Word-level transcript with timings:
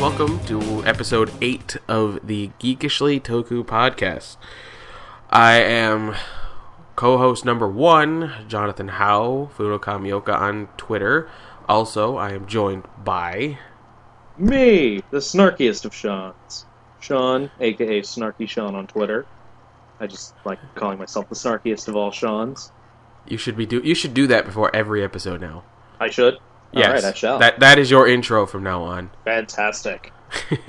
Welcome 0.00 0.42
to 0.46 0.82
episode 0.86 1.30
8 1.42 1.76
of 1.86 2.26
the 2.26 2.52
Geekishly 2.58 3.20
Toku 3.20 3.62
podcast. 3.62 4.38
I 5.28 5.56
am 5.56 6.16
co 6.96 7.18
host 7.18 7.44
number 7.44 7.68
1, 7.68 8.46
Jonathan 8.48 8.88
Howe, 8.88 9.50
Fudo 9.54 9.78
Kamioka 9.78 10.34
on 10.34 10.68
Twitter. 10.78 11.28
Also, 11.68 12.16
I 12.16 12.32
am 12.32 12.46
joined 12.46 12.84
by. 13.04 13.58
Me, 14.38 15.02
the 15.10 15.18
snarkiest 15.18 15.84
of 15.84 15.94
Shawn's. 15.94 16.64
Shawn, 17.00 17.50
aka 17.60 18.00
Snarky 18.00 18.48
Shawn 18.48 18.74
on 18.74 18.86
Twitter. 18.86 19.26
I 20.00 20.06
just 20.06 20.34
like 20.46 20.60
calling 20.76 20.98
myself 20.98 21.28
the 21.28 21.34
snarkiest 21.34 21.88
of 21.88 21.96
all 21.96 22.10
Shawn's. 22.10 22.72
You 23.28 23.36
should 23.36 23.54
be 23.54 23.66
do 23.66 23.82
you 23.84 23.94
should 23.94 24.14
do 24.14 24.26
that 24.28 24.46
before 24.46 24.74
every 24.74 25.04
episode 25.04 25.42
now. 25.42 25.62
I 26.00 26.08
should. 26.08 26.38
Yes, 26.72 26.86
All 26.86 26.92
right, 26.94 27.04
I 27.04 27.12
shall. 27.12 27.38
That 27.38 27.60
that 27.60 27.78
is 27.78 27.90
your 27.90 28.06
intro 28.06 28.46
from 28.46 28.62
now 28.62 28.82
on. 28.82 29.10
Fantastic. 29.24 30.12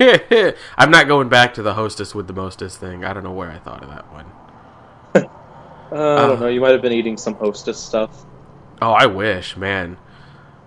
I'm 0.76 0.90
not 0.90 1.06
going 1.06 1.28
back 1.28 1.54
to 1.54 1.62
the 1.62 1.74
hostess 1.74 2.14
with 2.14 2.26
the 2.26 2.32
mostest 2.32 2.80
thing. 2.80 3.04
I 3.04 3.12
don't 3.12 3.22
know 3.22 3.32
where 3.32 3.50
I 3.50 3.58
thought 3.58 3.82
of 3.82 3.90
that 3.90 4.12
one. 4.12 4.26
Uh, 5.92 6.14
I 6.14 6.26
don't 6.26 6.40
know. 6.40 6.48
You 6.48 6.62
might 6.62 6.70
have 6.70 6.80
been 6.80 6.94
eating 6.94 7.18
some 7.18 7.34
hostess 7.34 7.78
stuff. 7.78 8.24
Oh, 8.80 8.92
I 8.92 9.04
wish, 9.04 9.58
man. 9.58 9.98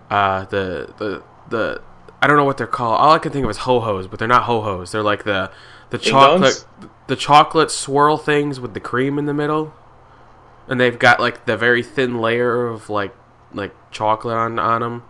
Uh, 0.08 0.46
the 0.46 0.94
the 1.00 1.24
the 1.50 1.82
I 2.22 2.28
don't 2.28 2.38
know 2.38 2.44
what 2.44 2.58
they're 2.58 2.68
called. 2.68 3.00
All 3.00 3.14
I 3.14 3.18
can 3.18 3.32
think 3.32 3.44
of 3.44 3.50
is 3.50 3.58
ho 3.58 3.80
hos, 3.80 4.06
but 4.06 4.20
they're 4.20 4.28
not 4.28 4.44
ho 4.44 4.62
hos. 4.62 4.92
They're 4.92 5.02
like 5.02 5.24
the 5.24 5.50
the 5.90 5.98
chocolate 5.98 6.64
the 7.08 7.16
chocolate 7.16 7.72
swirl 7.72 8.18
things 8.18 8.60
with 8.60 8.76
the 8.76 8.80
cream 8.80 9.18
in 9.18 9.26
the 9.26 9.34
middle, 9.34 9.74
and 10.68 10.80
they've 10.80 10.98
got 10.98 11.20
like 11.20 11.46
the 11.46 11.58
very 11.58 11.82
thin 11.82 12.20
layer 12.20 12.68
of 12.68 12.90
like 12.92 13.16
like 13.52 13.74
chocolate 13.92 14.38
on 14.38 14.60
on 14.60 14.82
them. 14.82 15.04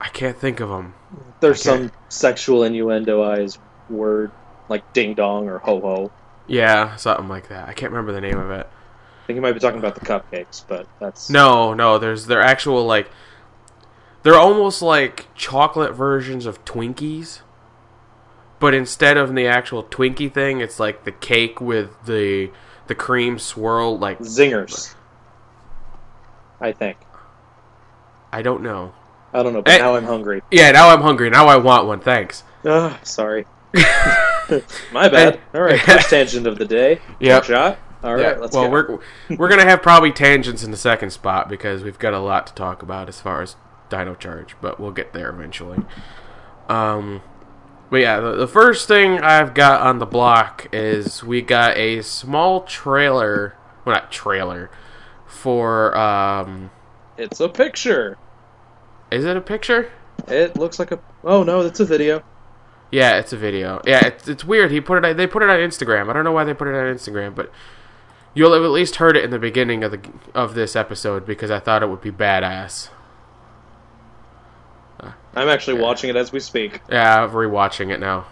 I 0.00 0.08
can't 0.08 0.36
think 0.36 0.60
of 0.60 0.68
them. 0.68 0.94
There's 1.40 1.62
some 1.62 1.90
sexual 2.08 2.60
innuendoized 2.60 3.58
word 3.90 4.30
like 4.68 4.92
ding 4.92 5.14
dong 5.14 5.48
or 5.48 5.58
ho 5.58 5.80
ho. 5.80 6.12
Yeah, 6.46 6.96
something 6.96 7.28
like 7.28 7.48
that. 7.48 7.68
I 7.68 7.72
can't 7.72 7.92
remember 7.92 8.12
the 8.12 8.20
name 8.20 8.38
of 8.38 8.50
it. 8.50 8.66
I 8.66 9.26
think 9.26 9.36
you 9.36 9.42
might 9.42 9.52
be 9.52 9.60
talking 9.60 9.78
about 9.78 9.94
the 9.94 10.00
cupcakes, 10.00 10.64
but 10.66 10.86
that's 10.98 11.28
No, 11.28 11.74
no, 11.74 11.98
there's 11.98 12.26
they're 12.26 12.40
actual 12.40 12.84
like 12.86 13.10
they're 14.22 14.38
almost 14.38 14.82
like 14.82 15.26
chocolate 15.34 15.94
versions 15.94 16.46
of 16.46 16.64
Twinkies. 16.64 17.40
But 18.60 18.74
instead 18.74 19.16
of 19.16 19.34
the 19.34 19.46
actual 19.46 19.84
Twinkie 19.84 20.32
thing, 20.32 20.60
it's 20.60 20.80
like 20.80 21.04
the 21.04 21.12
cake 21.12 21.60
with 21.60 21.90
the 22.06 22.50
the 22.86 22.94
cream 22.94 23.38
swirl 23.38 23.98
like 23.98 24.18
zingers. 24.20 24.94
I 26.60 26.72
think. 26.72 26.96
I 28.32 28.42
don't 28.42 28.62
know. 28.62 28.92
I 29.32 29.42
don't 29.42 29.52
know, 29.52 29.62
but 29.62 29.74
Eh. 29.74 29.78
now 29.78 29.94
I'm 29.94 30.04
hungry. 30.04 30.42
Yeah, 30.50 30.70
now 30.72 30.88
I'm 30.90 31.02
hungry. 31.02 31.28
Now 31.30 31.46
I 31.46 31.56
want 31.56 31.86
one. 31.86 32.00
Thanks. 32.00 32.44
Ah, 32.64 32.98
sorry. 33.02 33.46
My 34.92 35.08
bad. 35.08 35.40
All 35.54 35.60
right, 35.62 35.80
first 35.80 36.10
tangent 36.10 36.46
of 36.46 36.58
the 36.58 36.64
day. 36.64 37.00
Yep. 37.20 37.44
Shot. 37.44 37.78
All 38.02 38.14
right, 38.14 38.22
Yeah, 38.22 38.40
let's 38.40 38.54
well, 38.54 38.64
go. 38.66 38.70
we're 39.28 39.36
we're 39.36 39.48
gonna 39.48 39.64
have 39.64 39.82
probably 39.82 40.12
tangents 40.12 40.62
in 40.64 40.70
the 40.70 40.76
second 40.76 41.10
spot 41.10 41.48
because 41.48 41.82
we've 41.82 41.98
got 41.98 42.14
a 42.14 42.20
lot 42.20 42.46
to 42.46 42.54
talk 42.54 42.82
about 42.82 43.08
as 43.08 43.20
far 43.20 43.42
as 43.42 43.56
Dino 43.90 44.14
Charge, 44.14 44.54
but 44.60 44.78
we'll 44.78 44.92
get 44.92 45.12
there 45.12 45.28
eventually. 45.30 45.78
Um, 46.68 47.22
but 47.90 47.96
yeah, 47.98 48.20
the, 48.20 48.36
the 48.36 48.46
first 48.48 48.86
thing 48.88 49.18
I've 49.20 49.52
got 49.54 49.80
on 49.82 49.98
the 49.98 50.06
block 50.06 50.68
is 50.72 51.24
we 51.24 51.42
got 51.42 51.76
a 51.76 52.02
small 52.02 52.62
trailer, 52.62 53.56
well, 53.84 53.96
not 53.96 54.12
trailer, 54.12 54.70
for 55.26 55.96
um, 55.98 56.70
It's 57.16 57.40
a 57.40 57.48
picture. 57.48 58.16
Is 59.10 59.24
it 59.24 59.36
a 59.36 59.40
picture? 59.40 59.90
It 60.26 60.56
looks 60.56 60.78
like 60.78 60.92
a. 60.92 61.00
Oh 61.24 61.42
no, 61.42 61.60
it's 61.60 61.80
a 61.80 61.84
video. 61.84 62.22
Yeah, 62.90 63.18
it's 63.18 63.32
a 63.32 63.36
video. 63.36 63.82
Yeah, 63.84 64.06
it's 64.06 64.28
it's 64.28 64.44
weird. 64.44 64.70
He 64.70 64.80
put 64.80 65.04
it. 65.04 65.16
They 65.16 65.26
put 65.26 65.42
it 65.42 65.50
on 65.50 65.58
Instagram. 65.58 66.08
I 66.08 66.12
don't 66.12 66.24
know 66.24 66.32
why 66.32 66.44
they 66.44 66.54
put 66.54 66.68
it 66.68 66.74
on 66.74 66.94
Instagram, 66.94 67.34
but 67.34 67.50
you'll 68.34 68.54
have 68.54 68.62
at 68.62 68.70
least 68.70 68.96
heard 68.96 69.16
it 69.16 69.24
in 69.24 69.30
the 69.30 69.38
beginning 69.38 69.84
of 69.84 69.92
the 69.92 70.00
of 70.34 70.54
this 70.54 70.74
episode 70.74 71.26
because 71.26 71.50
I 71.50 71.58
thought 71.60 71.82
it 71.82 71.88
would 71.88 72.00
be 72.00 72.10
badass. 72.10 72.90
I'm 75.34 75.48
actually 75.48 75.80
watching 75.80 76.10
it 76.10 76.16
as 76.16 76.32
we 76.32 76.40
speak. 76.40 76.80
Yeah, 76.90 77.22
I'm 77.22 77.30
rewatching 77.30 77.92
it 77.92 78.00
now. 78.00 78.26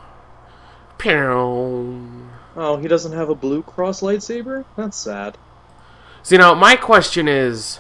Pew. 0.99 2.29
Oh, 2.57 2.79
he 2.81 2.89
doesn't 2.89 3.13
have 3.13 3.29
a 3.29 3.35
blue 3.35 3.63
cross 3.63 4.01
lightsaber. 4.01 4.65
That's 4.77 4.97
sad. 4.97 5.37
So, 6.23 6.35
you 6.35 6.39
know, 6.41 6.55
my 6.55 6.75
question 6.75 7.29
is, 7.29 7.79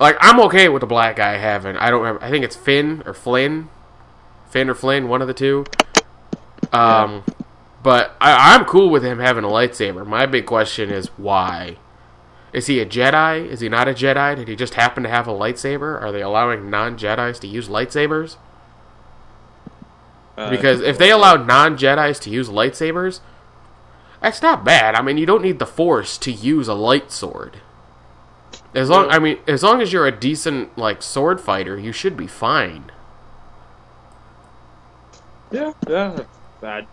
like, 0.00 0.16
I'm 0.20 0.40
okay 0.40 0.68
with 0.68 0.80
the 0.80 0.86
black 0.86 1.16
guy 1.16 1.36
having. 1.36 1.76
I 1.76 1.90
don't. 1.90 2.00
Remember, 2.00 2.24
I 2.24 2.30
think 2.30 2.44
it's 2.44 2.56
Finn 2.56 3.02
or 3.06 3.14
Flynn, 3.14 3.68
Finn 4.48 4.68
or 4.70 4.74
Flynn, 4.74 5.08
one 5.08 5.20
of 5.22 5.28
the 5.28 5.34
two. 5.34 5.64
Um, 6.72 7.24
but 7.82 8.16
I, 8.20 8.54
I'm 8.54 8.64
cool 8.64 8.90
with 8.90 9.04
him 9.04 9.18
having 9.18 9.44
a 9.44 9.48
lightsaber. 9.48 10.06
My 10.06 10.26
big 10.26 10.46
question 10.46 10.90
is 10.90 11.08
why. 11.16 11.76
Is 12.52 12.66
he 12.66 12.80
a 12.80 12.86
Jedi? 12.86 13.46
Is 13.46 13.60
he 13.60 13.68
not 13.68 13.88
a 13.88 13.92
Jedi? 13.92 14.34
Did 14.36 14.48
he 14.48 14.56
just 14.56 14.74
happen 14.74 15.02
to 15.04 15.08
have 15.08 15.28
a 15.28 15.32
lightsaber? 15.32 16.00
Are 16.00 16.10
they 16.10 16.22
allowing 16.22 16.68
non 16.68 16.98
Jedi's 16.98 17.38
to 17.40 17.46
use 17.46 17.68
lightsabers? 17.68 18.36
Uh, 20.36 20.50
Because 20.50 20.80
if 20.80 20.98
they 20.98 21.10
allow 21.10 21.36
non 21.36 21.76
Jedi's 21.76 22.18
to 22.20 22.30
use 22.30 22.48
lightsabers, 22.48 23.20
that's 24.20 24.42
not 24.42 24.64
bad. 24.64 24.94
I 24.94 25.02
mean, 25.02 25.16
you 25.16 25.26
don't 25.26 25.42
need 25.42 25.58
the 25.58 25.66
Force 25.66 26.18
to 26.18 26.32
use 26.32 26.66
a 26.68 26.74
light 26.74 27.12
sword. 27.12 27.60
As 28.74 28.88
long, 28.88 29.10
I 29.10 29.18
mean, 29.18 29.38
as 29.48 29.62
long 29.62 29.82
as 29.82 29.92
you're 29.92 30.06
a 30.06 30.16
decent 30.16 30.78
like 30.78 31.02
sword 31.02 31.40
fighter, 31.40 31.78
you 31.78 31.92
should 31.92 32.16
be 32.16 32.26
fine. 32.26 32.92
yeah, 35.50 35.72
yeah, 35.88 36.24
that. 36.60 36.86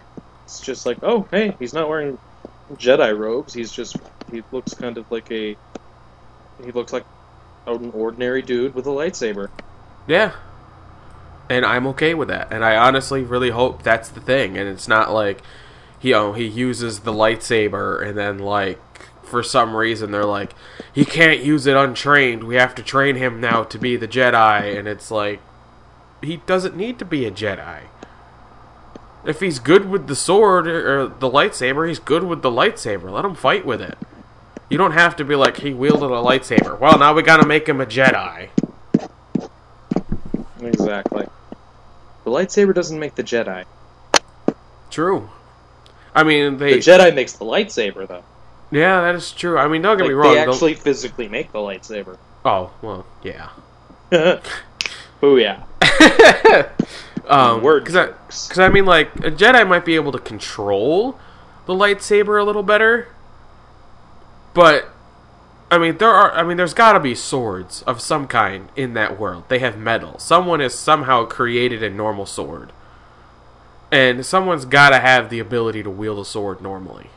It's 0.46 0.62
just 0.62 0.86
like, 0.86 0.98
oh, 1.04 1.28
hey, 1.30 1.56
he's 1.60 1.74
not 1.74 1.90
wearing 1.90 2.18
Jedi 2.74 3.16
robes. 3.18 3.54
He's 3.54 3.72
just 3.72 3.98
he 4.32 4.44
looks 4.52 4.74
kind 4.74 4.98
of 4.98 5.10
like 5.12 5.32
a. 5.32 5.56
He 6.64 6.72
looks 6.72 6.92
like 6.92 7.06
an 7.68 7.92
ordinary 7.92 8.42
dude 8.42 8.74
with 8.74 8.88
a 8.88 8.92
lightsaber. 8.92 9.50
Yeah, 10.08 10.34
and 11.50 11.66
I'm 11.66 11.88
okay 11.88 12.14
with 12.14 12.30
that. 12.30 12.52
And 12.52 12.64
I 12.64 12.76
honestly 12.76 13.24
really 13.24 13.50
hope 13.52 13.84
that's 13.84 14.09
the 14.09 14.22
thing, 14.22 14.58
and 14.58 14.68
it's 14.68 14.88
not 14.88 15.12
like, 15.12 15.42
you 16.02 16.14
know, 16.14 16.34
he 16.34 16.46
uses 16.46 17.02
the 17.02 17.14
lightsaber 17.14 18.06
and 18.06 18.18
then 18.18 18.40
like 18.40 18.80
for 19.28 19.44
some 19.44 19.76
reason 19.76 20.12
they're 20.12 20.26
like, 20.26 20.54
he 20.94 21.06
can't 21.06 21.42
use 21.42 21.68
it 21.68 21.76
untrained. 21.76 22.44
We 22.44 22.56
have 22.56 22.74
to 22.76 22.84
train 22.84 23.16
him 23.16 23.40
now 23.40 23.64
to 23.64 23.78
be 23.78 23.96
the 23.96 24.08
Jedi, 24.08 24.78
and 24.78 24.88
it's 24.88 25.12
like, 25.12 25.40
he 26.22 26.38
doesn't 26.38 26.76
need 26.76 26.98
to 27.00 27.06
be 27.06 27.26
a 27.26 27.32
Jedi. 27.32 27.82
If 29.26 29.42
he's 29.42 29.60
good 29.60 29.90
with 29.90 30.08
the 30.08 30.16
sword 30.16 30.68
or 30.68 31.08
the 31.08 31.30
lightsaber, 31.30 31.88
he's 31.88 32.00
good 32.00 32.24
with 32.24 32.42
the 32.42 32.50
lightsaber. 32.50 33.12
Let 33.12 33.26
him 33.26 33.35
fight 33.35 33.66
with 33.66 33.82
it. 33.82 33.97
You 34.70 34.78
don't 34.78 34.94
have 34.94 35.16
to 35.18 35.26
be 35.26 35.35
like 35.35 35.58
he 35.58 35.73
wielded 35.73 36.06
a 36.06 36.22
lightsaber. 36.22 36.80
Well, 36.80 36.97
now 36.97 37.14
we 37.14 37.23
gotta 37.23 37.46
make 37.46 37.68
him 37.68 37.82
a 37.82 37.85
Jedi. 37.85 38.50
Exactly. 40.62 41.28
The 42.23 42.32
lightsaber 42.32 42.73
doesn't 42.73 43.00
make 43.00 43.16
the 43.16 43.23
Jedi. 43.23 43.66
True. 44.90 45.30
I 46.14 46.23
mean, 46.23 46.58
they. 46.58 46.73
The 46.73 46.80
Jedi 46.80 47.14
makes 47.14 47.34
the 47.34 47.46
lightsaber, 47.46 48.08
though. 48.08 48.23
Yeah, 48.72 49.02
that 49.02 49.16
is 49.16 49.31
true. 49.31 49.58
I 49.58 49.67
mean, 49.67 49.81
don't 49.81 49.97
get 49.97 50.03
Like, 50.03 50.09
me 50.09 50.16
wrong. 50.16 50.34
they 50.34 50.40
actually 50.40 50.73
physically 50.75 51.28
make 51.28 51.52
the 51.52 51.59
lightsaber. 51.59 52.17
Oh 52.46 52.72
well, 52.81 53.05
yeah. 53.23 53.49
Booyah. 55.22 55.64
Um, 57.28 57.61
Word 57.61 57.84
because 57.84 58.58
I, 58.58 58.64
I 58.64 58.69
mean, 58.69 58.85
like 58.85 59.14
a 59.17 59.29
Jedi 59.31 59.67
might 59.67 59.84
be 59.84 59.96
able 59.96 60.14
to 60.14 60.19
control 60.19 61.19
the 61.66 61.73
lightsaber 61.73 62.40
a 62.40 62.43
little 62.46 62.64
better, 62.64 63.09
but 64.53 64.87
I 65.70 65.78
mean, 65.78 65.97
there 65.97 66.09
are. 66.09 66.31
I 66.31 66.43
mean, 66.43 66.55
there's 66.55 66.73
got 66.73 66.93
to 66.93 67.02
be 67.02 67.13
swords 67.16 67.81
of 67.81 67.99
some 67.99 68.28
kind 68.28 68.70
in 68.78 68.93
that 68.93 69.20
world. 69.20 69.43
They 69.49 69.59
have 69.59 69.78
metal. 69.78 70.17
Someone 70.20 70.61
has 70.61 70.73
somehow 70.73 71.25
created 71.25 71.84
a 71.84 71.90
normal 71.90 72.25
sword, 72.25 72.72
and 73.91 74.25
someone's 74.25 74.63
got 74.63 74.91
to 74.91 74.99
have 74.99 75.29
the 75.29 75.40
ability 75.40 75.84
to 75.84 75.90
wield 75.90 76.20
a 76.20 76.25
sword 76.25 76.61
normally. 76.61 77.08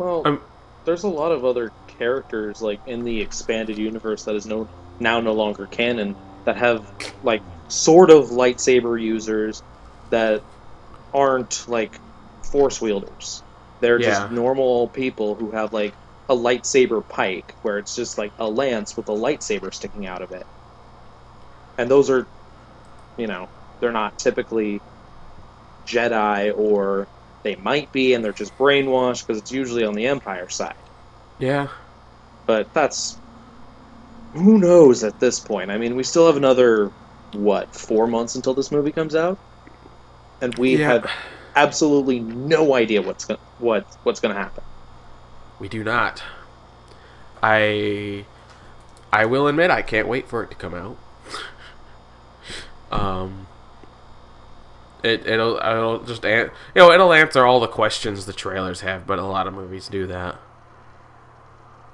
Well, 0.00 0.24
Um, 0.24 0.42
there's 0.86 1.04
a 1.04 1.08
lot 1.08 1.32
of 1.32 1.44
other 1.46 1.72
characters 1.88 2.60
like 2.62 2.82
in 2.86 3.04
the 3.04 3.20
expanded 3.22 3.78
universe 3.78 4.24
that 4.24 4.36
is 4.36 4.46
no 4.46 4.68
now 5.00 5.20
no 5.20 5.34
longer 5.34 5.66
canon 5.68 6.16
that 6.46 6.58
have 6.58 6.92
like 7.22 7.44
sort 7.68 8.10
of 8.10 8.26
lightsaber 8.30 9.00
users 9.02 9.62
that 10.10 10.44
aren't 11.12 11.64
like 11.68 12.00
force 12.52 12.80
wielders. 12.80 13.44
They're 13.80 13.98
Yeah. 13.98 14.08
just 14.10 14.30
normal 14.30 14.90
people 14.90 15.36
who 15.36 15.52
have 15.52 15.72
like 15.72 15.96
a 16.28 16.36
lightsaber 16.36 17.06
pike 17.08 17.56
where 17.62 17.78
it's 17.78 17.94
just 17.94 18.18
like 18.18 18.34
a 18.38 18.48
lance 18.50 18.96
with 18.96 19.08
a 19.10 19.12
lightsaber 19.14 19.74
sticking 19.74 20.06
out 20.06 20.22
of 20.22 20.32
it. 20.32 20.46
And 21.78 21.90
those 21.90 22.10
are 22.10 22.28
you 23.18 23.28
know, 23.28 23.48
they're 23.80 23.92
not 23.92 24.18
typically 24.18 24.82
Jedi 25.86 26.52
or 26.56 27.08
they 27.44 27.56
might 27.56 27.92
be 27.92 28.14
and 28.14 28.24
they're 28.24 28.32
just 28.32 28.56
brainwashed 28.56 29.26
because 29.26 29.40
it's 29.40 29.50
usually 29.50 29.84
on 29.84 29.94
the 29.94 30.06
Empire 30.06 30.48
side. 30.48 30.74
Yeah. 31.38 31.68
But 32.46 32.74
that's 32.74 33.22
who 34.32 34.58
knows 34.58 35.02
at 35.04 35.18
this 35.18 35.40
point. 35.40 35.70
I 35.70 35.78
mean, 35.78 35.96
we 35.96 36.02
still 36.04 36.26
have 36.26 36.36
another 36.36 36.92
what 37.32 37.74
four 37.74 38.06
months 38.06 38.34
until 38.34 38.54
this 38.54 38.70
movie 38.72 38.92
comes 38.92 39.14
out, 39.14 39.38
and 40.40 40.54
we 40.56 40.78
Yeah. 40.78 40.78
have 40.78 41.06
absolutely 41.54 42.20
no 42.20 42.74
idea 42.74 43.02
what's 43.02 43.24
gonna, 43.24 43.38
what 43.58 43.84
what's 44.02 44.20
going 44.20 44.34
to 44.34 44.40
happen. 44.40 44.64
We 45.58 45.68
do 45.68 45.84
not. 45.84 46.22
I 47.42 48.26
I 49.12 49.26
will 49.26 49.46
admit 49.48 49.70
I 49.70 49.82
can't 49.82 50.08
wait 50.08 50.28
for 50.28 50.42
it 50.42 50.50
to 50.50 50.56
come 50.56 50.74
out. 50.74 50.98
um 52.90 53.46
it 55.04 55.26
it'll 55.26 55.56
it'll 55.58 55.98
just 56.04 56.24
an- 56.24 56.50
you 56.74 56.82
know 56.82 56.90
it'll 56.92 57.12
answer 57.12 57.44
all 57.44 57.60
the 57.60 57.68
questions 57.68 58.26
the 58.26 58.32
trailers 58.32 58.80
have, 58.80 59.06
but 59.06 59.18
a 59.18 59.24
lot 59.24 59.46
of 59.46 59.54
movies 59.54 59.88
do 59.88 60.06
that. 60.06 60.38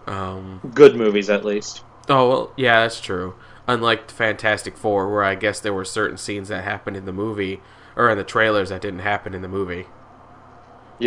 Um 0.06 0.61
Good 0.75 0.94
movies, 0.97 1.29
at 1.31 1.44
least. 1.44 1.82
oh 2.08 2.29
well 2.29 2.53
yeah, 2.56 2.82
that's 2.82 3.00
true. 3.00 3.35
Unlike 3.69 4.11
Fantastic 4.12 4.76
4 4.76 5.11
where 5.12 5.25
I 5.25 5.35
guess 5.35 5.58
there 5.58 5.75
were 5.75 5.85
certain 5.85 6.17
scenes 6.17 6.49
that 6.49 6.62
happened 6.62 6.97
in 6.97 7.05
the 7.05 7.12
movie 7.12 7.61
or 7.97 8.11
in 8.11 8.19
the 8.19 8.25
trailers 8.25 8.69
that 8.69 8.81
didn't 8.81 9.00
happen 9.00 9.35
in 9.35 9.43
the 9.43 9.49
movie. 9.49 9.87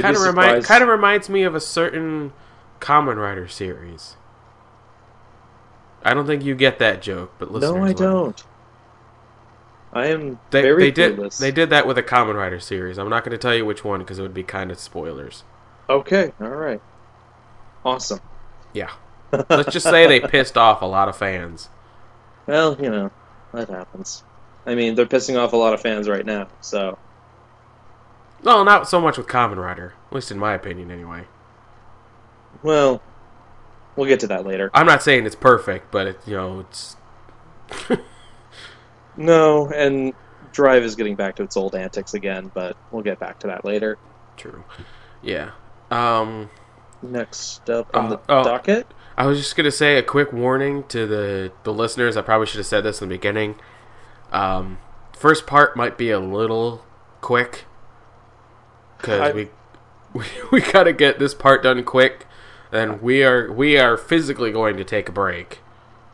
Kind 0.02 0.16
of 0.16 0.22
remind 0.24 0.64
kind 0.66 0.84
of 0.84 0.90
reminds 0.90 1.30
me 1.30 1.44
of 1.44 1.56
a 1.56 1.60
certain 1.62 2.34
Kamen 2.82 3.16
Rider 3.18 3.48
series. 3.48 4.18
I 6.04 6.14
don't 6.14 6.26
think 6.28 6.44
you 6.44 6.56
get 6.56 6.80
that 6.80 7.02
joke, 7.02 7.34
but 7.40 7.52
No, 7.52 7.84
I 7.84 7.94
don't. 7.94 8.42
I 9.94 10.08
am 10.08 10.40
They, 10.52 10.62
very 10.62 10.86
they 10.86 10.92
did 10.92 11.18
clueless. 11.18 11.38
they 11.38 11.52
did 11.52 11.70
that 11.72 11.88
with 11.88 11.98
a 11.98 12.04
Kamen 12.04 12.36
Rider 12.36 12.60
series. 12.60 12.98
I'm 12.98 13.10
not 13.10 13.24
going 13.24 13.32
to 13.32 13.38
tell 13.38 13.56
you 13.56 13.66
which 13.66 13.84
one 13.84 14.00
because 14.00 14.20
it 14.20 14.22
would 14.24 14.34
be 14.34 14.44
kind 14.44 14.72
of 14.72 14.80
spoilers. 14.80 15.44
Okay, 15.90 16.32
all 16.40 16.50
right, 16.50 16.82
awesome. 17.84 18.20
Yeah, 18.74 18.92
let's 19.50 19.70
just 19.70 19.90
say 19.90 20.08
they 20.08 20.20
pissed 20.20 20.58
off 20.58 20.82
a 20.82 20.86
lot 20.86 21.10
of 21.10 21.18
fans. 21.18 21.70
Well, 22.48 22.78
you 22.82 22.90
know 22.90 23.12
that 23.54 23.70
happens. 23.70 24.24
I 24.66 24.76
mean, 24.76 24.96
they're 24.96 25.06
pissing 25.08 25.38
off 25.40 25.54
a 25.54 25.58
lot 25.58 25.74
of 25.74 25.82
fans 25.82 26.08
right 26.10 26.26
now. 26.26 26.50
So 26.62 26.98
Well, 28.44 28.64
not 28.64 28.88
so 28.90 29.02
much 29.02 29.18
with 29.18 29.28
Kamen 29.28 29.58
Rider, 29.58 29.94
at 30.08 30.14
least 30.14 30.32
in 30.32 30.38
my 30.40 30.54
opinion, 30.54 30.92
anyway. 30.92 31.26
Well, 32.64 33.02
we'll 33.96 34.08
get 34.08 34.20
to 34.22 34.28
that 34.28 34.46
later. 34.46 34.70
I'm 34.74 34.86
not 34.86 35.04
saying 35.04 35.26
it's 35.26 35.36
perfect, 35.36 35.92
but 35.92 36.08
it, 36.08 36.20
you 36.28 36.36
know 36.36 36.60
it's 36.62 36.98
No, 39.20 39.70
and 39.70 40.16
Drive 40.52 40.84
is 40.84 40.96
getting 40.96 41.16
back 41.16 41.36
to 41.38 41.44
its 41.44 41.58
old 41.58 41.76
antics 41.76 42.16
again, 42.16 42.52
but 42.56 42.78
we'll 42.92 43.04
get 43.04 43.20
back 43.20 43.40
to 43.42 43.48
that 43.48 43.66
later. 43.66 44.00
true. 44.38 44.66
Yeah. 45.22 45.52
Um, 45.92 46.50
Next 47.02 47.70
up 47.70 47.92
on 47.94 48.06
Uh, 48.06 48.08
the 48.08 48.22
oh. 48.30 48.44
docket. 48.44 48.94
I 49.18 49.26
was 49.28 49.38
just 49.40 49.56
gonna 49.58 49.72
say 49.72 49.98
a 49.98 50.04
quick 50.04 50.32
warning 50.34 50.86
to 50.90 51.06
the 51.08 51.54
the 51.64 51.74
listeners. 51.74 52.18
I 52.18 52.22
probably 52.22 52.48
should 52.48 52.60
have 52.60 52.68
said 52.68 52.84
this 52.86 53.02
in 53.02 53.10
the 53.10 53.16
beginning. 53.16 53.60
Um, 54.32 54.80
first 55.14 55.46
part 55.48 55.76
might 55.78 55.98
be 55.98 56.10
a 56.12 56.20
little 56.20 56.86
quick 57.22 57.66
because 58.98 59.34
we, 59.34 59.50
we 60.14 60.26
we 60.52 60.62
gotta 60.62 60.94
get 60.94 61.20
this 61.20 61.34
part 61.34 61.64
done 61.64 61.84
quick. 61.84 62.26
And 62.72 63.02
we 63.02 63.24
are 63.24 63.52
we 63.52 63.78
are 63.80 63.98
physically 63.98 64.52
going 64.52 64.78
to 64.78 64.84
take 64.84 65.10
a 65.10 65.12
break, 65.12 65.60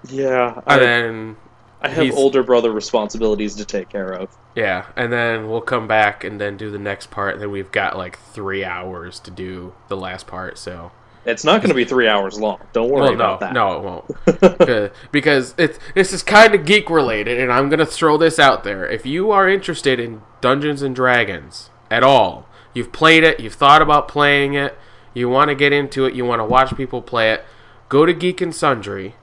Yeah, 0.08 0.62
and 0.68 0.80
I, 0.80 0.80
then 0.80 1.38
I 1.86 1.90
have 1.94 2.04
he's- 2.06 2.16
older 2.18 2.44
brother 2.44 2.72
responsibilities 2.72 3.56
to 3.56 3.66
take 3.66 3.90
care 3.90 4.12
of. 4.14 4.30
yeah, 4.56 4.86
and 4.96 5.12
then 5.12 5.50
we'll 5.50 5.62
come 5.62 5.88
back 5.88 6.24
and 6.24 6.40
then 6.40 6.58
do 6.58 6.70
the 6.72 6.80
next 6.80 7.12
part. 7.12 7.34
And 7.34 7.42
then 7.42 7.52
we've 7.52 7.72
got 7.72 7.98
like 7.98 8.20
three 8.20 8.64
hours 8.64 9.20
to 9.22 9.32
do 9.32 9.74
the 9.88 9.98
last 9.98 10.28
part. 10.28 10.58
So 10.58 10.92
It's 11.26 11.44
not 11.44 11.62
going 11.62 11.70
to 11.70 11.76
be 11.76 11.86
three 11.86 12.08
hours 12.08 12.40
long. 12.40 12.60
Don't 12.72 12.90
worry 12.90 13.02
well, 13.02 13.10
no, 13.16 13.16
about 13.16 13.40
that. 13.42 13.54
no, 13.54 13.78
it 13.78 13.84
won't. 13.84 14.06
Uh, 14.66 14.90
because 15.12 15.54
it's 15.58 15.78
this 15.94 16.12
is 16.14 16.22
kind 16.24 16.54
of 16.56 16.66
geek 16.66 16.90
related, 16.90 17.40
and 17.40 17.52
I'm 17.52 17.70
gonna 17.70 17.86
throw 17.86 18.18
this 18.18 18.40
out 18.40 18.64
there. 18.64 18.86
If 18.88 19.06
you 19.06 19.32
are 19.32 19.48
interested 19.50 20.00
in 20.00 20.22
Dungeons 20.42 20.82
and 20.82 20.96
Dragons 20.96 21.70
at 21.92 22.04
all, 22.04 22.48
you've 22.74 22.92
played 22.92 23.24
it, 23.24 23.40
you've 23.40 23.54
thought 23.54 23.82
about 23.82 24.08
playing 24.08 24.54
it, 24.54 24.78
you 25.14 25.30
want 25.30 25.50
to 25.50 25.56
get 25.56 25.72
into 25.74 26.06
it, 26.06 26.14
you 26.16 26.26
want 26.26 26.40
to 26.40 26.46
watch 26.46 26.76
people 26.76 27.02
play 27.02 27.32
it, 27.32 27.44
go 27.90 28.06
to 28.06 28.14
Geek 28.14 28.42
and 28.42 28.54
Sundry 28.56 29.16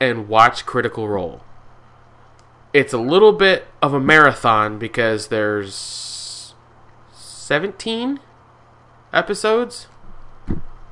and 0.00 0.28
watch 0.28 0.66
Critical 0.66 1.08
Role. 1.08 1.42
It's 2.76 2.92
a 2.92 2.98
little 2.98 3.32
bit 3.32 3.68
of 3.80 3.94
a 3.94 4.00
marathon 4.00 4.78
because 4.78 5.28
there's 5.28 6.54
17 7.14 8.20
episodes. 9.14 9.86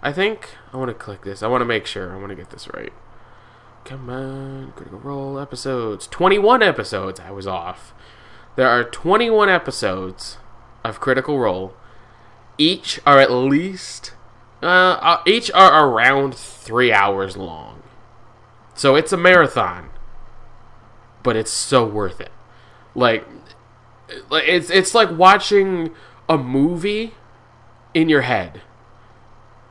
I 0.02 0.10
think 0.10 0.48
I 0.72 0.78
want 0.78 0.88
to 0.88 0.94
click 0.94 1.24
this. 1.24 1.42
I 1.42 1.46
want 1.48 1.60
to 1.60 1.66
make 1.66 1.84
sure. 1.84 2.10
I 2.10 2.16
want 2.16 2.30
to 2.30 2.36
get 2.36 2.48
this 2.48 2.72
right. 2.72 2.94
Come 3.84 4.08
on, 4.08 4.72
Critical 4.74 5.00
Role 5.00 5.38
episodes. 5.38 6.06
21 6.06 6.62
episodes. 6.62 7.20
I 7.20 7.30
was 7.30 7.46
off. 7.46 7.92
There 8.56 8.66
are 8.66 8.82
21 8.82 9.50
episodes 9.50 10.38
of 10.82 11.00
Critical 11.00 11.38
Role. 11.38 11.74
Each 12.56 12.98
are 13.04 13.20
at 13.20 13.30
least 13.30 14.14
uh, 14.62 14.96
uh, 15.02 15.22
each 15.26 15.50
are 15.52 15.86
around 15.86 16.34
3 16.34 16.94
hours 16.94 17.36
long. 17.36 17.82
So 18.72 18.96
it's 18.96 19.12
a 19.12 19.18
marathon. 19.18 19.90
But 21.24 21.34
it's 21.34 21.50
so 21.50 21.84
worth 21.84 22.20
it. 22.20 22.30
Like 22.94 23.26
like 24.30 24.44
it's 24.46 24.70
it's 24.70 24.94
like 24.94 25.10
watching 25.10 25.92
a 26.28 26.38
movie 26.38 27.14
in 27.92 28.08
your 28.08 28.22
head. 28.22 28.62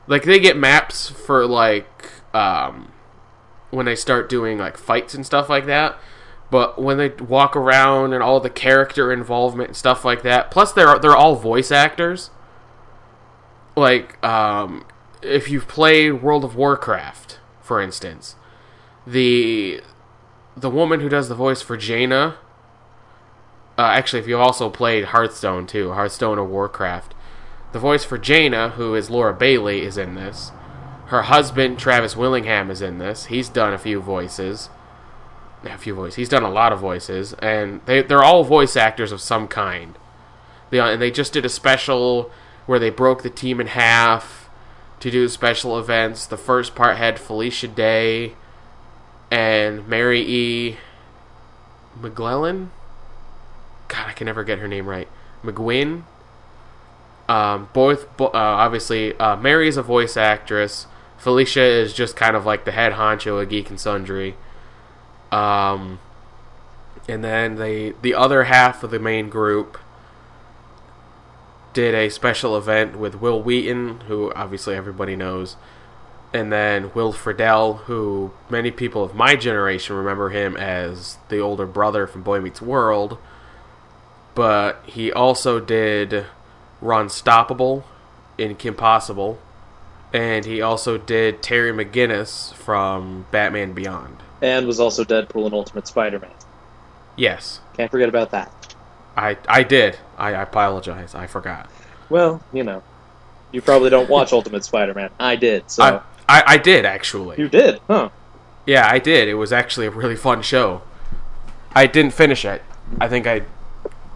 Like 0.06 0.24
they 0.24 0.38
get 0.38 0.56
maps 0.56 1.08
for 1.08 1.46
like 1.46 2.10
um 2.34 2.92
when 3.70 3.86
they 3.86 3.96
start 3.96 4.28
doing 4.28 4.58
like 4.58 4.76
fights 4.76 5.14
and 5.14 5.24
stuff 5.24 5.48
like 5.48 5.66
that. 5.66 5.98
But 6.50 6.80
when 6.80 6.98
they 6.98 7.08
walk 7.08 7.56
around 7.56 8.12
and 8.12 8.22
all 8.22 8.38
the 8.38 8.50
character 8.50 9.12
involvement 9.12 9.70
and 9.70 9.76
stuff 9.76 10.04
like 10.04 10.22
that, 10.22 10.50
plus 10.50 10.72
they're 10.72 10.98
they're 10.98 11.16
all 11.16 11.36
voice 11.36 11.70
actors. 11.70 12.30
Like 13.76 14.22
um 14.24 14.84
if 15.22 15.48
you've 15.48 15.66
played 15.66 16.22
World 16.22 16.44
of 16.44 16.54
Warcraft, 16.54 17.40
for 17.62 17.80
instance, 17.80 18.36
the 19.06 19.80
the 20.56 20.70
woman 20.70 21.00
who 21.00 21.08
does 21.08 21.28
the 21.28 21.34
voice 21.34 21.62
for 21.62 21.76
Jaina 21.76 22.36
uh, 23.76 23.82
actually, 23.82 24.20
if 24.20 24.28
you've 24.28 24.40
also 24.40 24.70
played 24.70 25.06
Hearthstone 25.06 25.66
too, 25.66 25.92
Hearthstone 25.92 26.38
or 26.38 26.44
Warcraft, 26.44 27.14
the 27.72 27.78
voice 27.78 28.04
for 28.04 28.18
Jaina, 28.18 28.70
who 28.70 28.94
is 28.94 29.10
Laura 29.10 29.34
Bailey, 29.34 29.82
is 29.82 29.98
in 29.98 30.14
this. 30.14 30.52
Her 31.06 31.22
husband, 31.22 31.78
Travis 31.78 32.16
Willingham, 32.16 32.70
is 32.70 32.80
in 32.80 32.98
this. 32.98 33.26
He's 33.26 33.48
done 33.48 33.72
a 33.72 33.78
few 33.78 34.00
voices. 34.00 34.70
A 35.64 35.76
few 35.76 35.94
voices. 35.94 36.16
He's 36.16 36.28
done 36.28 36.44
a 36.44 36.50
lot 36.50 36.72
of 36.72 36.78
voices, 36.78 37.32
and 37.34 37.80
they 37.86 38.02
they're 38.02 38.22
all 38.22 38.44
voice 38.44 38.76
actors 38.76 39.12
of 39.12 39.20
some 39.20 39.48
kind. 39.48 39.98
They 40.70 40.78
and 40.78 41.02
they 41.02 41.10
just 41.10 41.32
did 41.32 41.44
a 41.44 41.48
special 41.48 42.30
where 42.66 42.78
they 42.78 42.90
broke 42.90 43.22
the 43.22 43.30
team 43.30 43.60
in 43.60 43.68
half 43.68 44.48
to 45.00 45.10
do 45.10 45.26
special 45.26 45.78
events. 45.78 46.26
The 46.26 46.36
first 46.36 46.74
part 46.74 46.96
had 46.96 47.18
Felicia 47.18 47.68
Day 47.68 48.34
and 49.30 49.86
Mary 49.88 50.20
E. 50.20 50.76
McGlellan. 52.00 52.68
God, 53.88 54.08
I 54.08 54.12
can 54.12 54.26
never 54.26 54.44
get 54.44 54.58
her 54.58 54.68
name 54.68 54.86
right. 54.86 55.08
McGuinn. 55.42 56.04
Um, 57.28 57.68
both, 57.72 58.20
uh, 58.20 58.30
obviously, 58.32 59.16
uh, 59.18 59.36
Mary 59.36 59.68
is 59.68 59.76
a 59.76 59.82
voice 59.82 60.16
actress. 60.16 60.86
Felicia 61.16 61.62
is 61.62 61.94
just 61.94 62.16
kind 62.16 62.36
of 62.36 62.44
like 62.44 62.64
the 62.64 62.72
head 62.72 62.92
honcho 62.92 63.42
of 63.42 63.48
Geek 63.48 63.70
and 63.70 63.80
Sundry. 63.80 64.36
Um, 65.32 66.00
and 67.08 67.24
then 67.24 67.56
they, 67.56 67.94
the 68.02 68.14
other 68.14 68.44
half 68.44 68.82
of 68.82 68.90
the 68.90 68.98
main 68.98 69.28
group 69.28 69.78
did 71.72 71.94
a 71.94 72.08
special 72.08 72.56
event 72.56 72.96
with 72.98 73.16
Wil 73.16 73.42
Wheaton, 73.42 74.00
who 74.02 74.32
obviously 74.34 74.76
everybody 74.76 75.16
knows, 75.16 75.56
and 76.34 76.52
then 76.52 76.90
Will 76.92 77.14
Friedle, 77.14 77.78
who 77.84 78.32
many 78.50 78.70
people 78.70 79.02
of 79.02 79.14
my 79.14 79.36
generation 79.36 79.96
remember 79.96 80.28
him 80.28 80.56
as 80.56 81.16
the 81.30 81.38
older 81.38 81.66
brother 81.66 82.06
from 82.06 82.22
Boy 82.22 82.40
Meets 82.40 82.60
World 82.60 83.16
but 84.34 84.82
he 84.86 85.12
also 85.12 85.60
did 85.60 86.26
Ron 86.80 87.06
Stoppable 87.06 87.84
in 88.36 88.56
Kim 88.56 88.74
Possible, 88.74 89.38
and 90.12 90.44
he 90.44 90.60
also 90.60 90.98
did 90.98 91.42
Terry 91.42 91.72
McGinnis 91.72 92.52
from 92.52 93.26
Batman 93.30 93.72
Beyond. 93.72 94.18
And 94.42 94.66
was 94.66 94.80
also 94.80 95.04
Deadpool 95.04 95.46
and 95.46 95.54
Ultimate 95.54 95.86
Spider-Man. 95.86 96.30
Yes, 97.16 97.60
Can't 97.74 97.90
forget 97.90 98.08
about 98.08 98.32
that. 98.32 98.76
I 99.16 99.36
I 99.48 99.62
did. 99.62 99.98
I, 100.18 100.34
I 100.34 100.42
apologize. 100.42 101.14
I 101.14 101.28
forgot. 101.28 101.70
Well, 102.10 102.42
you 102.52 102.64
know, 102.64 102.82
you 103.52 103.62
probably 103.62 103.88
don't 103.88 104.10
watch 104.10 104.32
Ultimate 104.32 104.64
Spider-Man. 104.64 105.10
I 105.20 105.36
did, 105.36 105.70
so 105.70 105.84
I, 105.84 106.02
I 106.28 106.42
I 106.46 106.56
did 106.58 106.84
actually. 106.84 107.36
you 107.38 107.48
did, 107.48 107.80
huh? 107.86 108.08
Yeah, 108.66 108.88
I 108.90 108.98
did. 108.98 109.28
It 109.28 109.34
was 109.34 109.52
actually 109.52 109.86
a 109.86 109.90
really 109.90 110.16
fun 110.16 110.42
show. 110.42 110.82
I 111.74 111.86
didn't 111.86 112.12
finish 112.12 112.44
it. 112.44 112.62
I 113.00 113.08
think 113.08 113.26
I 113.26 113.42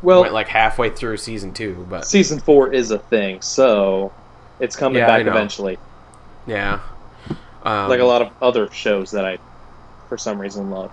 Well, 0.02 0.22
went 0.22 0.32
like 0.32 0.48
halfway 0.48 0.90
through 0.90 1.16
season 1.18 1.52
two, 1.52 1.86
but 1.90 2.06
season 2.06 2.38
four 2.40 2.72
is 2.72 2.90
a 2.90 2.98
thing, 2.98 3.42
so 3.42 4.12
it's 4.60 4.74
coming 4.76 4.98
Yeah, 5.00 5.06
back 5.06 5.26
eventually. 5.26 5.78
yeah. 6.46 6.80
Um, 7.64 7.88
Like 7.88 8.00
a 8.00 8.04
lot 8.04 8.22
of 8.22 8.30
other 8.40 8.70
shows 8.70 9.10
that 9.10 9.24
I, 9.26 9.38
for 10.08 10.16
some 10.16 10.40
reason, 10.40 10.70
love. 10.70 10.90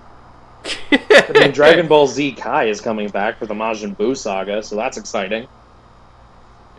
I 0.92 1.32
mean, 1.34 1.52
Dragon 1.52 1.88
Ball 1.88 2.08
Z 2.08 2.32
Kai 2.34 2.66
is 2.66 2.82
coming 2.82 3.08
back 3.10 3.38
for 3.38 3.46
the 3.46 3.54
Majin 3.54 3.96
Buu 3.96 4.18
saga, 4.18 4.64
so 4.64 4.76
that's 4.76 4.98
exciting. 4.98 5.48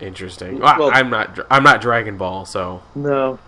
Interesting. 0.00 0.58
Well, 0.58 0.76
Well- 0.78 0.90
I'm 0.92 1.08
not. 1.08 1.38
I'm 1.50 1.62
not 1.62 1.80
Dragon 1.80 2.16
Ball, 2.18 2.44
so 2.44 2.82
No. 2.94 3.38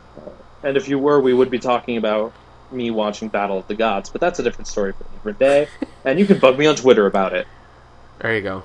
And 0.62 0.76
if 0.76 0.88
you 0.88 0.98
were, 0.98 1.20
we 1.20 1.34
would 1.34 1.50
be 1.50 1.58
talking 1.58 1.96
about 1.96 2.32
me 2.70 2.90
watching 2.90 3.28
Battle 3.28 3.58
of 3.58 3.66
the 3.68 3.74
Gods, 3.74 4.10
but 4.10 4.20
that's 4.20 4.38
a 4.38 4.42
different 4.42 4.66
story 4.66 4.92
for 4.92 5.04
a 5.04 5.08
different 5.10 5.38
day. 5.38 5.68
and 6.04 6.18
you 6.18 6.26
can 6.26 6.38
bug 6.38 6.58
me 6.58 6.66
on 6.66 6.76
Twitter 6.76 7.06
about 7.06 7.32
it. 7.32 7.46
there 8.20 8.34
you 8.34 8.42
go. 8.42 8.62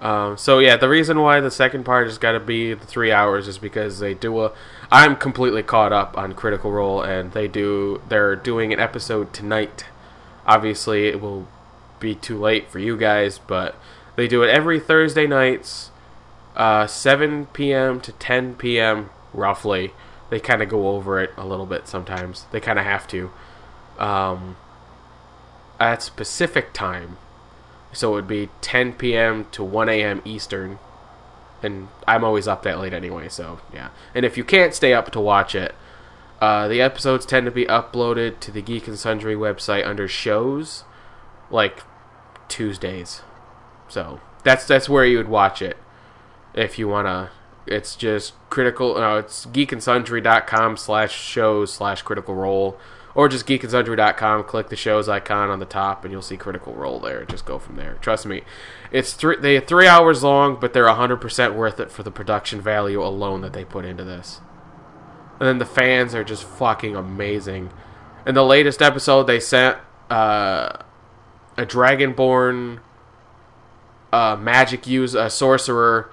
Um, 0.00 0.36
so 0.36 0.58
yeah, 0.58 0.76
the 0.76 0.88
reason 0.88 1.20
why 1.20 1.40
the 1.40 1.50
second 1.50 1.84
part 1.84 2.06
has 2.06 2.18
got 2.18 2.32
to 2.32 2.40
be 2.40 2.74
the 2.74 2.84
three 2.84 3.10
hours 3.10 3.48
is 3.48 3.56
because 3.58 4.00
they 4.00 4.12
do 4.12 4.44
a. 4.44 4.52
I'm 4.92 5.16
completely 5.16 5.62
caught 5.62 5.92
up 5.92 6.18
on 6.18 6.34
Critical 6.34 6.70
Role, 6.72 7.00
and 7.00 7.32
they 7.32 7.48
do. 7.48 8.02
They're 8.08 8.36
doing 8.36 8.72
an 8.72 8.80
episode 8.80 9.32
tonight. 9.32 9.86
Obviously, 10.46 11.06
it 11.06 11.22
will 11.22 11.48
be 12.00 12.14
too 12.14 12.38
late 12.38 12.70
for 12.70 12.78
you 12.80 12.98
guys, 12.98 13.38
but 13.38 13.76
they 14.16 14.28
do 14.28 14.42
it 14.42 14.50
every 14.50 14.78
Thursday 14.78 15.26
nights, 15.26 15.90
uh, 16.54 16.86
7 16.86 17.46
p.m. 17.46 17.98
to 18.00 18.12
10 18.12 18.56
p.m. 18.56 19.08
roughly. 19.32 19.92
They 20.34 20.40
kind 20.40 20.64
of 20.64 20.68
go 20.68 20.88
over 20.88 21.20
it 21.20 21.30
a 21.36 21.46
little 21.46 21.64
bit 21.64 21.86
sometimes. 21.86 22.46
They 22.50 22.58
kind 22.58 22.76
of 22.76 22.84
have 22.84 23.06
to. 23.06 23.30
Um, 24.00 24.56
at 25.78 26.02
specific 26.02 26.72
time. 26.72 27.18
So 27.92 28.10
it 28.10 28.14
would 28.16 28.26
be 28.26 28.48
10 28.60 28.94
p.m. 28.94 29.46
to 29.52 29.62
1 29.62 29.88
a.m. 29.88 30.22
Eastern. 30.24 30.80
And 31.62 31.86
I'm 32.08 32.24
always 32.24 32.48
up 32.48 32.64
that 32.64 32.80
late 32.80 32.92
anyway, 32.92 33.28
so 33.28 33.60
yeah. 33.72 33.90
And 34.12 34.24
if 34.24 34.36
you 34.36 34.42
can't 34.42 34.74
stay 34.74 34.92
up 34.92 35.12
to 35.12 35.20
watch 35.20 35.54
it, 35.54 35.76
uh, 36.40 36.66
the 36.66 36.82
episodes 36.82 37.24
tend 37.24 37.46
to 37.46 37.52
be 37.52 37.66
uploaded 37.66 38.40
to 38.40 38.50
the 38.50 38.60
Geek 38.60 38.88
and 38.88 38.98
Sundry 38.98 39.36
website 39.36 39.86
under 39.86 40.08
shows, 40.08 40.82
like 41.48 41.84
Tuesdays. 42.48 43.22
So 43.86 44.20
that's 44.42 44.66
that's 44.66 44.88
where 44.88 45.06
you 45.06 45.16
would 45.18 45.28
watch 45.28 45.62
it 45.62 45.76
if 46.54 46.76
you 46.76 46.88
wanna. 46.88 47.30
It's 47.66 47.96
just 47.96 48.34
critical. 48.50 48.94
No, 48.94 49.18
it's 49.18 49.46
geekandsundry.com 49.46 50.76
slash 50.76 51.18
shows 51.18 51.72
slash 51.72 52.02
critical 52.02 52.34
role, 52.34 52.78
or 53.14 53.28
just 53.28 53.46
geekandsundry.com. 53.46 54.44
Click 54.44 54.68
the 54.68 54.76
shows 54.76 55.08
icon 55.08 55.48
on 55.48 55.60
the 55.60 55.64
top, 55.64 56.04
and 56.04 56.12
you'll 56.12 56.22
see 56.22 56.36
critical 56.36 56.74
role 56.74 57.00
there. 57.00 57.24
Just 57.24 57.46
go 57.46 57.58
from 57.58 57.76
there. 57.76 57.94
Trust 58.00 58.26
me, 58.26 58.42
it's 58.92 59.14
three. 59.14 59.36
They 59.36 59.60
three 59.60 59.86
hours 59.86 60.22
long, 60.22 60.58
but 60.60 60.72
they're 60.72 60.88
hundred 60.88 61.18
percent 61.18 61.54
worth 61.54 61.80
it 61.80 61.90
for 61.90 62.02
the 62.02 62.10
production 62.10 62.60
value 62.60 63.02
alone 63.02 63.40
that 63.40 63.54
they 63.54 63.64
put 63.64 63.84
into 63.84 64.04
this. 64.04 64.40
And 65.40 65.48
then 65.48 65.58
the 65.58 65.66
fans 65.66 66.14
are 66.14 66.24
just 66.24 66.44
fucking 66.44 66.94
amazing. 66.94 67.72
In 68.26 68.34
the 68.34 68.44
latest 68.44 68.80
episode, 68.80 69.24
they 69.24 69.40
sent 69.40 69.78
uh, 70.10 70.78
a 71.56 71.66
Dragonborn 71.66 72.80
uh, 74.12 74.36
magic 74.36 74.86
use 74.86 75.14
a 75.14 75.28
sorcerer. 75.28 76.10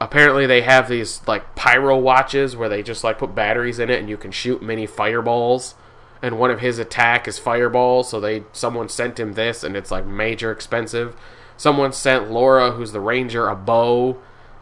Apparently, 0.00 0.46
they 0.46 0.62
have 0.62 0.88
these 0.88 1.20
like 1.26 1.54
pyro 1.56 1.98
watches 1.98 2.56
where 2.56 2.68
they 2.68 2.82
just 2.82 3.02
like 3.02 3.18
put 3.18 3.34
batteries 3.34 3.78
in 3.78 3.90
it, 3.90 3.98
and 3.98 4.08
you 4.08 4.16
can 4.16 4.30
shoot 4.30 4.62
mini 4.62 4.86
fireballs. 4.86 5.74
And 6.22 6.38
one 6.38 6.50
of 6.50 6.60
his 6.60 6.78
attack 6.78 7.28
is 7.28 7.38
fireballs, 7.38 8.08
so 8.08 8.20
they 8.20 8.44
someone 8.52 8.88
sent 8.88 9.18
him 9.18 9.34
this, 9.34 9.64
and 9.64 9.76
it's 9.76 9.90
like 9.90 10.06
major 10.06 10.52
expensive. 10.52 11.16
Someone 11.56 11.92
sent 11.92 12.30
Laura, 12.30 12.72
who's 12.72 12.92
the 12.92 13.00
ranger, 13.00 13.48
a 13.48 13.56
bow. 13.56 14.18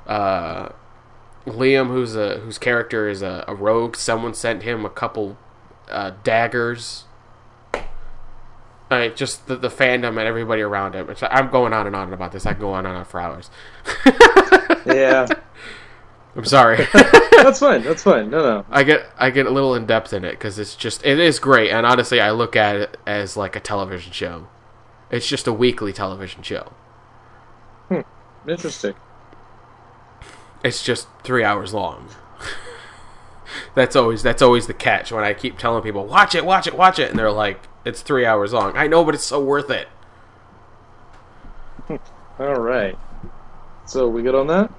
Uh, 0.06 0.70
Liam, 1.46 1.88
who's 1.88 2.16
a 2.16 2.38
whose 2.38 2.58
character 2.58 3.08
is 3.08 3.22
a, 3.22 3.44
a 3.46 3.54
rogue, 3.54 3.96
someone 3.96 4.34
sent 4.34 4.62
him 4.62 4.84
a 4.84 4.90
couple 4.90 5.36
uh, 5.90 6.12
daggers. 6.24 7.04
Uh, 8.90 9.08
just 9.08 9.48
the, 9.48 9.56
the 9.56 9.68
fandom 9.68 10.10
and 10.10 10.20
everybody 10.20 10.62
around 10.62 10.94
him. 10.94 11.12
I'm 11.22 11.50
going 11.50 11.72
on 11.72 11.86
and 11.86 11.96
on 11.96 12.12
about 12.12 12.32
this. 12.32 12.46
I 12.46 12.52
can 12.52 12.60
go 12.60 12.72
on 12.72 12.86
and 12.86 12.96
on 12.96 13.04
for 13.04 13.20
hours. 13.20 13.50
Yeah, 14.86 15.26
I'm 16.36 16.44
sorry. 16.44 16.86
that's 16.92 17.58
fine. 17.58 17.82
That's 17.82 18.02
fine. 18.02 18.30
No, 18.30 18.42
no. 18.42 18.66
I 18.70 18.82
get 18.82 19.06
I 19.18 19.30
get 19.30 19.46
a 19.46 19.50
little 19.50 19.74
in 19.74 19.86
depth 19.86 20.12
in 20.12 20.24
it 20.24 20.32
because 20.32 20.58
it's 20.58 20.76
just 20.76 21.04
it 21.04 21.18
is 21.18 21.38
great, 21.38 21.70
and 21.70 21.86
honestly, 21.86 22.20
I 22.20 22.30
look 22.30 22.56
at 22.56 22.76
it 22.76 22.96
as 23.06 23.36
like 23.36 23.56
a 23.56 23.60
television 23.60 24.12
show. 24.12 24.48
It's 25.10 25.26
just 25.26 25.46
a 25.46 25.52
weekly 25.52 25.92
television 25.92 26.42
show. 26.42 26.72
Hmm. 27.88 28.00
Interesting. 28.48 28.94
It's 30.64 30.82
just 30.82 31.08
three 31.22 31.44
hours 31.44 31.72
long. 31.72 32.08
that's 33.74 33.96
always 33.96 34.22
that's 34.22 34.42
always 34.42 34.66
the 34.66 34.74
catch 34.74 35.12
when 35.12 35.24
I 35.24 35.32
keep 35.32 35.58
telling 35.58 35.82
people 35.82 36.06
watch 36.06 36.34
it, 36.34 36.44
watch 36.44 36.66
it, 36.66 36.76
watch 36.76 36.98
it, 36.98 37.10
and 37.10 37.18
they're 37.18 37.30
like, 37.30 37.60
it's 37.84 38.02
three 38.02 38.26
hours 38.26 38.52
long. 38.52 38.76
I 38.76 38.86
know, 38.88 39.04
but 39.04 39.14
it's 39.14 39.24
so 39.24 39.42
worth 39.42 39.70
it. 39.70 39.88
All 42.38 42.60
right. 42.60 42.98
So 43.86 44.08
we 44.08 44.22
good 44.22 44.34
on 44.34 44.48
that? 44.48 44.70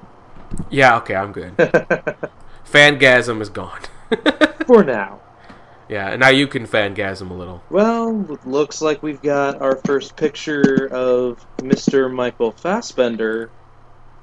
Yeah, 0.69 0.97
okay, 0.97 1.15
I'm 1.15 1.31
good. 1.31 1.55
Fangasm 2.65 3.41
is 3.41 3.49
gone. 3.49 3.81
For 4.65 4.83
now. 4.83 5.21
yeah, 5.89 6.09
and 6.09 6.19
now 6.19 6.29
you 6.29 6.47
can 6.47 6.67
fangasm 6.67 7.29
a 7.29 7.33
little. 7.33 7.63
Well, 7.69 8.11
looks 8.45 8.81
like 8.81 9.01
we've 9.01 9.21
got 9.21 9.61
our 9.61 9.77
first 9.85 10.15
picture 10.17 10.89
of 10.91 11.45
Mr. 11.59 12.13
Michael 12.13 12.51
Fassbender 12.51 13.49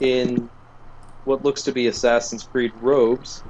in 0.00 0.50
what 1.24 1.42
looks 1.44 1.62
to 1.62 1.72
be 1.72 1.86
Assassin's 1.86 2.42
Creed 2.42 2.72
robes 2.82 3.42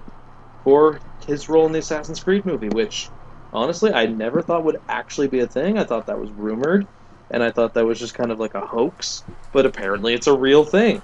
for 0.63 1.01
his 1.27 1.49
role 1.49 1.67
in 1.67 1.73
the 1.73 1.81
Assassin's 1.81 2.23
Creed 2.23 2.45
movie, 2.47 2.69
which 2.69 3.09
honestly 3.53 3.93
I 3.93 4.07
never 4.07 4.41
thought 4.43 4.65
would 4.65 4.81
actually 4.89 5.27
be 5.29 5.41
a 5.41 5.47
thing. 5.49 5.79
I 5.79 5.85
thought 5.85 6.07
that 6.07 6.19
was 6.21 6.31
rumored, 6.31 6.87
and 7.31 7.43
I 7.43 7.51
thought 7.51 7.75
that 7.75 7.85
was 7.85 7.99
just 7.99 8.15
kind 8.15 8.31
of 8.31 8.39
like 8.39 8.55
a 8.55 8.65
hoax, 8.65 9.25
but 9.53 9.67
apparently 9.67 10.15
it's 10.15 10.29
a 10.29 10.37
real 10.37 10.65
thing. 10.65 11.03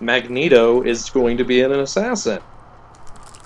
Magneto 0.00 0.82
is 0.82 1.10
going 1.10 1.36
to 1.38 1.44
be 1.44 1.62
an 1.62 1.72
assassin. 1.72 2.40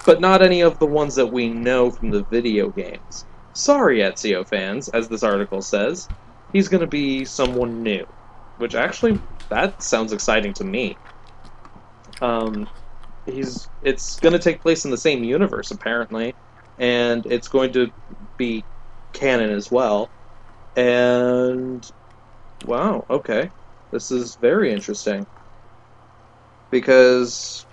But 0.07 0.21
not 0.21 0.43
any 0.43 0.63
of 0.63 0.79
the 0.79 0.87
ones 0.87 1.15
that 1.17 1.27
we 1.27 1.49
know 1.49 1.91
from 1.91 2.11
the 2.11 2.23
video 2.25 2.69
games. 2.69 3.25
Sorry, 3.53 3.99
Ezio 3.99 4.47
fans, 4.47 4.89
as 4.89 5.09
this 5.09 5.23
article 5.23 5.63
says. 5.63 6.09
He's 6.53 6.69
going 6.69 6.81
to 6.81 6.87
be 6.87 7.25
someone 7.25 7.83
new. 7.83 8.07
Which 8.57 8.75
actually, 8.75 9.21
that 9.51 9.83
sounds 9.83 10.13
exciting 10.13 10.55
to 10.55 10.65
me. 10.65 10.97
Um, 12.21 12.69
he's 13.27 13.69
it's 13.83 14.19
going 14.19 14.33
to 14.33 14.39
take 14.39 14.61
place 14.61 14.85
in 14.85 14.91
the 14.91 14.97
same 14.97 15.23
universe 15.23 15.71
apparently, 15.71 16.35
and 16.79 17.25
it's 17.27 17.47
going 17.47 17.73
to 17.75 17.93
be 18.37 18.65
canon 19.13 19.51
as 19.51 19.71
well. 19.71 20.11
And 20.77 21.89
wow, 22.65 23.05
okay, 23.09 23.51
this 23.93 24.11
is 24.11 24.37
very 24.37 24.73
interesting 24.73 25.27
because 26.71 27.67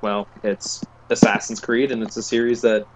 well, 0.00 0.28
it's 0.42 0.84
Assassin's 1.10 1.60
Creed, 1.60 1.92
and 1.92 2.02
it's 2.02 2.16
a 2.16 2.22
series 2.22 2.62
that, 2.62 2.86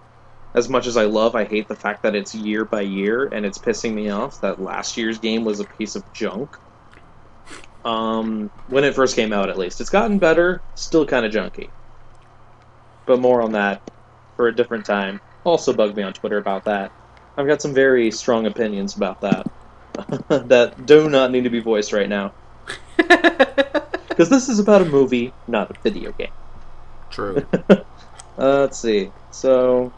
as 0.53 0.69
much 0.69 0.87
as 0.87 0.97
I 0.97 1.05
love, 1.05 1.35
I 1.35 1.45
hate 1.45 1.67
the 1.67 1.75
fact 1.75 2.03
that 2.03 2.15
it's 2.15 2.33
year 2.35 2.63
by 2.65 2.81
year, 2.81 3.25
and 3.25 3.45
it's 3.45 3.57
pissing 3.57 3.93
me 3.93 4.09
off 4.09 4.41
that 4.41 4.61
last 4.61 4.97
year's 4.97 5.17
game 5.17 5.43
was 5.43 5.59
a 5.59 5.65
piece 5.65 5.95
of 5.95 6.13
junk. 6.13 6.55
Um, 7.83 8.49
when 8.69 8.83
it 8.83 8.95
first 8.95 9.15
came 9.15 9.33
out, 9.33 9.49
at 9.49 9.57
least. 9.57 9.81
It's 9.81 9.89
gotten 9.89 10.17
better, 10.17 10.61
still 10.75 11.05
kind 11.05 11.25
of 11.25 11.33
junky. 11.33 11.69
But 13.05 13.19
more 13.19 13.41
on 13.41 13.51
that 13.53 13.81
for 14.37 14.47
a 14.47 14.55
different 14.55 14.85
time. 14.85 15.19
Also, 15.43 15.73
bug 15.73 15.95
me 15.95 16.03
on 16.03 16.13
Twitter 16.13 16.37
about 16.37 16.63
that. 16.65 16.91
I've 17.35 17.47
got 17.47 17.61
some 17.61 17.73
very 17.73 18.11
strong 18.11 18.45
opinions 18.45 18.95
about 18.95 19.19
that 19.21 19.51
that 20.47 20.85
do 20.85 21.09
not 21.09 21.31
need 21.31 21.43
to 21.43 21.49
be 21.49 21.59
voiced 21.59 21.91
right 21.91 22.07
now. 22.07 22.31
Because 24.13 24.29
this 24.29 24.47
is 24.47 24.59
about 24.59 24.83
a 24.83 24.85
movie, 24.85 25.33
not 25.47 25.71
a 25.71 25.75
video 25.83 26.11
game. 26.11 26.29
True. 27.09 27.45
Uh, 28.35 28.61
let's 28.61 28.79
see. 28.79 29.11
So 29.29 29.93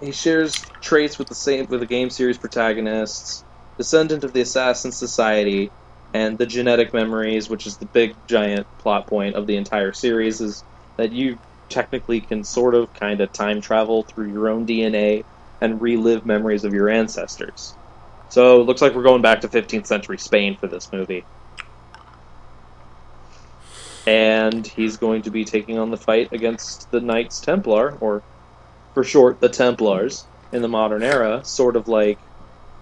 he 0.00 0.10
shares 0.10 0.64
traits 0.80 1.20
with 1.20 1.28
the 1.28 1.36
same 1.36 1.66
with 1.68 1.78
the 1.78 1.86
game 1.86 2.10
series 2.10 2.36
protagonists, 2.36 3.44
descendant 3.78 4.24
of 4.24 4.32
the 4.32 4.40
Assassin 4.40 4.90
Society, 4.90 5.70
and 6.12 6.36
the 6.36 6.46
genetic 6.46 6.92
memories, 6.92 7.48
which 7.48 7.64
is 7.64 7.76
the 7.76 7.86
big 7.86 8.16
giant 8.26 8.66
plot 8.78 9.06
point 9.06 9.36
of 9.36 9.46
the 9.46 9.56
entire 9.56 9.92
series, 9.92 10.40
is 10.40 10.64
that 10.96 11.12
you 11.12 11.38
technically 11.68 12.20
can 12.20 12.42
sort 12.42 12.74
of 12.74 12.92
kind 12.92 13.20
of 13.20 13.30
time 13.32 13.60
travel 13.60 14.02
through 14.02 14.32
your 14.32 14.48
own 14.48 14.66
DNA 14.66 15.22
and 15.60 15.80
relive 15.80 16.26
memories 16.26 16.64
of 16.64 16.74
your 16.74 16.88
ancestors. 16.88 17.76
So 18.30 18.60
it 18.60 18.64
looks 18.64 18.82
like 18.82 18.94
we're 18.94 19.04
going 19.04 19.22
back 19.22 19.42
to 19.42 19.48
15th 19.48 19.86
century 19.86 20.18
Spain 20.18 20.56
for 20.58 20.66
this 20.66 20.88
movie 20.92 21.24
and 24.06 24.66
he's 24.66 24.96
going 24.96 25.22
to 25.22 25.30
be 25.30 25.44
taking 25.44 25.78
on 25.78 25.90
the 25.90 25.96
fight 25.96 26.32
against 26.32 26.90
the 26.90 27.00
Knights 27.00 27.40
Templar, 27.40 27.96
or 28.00 28.22
for 28.94 29.04
short, 29.04 29.40
the 29.40 29.48
Templars, 29.48 30.26
in 30.52 30.62
the 30.62 30.68
modern 30.68 31.02
era, 31.02 31.44
sort 31.44 31.76
of 31.76 31.88
like 31.88 32.18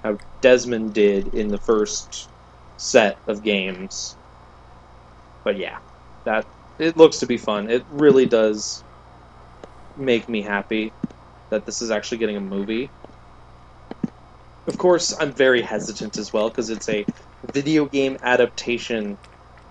how 0.03 0.19
Desmond 0.41 0.95
did 0.95 1.35
in 1.35 1.49
the 1.49 1.59
first 1.59 2.29
set 2.77 3.19
of 3.27 3.43
games. 3.43 4.17
But 5.45 5.59
yeah, 5.59 5.79
that 6.25 6.47
it 6.79 6.97
looks 6.97 7.19
to 7.19 7.27
be 7.27 7.37
fun. 7.37 7.71
It 7.71 7.85
really 7.91 8.27
does 8.27 8.85
make 9.97 10.29
me 10.29 10.43
happy 10.43 10.93
that 11.51 11.67
this 11.67 11.83
is 11.83 11.91
actually 11.91 12.19
getting 12.19 12.37
a 12.37 12.41
movie. 12.41 12.91
Of 14.67 14.79
course, 14.79 15.17
I'm 15.19 15.33
very 15.33 15.63
hesitant 15.63 16.19
as 16.19 16.33
well 16.33 16.49
because 16.51 16.71
it's 16.71 16.89
a 16.89 17.05
video 17.53 17.87
game 17.87 18.19
adaptation 18.23 19.19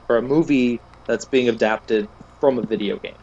or 0.10 0.18
a 0.18 0.22
movie 0.22 0.80
that's 1.08 1.26
being 1.26 1.50
adapted 1.50 2.08
from 2.40 2.60
a 2.60 2.62
video 2.62 2.98
game. 2.98 3.16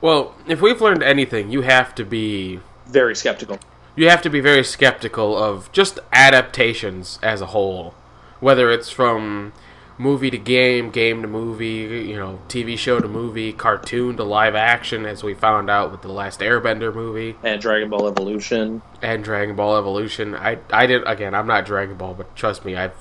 Well, 0.00 0.34
if 0.48 0.60
we've 0.60 0.80
learned 0.80 1.02
anything, 1.02 1.50
you 1.50 1.60
have 1.62 1.94
to 1.96 2.04
be 2.04 2.60
Very 2.86 3.14
skeptical. 3.14 3.58
you 3.96 4.08
have 4.08 4.22
to 4.22 4.30
be 4.30 4.40
very 4.40 4.64
skeptical 4.64 5.36
of 5.36 5.70
just 5.72 5.98
adaptations 6.12 7.18
as 7.22 7.40
a 7.42 7.46
whole, 7.46 7.94
whether 8.40 8.70
it's 8.70 8.88
from 8.90 9.52
movie 9.98 10.30
to 10.30 10.38
game, 10.38 10.90
game 10.90 11.20
to 11.20 11.28
movie, 11.28 12.06
you 12.08 12.16
know, 12.16 12.40
TV 12.48 12.78
show 12.78 12.98
to 13.00 13.06
movie, 13.08 13.52
cartoon 13.52 14.16
to 14.16 14.24
live 14.24 14.54
action, 14.54 15.04
as 15.04 15.22
we 15.22 15.34
found 15.34 15.68
out 15.68 15.90
with 15.92 16.00
the 16.00 16.08
last 16.08 16.40
Airbender 16.40 16.94
movie 16.94 17.36
And 17.42 17.60
Dragon 17.60 17.90
Ball 17.90 18.08
Evolution. 18.08 18.80
and 19.02 19.22
Dragon 19.22 19.54
Ball 19.56 19.76
Evolution. 19.76 20.34
I 20.34 20.58
I 20.72 20.86
did 20.86 21.02
again. 21.06 21.34
I'm 21.34 21.46
not 21.46 21.66
Dragon 21.66 21.96
Ball, 21.98 22.14
but 22.14 22.34
trust 22.34 22.64
me, 22.64 22.74
I've. 22.76 22.94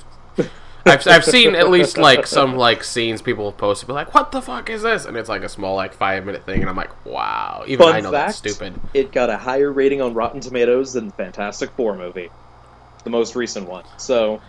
I've, 0.86 1.06
I've 1.08 1.26
seen 1.26 1.56
at 1.56 1.70
least 1.70 1.98
like 1.98 2.26
some 2.26 2.56
like 2.56 2.84
scenes 2.84 3.22
people 3.22 3.50
have 3.50 3.58
posted 3.58 3.88
be 3.88 3.94
like 3.94 4.14
what 4.14 4.32
the 4.32 4.42
fuck 4.42 4.70
is 4.70 4.82
this 4.82 5.06
and 5.06 5.16
it's 5.18 5.30
like 5.30 5.44
a 5.44 5.50
small 5.50 5.76
like 5.76 5.94
five 5.94 6.26
minute 6.26 6.46
thing 6.46 6.62
and 6.62 6.70
I'm 6.70 6.76
like 6.76 7.06
wow 7.06 7.64
even 7.68 7.86
Fun 7.86 7.96
I 7.96 8.00
know 8.00 8.12
fact, 8.12 8.42
that's 8.44 8.54
stupid 8.56 8.80
It 8.94 9.12
got 9.12 9.30
a 9.30 9.38
higher 9.38 9.72
rating 9.72 10.02
on 10.02 10.14
Rotten 10.14 10.40
Tomatoes 10.40 10.94
than 10.94 11.08
the 11.08 11.14
Fantastic 11.14 11.70
Four 11.72 11.96
movie, 11.98 12.30
the 13.04 13.10
most 13.10 13.36
recent 13.36 13.68
one. 13.68 13.84
So 13.98 14.42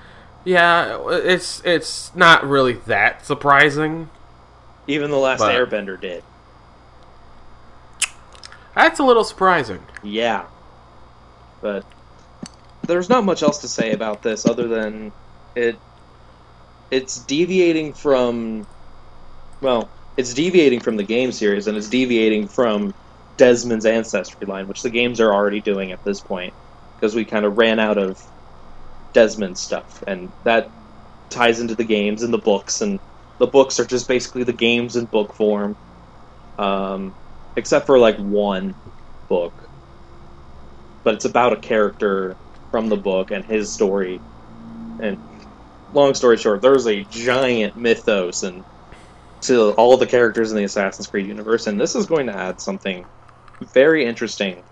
Yeah, 0.44 0.98
it's 1.10 1.60
it's 1.64 2.14
not 2.14 2.44
really 2.48 2.74
that 2.86 3.26
surprising. 3.26 4.08
even 4.86 5.10
the 5.10 5.18
last 5.18 5.40
But- 5.40 5.54
Airbender 5.54 6.00
did. 6.00 6.22
That's 8.74 9.00
a 9.00 9.02
little 9.04 9.24
surprising. 9.24 9.80
Yeah. 10.02 10.44
But 11.60 11.84
there's 12.86 13.08
not 13.08 13.24
much 13.24 13.42
else 13.42 13.58
to 13.58 13.68
say 13.68 13.92
about 13.92 14.22
this 14.22 14.46
other 14.46 14.68
than 14.68 15.12
it 15.54 15.76
it's 16.90 17.16
deviating 17.24 17.94
from 17.94 18.66
well, 19.62 19.92
it's 20.16 20.34
deviating 20.34 20.80
from 20.80 20.96
the 20.96 21.04
game 21.04 21.32
series 21.32 21.66
and 21.66 21.76
it's 21.76 21.88
deviating 21.90 22.48
from 22.48 22.92
Desmond's 23.38 23.86
ancestry 23.86 24.46
line, 24.46 24.68
which 24.68 24.82
the 24.82 24.90
games 24.90 25.20
are 25.20 25.32
already 25.34 25.62
doing 25.62 25.92
at 25.92 26.00
this 26.04 26.20
point 26.22 26.54
because 26.96 27.14
we 27.14 27.24
kind 27.24 27.44
of 27.46 27.58
ran 27.58 27.78
out 27.80 27.98
of 27.98 28.18
Desmond 29.14 29.58
stuff 29.58 30.02
and 30.06 30.32
that 30.44 30.70
ties 31.30 31.60
into 31.60 31.76
the 31.76 31.84
games 31.84 32.22
and 32.22 32.32
the 32.34 32.38
books 32.38 32.80
and 32.80 33.00
the 33.38 33.46
books 33.48 33.80
are 33.80 33.86
just 33.86 34.08
basically 34.08 34.44
the 34.44 34.52
games 34.54 34.96
in 34.96 35.06
book 35.06 35.34
form. 35.36 35.76
Um, 36.58 37.14
except 37.56 37.86
for 37.86 37.98
like 37.98 38.18
one 38.18 38.74
book 39.28 39.54
but 41.04 41.14
it's 41.14 41.24
about 41.24 41.52
a 41.52 41.60
character 41.60 42.36
from 42.70 42.88
the 42.88 42.96
book 42.96 43.30
and 43.30 43.44
his 43.44 43.72
story. 43.74 44.22
And 45.00 45.18
long 45.92 46.14
story 46.14 46.36
short, 46.36 46.62
there's 46.62 46.86
a 46.86 47.04
giant 47.04 47.76
mythos 47.76 48.42
and 48.42 48.64
to 49.42 49.72
all 49.72 49.96
the 49.96 50.06
characters 50.06 50.50
in 50.50 50.56
the 50.58 50.64
Assassin's 50.64 51.08
Creed 51.08 51.26
universe, 51.26 51.66
and 51.66 51.80
this 51.80 51.94
is 51.94 52.06
going 52.06 52.26
to 52.26 52.36
add 52.36 52.60
something 52.60 53.08
very 53.74 54.04
interesting 54.04 54.64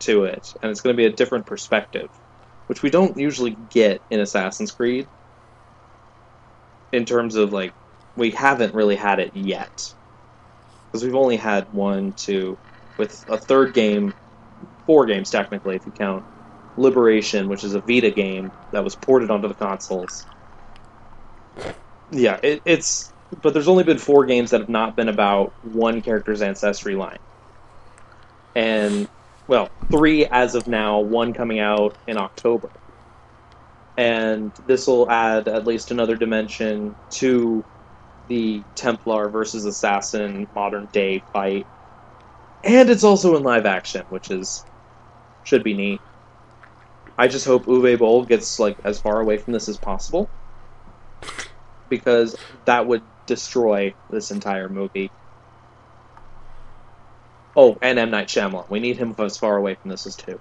to 0.00 0.24
it, 0.24 0.54
and 0.62 0.70
it's 0.70 0.80
going 0.82 0.94
to 0.94 0.98
be 0.98 1.06
a 1.06 1.12
different 1.12 1.46
perspective, 1.46 2.10
which 2.66 2.82
we 2.82 2.90
don't 2.90 3.16
usually 3.18 3.52
get 3.52 4.02
in 4.10 4.20
Assassin's 4.20 4.72
Creed. 4.72 5.08
In 6.92 7.04
terms 7.04 7.36
of 7.36 7.52
like, 7.52 7.74
we 8.16 8.30
haven't 8.32 8.74
really 8.74 8.96
had 8.96 9.20
it 9.20 9.34
yet, 9.34 9.94
because 10.92 11.04
we've 11.04 11.14
only 11.14 11.36
had 11.36 11.72
one, 11.72 12.12
two, 12.14 12.58
with 12.98 13.24
a 13.28 13.38
third 13.38 13.74
game 13.74 14.14
four 14.86 15.06
games 15.06 15.30
technically 15.30 15.76
if 15.76 15.86
you 15.86 15.92
count 15.92 16.26
Liberation, 16.76 17.48
which 17.48 17.64
is 17.64 17.74
a 17.74 17.80
Vita 17.82 18.10
game 18.10 18.52
that 18.72 18.84
was 18.84 18.96
ported 18.96 19.30
onto 19.30 19.48
the 19.48 19.54
consoles. 19.54 20.26
Yeah, 22.10 22.38
it, 22.42 22.62
it's 22.64 23.12
but 23.42 23.52
there's 23.52 23.68
only 23.68 23.84
been 23.84 23.98
four 23.98 24.26
games 24.26 24.50
that 24.50 24.60
have 24.60 24.68
not 24.68 24.96
been 24.96 25.08
about 25.08 25.52
one 25.62 26.02
character's 26.02 26.42
ancestry 26.42 26.96
line, 26.96 27.18
and 28.54 29.08
well, 29.46 29.70
three 29.90 30.26
as 30.26 30.54
of 30.54 30.66
now, 30.66 31.00
one 31.00 31.32
coming 31.32 31.60
out 31.60 31.96
in 32.06 32.16
October, 32.16 32.70
and 33.96 34.52
this 34.66 34.86
will 34.86 35.10
add 35.10 35.48
at 35.48 35.66
least 35.66 35.90
another 35.90 36.16
dimension 36.16 36.96
to 37.10 37.64
the 38.28 38.62
Templar 38.74 39.28
versus 39.28 39.64
Assassin 39.64 40.48
modern 40.54 40.86
day 40.92 41.22
fight. 41.32 41.66
And 42.64 42.90
it's 42.90 43.04
also 43.04 43.36
in 43.36 43.42
live 43.42 43.66
action, 43.66 44.04
which 44.08 44.30
is 44.30 44.64
should 45.44 45.64
be 45.64 45.74
neat. 45.74 46.00
I 47.18 47.28
just 47.28 47.46
hope 47.46 47.66
Uwe 47.66 47.98
Boll 47.98 48.24
gets 48.24 48.58
like 48.58 48.78
as 48.84 49.00
far 49.00 49.20
away 49.20 49.36
from 49.38 49.52
this 49.52 49.68
as 49.68 49.76
possible, 49.76 50.30
because 51.90 52.36
that 52.64 52.86
would 52.86 53.02
destroy 53.26 53.92
this 54.08 54.30
entire 54.30 54.68
movie. 54.70 55.10
Oh, 57.56 57.76
and 57.82 57.98
M 57.98 58.10
Night 58.10 58.28
Shyamalan. 58.28 58.70
We 58.70 58.80
need 58.80 58.96
him 58.96 59.14
as 59.18 59.36
far 59.36 59.56
away 59.56 59.74
from 59.74 59.90
this 59.90 60.06
as 60.06 60.16
too. 60.16 60.40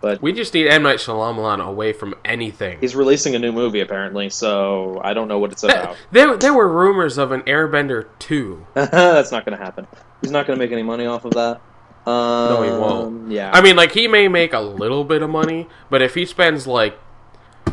But 0.00 0.22
We 0.22 0.32
just 0.32 0.54
need 0.54 0.66
M 0.66 0.82
Night 0.82 0.96
Shyamalan 0.98 1.64
away 1.64 1.92
from 1.92 2.14
anything. 2.24 2.78
he's 2.80 2.96
releasing 2.96 3.34
a 3.34 3.38
new 3.38 3.52
movie 3.52 3.80
apparently, 3.80 4.30
so 4.30 5.00
I 5.04 5.12
don't 5.12 5.28
know 5.28 5.38
what 5.38 5.52
it's 5.52 5.62
about. 5.62 5.96
There, 6.10 6.36
there 6.36 6.54
were 6.54 6.68
rumors 6.68 7.18
of 7.18 7.32
an 7.32 7.42
Airbender 7.42 8.08
two. 8.18 8.66
That's 8.74 9.30
not 9.30 9.44
going 9.44 9.56
to 9.56 9.62
happen. 9.62 9.86
He's 10.22 10.30
not 10.30 10.46
going 10.46 10.58
to 10.58 10.64
make 10.64 10.72
any 10.72 10.82
money 10.82 11.04
off 11.06 11.24
of 11.26 11.32
that. 11.34 11.60
Um, 12.10 12.64
he 12.64 12.70
won't. 12.70 13.30
Yeah. 13.30 13.50
I 13.52 13.60
mean, 13.60 13.76
like 13.76 13.92
he 13.92 14.08
may 14.08 14.26
make 14.28 14.54
a 14.54 14.60
little 14.60 15.04
bit 15.04 15.20
of 15.22 15.28
money, 15.28 15.68
but 15.90 16.00
if 16.00 16.14
he 16.14 16.24
spends 16.24 16.66
like, 16.66 16.98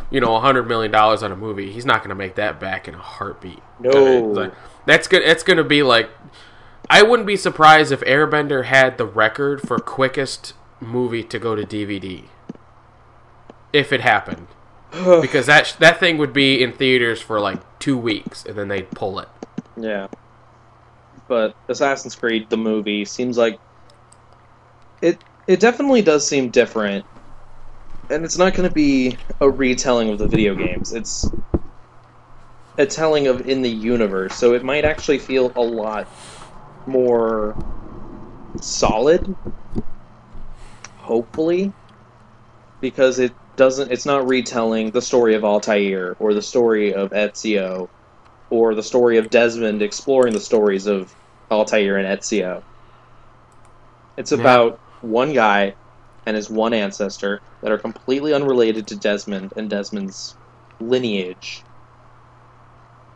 you 0.10 0.22
know, 0.22 0.36
a 0.36 0.40
hundred 0.40 0.68
million 0.68 0.92
dollars 0.92 1.24
on 1.24 1.32
a 1.32 1.36
movie, 1.36 1.72
he's 1.72 1.86
not 1.86 2.00
going 2.00 2.10
to 2.10 2.16
make 2.16 2.36
that 2.36 2.60
back 2.60 2.88
in 2.88 2.96
a 2.96 3.00
heartbeat. 3.00 3.62
No. 3.80 4.20
Like, 4.20 4.54
that's 4.86 5.08
good. 5.08 5.22
It's 5.24 5.44
going 5.44 5.58
to 5.58 5.64
be 5.64 5.84
like, 5.84 6.10
I 6.90 7.04
wouldn't 7.04 7.28
be 7.28 7.36
surprised 7.36 7.92
if 7.92 8.00
Airbender 8.02 8.66
had 8.66 8.98
the 8.98 9.06
record 9.06 9.62
for 9.62 9.78
quickest 9.78 10.54
movie 10.80 11.24
to 11.24 11.40
go 11.40 11.56
to 11.56 11.64
DVD. 11.64 12.24
If 13.74 13.92
it 13.92 14.02
happened, 14.02 14.48
because 14.92 15.46
that 15.48 15.76
that 15.80 16.00
thing 16.00 16.18
would 16.18 16.34
be 16.34 16.64
in 16.64 16.72
theaters 16.72 17.22
for 17.22 17.40
like 17.40 17.60
two 17.80 17.98
weeks, 17.98 18.46
and 18.46 18.58
then 18.58 18.70
they'd 18.70 18.90
pull 18.92 19.20
it. 19.20 19.28
Yeah. 19.76 20.08
But 21.28 21.56
Assassin's 21.68 22.16
Creed 22.16 22.50
the 22.50 22.58
movie 22.58 23.04
seems 23.04 23.38
like 23.38 23.60
it 25.02 25.22
it 25.48 25.60
definitely 25.60 26.02
does 26.02 26.26
seem 26.26 26.50
different. 26.50 27.06
And 28.10 28.24
it's 28.26 28.38
not 28.38 28.54
going 28.54 28.68
to 28.70 28.74
be 28.74 29.18
a 29.42 29.50
retelling 29.50 30.10
of 30.10 30.18
the 30.18 30.28
video 30.28 30.56
games. 30.56 30.94
It's 30.94 31.30
a 32.78 32.86
telling 32.86 33.28
of 33.28 33.42
in 33.42 33.62
the 33.62 33.70
universe. 33.70 34.36
So 34.36 34.54
it 34.54 34.64
might 34.64 34.86
actually 34.86 35.20
feel 35.20 35.52
a 35.56 35.62
lot 35.62 36.08
more 36.86 37.56
solid 38.62 39.36
hopefully 40.96 41.74
because 42.82 43.20
it 43.20 43.36
doesn't 43.56 43.92
it's 43.92 44.06
not 44.06 44.28
retelling 44.28 44.92
the 44.92 45.02
story 45.02 45.36
of 45.36 45.44
Altair 45.44 46.16
or 46.20 46.34
the 46.34 46.42
story 46.42 46.94
of 46.94 47.12
Ezio 47.12 47.90
or 48.50 48.76
the 48.76 48.84
story 48.84 49.18
of 49.18 49.30
Desmond 49.30 49.82
exploring 49.82 50.34
the 50.34 50.40
stories 50.40 50.88
of 50.88 51.16
Altair 51.52 51.98
and 51.98 52.08
Ezio. 52.20 52.64
It's 54.18 54.32
Yeah. 54.32 54.40
about 54.40 54.80
one 55.02 55.34
guy 55.34 55.76
and 56.28 56.36
his 56.36 56.50
one 56.50 56.74
ancestor 56.74 57.40
that 57.62 57.72
are 57.72 57.78
completely 57.78 58.34
unrelated 58.34 58.86
to 58.86 58.98
Desmond 58.98 59.54
and 59.56 59.70
Desmond's 59.70 60.36
lineage 60.82 61.64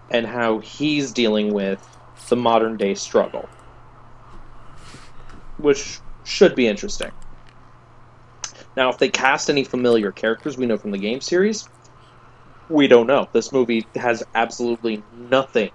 and 0.10 0.26
how 0.26 0.60
he's 0.60 1.12
dealing 1.12 1.54
with 1.54 1.86
the 2.30 2.38
modern 2.38 2.78
day 2.78 2.96
struggle. 2.96 3.50
Which 5.58 6.00
should 6.24 6.56
be 6.56 6.68
interesting. 6.68 7.12
Now, 8.78 8.90
if 8.90 8.98
they 8.98 9.10
cast 9.10 9.50
any 9.50 9.66
familiar 9.66 10.14
characters 10.14 10.58
we 10.58 10.66
know 10.66 10.78
from 10.78 10.92
the 10.92 10.98
game 10.98 11.20
series, 11.20 11.68
we 12.70 12.88
don't 12.88 13.08
know. 13.08 13.28
This 13.34 13.52
movie 13.52 13.86
has 13.96 14.24
absolutely 14.34 15.04
nothing 15.14 15.72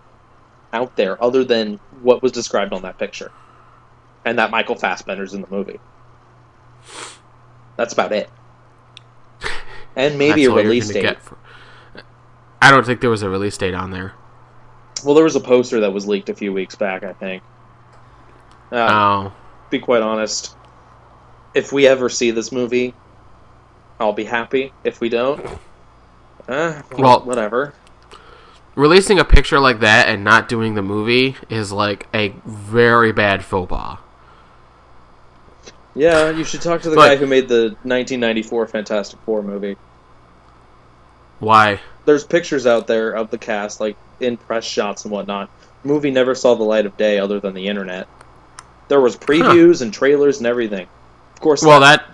out 0.73 0.97
there 0.97 1.23
other 1.23 1.45
than 1.45 1.81
what 2.01 2.23
was 2.23 2.33
described 2.33 2.73
on 2.73 2.81
that 2.83 2.99
picture. 2.99 3.31
And 4.25 4.39
that 4.39 4.51
Michael 4.51 4.77
Fassbender's 4.77 5.35
in 5.35 5.43
the 5.43 5.51
movie. 5.51 5.79
That's 7.77 7.93
about 7.93 8.13
it. 8.13 8.31
And 9.97 10.19
maybe 10.19 10.45
a 10.45 10.51
release 10.51 10.89
date. 10.91 11.19
for- 11.23 11.39
I 12.61 12.71
don't 12.71 12.85
think 12.85 13.01
there 13.01 13.09
was 13.09 13.23
a 13.23 13.31
release 13.31 13.57
date 13.57 13.73
on 13.75 13.91
there. 13.91 14.13
Well, 15.05 15.15
there 15.15 15.25
was 15.25 15.37
a 15.37 15.41
poster 15.41 15.81
that 15.81 15.93
was 15.93 16.07
leaked 16.07 16.29
a 16.29 16.35
few 16.35 16.53
weeks 16.53 16.75
back, 16.75 17.03
I 17.03 17.13
think. 17.15 17.43
Uh, 18.73 18.87
Oh, 18.91 19.33
be 19.71 19.79
quite 19.79 20.03
honest, 20.03 20.55
if 21.55 21.73
we 21.73 21.87
ever 21.87 22.09
see 22.11 22.31
this 22.31 22.53
movie, 22.53 22.93
I'll 23.99 24.13
be 24.13 24.25
happy. 24.25 24.73
If 24.85 25.01
we 25.01 25.09
don't, 25.09 25.41
eh, 26.49 26.83
well, 26.93 26.99
Well- 26.99 27.21
whatever. 27.21 27.73
releasing 28.75 29.19
a 29.19 29.25
picture 29.25 29.59
like 29.61 29.81
that 29.81 30.09
and 30.09 30.23
not 30.25 30.47
doing 30.49 30.75
the 30.75 30.83
movie 30.83 31.37
is 31.49 31.73
like 31.73 32.07
a 32.13 32.35
very 32.45 33.13
bad 33.13 33.43
faux 33.45 33.71
pas. 33.71 33.99
Yeah, 35.97 36.31
you 36.31 36.45
should 36.45 36.61
talk 36.61 36.83
to 36.83 36.91
the 36.91 36.97
But- 36.97 37.09
guy 37.09 37.17
who 37.17 37.27
made 37.27 37.49
the 37.49 37.75
1994 37.83 38.67
Fantastic 38.69 39.19
Four 39.25 39.43
movie. 39.43 39.77
Why? 41.41 41.81
There's 42.05 42.23
pictures 42.25 42.67
out 42.67 42.87
there 42.87 43.11
of 43.13 43.31
the 43.31 43.39
cast, 43.39 43.81
like 43.81 43.97
in 44.21 44.37
press 44.37 44.65
shots 44.65 45.05
and 45.05 45.13
whatnot. 45.13 45.51
movie 45.85 46.11
never 46.11 46.35
saw 46.35 46.55
the 46.57 46.65
light 46.65 46.85
of 46.85 46.97
day 46.97 47.19
other 47.19 47.39
than 47.39 47.55
the 47.55 47.69
internet. 47.69 48.09
There 48.89 49.01
was 49.01 49.17
previews 49.17 49.83
and 49.83 49.93
trailers 49.95 50.39
and 50.39 50.47
everything. 50.47 50.89
Of 51.35 51.41
course, 51.41 51.63
Well, 51.63 51.81
that 51.81 52.05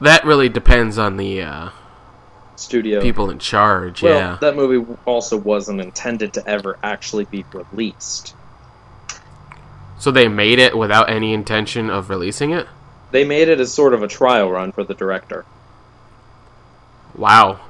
that 0.00 0.24
really 0.24 0.48
depends 0.48 0.96
on 0.96 1.16
the 1.16 1.42
uh, 1.42 1.68
studio 2.56 3.00
people 3.00 3.30
in 3.30 3.38
charge. 3.40 4.02
Well, 4.02 4.14
yeah. 4.18 4.38
that 4.40 4.54
movie 4.54 4.86
also 5.06 5.36
wasn't 5.36 5.80
intended 5.80 6.32
to 6.34 6.48
ever 6.48 6.78
actually 6.82 7.24
be 7.24 7.44
released. 7.52 8.34
So 9.98 10.12
they 10.12 10.28
made 10.28 10.60
it 10.60 10.76
without 10.78 11.10
any 11.10 11.32
intention 11.34 11.90
of 11.90 12.10
releasing 12.10 12.52
it. 12.52 12.68
They 13.10 13.24
made 13.24 13.48
it 13.48 13.60
as 13.60 13.72
sort 13.72 13.94
of 13.94 14.02
a 14.02 14.08
trial 14.08 14.50
run 14.50 14.72
for 14.72 14.84
the 14.84 14.94
director. 14.94 15.44
Wow. 17.14 17.60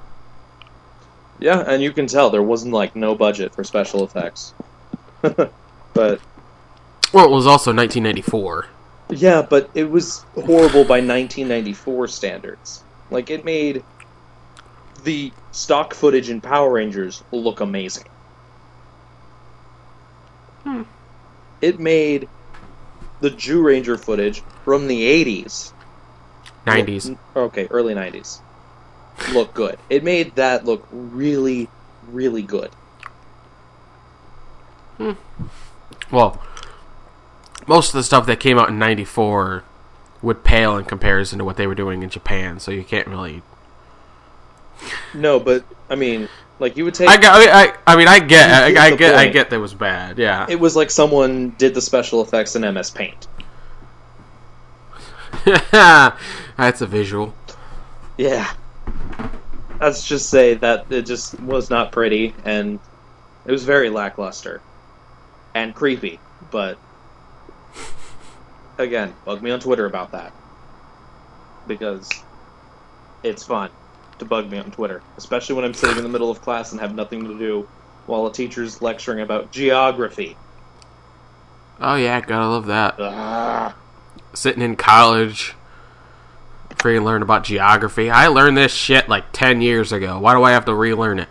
Yeah, 1.38 1.60
and 1.66 1.82
you 1.82 1.92
can 1.92 2.06
tell 2.06 2.30
there 2.30 2.42
wasn't 2.42 2.74
like 2.74 2.96
no 2.96 3.14
budget 3.14 3.54
for 3.54 3.62
special 3.64 4.04
effects. 4.04 4.52
but 5.22 6.20
Well, 7.12 7.24
it 7.26 7.30
was 7.30 7.46
also 7.46 7.72
1994. 7.72 8.66
yeah, 9.10 9.42
but 9.42 9.70
it 9.74 9.88
was 9.90 10.24
horrible 10.34 10.84
by 10.84 10.98
1994 11.00 12.08
standards. 12.08 12.82
Like 13.10 13.30
it 13.30 13.44
made 13.44 13.84
the 15.04 15.32
stock 15.52 15.94
footage 15.94 16.28
in 16.28 16.40
Power 16.40 16.72
Rangers 16.72 17.22
look 17.30 17.60
amazing. 17.60 18.08
Hmm. 20.64 20.82
It 21.60 21.78
made 21.80 22.28
the 23.20 23.30
Zyuranger 23.30 23.98
footage 24.02 24.42
from 24.64 24.86
the 24.86 25.02
80s 25.02 25.72
90s. 26.66 27.10
look- 27.10 27.18
okay, 27.36 27.66
early 27.70 27.94
90s. 27.94 28.40
Look 29.32 29.52
good. 29.54 29.78
It 29.90 30.04
made 30.04 30.36
that 30.36 30.64
look 30.64 30.86
really, 30.92 31.68
really 32.08 32.42
good. 32.42 32.70
Hmm. 34.98 35.12
Well, 36.10 36.40
most 37.66 37.88
of 37.88 37.94
the 37.94 38.02
stuff 38.02 38.26
that 38.26 38.40
came 38.40 38.58
out 38.58 38.68
in 38.68 38.78
94 38.78 39.64
would 40.22 40.42
pale 40.44 40.76
in 40.76 40.84
comparison 40.84 41.38
to 41.38 41.44
what 41.44 41.56
they 41.56 41.66
were 41.66 41.74
doing 41.74 42.02
in 42.02 42.10
Japan, 42.10 42.58
so 42.58 42.70
you 42.70 42.82
can't 42.84 43.06
really. 43.06 43.42
No, 45.14 45.38
but 45.38 45.64
I 45.90 45.94
mean, 45.94 46.28
like 46.58 46.76
you 46.76 46.84
would 46.84 46.94
take. 46.94 47.08
I, 47.08 47.16
got- 47.16 47.36
I, 47.36 47.64
I, 47.64 47.74
I 47.86 47.96
mean, 47.96 48.08
I 48.08 48.18
get, 48.18 48.50
I, 48.50 48.86
I 48.86 48.96
get, 48.96 49.14
I 49.14 49.28
get 49.28 49.50
that 49.50 49.60
was 49.60 49.74
bad. 49.74 50.18
Yeah. 50.18 50.46
It 50.48 50.58
was 50.58 50.74
like 50.76 50.90
someone 50.90 51.50
did 51.50 51.74
the 51.74 51.80
special 51.80 52.22
effects 52.22 52.56
in 52.56 52.62
MS 52.62 52.90
Paint. 52.90 53.28
That's 55.72 56.80
a 56.80 56.86
visual. 56.86 57.34
Yeah. 58.16 58.52
Let's 59.80 60.06
just 60.06 60.28
say 60.28 60.54
that 60.54 60.90
it 60.90 61.02
just 61.02 61.38
was 61.40 61.70
not 61.70 61.92
pretty, 61.92 62.34
and 62.44 62.80
it 63.46 63.52
was 63.52 63.64
very 63.64 63.90
lackluster 63.90 64.60
and 65.54 65.72
creepy. 65.74 66.18
But 66.50 66.78
again, 68.76 69.14
bug 69.24 69.40
me 69.42 69.52
on 69.52 69.60
Twitter 69.60 69.86
about 69.86 70.12
that 70.12 70.32
because 71.68 72.10
it's 73.22 73.44
fun 73.44 73.70
to 74.18 74.24
bug 74.24 74.50
me 74.50 74.58
on 74.58 74.70
Twitter, 74.70 75.02
especially 75.16 75.54
when 75.54 75.64
I'm 75.64 75.74
sitting 75.74 75.96
in 75.96 76.02
the 76.02 76.08
middle 76.08 76.30
of 76.30 76.40
class 76.40 76.72
and 76.72 76.80
have 76.80 76.94
nothing 76.94 77.24
to 77.24 77.38
do 77.38 77.68
while 78.06 78.26
a 78.26 78.32
teacher's 78.32 78.80
lecturing 78.80 79.20
about 79.20 79.52
geography. 79.52 80.36
Oh 81.80 81.94
yeah, 81.94 82.20
gotta 82.20 82.48
love 82.48 82.66
that. 82.66 82.96
Ah. 82.98 83.76
Sitting 84.34 84.62
in 84.62 84.76
college, 84.76 85.54
freaking 86.70 87.04
learn 87.04 87.22
about 87.22 87.44
geography. 87.44 88.10
I 88.10 88.28
learned 88.28 88.56
this 88.56 88.72
shit 88.72 89.08
like 89.08 89.24
10 89.32 89.60
years 89.60 89.92
ago. 89.92 90.18
Why 90.18 90.34
do 90.34 90.42
I 90.42 90.52
have 90.52 90.64
to 90.66 90.74
relearn 90.74 91.18
it? 91.18 91.28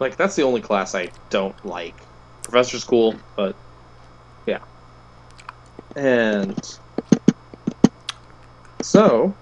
Like 0.00 0.16
that's 0.16 0.36
the 0.36 0.42
only 0.42 0.60
class 0.60 0.94
I 0.94 1.10
don't 1.30 1.64
like. 1.64 1.94
Professor's 2.42 2.84
cool, 2.84 3.14
but 3.36 3.56
yeah. 4.46 4.60
And 5.96 6.78
so, 8.82 9.34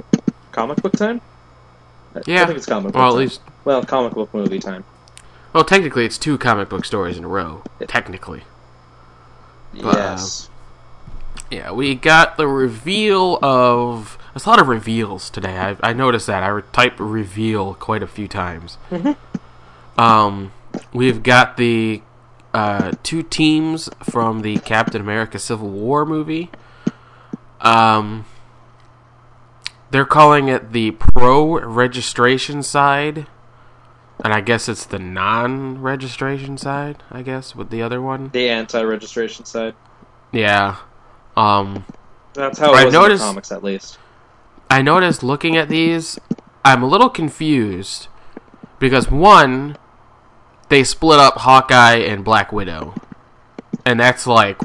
comic 0.53 0.81
book 0.83 0.93
time. 0.93 1.21
Yeah. 2.27 2.43
I 2.43 2.47
think 2.47 2.59
it's 2.59 2.67
comic 2.67 2.93
book. 2.93 3.01
Well, 3.01 3.09
at 3.09 3.11
time. 3.11 3.19
least, 3.19 3.41
well, 3.65 3.83
comic 3.85 4.13
book 4.13 4.33
movie 4.35 4.59
time. 4.59 4.85
well, 5.53 5.65
technically, 5.65 6.05
it's 6.05 6.19
two 6.19 6.39
comic 6.39 6.69
book 6.69 6.85
stories 6.85 7.17
in 7.17 7.25
a 7.25 7.29
row. 7.29 7.63
Technically. 7.87 8.43
But, 9.75 9.85
uh, 9.85 9.99
yes. 9.99 10.51
Yeah, 11.51 11.73
we 11.73 11.95
got 11.95 12.37
the 12.37 12.47
reveal 12.49 13.39
of. 13.43 14.19
There's 14.33 14.47
a 14.47 14.49
lot 14.49 14.61
of 14.61 14.69
reveals 14.69 15.29
today. 15.29 15.59
I, 15.59 15.77
I 15.83 15.93
noticed 15.93 16.27
that. 16.27 16.43
I 16.43 16.49
re- 16.49 16.63
typed 16.73 16.99
reveal 17.01 17.75
quite 17.75 18.03
a 18.03 18.07
few 18.07 18.27
times. 18.29 18.79
Um, 19.99 20.53
we've 20.95 21.23
got 21.23 21.59
the 21.59 22.01
uh, 22.55 22.93
two 23.03 23.23
teams 23.23 23.91
from 24.03 24.41
the 24.41 24.57
Captain 24.59 25.01
America 25.03 25.39
Civil 25.39 25.69
War 25.69 26.07
movie. 26.07 26.51
Um, 27.61 28.25
they're 29.93 30.07
calling 30.07 30.49
it 30.49 30.73
the 30.73 30.91
pro 30.93 31.61
registration 31.61 32.63
side. 32.63 33.27
And 34.25 34.33
I 34.33 34.41
guess 34.41 34.69
it's 34.69 34.85
the 34.87 34.99
non 34.99 35.81
registration 35.83 36.57
side, 36.57 37.03
I 37.11 37.23
guess, 37.23 37.55
with 37.57 37.71
the 37.71 37.83
other 37.83 38.01
one. 38.01 38.31
the 38.33 38.49
anti-registration 38.49 39.45
side. 39.45 39.75
Yeah. 40.31 40.77
Um, 41.37 41.85
That's 42.33 42.59
how 42.59 42.73
I 42.73 42.85
was 42.85 42.95
noticed- 42.95 43.23
in 43.23 43.27
the 43.27 43.31
comics, 43.33 43.53
at 43.53 43.63
least. 43.65 43.99
I 44.71 44.81
noticed 44.81 45.23
looking 45.23 45.57
at 45.57 45.69
these, 45.69 46.19
I'm 46.65 46.83
a 46.83 46.87
little 46.87 47.11
confused 47.11 48.09
because 48.79 49.11
one, 49.11 49.77
they 50.69 50.85
split 50.85 51.19
up 51.19 51.39
Hawkeye 51.39 51.97
and 51.97 52.25
Black 52.25 52.53
Widow, 52.53 52.95
and 53.85 54.01
that's 54.01 54.27
like, 54.27 54.59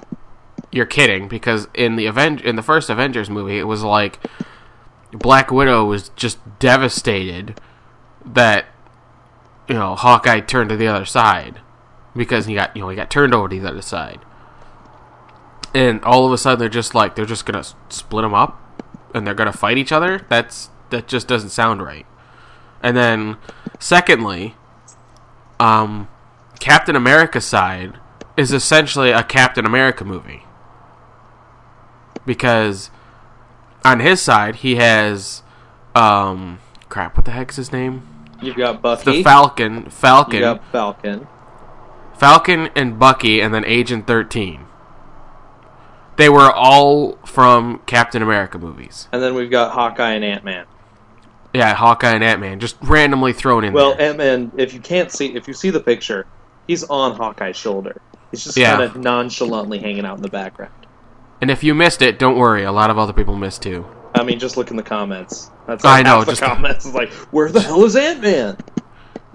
you're 0.71 0.85
kidding 0.85 1.27
because 1.27 1.67
in 1.73 1.95
the 1.97 2.07
Aven- 2.07 2.39
in 2.39 2.55
the 2.55 2.61
first 2.61 2.89
Avengers 2.89 3.29
movie, 3.29 3.57
it 3.57 3.63
was 3.65 3.83
like 3.83 4.19
Black 5.11 5.51
Widow 5.51 5.85
was 5.85 6.09
just 6.09 6.37
devastated 6.59 7.59
that 8.25 8.65
you 9.67 9.75
know 9.75 9.95
Hawkeye 9.95 10.41
turned 10.41 10.69
to 10.69 10.77
the 10.77 10.87
other 10.87 11.05
side 11.05 11.59
because 12.15 12.45
he 12.45 12.55
got 12.55 12.75
you 12.75 12.81
know 12.81 12.89
he 12.89 12.95
got 12.95 13.09
turned 13.09 13.33
over 13.33 13.47
to 13.47 13.59
the 13.59 13.67
other 13.67 13.81
side, 13.81 14.19
and 15.73 16.03
all 16.03 16.25
of 16.25 16.31
a 16.31 16.37
sudden 16.37 16.59
they're 16.59 16.69
just 16.69 16.93
like 16.93 17.15
they're 17.15 17.25
just 17.25 17.45
gonna 17.45 17.63
split 17.89 18.23
them 18.23 18.33
up 18.33 18.61
and 19.13 19.25
they're 19.25 19.33
gonna 19.33 19.53
fight 19.53 19.77
each 19.77 19.91
other. 19.91 20.25
That's 20.29 20.69
that 20.89 21.07
just 21.07 21.27
doesn't 21.27 21.49
sound 21.49 21.81
right. 21.81 22.05
And 22.81 22.95
then, 22.95 23.37
secondly, 23.79 24.55
um, 25.59 26.07
Captain 26.59 26.95
America 26.95 27.41
side 27.41 27.99
is 28.35 28.53
essentially 28.53 29.11
a 29.11 29.23
Captain 29.23 29.65
America 29.65 30.05
movie 30.05 30.43
because 32.25 32.91
on 33.87 33.99
his 34.01 34.21
side 34.21 34.57
he 34.57 34.75
has 34.75 35.41
um 35.95 36.59
crap 36.89 37.15
what 37.15 37.25
the 37.25 37.31
heck's 37.31 37.55
his 37.55 37.71
name 37.71 38.07
You've 38.41 38.55
got 38.55 38.81
Bucky. 38.83 39.03
the 39.03 39.11
Bucky. 39.11 39.23
Falcon 39.23 39.75
you 39.85 39.89
Falcon 39.89 40.39
got 40.41 40.71
Falcon. 40.71 41.27
Falcon 42.17 42.69
and 42.75 42.99
Bucky 42.99 43.41
and 43.41 43.53
then 43.53 43.65
Agent 43.65 44.05
13 44.07 44.61
they 46.17 46.29
were 46.29 46.51
all 46.51 47.13
from 47.25 47.79
Captain 47.85 48.21
America 48.21 48.57
movies 48.57 49.07
And 49.11 49.21
then 49.21 49.35
we've 49.35 49.51
got 49.51 49.71
Hawkeye 49.71 50.13
and 50.13 50.23
Ant-Man. 50.23 50.65
yeah 51.53 51.73
Hawkeye 51.75 52.11
and 52.13 52.23
Ant-Man 52.23 52.59
just 52.59 52.75
randomly 52.81 53.33
thrown 53.33 53.63
in 53.63 53.73
Well, 53.73 53.95
there 53.95 54.09
Ant-Man, 54.09 54.51
if 54.57 54.73
you 54.73 54.79
can't 54.79 55.11
see, 55.11 55.35
if 55.35 55.47
you 55.47 55.53
see 55.53 55.69
the 55.69 55.79
picture, 55.79 56.25
he's 56.67 56.83
on 56.85 57.15
Hawkeye's 57.15 57.55
shoulder. 57.55 58.01
He's 58.31 58.43
just 58.43 58.57
Yeah. 58.57 58.75
kind 58.77 58.83
of 58.83 58.95
nonchalantly 58.97 59.79
hanging 59.79 60.05
out 60.05 60.17
in 60.17 60.21
the 60.23 60.29
background. 60.29 60.73
And 61.41 61.51
if 61.51 61.63
you 61.63 61.73
missed 61.75 62.01
it 62.01 62.19
don't 62.19 62.37
worry 62.37 62.63
a 62.63 62.71
lot 62.71 62.89
of 62.89 62.97
other 62.97 63.13
people 63.13 63.35
missed 63.35 63.61
too 63.61 63.85
I 64.15 64.23
mean, 64.23 64.39
just 64.39 64.57
look 64.57 64.71
in 64.71 64.77
the 64.77 64.83
comments. 64.83 65.51
That's 65.67 65.85
I 65.85 66.01
know, 66.01 66.17
half 66.17 66.25
the 66.25 66.31
just- 66.31 66.41
comments 66.41 66.85
is 66.85 66.93
like, 66.93 67.11
where 67.31 67.49
the 67.49 67.61
hell 67.61 67.83
is 67.83 67.95
Ant 67.95 68.21
Man? 68.21 68.57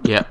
Yeah. 0.03 0.25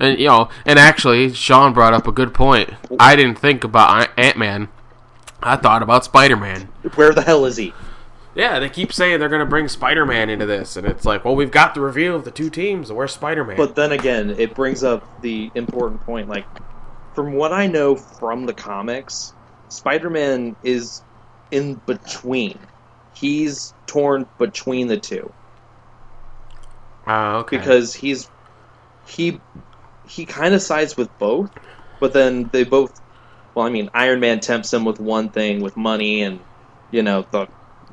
And 0.00 0.18
you 0.18 0.26
know, 0.26 0.48
and 0.64 0.78
actually, 0.78 1.32
Shawn 1.34 1.72
brought 1.72 1.92
up 1.92 2.06
a 2.08 2.12
good 2.12 2.34
point. 2.34 2.70
I 2.98 3.14
didn't 3.16 3.38
think 3.38 3.62
about 3.64 4.08
Ant 4.16 4.36
Man. 4.36 4.68
I 5.42 5.56
thought 5.56 5.82
about 5.82 6.04
Spider 6.04 6.36
Man. 6.36 6.62
Where 6.94 7.12
the 7.12 7.22
hell 7.22 7.44
is 7.44 7.56
he? 7.56 7.72
Yeah, 8.34 8.58
they 8.58 8.68
keep 8.68 8.92
saying 8.92 9.20
they're 9.20 9.28
going 9.28 9.40
to 9.40 9.46
bring 9.46 9.68
Spider 9.68 10.06
Man 10.06 10.30
into 10.30 10.46
this, 10.46 10.76
and 10.76 10.86
it's 10.86 11.04
like, 11.04 11.24
well, 11.24 11.36
we've 11.36 11.50
got 11.50 11.74
the 11.74 11.80
reveal 11.80 12.16
of 12.16 12.24
the 12.24 12.30
two 12.30 12.48
teams. 12.50 12.90
Where's 12.90 13.12
Spider 13.12 13.44
Man? 13.44 13.56
But 13.56 13.74
then 13.76 13.92
again, 13.92 14.30
it 14.30 14.54
brings 14.54 14.82
up 14.82 15.20
the 15.20 15.50
important 15.54 16.00
point. 16.02 16.28
Like, 16.28 16.46
from 17.14 17.34
what 17.34 17.52
I 17.52 17.66
know 17.66 17.94
from 17.96 18.46
the 18.46 18.54
comics, 18.54 19.34
Spider 19.70 20.10
Man 20.10 20.56
is 20.62 21.02
in 21.50 21.74
between. 21.86 22.58
He's 23.14 23.72
torn 23.86 24.26
between 24.38 24.88
the 24.88 24.98
two. 24.98 25.32
Oh, 27.06 27.38
okay. 27.38 27.56
because 27.56 27.94
he's 27.94 28.30
he 29.06 29.40
he 30.06 30.26
kind 30.26 30.54
of 30.54 30.62
sides 30.62 30.96
with 30.96 31.16
both, 31.18 31.50
but 31.98 32.12
then 32.12 32.48
they 32.52 32.64
both. 32.64 33.00
Well, 33.54 33.66
I 33.66 33.70
mean, 33.70 33.90
Iron 33.94 34.20
Man 34.20 34.40
tempts 34.40 34.72
him 34.72 34.84
with 34.84 35.00
one 35.00 35.30
thing, 35.30 35.60
with 35.60 35.76
money 35.76 36.22
and 36.22 36.40
you 36.90 37.02
know 37.02 37.24
the 37.30 37.48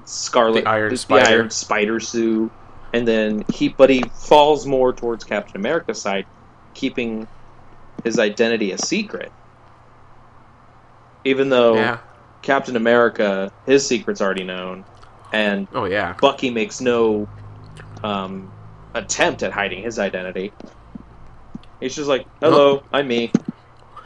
Scarlet, 0.05 0.63
The 0.63 0.69
Iron 0.69 0.89
the 0.89 0.97
Spider. 0.97 1.29
Iron 1.29 1.49
Spider 1.49 1.99
suit, 1.99 2.51
and 2.93 3.07
then 3.07 3.43
he, 3.53 3.69
but 3.69 3.89
he 3.89 4.03
falls 4.03 4.65
more 4.65 4.93
towards 4.93 5.23
Captain 5.23 5.55
America's 5.57 6.01
side, 6.01 6.25
keeping 6.73 7.27
his 8.03 8.19
identity 8.19 8.71
a 8.71 8.77
secret. 8.77 9.31
Even 11.27 11.49
though 11.49 11.75
Yeah. 11.75 11.97
Captain 12.41 12.77
America, 12.77 13.51
his 13.65 13.85
secret's 13.85 14.21
already 14.21 14.45
known, 14.45 14.85
and 15.33 15.67
Oh 15.73 15.83
yeah. 15.83 16.13
Bucky 16.21 16.49
makes 16.49 16.79
no 16.79 17.27
um, 18.01 18.49
attempt 18.93 19.43
at 19.43 19.51
hiding 19.51 19.83
his 19.83 19.99
identity. 19.99 20.53
He's 21.81 21.95
just 21.95 22.07
like, 22.07 22.25
"Hello, 22.39 22.83
I'm 22.93 23.09
me. 23.09 23.33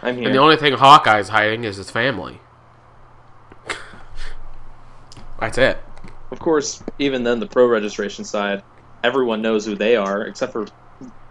I'm 0.01 0.17
here." 0.17 0.25
And 0.25 0.35
the 0.35 0.39
only 0.39 0.57
thing 0.57 0.73
Hawkeye's 0.73 1.29
hiding 1.29 1.63
is 1.63 1.77
his 1.77 1.91
family. 1.91 2.39
That's 5.39 5.59
it. 5.59 5.77
Of 6.31 6.39
course, 6.39 6.81
even 6.97 7.23
then, 7.23 7.39
the 7.39 7.45
pro 7.47 7.67
registration 7.67 8.25
side, 8.25 8.63
everyone 9.03 9.43
knows 9.43 9.63
who 9.65 9.75
they 9.75 9.95
are, 9.95 10.23
except 10.23 10.53
for 10.53 10.65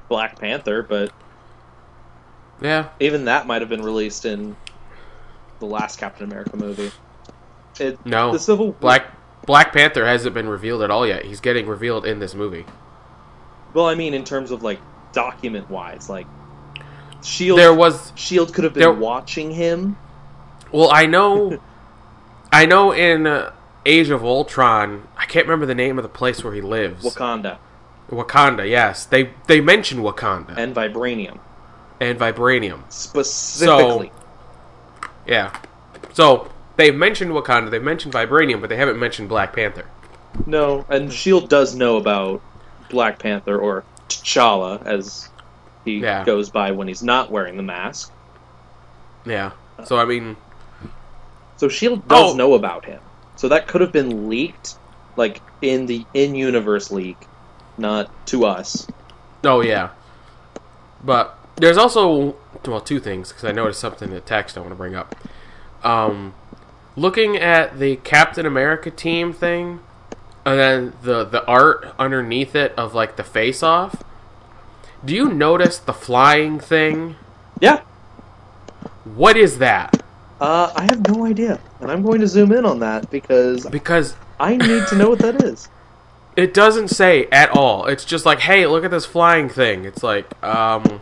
Black 0.08 0.38
Panther. 0.38 0.82
But 0.82 1.10
Yeah. 2.60 2.88
even 3.00 3.24
that 3.24 3.46
might 3.48 3.60
have 3.62 3.68
been 3.68 3.82
released 3.82 4.24
in 4.24 4.56
the 5.60 5.66
last 5.66 5.98
Captain 5.98 6.24
America 6.24 6.56
movie. 6.56 6.90
It, 7.78 8.04
No. 8.04 8.32
the 8.32 8.38
Civil 8.38 8.72
Black 8.72 9.06
Black 9.46 9.72
Panther 9.72 10.04
hasn't 10.06 10.34
been 10.34 10.48
revealed 10.48 10.82
at 10.82 10.90
all 10.90 11.06
yet. 11.06 11.24
He's 11.24 11.40
getting 11.40 11.66
revealed 11.66 12.04
in 12.04 12.18
this 12.18 12.34
movie. 12.34 12.66
Well, 13.72 13.86
I 13.86 13.94
mean, 13.94 14.12
in 14.14 14.24
terms 14.24 14.50
of 14.50 14.62
like 14.62 14.80
document 15.12 15.70
wise, 15.70 16.10
like 16.10 16.26
Shield. 17.22 17.58
There 17.58 17.74
was 17.74 18.12
Shield 18.16 18.52
could 18.52 18.64
have 18.64 18.74
been 18.74 18.80
there- 18.80 18.92
watching 18.92 19.50
him. 19.52 19.96
well, 20.72 20.90
I 20.92 21.06
know, 21.06 21.58
I 22.52 22.66
know 22.66 22.92
in 22.92 23.26
uh, 23.26 23.52
Age 23.86 24.10
of 24.10 24.24
Ultron, 24.24 25.06
I 25.16 25.24
can't 25.26 25.46
remember 25.46 25.66
the 25.66 25.74
name 25.74 25.98
of 25.98 26.02
the 26.02 26.08
place 26.08 26.42
where 26.44 26.52
he 26.54 26.60
lives. 26.60 27.04
Wakanda 27.04 27.58
Wakanda, 28.10 28.68
yes. 28.68 29.04
They 29.06 29.30
they 29.46 29.60
mention 29.60 30.00
Wakanda 30.00 30.56
and 30.56 30.74
Vibranium 30.74 31.38
and 32.00 32.18
Vibranium. 32.18 32.82
specifically. 32.92 34.10
Yeah. 35.30 35.56
So 36.12 36.50
they've 36.76 36.94
mentioned 36.94 37.30
Wakanda, 37.30 37.70
they've 37.70 37.82
mentioned 37.82 38.12
Vibranium, 38.12 38.60
but 38.60 38.68
they 38.68 38.76
haven't 38.76 38.98
mentioned 38.98 39.28
Black 39.28 39.54
Panther. 39.54 39.86
No, 40.46 40.84
and 40.88 41.12
Shield 41.12 41.48
does 41.48 41.74
know 41.74 41.96
about 41.96 42.42
Black 42.90 43.18
Panther 43.20 43.56
or 43.58 43.84
T'Challa, 44.08 44.84
as 44.84 45.28
he 45.84 45.98
Yeah. 45.98 46.24
goes 46.24 46.50
by 46.50 46.72
when 46.72 46.88
he's 46.88 47.02
not 47.02 47.30
wearing 47.30 47.56
the 47.56 47.62
mask. 47.62 48.12
Yeah. 49.24 49.52
So 49.84 49.96
I 49.98 50.04
mean, 50.04 50.36
So 51.56 51.68
Shield 51.68 52.08
does 52.08 52.32
Oh. 52.32 52.36
know 52.36 52.54
about 52.54 52.86
him. 52.86 53.00
So 53.36 53.48
that 53.48 53.68
could 53.68 53.82
have 53.82 53.92
been 53.92 54.28
leaked, 54.28 54.76
like 55.16 55.42
in 55.62 55.86
the 55.86 56.06
in-universe 56.14 56.90
leak, 56.90 57.28
not 57.78 58.10
to 58.26 58.46
us. 58.46 58.86
oh 59.44 59.60
yeah. 59.60 59.90
But 61.04 61.38
there's 61.56 61.76
also 61.78 62.34
well 62.66 62.80
two 62.80 63.00
things 63.00 63.28
because 63.30 63.44
I 63.44 63.52
noticed 63.52 63.80
something 63.80 64.08
in 64.08 64.14
the 64.14 64.20
text 64.20 64.56
I 64.56 64.60
want 64.60 64.72
to 64.72 64.76
bring 64.76 64.94
up. 64.94 65.14
Um, 65.82 66.34
looking 66.96 67.36
at 67.36 67.78
the 67.78 67.96
Captain 67.96 68.44
America 68.46 68.90
team 68.90 69.32
thing, 69.32 69.80
and 70.44 70.58
then 70.58 70.92
the 71.02 71.24
the 71.24 71.44
art 71.46 71.94
underneath 71.98 72.54
it 72.54 72.72
of 72.76 72.94
like 72.94 73.16
the 73.16 73.24
face 73.24 73.62
off. 73.62 74.02
Do 75.04 75.14
you 75.14 75.32
notice 75.32 75.78
the 75.78 75.94
flying 75.94 76.60
thing? 76.60 77.16
Yeah, 77.60 77.80
What 79.04 79.36
is 79.36 79.58
that? 79.58 80.02
uh, 80.40 80.72
I 80.74 80.82
have 80.82 81.06
no 81.08 81.26
idea, 81.26 81.60
and 81.80 81.90
I'm 81.90 82.02
going 82.02 82.20
to 82.20 82.26
zoom 82.26 82.52
in 82.52 82.64
on 82.64 82.78
that 82.80 83.10
because 83.10 83.66
Because 83.66 84.16
I 84.38 84.56
need 84.56 84.86
to 84.88 84.96
know 84.96 85.10
what 85.10 85.18
that 85.20 85.42
is. 85.42 85.68
It 86.36 86.54
doesn't 86.54 86.88
say 86.88 87.26
at 87.26 87.50
all. 87.50 87.86
It's 87.86 88.04
just 88.04 88.24
like, 88.24 88.38
hey, 88.40 88.64
look 88.66 88.84
at 88.84 88.90
this 88.92 89.04
flying 89.04 89.48
thing. 89.48 89.84
It's 89.84 90.02
like, 90.02 90.26
um, 90.44 91.00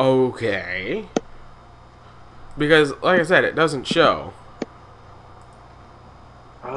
okay. 0.00 1.06
Because, 2.56 2.92
like 3.02 3.20
I 3.20 3.24
said, 3.24 3.44
it 3.44 3.54
doesn't 3.54 3.86
show. 3.86 4.32
Um, 6.62 6.70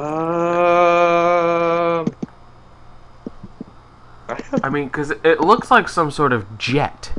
I 4.62 4.68
mean, 4.70 4.84
because 4.88 5.10
it 5.10 5.40
looks 5.40 5.70
like 5.70 5.88
some 5.88 6.10
sort 6.10 6.32
of 6.32 6.58
jet. 6.58 7.12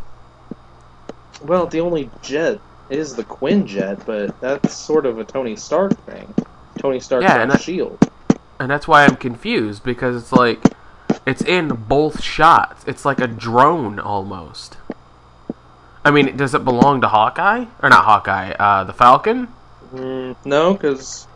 Well, 1.42 1.66
the 1.68 1.80
only 1.80 2.10
jet 2.22 2.60
is 2.90 3.16
the 3.16 3.24
Quinjet, 3.24 4.06
but 4.06 4.40
that's 4.42 4.74
sort 4.76 5.06
of 5.06 5.20
a 5.20 5.24
Tony 5.24 5.56
Stark 5.56 5.98
thing. 6.06 6.34
Tony 6.78 7.00
Stark's 7.00 7.24
Yeah, 7.24 7.42
and 7.42 7.52
that- 7.52 7.62
Shield. 7.62 8.12
And 8.60 8.70
that's 8.70 8.88
why 8.88 9.06
I'm 9.06 9.16
confused, 9.16 9.84
because 9.84 10.22
it's 10.22 10.34
like, 10.34 10.62
it's 11.26 11.42
in 11.42 11.70
both 11.70 12.22
shots. 12.22 12.84
It's 12.86 13.06
like 13.06 13.20
a 13.20 13.28
drone 13.28 14.00
almost. 14.00 14.78
I 16.04 16.12
mean, 16.12 16.38
does 16.38 16.56
it 16.56 16.64
belong 16.64 17.02
to 17.02 17.08
Hawkeye? 17.08 17.66
Or 17.82 17.90
not 17.90 18.06
Hawkeye, 18.06 18.52
uh, 18.52 18.84
the 18.86 18.94
Falcon? 18.94 19.48
Mm, 19.94 20.36
no, 20.46 20.74
because 20.74 21.28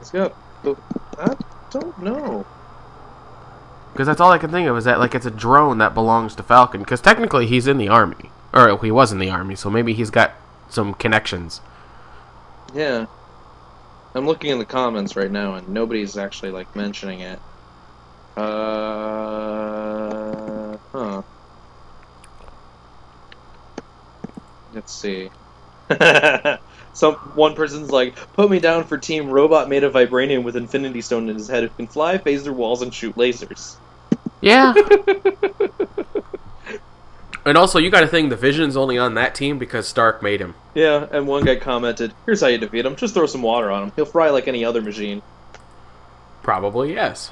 it's 0.00 0.10
got. 0.10 0.34
The, 0.62 0.76
I 1.18 1.36
don't 1.70 2.02
know. 2.02 2.46
Because 3.92 4.06
that's 4.06 4.20
all 4.20 4.32
I 4.32 4.38
can 4.38 4.50
think 4.50 4.68
of 4.68 4.76
is 4.76 4.84
that 4.84 4.98
like 4.98 5.14
it's 5.14 5.26
a 5.26 5.30
drone 5.30 5.78
that 5.78 5.94
belongs 5.94 6.34
to 6.36 6.42
Falcon. 6.42 6.80
Because 6.80 7.00
technically 7.00 7.46
he's 7.46 7.66
in 7.66 7.78
the 7.78 7.88
army, 7.88 8.30
or 8.52 8.78
he 8.82 8.90
was 8.90 9.12
in 9.12 9.18
the 9.18 9.30
army, 9.30 9.54
so 9.54 9.70
maybe 9.70 9.92
he's 9.92 10.10
got 10.10 10.32
some 10.68 10.94
connections. 10.94 11.60
Yeah, 12.74 13.06
I'm 14.14 14.26
looking 14.26 14.50
in 14.50 14.58
the 14.58 14.64
comments 14.64 15.14
right 15.14 15.30
now, 15.30 15.54
and 15.54 15.68
nobody's 15.68 16.16
actually 16.16 16.50
like 16.50 16.74
mentioning 16.74 17.20
it. 17.20 17.38
Uh, 18.36 18.42
huh. 20.92 21.22
Let's 24.74 24.92
see. 24.92 25.30
Some 26.94 27.14
one 27.34 27.54
person's 27.54 27.90
like, 27.90 28.14
"Put 28.34 28.50
me 28.50 28.60
down 28.60 28.84
for 28.84 28.98
Team 28.98 29.30
Robot 29.30 29.68
made 29.68 29.84
of 29.84 29.94
vibranium 29.94 30.42
with 30.42 30.56
Infinity 30.56 31.00
Stone 31.00 31.28
in 31.28 31.36
his 31.36 31.48
head 31.48 31.62
who 31.62 31.70
can 31.70 31.86
fly, 31.86 32.18
phase 32.18 32.44
their 32.44 32.52
walls, 32.52 32.82
and 32.82 32.92
shoot 32.92 33.16
lasers." 33.16 33.76
Yeah. 34.40 34.74
and 37.46 37.56
also, 37.56 37.78
you 37.78 37.90
got 37.90 38.00
to 38.00 38.06
think 38.06 38.28
the 38.30 38.36
Vision's 38.36 38.76
only 38.76 38.98
on 38.98 39.14
that 39.14 39.34
team 39.34 39.58
because 39.58 39.88
Stark 39.88 40.22
made 40.22 40.40
him. 40.40 40.54
Yeah, 40.74 41.06
and 41.10 41.26
one 41.26 41.44
guy 41.44 41.56
commented, 41.56 42.12
"Here's 42.26 42.40
how 42.42 42.48
you 42.48 42.58
defeat 42.58 42.84
him: 42.84 42.96
just 42.96 43.14
throw 43.14 43.26
some 43.26 43.42
water 43.42 43.70
on 43.70 43.84
him. 43.84 43.92
He'll 43.96 44.04
fry 44.04 44.30
like 44.30 44.46
any 44.48 44.64
other 44.64 44.82
machine." 44.82 45.22
Probably 46.42 46.92
yes. 46.92 47.30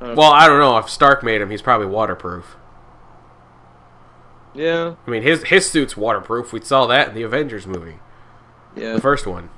Uh, 0.00 0.14
Well, 0.16 0.32
I 0.32 0.48
don't 0.48 0.58
know 0.58 0.78
if 0.78 0.88
Stark 0.90 1.22
made 1.22 1.40
him. 1.40 1.50
He's 1.50 1.62
probably 1.62 1.86
waterproof. 1.86 2.56
Yeah, 4.54 4.94
I 5.06 5.10
mean, 5.10 5.22
his 5.22 5.44
his 5.44 5.70
suit's 5.70 5.96
waterproof. 5.96 6.52
We 6.52 6.60
saw 6.60 6.86
that 6.86 7.08
in 7.08 7.14
the 7.14 7.22
Avengers 7.22 7.66
movie, 7.66 7.96
yeah. 8.76 8.94
the 8.94 9.00
first 9.00 9.26
one. 9.26 9.48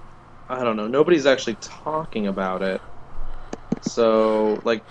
I 0.48 0.62
don't 0.62 0.76
know. 0.76 0.86
Nobody's 0.86 1.26
actually 1.26 1.56
talking 1.60 2.26
about 2.26 2.62
it. 2.62 2.80
So, 3.82 4.60
like, 4.64 4.84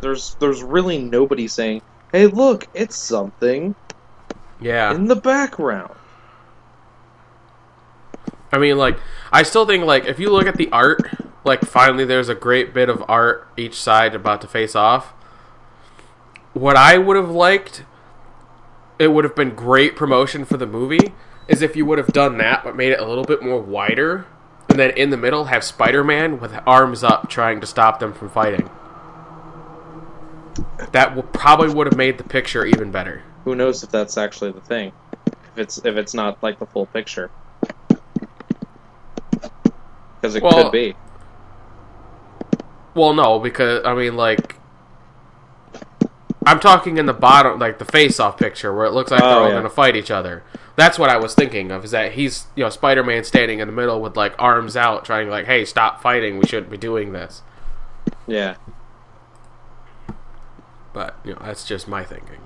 there's 0.00 0.34
there's 0.40 0.62
really 0.62 0.98
nobody 0.98 1.48
saying, 1.48 1.82
"Hey, 2.12 2.26
look, 2.26 2.66
it's 2.74 2.96
something 2.96 3.74
Yeah. 4.60 4.92
in 4.94 5.06
the 5.06 5.16
background." 5.16 5.94
I 8.52 8.58
mean, 8.58 8.78
like, 8.78 8.98
I 9.32 9.42
still 9.42 9.66
think, 9.66 9.84
like, 9.84 10.06
if 10.06 10.18
you 10.18 10.30
look 10.30 10.46
at 10.46 10.56
the 10.56 10.70
art, 10.72 11.02
like, 11.44 11.60
finally 11.62 12.04
there's 12.04 12.28
a 12.30 12.34
great 12.34 12.72
bit 12.72 12.88
of 12.88 13.04
art 13.08 13.46
each 13.56 13.80
side 13.80 14.14
about 14.14 14.40
to 14.40 14.46
face 14.46 14.74
off. 14.74 15.12
What 16.54 16.76
I 16.76 16.96
would 16.98 17.16
have 17.16 17.30
liked, 17.30 17.84
it 18.98 19.08
would 19.08 19.24
have 19.24 19.34
been 19.36 19.54
great 19.54 19.96
promotion 19.96 20.44
for 20.44 20.56
the 20.56 20.66
movie, 20.66 21.12
is 21.46 21.62
if 21.62 21.76
you 21.76 21.86
would 21.86 21.98
have 21.98 22.08
done 22.08 22.38
that, 22.38 22.64
but 22.64 22.76
made 22.76 22.92
it 22.92 23.00
a 23.00 23.06
little 23.06 23.24
bit 23.24 23.42
more 23.42 23.60
wider, 23.60 24.26
and 24.68 24.78
then 24.78 24.90
in 24.90 25.10
the 25.10 25.16
middle 25.16 25.46
have 25.46 25.64
Spider 25.64 26.04
Man 26.04 26.40
with 26.40 26.58
arms 26.66 27.02
up 27.02 27.28
trying 27.30 27.60
to 27.60 27.66
stop 27.66 28.00
them 28.00 28.12
from 28.12 28.28
fighting. 28.28 28.68
That 30.92 31.14
would 31.14 31.32
probably 31.32 31.72
would 31.72 31.86
have 31.86 31.96
made 31.96 32.18
the 32.18 32.24
picture 32.24 32.64
even 32.64 32.90
better. 32.90 33.22
Who 33.44 33.54
knows 33.54 33.82
if 33.82 33.90
that's 33.90 34.18
actually 34.18 34.52
the 34.52 34.60
thing? 34.60 34.92
If 35.26 35.58
it's 35.58 35.78
if 35.78 35.96
it's 35.96 36.14
not 36.14 36.42
like 36.42 36.58
the 36.58 36.66
full 36.66 36.86
picture, 36.86 37.30
because 40.20 40.34
it 40.34 40.42
Well- 40.42 40.64
could 40.64 40.72
be. 40.72 40.94
Well, 42.94 43.14
no, 43.14 43.38
because 43.38 43.84
I 43.84 43.94
mean, 43.94 44.16
like, 44.16 44.56
I'm 46.48 46.60
talking 46.60 46.96
in 46.96 47.06
the 47.06 47.12
bottom, 47.12 47.58
like 47.58 47.78
the 47.78 47.84
face-off 47.84 48.38
picture 48.38 48.74
where 48.74 48.86
it 48.86 48.92
looks 48.92 49.10
like 49.10 49.22
Oh, 49.22 49.26
they're 49.28 49.38
all 49.38 49.44
yeah. 49.48 49.52
going 49.52 49.62
to 49.64 49.70
fight 49.70 49.96
each 49.96 50.10
other. 50.10 50.42
That's 50.76 50.98
what 50.98 51.10
I 51.10 51.16
was 51.18 51.34
thinking 51.34 51.70
of. 51.70 51.84
Is 51.84 51.90
that 51.90 52.12
he's, 52.12 52.46
you 52.56 52.64
know, 52.64 52.70
Spider-Man 52.70 53.24
standing 53.24 53.58
in 53.58 53.68
the 53.68 53.72
middle 53.72 54.00
with 54.00 54.16
like 54.16 54.34
arms 54.38 54.76
out, 54.76 55.04
trying 55.04 55.26
to 55.26 55.30
like, 55.30 55.46
"Hey, 55.46 55.64
stop 55.64 56.00
fighting! 56.00 56.38
We 56.38 56.46
shouldn't 56.46 56.70
be 56.70 56.76
doing 56.76 57.12
this." 57.12 57.42
Yeah. 58.26 58.56
But 60.92 61.16
you 61.24 61.34
know, 61.34 61.40
that's 61.44 61.64
just 61.64 61.88
my 61.88 62.04
thinking. 62.04 62.40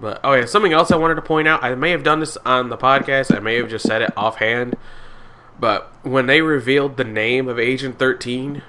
But 0.00 0.20
oh 0.24 0.32
yeah, 0.34 0.44
something 0.46 0.72
else 0.72 0.90
I 0.90 0.96
wanted 0.96 1.16
to 1.16 1.22
point 1.22 1.46
out. 1.48 1.62
I 1.62 1.74
may 1.74 1.90
have 1.90 2.02
done 2.02 2.20
this 2.20 2.36
on 2.44 2.68
the 2.68 2.76
podcast. 2.76 3.34
I 3.34 3.40
may 3.40 3.56
have 3.56 3.68
just 3.68 3.86
said 3.86 4.02
it 4.02 4.12
offhand. 4.16 4.76
But 5.58 5.92
when 6.04 6.26
they 6.26 6.40
revealed 6.40 6.96
the 6.96 7.04
name 7.04 7.48
of 7.48 7.58
Agent 7.58 7.98
13 7.98 8.62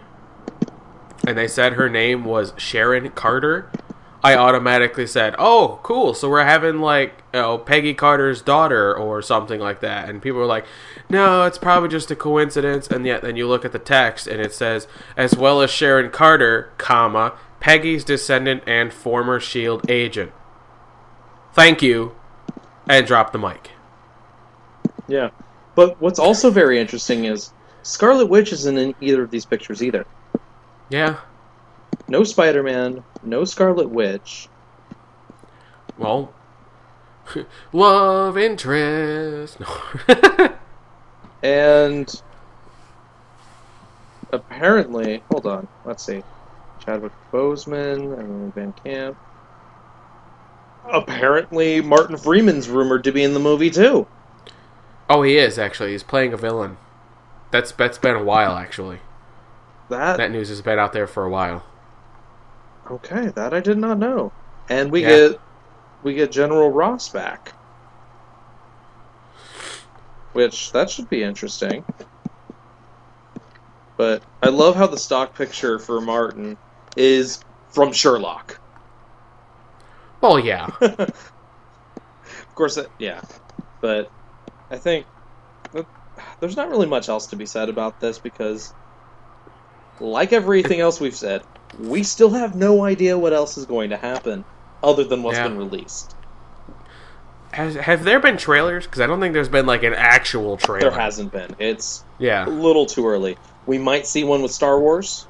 and 1.27 1.37
they 1.37 1.47
said 1.47 1.73
her 1.73 1.89
name 1.89 2.23
was 2.25 2.53
Sharon 2.57 3.09
Carter, 3.09 3.71
I 4.25 4.35
automatically 4.35 5.05
said, 5.05 5.35
"Oh, 5.37 5.79
cool. 5.83 6.15
So 6.15 6.27
we're 6.27 6.43
having 6.43 6.79
like, 6.79 7.21
you 7.31 7.41
know, 7.41 7.59
Peggy 7.59 7.93
Carter's 7.93 8.41
daughter 8.41 8.91
or 8.95 9.21
something 9.21 9.59
like 9.59 9.81
that." 9.81 10.09
And 10.09 10.19
people 10.19 10.39
were 10.39 10.47
like, 10.47 10.65
"No, 11.11 11.43
it's 11.43 11.59
probably 11.59 11.89
just 11.89 12.09
a 12.09 12.15
coincidence." 12.15 12.87
And 12.87 13.05
yet 13.05 13.21
then 13.21 13.35
you 13.35 13.47
look 13.47 13.63
at 13.63 13.71
the 13.71 13.77
text 13.77 14.25
and 14.25 14.41
it 14.41 14.51
says, 14.51 14.87
"As 15.15 15.35
well 15.35 15.61
as 15.61 15.69
Sharon 15.69 16.09
Carter, 16.09 16.71
comma, 16.79 17.33
Peggy's 17.59 18.03
descendant 18.03 18.63
and 18.65 18.91
former 18.91 19.39
Shield 19.39 19.87
agent." 19.89 20.31
Thank 21.53 21.83
you. 21.83 22.15
And 22.89 23.05
drop 23.05 23.31
the 23.31 23.37
mic. 23.37 23.71
Yeah. 25.07 25.29
But 25.75 26.01
what's 26.01 26.17
also 26.19 26.49
very 26.49 26.79
interesting 26.79 27.25
is 27.25 27.53
Scarlet 27.83 28.25
Witch 28.25 28.51
isn't 28.51 28.77
in 28.77 28.95
either 29.01 29.21
of 29.21 29.29
these 29.29 29.45
pictures 29.45 29.83
either. 29.83 30.07
Yeah. 30.89 31.17
No 32.07 32.23
Spider 32.23 32.63
Man, 32.63 33.03
no 33.23 33.45
Scarlet 33.45 33.89
Witch. 33.89 34.47
Well, 35.97 36.33
love 37.73 38.37
interest. 38.37 39.57
And 41.45 42.09
apparently, 44.31 45.21
hold 45.31 45.45
on, 45.45 45.67
let's 45.85 46.03
see. 46.03 46.23
Chadwick 46.83 47.11
Boseman, 47.31 48.17
Emily 48.17 48.51
Van 48.55 48.73
Camp. 48.83 49.15
Apparently, 50.91 51.81
Martin 51.81 52.17
Freeman's 52.17 52.67
rumored 52.67 53.03
to 53.03 53.11
be 53.11 53.23
in 53.23 53.35
the 53.35 53.39
movie 53.39 53.69
too. 53.69 54.07
oh, 55.07 55.21
he 55.21 55.37
is 55.37 55.59
actually. 55.59 55.91
He's 55.91 56.01
playing 56.01 56.33
a 56.33 56.37
villain. 56.37 56.77
That's 57.51 57.71
that's 57.71 57.99
been 57.99 58.15
a 58.15 58.23
while 58.23 58.57
actually. 58.57 58.99
That 59.89 60.17
That 60.17 60.31
news 60.31 60.49
has 60.49 60.63
been 60.63 60.79
out 60.79 60.93
there 60.93 61.05
for 61.07 61.23
a 61.25 61.29
while. 61.29 61.63
Okay? 62.91 63.27
That 63.35 63.53
I 63.53 63.59
did 63.59 63.77
not 63.77 63.99
know. 63.99 64.33
And 64.69 64.91
we 64.91 65.01
Yeah. 65.01 65.07
get 65.29 65.39
we 66.03 66.13
get 66.13 66.31
General 66.31 66.69
Ross 66.69 67.09
back, 67.09 67.53
which 70.33 70.71
that 70.73 70.89
should 70.89 71.09
be 71.09 71.23
interesting. 71.23 71.83
But 73.97 74.23
I 74.41 74.49
love 74.49 74.75
how 74.75 74.87
the 74.87 74.97
stock 74.97 75.35
picture 75.35 75.79
for 75.79 76.01
Martin 76.01 76.57
is 76.95 77.39
from 77.69 77.91
Sherlock. 77.91 78.59
Well, 80.21 80.39
yeah. 80.39 80.67
of 80.81 81.13
course, 82.55 82.77
yeah. 82.99 83.21
But 83.81 84.11
I 84.69 84.77
think 84.77 85.05
that- 85.71 85.87
there's 86.39 86.57
not 86.57 86.69
really 86.69 86.87
much 86.87 87.09
else 87.09 87.27
to 87.27 87.35
be 87.35 87.45
said 87.45 87.69
about 87.69 87.99
this 87.99 88.19
because, 88.19 88.73
like 89.99 90.33
everything 90.33 90.79
else 90.81 90.99
we've 90.99 91.15
said, 91.15 91.43
we 91.79 92.03
still 92.03 92.31
have 92.31 92.55
no 92.55 92.83
idea 92.83 93.17
what 93.17 93.33
else 93.33 93.57
is 93.57 93.65
going 93.65 93.89
to 93.89 93.97
happen 93.97 94.45
other 94.83 95.03
than 95.03 95.23
what's 95.23 95.37
Yeah. 95.37 95.47
been 95.47 95.57
released. 95.57 96.15
Has 97.51 97.75
have 97.75 98.03
there 98.03 98.19
been 98.19 98.37
trailers? 98.37 98.85
Because 98.85 98.99
I 99.01 99.07
don't 99.07 99.19
think 99.21 99.33
there's 99.33 99.49
been 99.49 99.65
like 99.65 99.83
an 99.83 99.93
actual 99.93 100.57
trailer. 100.57 100.89
There 100.89 100.99
hasn't 100.99 101.31
been. 101.31 101.55
It's 101.57 102.03
yeah, 102.19 102.45
a 102.45 102.49
little 102.49 102.85
too 102.85 103.07
early. 103.07 103.37
We 103.65 103.77
might 103.77 104.05
see 104.05 104.23
one 104.25 104.41
with 104.41 104.51
Star 104.51 104.79
Wars. 104.79 105.25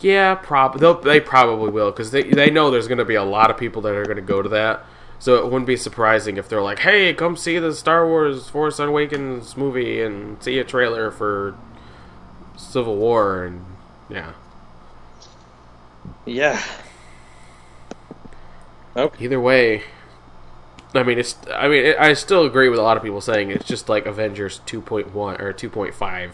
Yeah, 0.00 0.36
probably 0.36 0.94
they 1.02 1.20
probably 1.20 1.70
will 1.70 1.90
because 1.90 2.12
they 2.12 2.22
they 2.22 2.50
know 2.50 2.70
there's 2.70 2.86
going 2.86 2.98
to 2.98 3.04
be 3.04 3.16
a 3.16 3.24
lot 3.24 3.50
of 3.50 3.56
people 3.56 3.82
that 3.82 3.94
are 3.94 4.04
going 4.04 4.16
to 4.16 4.22
go 4.22 4.40
to 4.42 4.48
that. 4.50 4.84
So 5.18 5.34
it 5.34 5.44
wouldn't 5.46 5.66
be 5.66 5.76
surprising 5.76 6.36
if 6.36 6.48
they're 6.48 6.62
like, 6.62 6.78
"Hey, 6.78 7.12
come 7.12 7.36
see 7.36 7.58
the 7.58 7.74
Star 7.74 8.06
Wars 8.06 8.48
Force 8.48 8.78
Awakens 8.78 9.56
movie 9.56 10.00
and 10.00 10.40
see 10.40 10.60
a 10.60 10.64
trailer 10.64 11.10
for 11.10 11.56
Civil 12.56 12.94
War." 12.96 13.42
And 13.42 13.64
yeah, 14.08 14.34
Yeah. 16.28 16.62
Okay. 18.96 19.24
either 19.24 19.40
way, 19.40 19.82
I 20.94 21.02
mean, 21.02 21.18
it's. 21.18 21.36
I 21.52 21.68
mean, 21.68 21.84
it, 21.84 21.96
I 21.98 22.14
still 22.14 22.44
agree 22.44 22.68
with 22.68 22.78
a 22.78 22.82
lot 22.82 22.96
of 22.96 23.02
people 23.02 23.20
saying 23.20 23.50
it's 23.50 23.66
just 23.66 23.88
like 23.88 24.06
Avengers 24.06 24.60
2.1 24.66 25.14
or 25.40 25.52
2.5. 25.52 26.30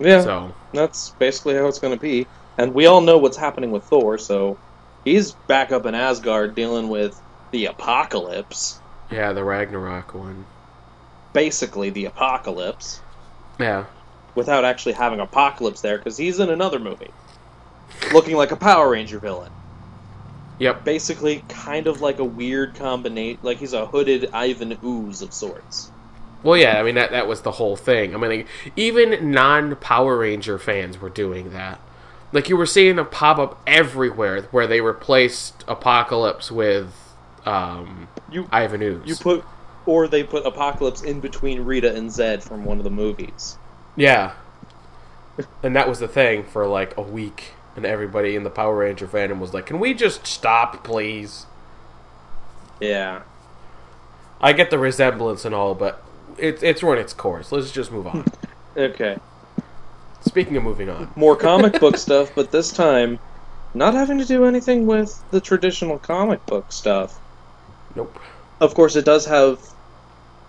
Yeah. 0.00 0.22
So 0.22 0.54
That's 0.72 1.10
basically 1.10 1.54
how 1.54 1.66
it's 1.66 1.78
going 1.78 1.94
to 1.94 2.00
be. 2.00 2.26
And 2.58 2.74
we 2.74 2.86
all 2.86 3.00
know 3.00 3.18
what's 3.18 3.36
happening 3.36 3.70
with 3.70 3.84
Thor, 3.84 4.18
so 4.18 4.58
he's 5.04 5.32
back 5.32 5.72
up 5.72 5.86
in 5.86 5.94
Asgard 5.94 6.54
dealing 6.54 6.88
with 6.88 7.20
the 7.52 7.66
apocalypse. 7.66 8.80
yeah, 9.10 9.32
the 9.32 9.44
Ragnarok 9.44 10.14
one. 10.14 10.46
Basically, 11.32 11.90
the 11.90 12.06
apocalypse. 12.06 13.00
Yeah, 13.58 13.86
Without 14.34 14.64
actually 14.64 14.92
having 14.92 15.20
apocalypse 15.20 15.80
there, 15.80 15.98
because 15.98 16.16
he's 16.16 16.40
in 16.40 16.50
another 16.50 16.78
movie. 16.78 17.10
Looking 18.12 18.36
like 18.36 18.50
a 18.52 18.56
Power 18.56 18.90
Ranger 18.90 19.18
villain. 19.18 19.52
yep. 20.58 20.84
Basically, 20.84 21.44
kind 21.48 21.86
of 21.86 22.00
like 22.00 22.18
a 22.18 22.24
weird 22.24 22.74
combination. 22.74 23.38
Like 23.42 23.58
he's 23.58 23.72
a 23.72 23.86
hooded 23.86 24.30
Ivan 24.32 24.78
Ooze 24.84 25.22
of 25.22 25.32
sorts. 25.32 25.90
Well, 26.42 26.56
yeah, 26.56 26.78
I 26.78 26.82
mean 26.82 26.94
that 26.94 27.10
that 27.10 27.26
was 27.28 27.42
the 27.42 27.50
whole 27.52 27.76
thing. 27.76 28.14
I 28.14 28.18
mean, 28.18 28.30
like, 28.30 28.46
even 28.76 29.30
non 29.30 29.76
Power 29.76 30.16
Ranger 30.18 30.58
fans 30.58 30.98
were 31.00 31.10
doing 31.10 31.52
that. 31.52 31.80
Like 32.32 32.48
you 32.48 32.56
were 32.56 32.66
seeing 32.66 32.96
them 32.96 33.08
pop 33.08 33.38
up 33.38 33.60
everywhere, 33.66 34.42
where 34.50 34.66
they 34.66 34.80
replaced 34.80 35.64
Apocalypse 35.68 36.50
with 36.50 36.94
um, 37.44 38.08
You 38.30 38.48
Ivan 38.52 38.82
Ooze. 38.82 39.08
you 39.08 39.16
put, 39.16 39.44
or 39.84 40.06
they 40.08 40.22
put 40.22 40.46
Apocalypse 40.46 41.02
in 41.02 41.20
between 41.20 41.62
Rita 41.62 41.94
and 41.94 42.08
Zedd 42.08 42.42
from 42.42 42.64
one 42.64 42.78
of 42.78 42.84
the 42.84 42.90
movies. 42.90 43.58
yeah, 43.96 44.34
and 45.62 45.74
that 45.74 45.88
was 45.88 45.98
the 45.98 46.08
thing 46.08 46.44
for 46.44 46.66
like 46.66 46.96
a 46.96 47.02
week, 47.02 47.54
and 47.76 47.84
everybody 47.84 48.36
in 48.36 48.44
the 48.44 48.50
Power 48.50 48.76
Ranger 48.78 49.06
fandom 49.06 49.38
was 49.38 49.54
like, 49.54 49.66
"Can 49.66 49.78
we 49.78 49.94
just 49.94 50.26
stop, 50.26 50.82
please?" 50.84 51.46
Yeah. 52.80 53.22
I 54.40 54.52
get 54.52 54.70
the 54.70 54.78
resemblance 54.78 55.44
and 55.44 55.54
all, 55.54 55.74
but 55.74 56.02
it's 56.38 56.62
it's 56.62 56.82
run 56.82 56.98
its 56.98 57.12
course. 57.12 57.52
Let's 57.52 57.70
just 57.70 57.92
move 57.92 58.06
on. 58.06 58.24
Okay. 58.76 59.18
Speaking 60.20 60.56
of 60.56 60.62
moving 60.62 60.88
on, 60.88 61.10
more 61.16 61.34
comic 61.34 61.80
book 61.80 61.96
stuff, 61.96 62.30
but 62.36 62.52
this 62.52 62.70
time 62.70 63.18
not 63.74 63.94
having 63.94 64.18
to 64.18 64.24
do 64.24 64.44
anything 64.44 64.86
with 64.86 65.20
the 65.32 65.40
traditional 65.40 65.98
comic 65.98 66.46
book 66.46 66.70
stuff. 66.70 67.18
nope. 67.96 68.16
Of 68.60 68.74
course, 68.74 68.94
it 68.94 69.04
does 69.04 69.26
have 69.26 69.58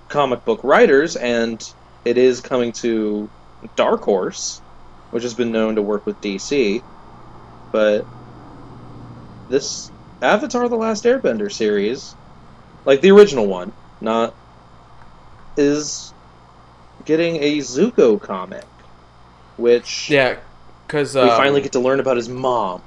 comic 0.08 0.46
book 0.46 0.64
writers, 0.64 1.16
and 1.16 1.62
it 2.06 2.20
is 2.20 2.42
coming 2.42 2.74
to 2.74 3.28
Dark 3.76 4.02
Horse, 4.04 4.60
which 5.10 5.24
has 5.24 5.34
been 5.34 5.52
known 5.52 5.76
to 5.76 5.82
work 5.82 6.06
with 6.06 6.22
DC. 6.22 6.84
But 7.72 8.06
this 9.50 9.92
Avatar 10.22 10.68
The 10.70 10.76
Last 10.76 11.04
Airbender 11.04 11.52
series, 11.52 12.16
like 12.86 13.02
the 13.02 13.12
original 13.12 13.48
one, 13.48 13.74
not 14.00 14.34
is 15.58 16.14
getting 17.06 17.38
a 17.38 17.58
Zuko 17.60 18.22
comic, 18.22 18.66
which 19.58 20.10
Yeah, 20.10 20.38
because 20.88 21.16
we 21.16 21.22
finally 21.28 21.60
um, 21.62 21.64
get 21.64 21.72
to 21.74 21.80
learn 21.80 22.00
about 22.00 22.18
his 22.18 22.30
mom. 22.30 22.82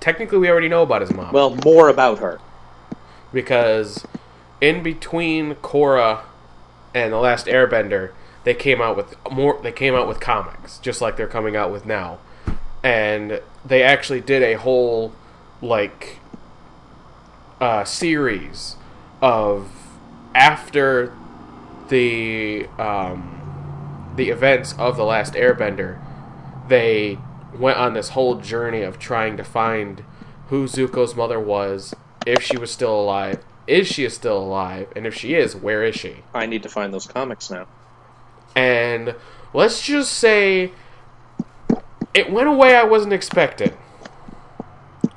technically 0.00 0.38
we 0.38 0.48
already 0.50 0.68
know 0.68 0.82
about 0.82 1.00
his 1.02 1.12
mom. 1.12 1.32
Well, 1.32 1.56
more 1.64 1.88
about 1.88 2.18
her. 2.18 2.38
because 3.32 4.04
in 4.60 4.82
between 4.82 5.54
Korra 5.56 6.20
and 6.94 7.12
the 7.12 7.18
Last 7.18 7.46
Airbender, 7.46 8.12
they 8.44 8.54
came 8.54 8.80
out 8.80 8.96
with 8.96 9.14
more. 9.30 9.60
They 9.62 9.72
came 9.72 9.94
out 9.94 10.08
with 10.08 10.20
comics, 10.20 10.78
just 10.78 11.00
like 11.00 11.16
they're 11.16 11.26
coming 11.28 11.54
out 11.56 11.70
with 11.70 11.84
now, 11.86 12.18
and 12.82 13.40
they 13.64 13.82
actually 13.82 14.20
did 14.20 14.42
a 14.42 14.54
whole 14.54 15.12
like 15.60 16.18
uh, 17.60 17.84
series 17.84 18.76
of 19.20 19.70
after 20.34 21.12
the 21.88 22.66
um, 22.78 24.12
the 24.16 24.30
events 24.30 24.74
of 24.78 24.96
the 24.96 25.04
Last 25.04 25.34
Airbender. 25.34 26.00
They 26.68 27.18
went 27.58 27.78
on 27.78 27.94
this 27.94 28.10
whole 28.10 28.36
journey 28.36 28.82
of 28.82 28.98
trying 28.98 29.36
to 29.36 29.44
find 29.44 30.04
who 30.48 30.64
Zuko's 30.64 31.14
mother 31.14 31.40
was, 31.40 31.94
if 32.26 32.42
she 32.42 32.56
was 32.56 32.70
still 32.70 33.00
alive, 33.00 33.42
is 33.66 33.86
she 33.86 34.08
still 34.08 34.38
alive, 34.38 34.88
and 34.96 35.06
if 35.06 35.14
she 35.14 35.34
is, 35.34 35.54
where 35.54 35.84
is 35.84 35.94
she? 35.94 36.16
I 36.34 36.46
need 36.46 36.62
to 36.62 36.68
find 36.68 36.92
those 36.92 37.06
comics 37.06 37.50
now. 37.50 37.66
And 38.56 39.14
let's 39.52 39.82
just 39.82 40.12
say 40.12 40.72
it 42.18 42.32
went 42.32 42.48
away 42.48 42.74
I 42.74 42.84
wasn't 42.84 43.12
expecting. 43.12 43.72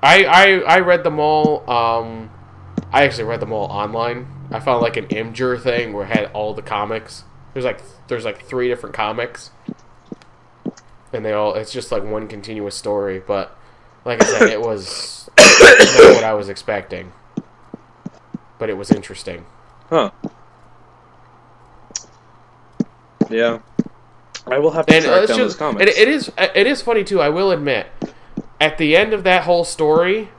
I 0.03 0.23
I, 0.23 0.47
I 0.59 0.79
read 0.79 1.03
them 1.03 1.19
all. 1.19 1.69
Um, 1.69 2.29
I 2.91 3.03
actually 3.03 3.25
read 3.25 3.39
them 3.39 3.51
all 3.51 3.65
online. 3.65 4.27
I 4.51 4.59
found 4.59 4.81
like 4.81 4.97
an 4.97 5.07
Imgur 5.07 5.61
thing 5.61 5.93
where 5.93 6.05
it 6.05 6.15
had 6.15 6.31
all 6.33 6.53
the 6.53 6.61
comics. 6.61 7.23
There's 7.53 7.65
like 7.65 7.81
there's 8.07 8.25
like 8.25 8.45
three 8.45 8.67
different 8.67 8.95
comics, 8.95 9.51
and 11.11 11.25
they 11.25 11.33
all 11.33 11.55
it's 11.55 11.71
just 11.71 11.91
like 11.91 12.03
one 12.03 12.27
continuous 12.27 12.75
story. 12.75 13.19
But 13.19 13.57
like 14.05 14.21
I 14.21 14.25
said, 14.25 14.49
it 14.49 14.61
was 14.61 15.29
not 15.37 16.15
what 16.15 16.23
I 16.23 16.33
was 16.33 16.49
expecting, 16.49 17.11
but 18.59 18.69
it 18.69 18.77
was 18.77 18.91
interesting. 18.91 19.45
Huh. 19.89 20.11
Yeah. 23.29 23.59
I 24.47 24.59
will 24.59 24.71
have 24.71 24.87
to 24.89 24.95
And 24.95 25.05
uh, 25.05 25.19
track 25.19 25.23
it's 25.23 25.27
down 25.27 25.37
just, 25.37 25.39
those 25.41 25.55
comics. 25.55 25.79
and 25.79 25.89
it 25.89 26.07
is 26.07 26.31
it 26.37 26.67
is 26.67 26.81
funny 26.81 27.03
too. 27.03 27.21
I 27.21 27.29
will 27.29 27.51
admit, 27.51 27.87
at 28.59 28.77
the 28.77 28.95
end 28.95 29.13
of 29.13 29.23
that 29.23 29.43
whole 29.43 29.63
story, 29.63 30.29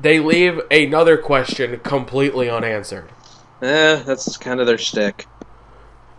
they 0.00 0.20
leave 0.20 0.60
another 0.70 1.16
question 1.16 1.80
completely 1.80 2.48
unanswered. 2.48 3.10
eh, 3.62 3.96
that's 4.04 4.36
kind 4.36 4.60
of 4.60 4.66
their 4.66 4.78
shtick. 4.78 5.26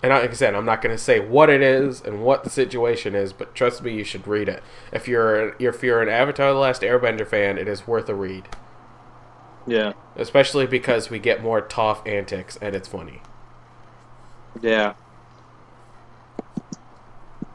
And 0.03 0.11
like 0.11 0.29
I 0.29 0.33
said, 0.33 0.55
I'm 0.55 0.65
not 0.65 0.81
going 0.81 0.95
to 0.95 1.01
say 1.01 1.19
what 1.19 1.49
it 1.49 1.61
is 1.61 2.01
and 2.01 2.21
what 2.23 2.43
the 2.43 2.49
situation 2.49 3.15
is, 3.15 3.33
but 3.33 3.55
trust 3.55 3.81
me, 3.83 3.93
you 3.93 4.03
should 4.03 4.27
read 4.27 4.47
it. 4.47 4.63
If 4.91 5.07
you're 5.07 5.55
if 5.59 5.83
you're 5.83 6.01
an 6.01 6.09
Avatar: 6.09 6.53
The 6.53 6.59
Last 6.59 6.81
Airbender 6.83 7.27
fan, 7.27 7.57
it 7.57 7.67
is 7.67 7.87
worth 7.87 8.07
a 8.09 8.15
read, 8.15 8.47
Yeah. 9.67 9.93
especially 10.15 10.67
because 10.67 11.09
we 11.09 11.19
get 11.19 11.41
more 11.41 11.61
Toph 11.61 12.05
antics 12.07 12.57
and 12.61 12.75
it's 12.75 12.87
funny. 12.87 13.21
Yeah. 14.61 14.93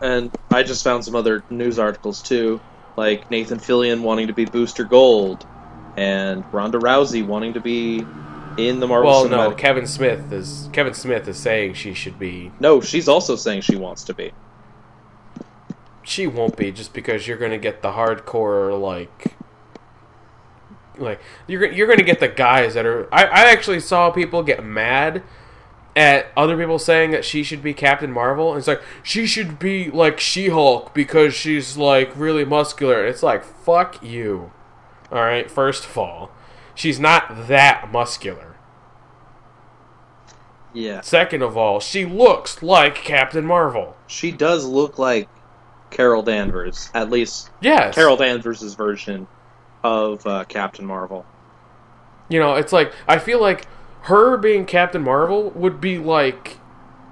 And 0.01 0.34
I 0.51 0.62
just 0.62 0.82
found 0.82 1.05
some 1.05 1.14
other 1.14 1.44
news 1.51 1.78
articles 1.78 2.22
too, 2.22 2.61
like 2.96 3.30
Nathan 3.30 3.59
Fillion 3.59 4.01
wanting 4.03 4.28
to 4.28 4.32
be 4.32 4.44
Booster 4.46 4.84
Gold, 4.84 5.46
and 5.96 6.44
Ronda 6.53 6.78
Rousey 6.78 7.24
wanting 7.24 7.55
to 7.55 7.61
be 7.61 8.05
in 8.57 8.80
the 8.80 8.86
Marvel 8.86 9.11
Well, 9.11 9.28
no, 9.28 9.53
Kevin 9.53 9.86
Smith 9.86 10.32
is 10.32 10.68
Kevin 10.72 10.94
Smith 10.94 11.28
is 11.28 11.38
saying 11.38 11.74
she 11.74 11.94
should 11.94 12.18
be. 12.18 12.53
no, 12.61 12.80
she's 12.80 13.09
also 13.09 13.36
saying 13.36 13.62
she 13.62 13.76
wants 13.76 14.05
to 14.05 14.14
be. 14.14 14.32
She 16.03 16.26
won't 16.26 16.57
be 16.57 16.72
just 16.72 16.92
because 16.92 17.28
you're 17.28 17.36
going 17.36 17.53
to 17.53 17.59
get 17.59 17.82
the 17.82 17.92
hardcore 17.92 18.80
like. 18.80 19.36
Like 20.98 21.20
you're 21.46 21.70
you're 21.70 21.86
going 21.86 21.98
to 21.98 22.05
get 22.05 22.20
the 22.20 22.28
guys 22.28 22.74
that 22.74 22.84
are. 22.84 23.12
I, 23.14 23.24
I 23.24 23.40
actually 23.53 23.80
saw 23.80 24.11
people 24.11 24.42
get 24.42 24.64
mad 24.64 25.22
at 26.01 26.28
other 26.34 26.57
people 26.57 26.78
saying 26.78 27.11
that 27.11 27.26
she 27.26 27.42
should 27.42 27.62
be 27.62 27.74
Captain 27.74 28.11
Marvel. 28.11 28.53
And 28.53 28.59
it's 28.59 28.66
like 28.66 28.80
she 29.03 29.26
should 29.26 29.59
be 29.59 29.90
like 29.90 30.18
She 30.18 30.48
Hulk 30.48 30.94
because 30.94 31.34
she's 31.34 31.76
like 31.76 32.11
really 32.16 32.46
muscular. 32.46 33.07
It's 33.07 33.22
like 33.22 33.44
fuck 33.44 34.03
you. 34.03 34.51
All 35.12 35.20
right, 35.20 35.51
first 35.51 35.84
of 35.84 35.98
all, 35.98 36.30
she's 36.74 36.98
not 36.98 37.48
that 37.48 37.92
muscular. 37.92 38.57
Yeah. 40.72 41.03
Second 41.03 41.42
of 41.42 41.55
all, 41.57 41.80
she 41.80 42.07
looks 42.07 42.62
like 42.62 42.94
Captain 42.94 43.44
Marvel. 43.44 43.94
She 44.07 44.32
does 44.32 44.64
look 44.64 44.98
like 44.98 45.28
Carol 45.90 46.22
Danvers, 46.22 46.90
at 46.94 47.11
least 47.11 47.51
Yes. 47.61 47.94
Carol 47.94 48.16
Danvers' 48.16 48.72
version 48.72 49.26
of 49.84 50.26
uh, 50.26 50.44
Captain 50.44 50.86
Marvel. 50.86 51.26
You 52.30 52.38
know, 52.38 52.55
it's 52.55 52.72
like 52.72 52.94
I 53.07 53.18
feel 53.18 53.40
like 53.40 53.66
her 54.03 54.36
being 54.36 54.66
Captain 54.66 55.03
Marvel 55.03 55.51
would 55.51 55.80
be 55.80 55.98
like 55.98 56.59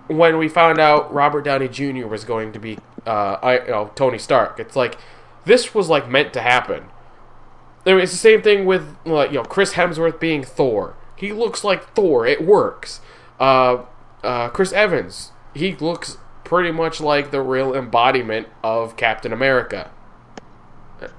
when 0.09 0.39
we 0.39 0.49
found 0.49 0.79
out 0.79 1.13
Robert 1.13 1.43
Downey 1.43 1.69
Jr. 1.69 2.07
was 2.07 2.25
going 2.25 2.53
to 2.53 2.59
be 2.59 2.79
uh, 3.07 3.39
I, 3.43 3.61
you 3.61 3.71
know, 3.71 3.91
Tony 3.95 4.19
Stark. 4.19 4.61
It's 4.61 4.77
like 4.77 4.99
this 5.45 5.75
was 5.75 5.89
like 5.89 6.09
meant 6.09 6.33
to 6.35 6.41
happen. 6.41 6.85
I 7.87 7.93
mean, 7.93 8.01
it's 8.01 8.13
the 8.13 8.19
same 8.19 8.43
thing 8.43 8.67
with 8.67 8.97
like 9.05 9.31
you 9.31 9.39
know 9.39 9.45
Chris 9.45 9.75
Hemsworth 9.75 10.21
being 10.21 10.45
Thor. 10.45 10.97
He 11.17 11.33
looks 11.33 11.65
like 11.65 11.95
Thor. 11.95 12.27
It 12.27 12.45
works. 12.45 13.01
Uh, 13.41 13.85
uh, 14.23 14.49
Chris 14.51 14.73
Evans. 14.73 15.33
He 15.55 15.75
looks 15.75 16.19
pretty 16.45 16.71
much 16.71 17.01
like 17.01 17.31
the 17.31 17.43
real 17.43 17.75
embodiment 17.75 18.49
of 18.63 18.97
Captain 18.97 19.33
America. 19.33 19.91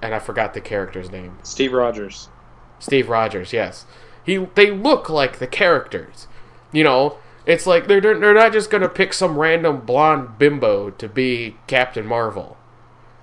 And 0.02 0.14
I 0.14 0.20
forgot 0.20 0.54
the 0.54 0.62
character's 0.62 1.12
name. 1.12 1.40
Steve 1.44 1.74
Rogers. 1.74 2.30
Steve 2.80 3.10
Rogers, 3.10 3.54
yes. 3.54 3.86
He 4.30 4.38
they 4.38 4.70
look 4.70 5.10
like 5.10 5.40
the 5.40 5.48
characters. 5.48 6.28
You 6.72 6.84
know, 6.84 7.18
it's 7.48 7.66
like 7.66 7.88
they're 7.88 8.00
they're 8.00 8.34
not 8.36 8.54
just 8.54 8.70
going 8.70 8.84
to 8.84 8.90
pick 8.90 9.12
some 9.12 9.40
random 9.40 9.80
blonde 9.82 10.38
bimbo 10.38 10.92
to 10.92 11.10
be 11.10 11.58
Captain 11.66 12.06
Marvel. 12.06 12.56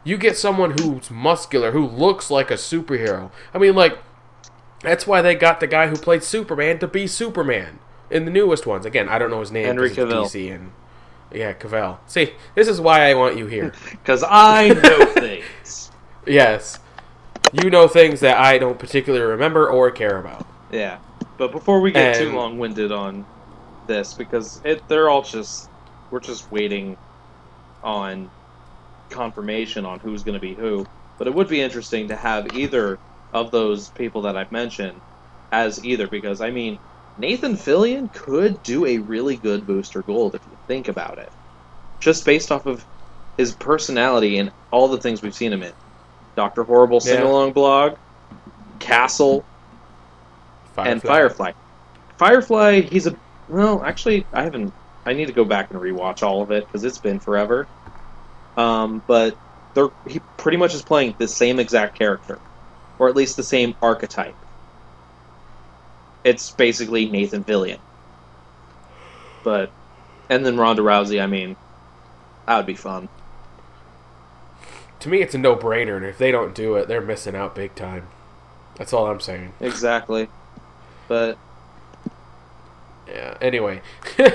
You 0.02 0.16
get 0.16 0.36
someone 0.36 0.76
who's 0.76 1.08
muscular, 1.08 1.70
who 1.70 1.86
looks 1.86 2.28
like 2.28 2.50
a 2.50 2.54
superhero. 2.54 3.30
I 3.54 3.58
mean, 3.58 3.76
like 3.76 3.98
that's 4.80 5.06
why 5.06 5.22
they 5.22 5.36
got 5.36 5.60
the 5.60 5.68
guy 5.68 5.86
who 5.86 5.94
played 5.94 6.24
Superman 6.24 6.80
to 6.80 6.88
be 6.88 7.06
Superman 7.06 7.78
in 8.10 8.24
the 8.24 8.32
newest 8.32 8.66
ones. 8.66 8.84
Again, 8.84 9.08
I 9.08 9.20
don't 9.20 9.30
know 9.30 9.38
his 9.38 9.52
name. 9.52 9.66
Henry 9.66 9.90
Cavill. 9.90 10.24
DC 10.24 10.52
and 10.52 10.72
yeah, 11.32 11.52
Cavill. 11.52 11.98
See, 12.08 12.32
this 12.56 12.66
is 12.66 12.80
why 12.80 13.08
I 13.08 13.14
want 13.14 13.38
you 13.38 13.46
here. 13.46 13.72
Because 13.90 14.24
I 14.26 14.70
know 14.70 15.06
things. 15.14 15.92
yes, 16.26 16.80
you 17.52 17.70
know 17.70 17.86
things 17.86 18.18
that 18.20 18.38
I 18.38 18.58
don't 18.58 18.80
particularly 18.80 19.24
remember 19.24 19.70
or 19.70 19.92
care 19.92 20.18
about. 20.18 20.44
Yeah. 20.76 20.98
But 21.38 21.52
before 21.52 21.80
we 21.80 21.90
get 21.90 22.16
too 22.16 22.32
long 22.32 22.58
winded 22.58 22.92
on 22.92 23.24
this, 23.86 24.12
because 24.14 24.60
it, 24.64 24.86
they're 24.88 25.08
all 25.08 25.22
just, 25.22 25.70
we're 26.10 26.20
just 26.20 26.50
waiting 26.52 26.96
on 27.82 28.30
confirmation 29.10 29.86
on 29.86 30.00
who's 30.00 30.22
going 30.22 30.34
to 30.34 30.40
be 30.40 30.54
who. 30.54 30.86
But 31.18 31.28
it 31.28 31.34
would 31.34 31.48
be 31.48 31.62
interesting 31.62 32.08
to 32.08 32.16
have 32.16 32.54
either 32.54 32.98
of 33.32 33.50
those 33.50 33.88
people 33.90 34.22
that 34.22 34.36
I've 34.36 34.52
mentioned 34.52 35.00
as 35.50 35.82
either, 35.84 36.06
because, 36.08 36.42
I 36.42 36.50
mean, 36.50 36.78
Nathan 37.16 37.54
Fillion 37.54 38.12
could 38.12 38.62
do 38.62 38.84
a 38.84 38.98
really 38.98 39.36
good 39.36 39.66
Booster 39.66 40.02
Gold 40.02 40.34
if 40.34 40.42
you 40.46 40.58
think 40.66 40.88
about 40.88 41.18
it. 41.18 41.32
Just 42.00 42.26
based 42.26 42.52
off 42.52 42.66
of 42.66 42.84
his 43.38 43.54
personality 43.54 44.36
and 44.38 44.52
all 44.70 44.88
the 44.88 45.00
things 45.00 45.22
we've 45.22 45.34
seen 45.34 45.54
him 45.54 45.62
in. 45.62 45.72
Dr. 46.36 46.64
Horrible 46.64 47.00
Yeah. 47.02 47.12
Sing 47.14 47.22
Along 47.22 47.52
blog, 47.52 47.96
Castle, 48.78 49.46
and 50.78 51.02
Firefly. 51.02 51.52
Firefly, 52.18 52.80
he's 52.80 53.06
a 53.06 53.16
well. 53.48 53.82
Actually, 53.82 54.26
I 54.32 54.42
haven't. 54.42 54.72
I 55.04 55.12
need 55.12 55.26
to 55.26 55.32
go 55.32 55.44
back 55.44 55.70
and 55.70 55.80
rewatch 55.80 56.22
all 56.22 56.42
of 56.42 56.50
it 56.50 56.66
because 56.66 56.84
it's 56.84 56.98
been 56.98 57.20
forever. 57.20 57.66
Um, 58.56 59.02
but 59.06 59.36
they're 59.74 59.90
he 60.06 60.20
pretty 60.36 60.58
much 60.58 60.74
is 60.74 60.82
playing 60.82 61.14
the 61.18 61.28
same 61.28 61.58
exact 61.60 61.98
character, 61.98 62.38
or 62.98 63.08
at 63.08 63.16
least 63.16 63.36
the 63.36 63.42
same 63.42 63.74
archetype. 63.82 64.34
It's 66.24 66.50
basically 66.50 67.08
Nathan 67.08 67.44
Fillion. 67.44 67.78
But, 69.44 69.70
and 70.28 70.44
then 70.44 70.56
Ronda 70.56 70.82
Rousey. 70.82 71.22
I 71.22 71.26
mean, 71.28 71.54
that 72.46 72.56
would 72.56 72.66
be 72.66 72.74
fun. 72.74 73.08
To 75.00 75.08
me, 75.08 75.22
it's 75.22 75.36
a 75.36 75.38
no-brainer, 75.38 75.96
and 75.96 76.04
if 76.04 76.18
they 76.18 76.32
don't 76.32 76.52
do 76.52 76.74
it, 76.74 76.88
they're 76.88 77.00
missing 77.00 77.36
out 77.36 77.54
big 77.54 77.76
time. 77.76 78.08
That's 78.74 78.92
all 78.92 79.06
I'm 79.06 79.20
saying. 79.20 79.52
Exactly. 79.60 80.28
But 81.08 81.38
Yeah. 83.08 83.36
Anyway, 83.40 83.82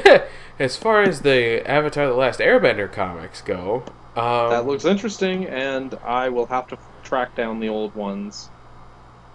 as 0.60 0.78
far 0.78 1.04
as 1.04 1.22
the 1.22 1.68
Avatar: 1.70 2.08
The 2.08 2.14
Last 2.14 2.40
Airbender 2.40 2.92
comics 2.92 3.42
go, 3.42 3.84
um, 4.16 4.50
that 4.50 4.66
looks 4.66 4.86
interesting, 4.86 5.46
and 5.46 5.94
I 6.04 6.30
will 6.30 6.48
have 6.48 6.68
to 6.68 6.78
track 7.04 7.36
down 7.36 7.60
the 7.60 7.70
old 7.70 7.96
ones 7.96 8.50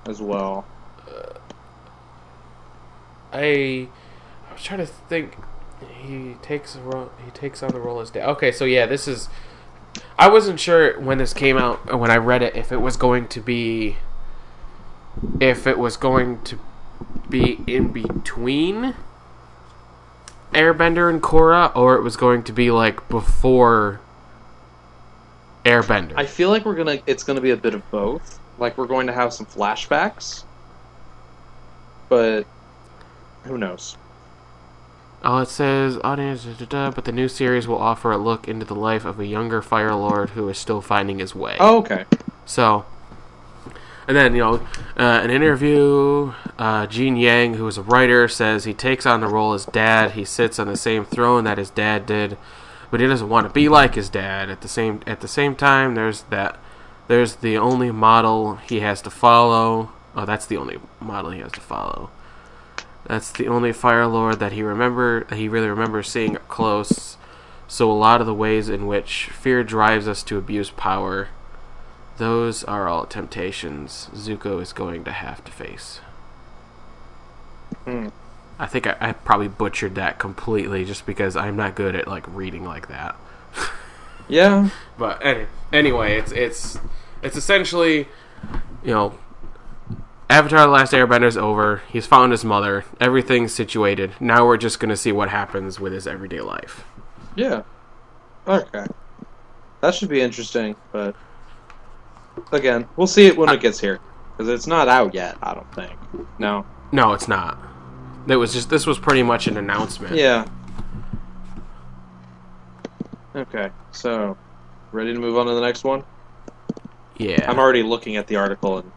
as 0.07 0.21
well. 0.21 0.67
I 3.33 3.89
I 4.49 4.53
was 4.53 4.63
trying 4.63 4.81
to 4.81 4.87
think. 4.87 5.37
He 6.03 6.37
takes 6.43 6.75
a. 6.75 7.09
He 7.25 7.31
takes 7.33 7.63
on 7.63 7.73
the 7.73 7.81
role 7.81 8.01
as 8.01 8.11
dad. 8.11 8.29
Okay, 8.31 8.51
so 8.51 8.65
yeah, 8.65 8.87
this 8.87 9.07
is. 9.07 9.29
I 10.19 10.29
wasn't 10.29 10.61
sure 10.61 10.99
when 11.01 11.19
this 11.19 11.35
came 11.35 11.57
out 11.57 11.81
uh, 11.93 11.99
when 11.99 12.11
I 12.11 12.17
read 12.17 12.43
it 12.43 12.57
if 12.57 12.73
it 12.73 12.81
was 12.81 12.97
going 12.97 13.29
to 13.29 13.41
be. 13.41 13.97
If 15.41 15.67
it 15.67 15.79
was 15.79 15.97
going 15.97 16.43
to 16.45 16.59
be 17.29 17.61
in 17.67 17.89
between 17.89 18.95
Airbender 20.53 21.11
and 21.11 21.23
Korra, 21.23 21.75
or 21.77 21.97
it 21.97 22.03
was 22.03 22.17
going 22.17 22.43
to 22.45 22.53
be 22.53 22.71
like 22.71 23.09
before 23.09 24.01
Airbender. 25.65 26.15
I 26.17 26.27
feel 26.27 26.51
like 26.51 26.65
we're 26.65 26.77
gonna. 26.77 26.99
It's 27.07 27.25
gonna 27.25 27.41
be 27.41 27.51
a 27.51 27.57
bit 27.57 27.75
of 27.75 27.89
both. 27.91 28.39
Like 28.59 28.79
we're 28.79 28.87
going 28.87 29.07
to 29.09 29.13
have 29.13 29.33
some 29.33 29.47
flashbacks, 29.47 30.45
but 32.09 32.45
who 33.45 33.59
knows? 33.59 33.97
Oh, 35.23 35.39
it 35.39 35.49
says 35.49 35.99
audience, 36.05 36.45
da, 36.45 36.53
da, 36.53 36.65
da, 36.67 36.91
but 36.91 37.05
the 37.05 37.13
new 37.13 37.27
series 37.29 37.67
will 37.67 37.79
offer 37.79 38.13
a 38.13 38.17
look 38.17 38.47
into 38.47 38.65
the 38.65 38.75
life 38.75 39.05
of 39.05 39.19
a 39.19 39.27
younger 39.27 39.61
Fire 39.61 39.95
Lord 39.95 40.31
who 40.31 40.49
is 40.49 40.57
still 40.57 40.81
finding 40.81 41.19
his 41.19 41.35
way. 41.35 41.57
Oh, 41.59 41.79
okay. 41.79 42.05
So, 42.45 42.87
and 44.09 44.17
then 44.17 44.35
you 44.35 44.41
know, 44.41 44.55
uh, 44.97 45.21
an 45.23 45.31
interview. 45.31 46.33
Uh, 46.59 46.87
Gene 46.87 47.17
Yang, 47.17 47.55
who 47.55 47.67
is 47.67 47.77
a 47.77 47.83
writer, 47.83 48.29
says 48.29 48.65
he 48.65 48.75
takes 48.75 49.05
on 49.05 49.21
the 49.21 49.27
role 49.27 49.53
as 49.53 49.67
dad. 49.67 50.13
He 50.13 50.25
sits 50.25 50.59
on 50.59 50.69
the 50.69 50.77
same 50.77 51.05
throne 51.05 51.45
that 51.45 51.59
his 51.59 51.71
dad 51.71 52.07
did, 52.07 52.39
but 52.91 53.01
he 53.01 53.07
doesn't 53.07 53.29
want 53.29 53.47
to 53.47 53.53
be 53.53 53.69
like 53.69 53.95
his 53.95 54.09
dad. 54.09 54.49
At 54.49 54.61
the 54.61 54.69
same 54.69 55.01
at 55.07 55.21
the 55.21 55.29
same 55.29 55.55
time, 55.55 55.95
there's 55.95 56.23
that. 56.25 56.59
There's 57.09 57.37
the 57.37 57.57
only 57.57 57.93
model 57.93 58.57
he 58.57 58.81
has 58.81 59.01
to 59.03 59.11
follow. 59.11 59.93
Oh, 60.17 60.25
that's 60.25 60.47
the 60.47 60.57
only 60.57 60.79
model 61.01 61.31
he 61.31 61.41
has 61.41 61.53
to 61.53 61.61
follow. 61.61 62.11
That's 63.07 63.31
the 63.31 63.47
only 63.47 63.73
Fire 63.73 64.07
Lord 64.07 64.41
that 64.41 64.53
he 64.53 64.63
remember 64.63 65.25
that 65.25 65.39
he 65.39 65.49
really 65.49 65.69
remembers 65.69 66.09
seeing 66.09 66.37
up 66.37 66.49
close. 66.49 67.17
So 67.69 67.91
a 67.91 67.95
lot 67.95 68.21
of 68.21 68.27
the 68.27 68.35
ways 68.35 68.69
in 68.69 68.87
which 68.87 69.27
fear 69.27 69.63
drives 69.63 70.09
us 70.09 70.23
to 70.25 70.39
abuse 70.39 70.71
power, 70.71 71.29
those 72.19 72.65
are 72.65 72.89
all 72.89 73.07
temptations 73.07 74.09
Zuko 74.15 74.61
is 74.61 74.73
going 74.73 75.05
to 75.05 75.13
have 75.13 75.45
to 75.45 75.53
face. 75.53 76.01
Hmm. 77.85 78.09
I 78.59 78.67
think 78.67 78.87
I, 78.87 78.97
I 79.01 79.13
probably 79.13 79.49
butchered 79.49 79.95
that 79.97 80.19
completely 80.19 80.85
just 80.85 81.05
because 81.05 81.37
I'm 81.37 81.57
not 81.57 81.75
good 81.75 81.95
at 81.95 82.09
like 82.09 82.27
reading 82.29 82.65
like 82.65 82.89
that. 82.89 83.17
Yeah. 84.29 84.71
But 84.99 85.25
any, 85.25 85.47
anyway, 85.73 86.19
it's 86.19 86.33
it's 86.33 86.79
it's 87.23 87.37
essentially, 87.37 88.09
you 88.83 88.93
know, 88.93 89.19
Avatar: 90.29 90.67
The 90.67 90.73
Last 90.73 90.93
Airbender 90.93 91.27
is 91.27 91.37
over. 91.37 91.83
He's 91.89 92.07
found 92.07 92.33
his 92.33 92.45
mother. 92.45 92.85
Everything's 93.01 93.55
situated. 93.55 94.13
Now 94.21 94.47
we're 94.47 94.57
just 94.57 94.81
gonna 94.81 94.97
see 94.97 95.13
what 95.13 95.29
happens 95.29 95.79
with 95.79 95.93
his 95.93 96.07
everyday 96.07 96.41
life. 96.41 96.85
Yeah. 97.37 97.63
Okay. 98.47 98.87
That 99.81 99.95
should 99.95 100.09
be 100.09 100.21
interesting, 100.21 100.75
but 100.91 101.15
again, 102.53 102.87
we'll 102.97 103.07
see 103.07 103.27
it 103.27 103.37
when 103.37 103.49
it 103.49 103.61
gets 103.61 103.79
here 103.81 104.01
because 104.37 104.49
it's 104.53 104.67
not 104.67 104.89
out 104.89 105.15
yet. 105.15 105.37
I 105.43 105.55
don't 105.55 105.75
think. 105.75 105.93
No. 106.39 106.67
No, 106.93 107.13
it's 107.13 107.29
not. 107.29 107.59
It 108.29 108.37
was 108.37 108.53
just 108.53 108.71
this 108.71 108.87
was 108.87 108.99
pretty 108.99 109.23
much 109.23 109.47
an 109.47 109.57
announcement. 109.57 110.15
Yeah. 110.17 110.47
Okay. 113.35 113.71
So, 113.93 114.37
ready 114.93 115.13
to 115.13 115.19
move 115.19 115.37
on 115.37 115.47
to 115.47 115.55
the 115.55 115.61
next 115.61 115.85
one? 115.85 116.05
Yeah. 117.19 117.49
I'm 117.51 117.59
already 117.59 117.83
looking 117.83 118.17
at 118.17 118.27
the 118.27 118.37
article 118.37 118.79
and 118.79 118.93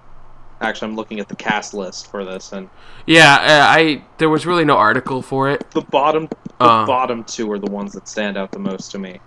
actually 0.62 0.90
I'm 0.90 0.96
looking 0.96 1.20
at 1.20 1.30
the 1.30 1.36
cast 1.38 1.74
list 1.74 2.12
for 2.12 2.26
this 2.26 2.52
and 2.52 2.70
yeah. 3.06 3.36
Uh, 3.36 3.66
I 3.80 4.04
there 4.18 4.30
was 4.30 4.46
really 4.46 4.66
no 4.66 4.76
article 4.78 5.22
for 5.22 5.50
it. 5.50 5.70
the 5.72 5.82
bottom 5.82 6.28
the 6.28 6.66
Uh. 6.66 6.86
bottom 6.86 7.24
two 7.24 7.50
are 7.52 7.60
the 7.60 7.72
ones 7.72 7.94
that 7.94 8.08
stand 8.08 8.38
out 8.38 8.52
the 8.52 8.60
most 8.60 8.92
to 8.92 9.00
me. 9.00 9.20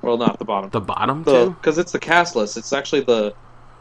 Well, 0.00 0.16
not 0.16 0.38
the 0.38 0.44
bottom. 0.46 0.70
The 0.70 0.80
bottom 0.80 1.24
The 1.24 1.44
two. 1.46 1.50
because 1.50 1.76
it's 1.78 1.92
the 1.92 1.98
cast 1.98 2.36
list. 2.36 2.56
It's 2.56 2.72
actually 2.72 3.02
the 3.02 3.34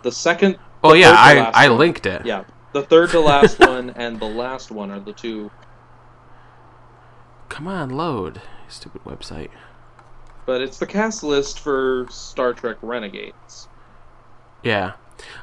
the 0.08 0.12
second. 0.14 0.58
Oh 0.86 0.92
the 0.92 1.00
yeah, 1.00 1.12
I 1.12 1.66
I 1.66 1.68
linked 1.68 2.06
it. 2.06 2.26
Yeah, 2.26 2.46
the 2.72 2.82
third 2.82 3.10
to 3.10 3.20
last 3.20 3.60
one 3.68 3.90
and 3.90 4.20
the 4.20 4.26
last 4.26 4.72
one 4.72 4.90
are 4.90 5.02
the 5.02 5.12
two. 5.12 5.52
Come 7.50 7.68
on, 7.68 7.90
load. 7.90 8.42
Stupid 8.70 9.04
website. 9.04 9.50
But 10.46 10.62
it's 10.62 10.78
the 10.78 10.88
cast 10.88 11.24
list 11.24 11.60
for 11.60 12.08
Star 12.10 12.54
Trek 12.54 12.78
Renegades. 12.82 13.68
Yeah. 14.64 14.94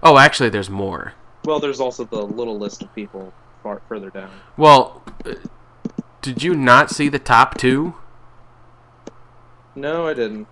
Oh, 0.02 0.16
actually, 0.16 0.48
there's 0.48 0.70
more. 0.70 1.12
Well, 1.44 1.60
there's 1.60 1.80
also 1.80 2.04
the 2.04 2.22
little 2.22 2.58
list 2.58 2.82
of 2.82 2.94
people 2.94 3.34
far 3.62 3.82
further 3.86 4.08
down. 4.08 4.30
Well, 4.56 5.02
uh, 5.26 5.34
did 6.22 6.42
you 6.42 6.54
not 6.54 6.90
see 6.90 7.10
the 7.10 7.18
top 7.18 7.58
two? 7.58 7.96
No, 9.74 10.06
I 10.06 10.14
didn't. 10.14 10.46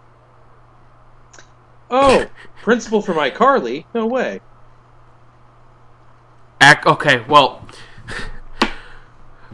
Oh, 1.94 2.24
principal 2.62 3.02
from 3.02 3.18
iCarly? 3.18 3.84
No 3.94 4.06
way. 4.06 4.40
Ac- 6.62 6.80
okay, 6.86 7.22
well, 7.28 7.68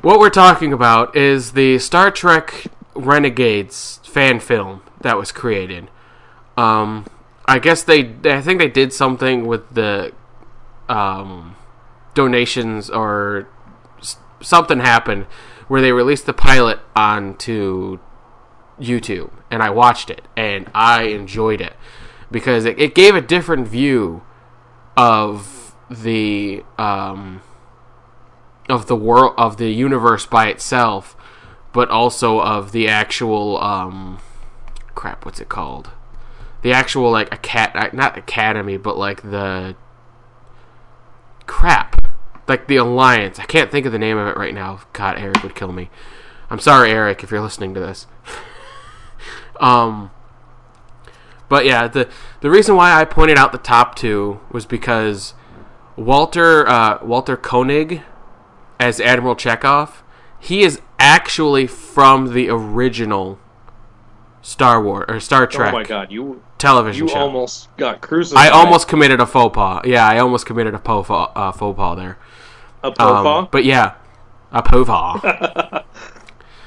what 0.03 0.21
we're 0.21 0.31
talking 0.31 0.73
about 0.73 1.17
is 1.17 1.53
the 1.53 1.81
Star 1.81 2.13
Trek 2.13 2.67
Renegades 2.95 3.99
fan 4.05 4.39
film 4.39 4.83
that 5.01 5.17
was 5.17 5.33
created. 5.33 5.91
Um, 6.57 7.07
I 7.47 7.59
guess 7.59 7.83
they, 7.83 8.15
I 8.25 8.41
think 8.41 8.61
they 8.61 8.69
did 8.69 8.93
something 8.93 9.45
with 9.45 9.75
the 9.75 10.13
um, 10.89 11.57
donations 12.15 12.89
or 12.89 13.49
something 14.41 14.79
happened 14.79 15.25
where 15.67 15.83
they 15.83 15.91
released 15.91 16.27
the 16.27 16.33
pilot 16.33 16.79
onto 16.95 17.99
YouTube, 18.79 19.33
and 19.51 19.61
I 19.61 19.71
watched 19.71 20.09
it, 20.09 20.23
and 20.37 20.71
I 20.73 21.03
enjoyed 21.05 21.61
it 21.61 21.75
because 22.31 22.65
it, 22.65 22.79
it 22.79 22.95
gave 22.95 23.15
a 23.15 23.21
different 23.21 23.67
view 23.67 24.23
of 24.97 25.75
the 25.91 26.65
um, 26.77 27.41
of 28.69 28.87
the 28.87 28.97
world 28.97 29.35
of 29.39 29.57
the 29.57 29.71
universe 29.71 30.27
by 30.27 30.49
itself, 30.49 31.17
but 31.73 31.89
also 31.89 32.41
of 32.41 32.73
the 32.73 32.89
actual 32.89 33.63
um, 33.63 34.21
crap. 34.95 35.25
What's 35.25 35.41
it 35.41 35.49
called? 35.49 35.91
The 36.63 36.73
actual 36.73 37.11
like 37.11 37.33
a 37.33 37.39
cat, 37.39 37.95
not 37.95 38.19
academy, 38.19 38.77
but 38.77 38.99
like 38.99 39.23
the 39.23 39.77
crap, 41.47 42.07
like 42.47 42.67
the 42.67 42.77
alliance. 42.77 43.39
I 43.39 43.45
can't 43.45 43.71
think 43.71 43.87
of 43.87 43.93
the 43.93 43.99
name 43.99 44.19
of 44.19 44.27
it 44.29 44.37
right 44.37 44.55
now. 44.55 44.81
God, 44.93 45.19
Eric 45.19 45.43
would 45.43 45.55
kill 45.55 45.73
me. 45.73 45.89
I'm 46.51 46.59
sorry, 46.59 46.91
Eric, 46.91 47.23
if 47.23 47.31
you're 47.31 47.41
listening 47.41 47.75
to 47.75 47.81
this. 47.81 48.07
um, 49.61 50.11
but 51.49 51.65
yeah, 51.65 51.89
the 51.89 52.09
the 52.41 52.51
reason 52.51 52.77
why 52.77 52.93
I 52.99 53.05
pointed 53.05 53.39
out 53.39 53.53
the 53.53 53.59
top 53.59 53.95
two 53.95 54.41
was 54.51 54.67
because 54.67 55.35
Walter 55.97 56.67
uh, 56.69 56.99
Walter 57.03 57.37
Koenig 57.37 58.03
as 58.81 59.01
Admiral 59.01 59.35
Chekov, 59.37 60.03
he 60.39 60.63
is 60.63 60.81
actually 60.99 61.67
from 61.67 62.33
the 62.35 62.49
original 62.49 63.39
Star 64.43 64.83
Wars 64.83 65.07
or 65.09 65.21
Star 65.21 65.47
Trek 65.47 65.73
Oh 65.75 65.79
my 65.79 65.85
god, 65.85 66.11
you 66.13 66.43
television 66.59 67.07
you 67.07 67.13
show. 67.13 67.19
almost 67.21 67.75
got 67.77 68.01
crucified. 68.01 68.47
I 68.47 68.51
almost 68.51 68.89
committed 68.89 69.21
a 69.21 69.27
faux 69.27 69.55
pas. 69.55 69.83
Yeah, 69.85 70.07
I 70.07 70.19
almost 70.19 70.47
committed 70.47 70.75
a 70.75 70.79
faux 70.79 71.09
pas, 71.09 71.31
uh, 71.35 71.53
faux 71.53 71.77
pas 71.77 71.97
there. 71.97 72.19
a 72.83 72.89
Um, 72.89 72.95
profile. 72.95 73.49
but 73.51 73.65
yeah, 73.65 73.95
a 74.53 74.63
faux 74.63 74.87
pas. 74.89 75.85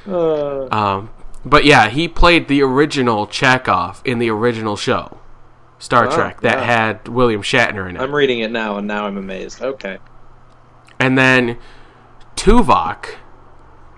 uh, 0.08 0.68
um, 0.76 1.10
but 1.46 1.66
yeah, 1.66 1.90
he 1.90 2.08
played 2.08 2.48
the 2.48 2.62
original 2.62 3.28
Chekov 3.28 4.06
in 4.06 4.20
the 4.20 4.30
original 4.30 4.76
show, 4.76 5.20
Star 5.80 6.08
Wow, 6.08 6.16
Trek, 6.16 6.42
that 6.42 6.60
wow. 6.60 6.64
had 6.64 7.08
William 7.08 7.42
Shatner 7.42 7.90
in 7.90 7.98
it. 7.98 8.02
I'm 8.02 8.14
reading 8.14 8.40
it 8.40 8.52
now, 8.52 8.78
and 8.78 8.88
now 8.88 9.06
I'm 9.06 9.18
amazed. 9.18 9.62
Okay. 9.62 9.98
And 11.00 11.18
then 11.18 11.58
Tuvok 12.36 13.16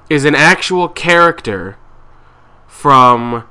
is 0.10 0.26
an 0.26 0.36
actual 0.36 0.88
character 0.88 1.78
from 2.68 3.48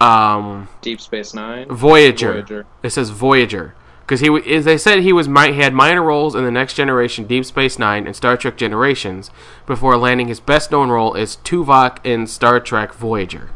um, 0.00 0.68
Deep 0.80 1.00
Space 1.00 1.34
Nine. 1.34 1.68
Voyager. 1.68 2.32
Voyager. 2.32 2.66
It 2.82 2.90
says 2.90 3.10
Voyager 3.10 3.74
because 4.10 4.20
he 4.22 4.52
is. 4.52 4.64
They 4.64 4.76
said 4.76 4.98
he 4.98 5.12
was 5.12 5.28
he 5.28 5.60
had 5.60 5.72
minor 5.72 6.02
roles 6.02 6.34
in 6.34 6.42
the 6.42 6.50
Next 6.50 6.74
Generation, 6.74 7.28
Deep 7.28 7.44
Space 7.44 7.78
Nine, 7.78 8.08
and 8.08 8.16
Star 8.16 8.36
Trek 8.36 8.56
Generations 8.56 9.30
before 9.66 9.96
landing 9.96 10.26
his 10.26 10.40
best 10.40 10.72
known 10.72 10.90
role 10.90 11.16
as 11.16 11.36
Tuvok 11.36 11.98
in 12.02 12.26
Star 12.26 12.58
Trek 12.58 12.92
Voyager. 12.92 13.50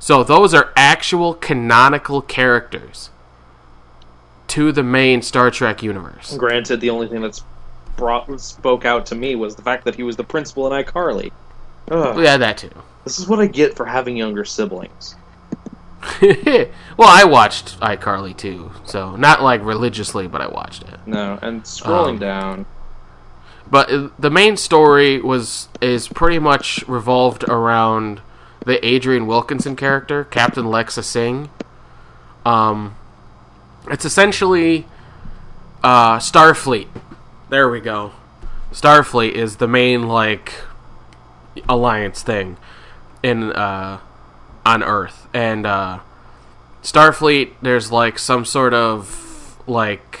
So 0.00 0.24
those 0.24 0.52
are 0.52 0.72
actual 0.74 1.32
canonical 1.32 2.20
characters 2.20 3.10
to 4.48 4.72
the 4.72 4.82
main 4.82 5.22
Star 5.22 5.48
Trek 5.48 5.80
universe. 5.80 6.36
Granted, 6.36 6.80
the 6.80 6.90
only 6.90 7.06
thing 7.06 7.22
that's 7.22 7.44
brought 7.96 8.40
spoke 8.40 8.84
out 8.84 9.06
to 9.06 9.14
me 9.14 9.36
was 9.36 9.54
the 9.54 9.62
fact 9.62 9.84
that 9.84 9.94
he 9.94 10.02
was 10.02 10.16
the 10.16 10.24
principal 10.24 10.66
in 10.66 10.84
iCarly. 10.84 11.30
Ugh. 11.88 12.20
Yeah, 12.20 12.36
that 12.36 12.58
too. 12.58 12.72
This 13.04 13.20
is 13.20 13.28
what 13.28 13.38
I 13.38 13.46
get 13.46 13.76
for 13.76 13.86
having 13.86 14.16
younger 14.16 14.44
siblings. 14.44 15.14
well, 16.22 17.08
I 17.08 17.24
watched 17.24 17.78
iCarly 17.80 18.36
too, 18.36 18.70
so 18.84 19.16
not 19.16 19.42
like 19.42 19.64
religiously, 19.64 20.26
but 20.28 20.40
I 20.40 20.46
watched 20.48 20.82
it. 20.84 21.00
No, 21.06 21.38
and 21.42 21.62
scrolling 21.64 22.10
Um, 22.10 22.18
down, 22.18 22.66
But 23.70 23.90
uh, 23.90 24.08
the 24.18 24.30
main 24.30 24.56
story 24.56 25.20
was 25.20 25.68
is 25.80 26.08
pretty 26.08 26.38
much 26.38 26.84
revolved 26.86 27.44
around 27.48 28.20
the 28.64 28.84
Adrienne 28.86 29.26
Wilkinson 29.26 29.76
character, 29.76 30.24
Captain 30.24 30.64
Lexxa 30.64 31.02
Singh. 31.02 31.50
Um, 32.46 32.94
it's 33.90 34.04
essentially 34.04 34.86
uh, 35.82 36.18
Starfleet. 36.18 36.86
There 37.50 37.68
we 37.68 37.80
go. 37.80 38.12
Starfleet 38.72 39.32
is 39.32 39.56
the 39.56 39.66
main 39.68 40.06
like 40.06 40.54
alliance 41.68 42.22
thing 42.22 42.56
in 43.22 43.52
uh, 43.52 43.98
on 44.68 44.82
Earth, 44.82 45.26
and 45.32 45.64
uh, 45.64 45.98
Starfleet. 46.82 47.52
There's 47.62 47.90
like 47.90 48.18
some 48.18 48.44
sort 48.44 48.74
of 48.74 49.56
like 49.66 50.20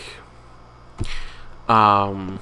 um 1.68 2.40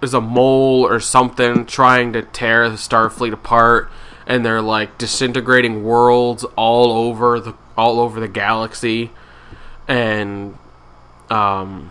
there's 0.00 0.14
a 0.14 0.20
mole 0.20 0.86
or 0.86 1.00
something 1.00 1.66
trying 1.66 2.12
to 2.12 2.22
tear 2.22 2.70
the 2.70 2.76
Starfleet 2.76 3.32
apart, 3.32 3.90
and 4.28 4.46
they're 4.46 4.62
like 4.62 4.96
disintegrating 4.96 5.82
worlds 5.82 6.44
all 6.56 6.92
over 6.92 7.40
the 7.40 7.54
all 7.76 7.98
over 7.98 8.20
the 8.20 8.28
galaxy, 8.28 9.10
and 9.88 10.56
um, 11.30 11.90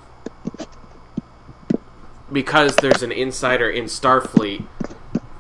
because 2.32 2.78
there's 2.78 3.04
an 3.04 3.12
insider 3.12 3.70
in 3.70 3.86
Starfleet, 3.86 4.66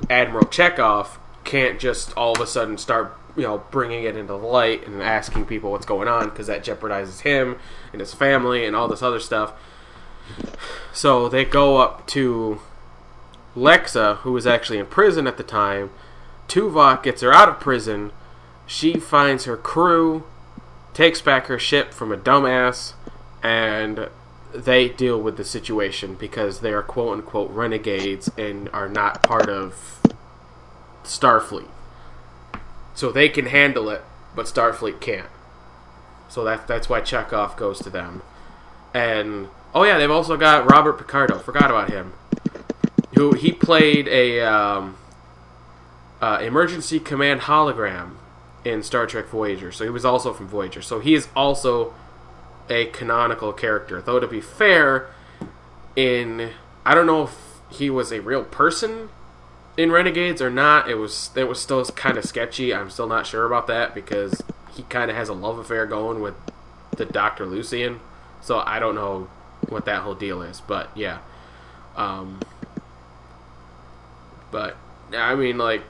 Admiral 0.10 0.46
Chekov 0.48 1.20
can't 1.44 1.80
just 1.80 2.16
all 2.16 2.34
of 2.34 2.42
a 2.42 2.48
sudden 2.48 2.78
start 2.78 3.18
you 3.36 3.44
know 3.44 3.64
bringing 3.72 4.04
it 4.04 4.16
into 4.16 4.34
the 4.34 4.38
light 4.38 4.86
and 4.88 5.02
asking 5.02 5.46
people 5.46 5.72
what's 5.72 5.86
going 5.86 6.08
on 6.08 6.30
because 6.30 6.48
that 6.48 6.64
jeopardizes 6.64 7.22
him 7.22 7.58
and 7.92 8.00
his 8.00 8.14
family 8.14 8.66
and 8.66 8.76
all 8.76 8.88
this 8.88 9.02
other 9.02 9.20
stuff. 9.20 9.54
So 10.94 11.28
they 11.28 11.44
go 11.44 11.78
up 11.78 12.08
to 12.08 12.60
Lexxa, 13.56 14.18
who 14.18 14.32
was 14.32 14.48
actually 14.48 14.80
in 14.80 14.86
prison 14.86 15.28
at 15.28 15.38
the 15.38 15.44
time. 15.44 15.90
Tuvok 16.48 17.04
gets 17.04 17.22
her 17.22 17.34
out 17.34 17.50
of 17.50 17.60
prison. 17.60 18.12
She 18.66 18.94
finds 18.94 19.46
her 19.46 19.58
crew, 19.58 20.24
takes 20.94 21.22
back 21.22 21.48
her 21.48 21.60
ship 21.60 21.94
from 21.94 22.12
a 22.12 22.18
dumbass, 22.18 22.94
and 23.42 24.10
they 24.54 24.88
deal 24.88 25.20
with 25.20 25.38
the 25.38 25.44
situation 25.44 26.16
because 26.16 26.62
they 26.62 26.72
are 26.72 26.84
quote 26.84 27.14
unquote 27.14 27.52
renegades 27.52 28.30
and 28.38 28.70
are 28.70 28.88
not 28.88 29.24
part 29.24 29.50
of 29.50 30.00
Starfleet. 31.04 31.70
So 32.94 33.12
they 33.12 33.30
can 33.30 33.48
handle 33.48 33.90
it, 33.90 34.04
but 34.36 34.46
Starfleet 34.46 35.00
can't. 35.00 35.30
So 36.30 36.44
that 36.44 36.68
that's 36.68 36.90
why 36.90 37.02
Chekov 37.02 37.58
goes 37.58 37.80
to 37.80 37.90
them. 37.90 38.22
And 38.94 39.50
oh 39.74 39.84
yeah, 39.84 39.98
they've 39.98 40.12
also 40.12 40.38
got 40.38 40.70
Robert 40.70 40.98
Picardo. 40.98 41.40
Forgot 41.40 41.70
about 41.70 41.90
him. 41.90 42.14
Who 43.16 43.34
he 43.34 43.52
played 43.52 44.08
a 44.08 44.42
um, 44.42 44.98
uh, 46.22 46.40
emergency 46.42 47.00
command 47.00 47.42
hologram 47.42 48.16
in 48.66 48.82
Star 48.82 49.06
Trek 49.06 49.28
Voyager. 49.28 49.72
So 49.72 49.84
he 49.84 49.90
was 49.90 50.06
also 50.06 50.34
from 50.34 50.48
Voyager. 50.48 50.82
So 50.82 51.00
he 51.00 51.14
is 51.14 51.28
also 51.36 51.94
a 52.70 52.86
canonical 52.88 53.54
character. 53.54 54.02
Though 54.02 54.20
to 54.20 54.28
be 54.28 54.42
fair, 54.42 55.08
in 55.96 56.52
I 56.86 56.96
don't 56.96 57.06
know 57.06 57.24
if 57.24 57.38
he 57.70 57.90
was 57.90 58.12
a 58.12 58.22
real 58.22 58.44
person 58.44 59.10
in 59.78 59.92
Renegades 59.92 60.42
or 60.42 60.50
not. 60.50 60.90
It 60.90 60.96
was 60.96 61.32
it 61.36 61.48
was 61.48 61.60
still 61.60 61.84
kind 61.86 62.18
of 62.18 62.26
sketchy. 62.26 62.74
I'm 62.74 62.90
still 62.90 63.08
not 63.08 63.26
sure 63.26 63.46
about 63.46 63.68
that 63.68 63.94
because 63.94 64.42
he 64.74 64.84
kind 64.84 65.10
of 65.10 65.18
has 65.18 65.30
a 65.30 65.34
love 65.34 65.58
affair 65.58 65.86
going 65.86 66.22
with 66.22 66.36
the 66.98 67.06
Doctor 67.06 67.46
Lucian. 67.46 68.00
So 68.42 68.60
I 68.60 68.80
don't 68.80 68.96
know 68.96 69.30
what 69.70 69.86
that 69.86 70.02
whole 70.02 70.16
deal 70.16 70.42
is. 70.42 70.62
But 70.62 70.90
yeah, 70.96 71.20
um, 71.96 72.42
but 74.52 74.78
I 75.16 75.36
mean 75.36 75.58
like 75.58 75.84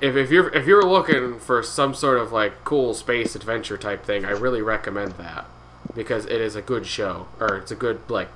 if, 0.00 0.16
if 0.16 0.30
you're 0.30 0.48
if 0.54 0.66
you're 0.66 0.84
looking 0.84 1.38
for 1.38 1.62
some 1.62 1.94
sort 1.94 2.18
of 2.18 2.32
like 2.32 2.64
cool 2.64 2.94
space 2.94 3.34
adventure 3.34 3.76
type 3.76 4.04
thing, 4.04 4.24
I 4.24 4.30
really 4.30 4.62
recommend 4.62 5.12
that 5.12 5.46
because 5.94 6.24
it 6.26 6.40
is 6.40 6.54
a 6.56 6.62
good 6.62 6.86
show 6.86 7.26
or 7.38 7.56
it's 7.56 7.70
a 7.70 7.76
good 7.76 8.00
like 8.08 8.28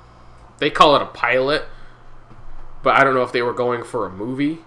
they 0.58 0.70
call 0.70 0.94
it 0.94 1.02
a 1.02 1.06
pilot, 1.06 1.64
but 2.82 2.96
I 2.96 3.02
don't 3.02 3.14
know 3.14 3.22
if 3.22 3.32
they 3.32 3.42
were 3.42 3.54
going 3.54 3.82
for 3.82 4.06
a 4.06 4.10
movie 4.10 4.60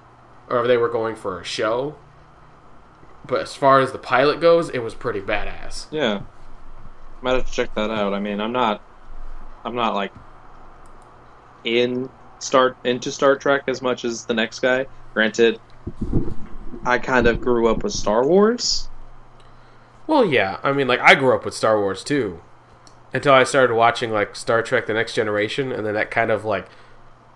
or 0.49 0.67
they 0.67 0.77
were 0.77 0.89
going 0.89 1.15
for 1.15 1.39
a 1.39 1.43
show. 1.43 1.95
But 3.25 3.41
as 3.41 3.55
far 3.55 3.79
as 3.81 3.91
the 3.91 3.97
pilot 3.97 4.39
goes, 4.39 4.69
it 4.69 4.79
was 4.79 4.93
pretty 4.93 5.19
badass. 5.19 5.87
Yeah, 5.91 6.21
might 7.21 7.35
have 7.35 7.45
to 7.45 7.51
check 7.51 7.73
that 7.75 7.89
out. 7.89 8.13
I 8.13 8.19
mean, 8.19 8.39
I'm 8.39 8.53
not, 8.53 8.81
I'm 9.65 9.75
not 9.75 9.95
like 9.95 10.13
in 11.63 12.09
start 12.39 12.77
into 12.83 13.11
Star 13.11 13.35
Trek 13.35 13.63
as 13.67 13.81
much 13.81 14.05
as 14.05 14.25
the 14.25 14.33
next 14.33 14.59
guy. 14.59 14.85
Granted, 15.13 15.59
I 16.85 16.99
kind 16.99 17.27
of 17.27 17.41
grew 17.41 17.67
up 17.67 17.83
with 17.83 17.93
Star 17.93 18.25
Wars. 18.25 18.87
Well, 20.05 20.25
yeah, 20.25 20.59
I 20.63 20.71
mean, 20.71 20.87
like 20.87 21.01
I 21.01 21.15
grew 21.15 21.35
up 21.35 21.43
with 21.43 21.53
Star 21.53 21.79
Wars 21.79 22.03
too, 22.03 22.41
until 23.13 23.33
I 23.33 23.43
started 23.43 23.75
watching 23.75 24.11
like 24.11 24.35
Star 24.37 24.61
Trek: 24.61 24.85
The 24.85 24.93
Next 24.93 25.13
Generation, 25.13 25.73
and 25.73 25.85
then 25.85 25.95
that 25.95 26.11
kind 26.11 26.31
of 26.31 26.45
like 26.45 26.67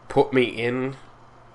put 0.08 0.32
me 0.32 0.44
in 0.44 0.96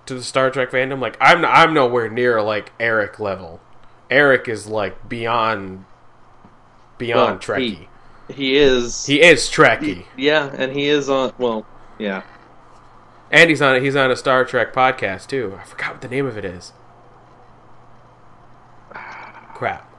to 0.07 0.15
the 0.15 0.23
Star 0.23 0.51
Trek 0.51 0.71
fandom. 0.71 1.01
Like 1.01 1.17
I'm 1.21 1.45
I'm 1.45 1.75
nowhere 1.75 2.09
near 2.09 2.41
like 2.43 2.73
Eric 2.81 3.19
level. 3.21 3.61
Eric 4.11 4.49
is 4.49 4.67
like 4.67 5.09
beyond 5.09 5.85
beyond 6.99 7.45
Well, 7.47 7.59
Trekkie. 7.59 7.87
He, 8.29 8.35
he 8.35 8.57
is. 8.57 9.07
He, 9.07 9.21
is 9.21 9.49
Trekkie, 9.49 10.07
yeah, 10.17 10.51
and 10.57 10.73
he 10.73 10.89
is 10.89 11.09
on. 11.09 11.33
Well, 11.39 11.67
yeah. 11.99 12.23
and 13.31 13.51
he's 13.51 13.63
on 13.63 13.83
he's 13.83 13.97
on 13.97 14.11
a 14.11 14.17
Star 14.17 14.45
Trek 14.45 14.73
podcast 14.73 15.29
too. 15.29 15.59
I 15.61 15.65
forgot 15.65 15.93
what 15.93 16.01
the 16.01 16.09
name 16.09 16.27
of 16.27 16.37
it 16.37 16.45
is. 16.45 16.73
Crap. 19.55 19.91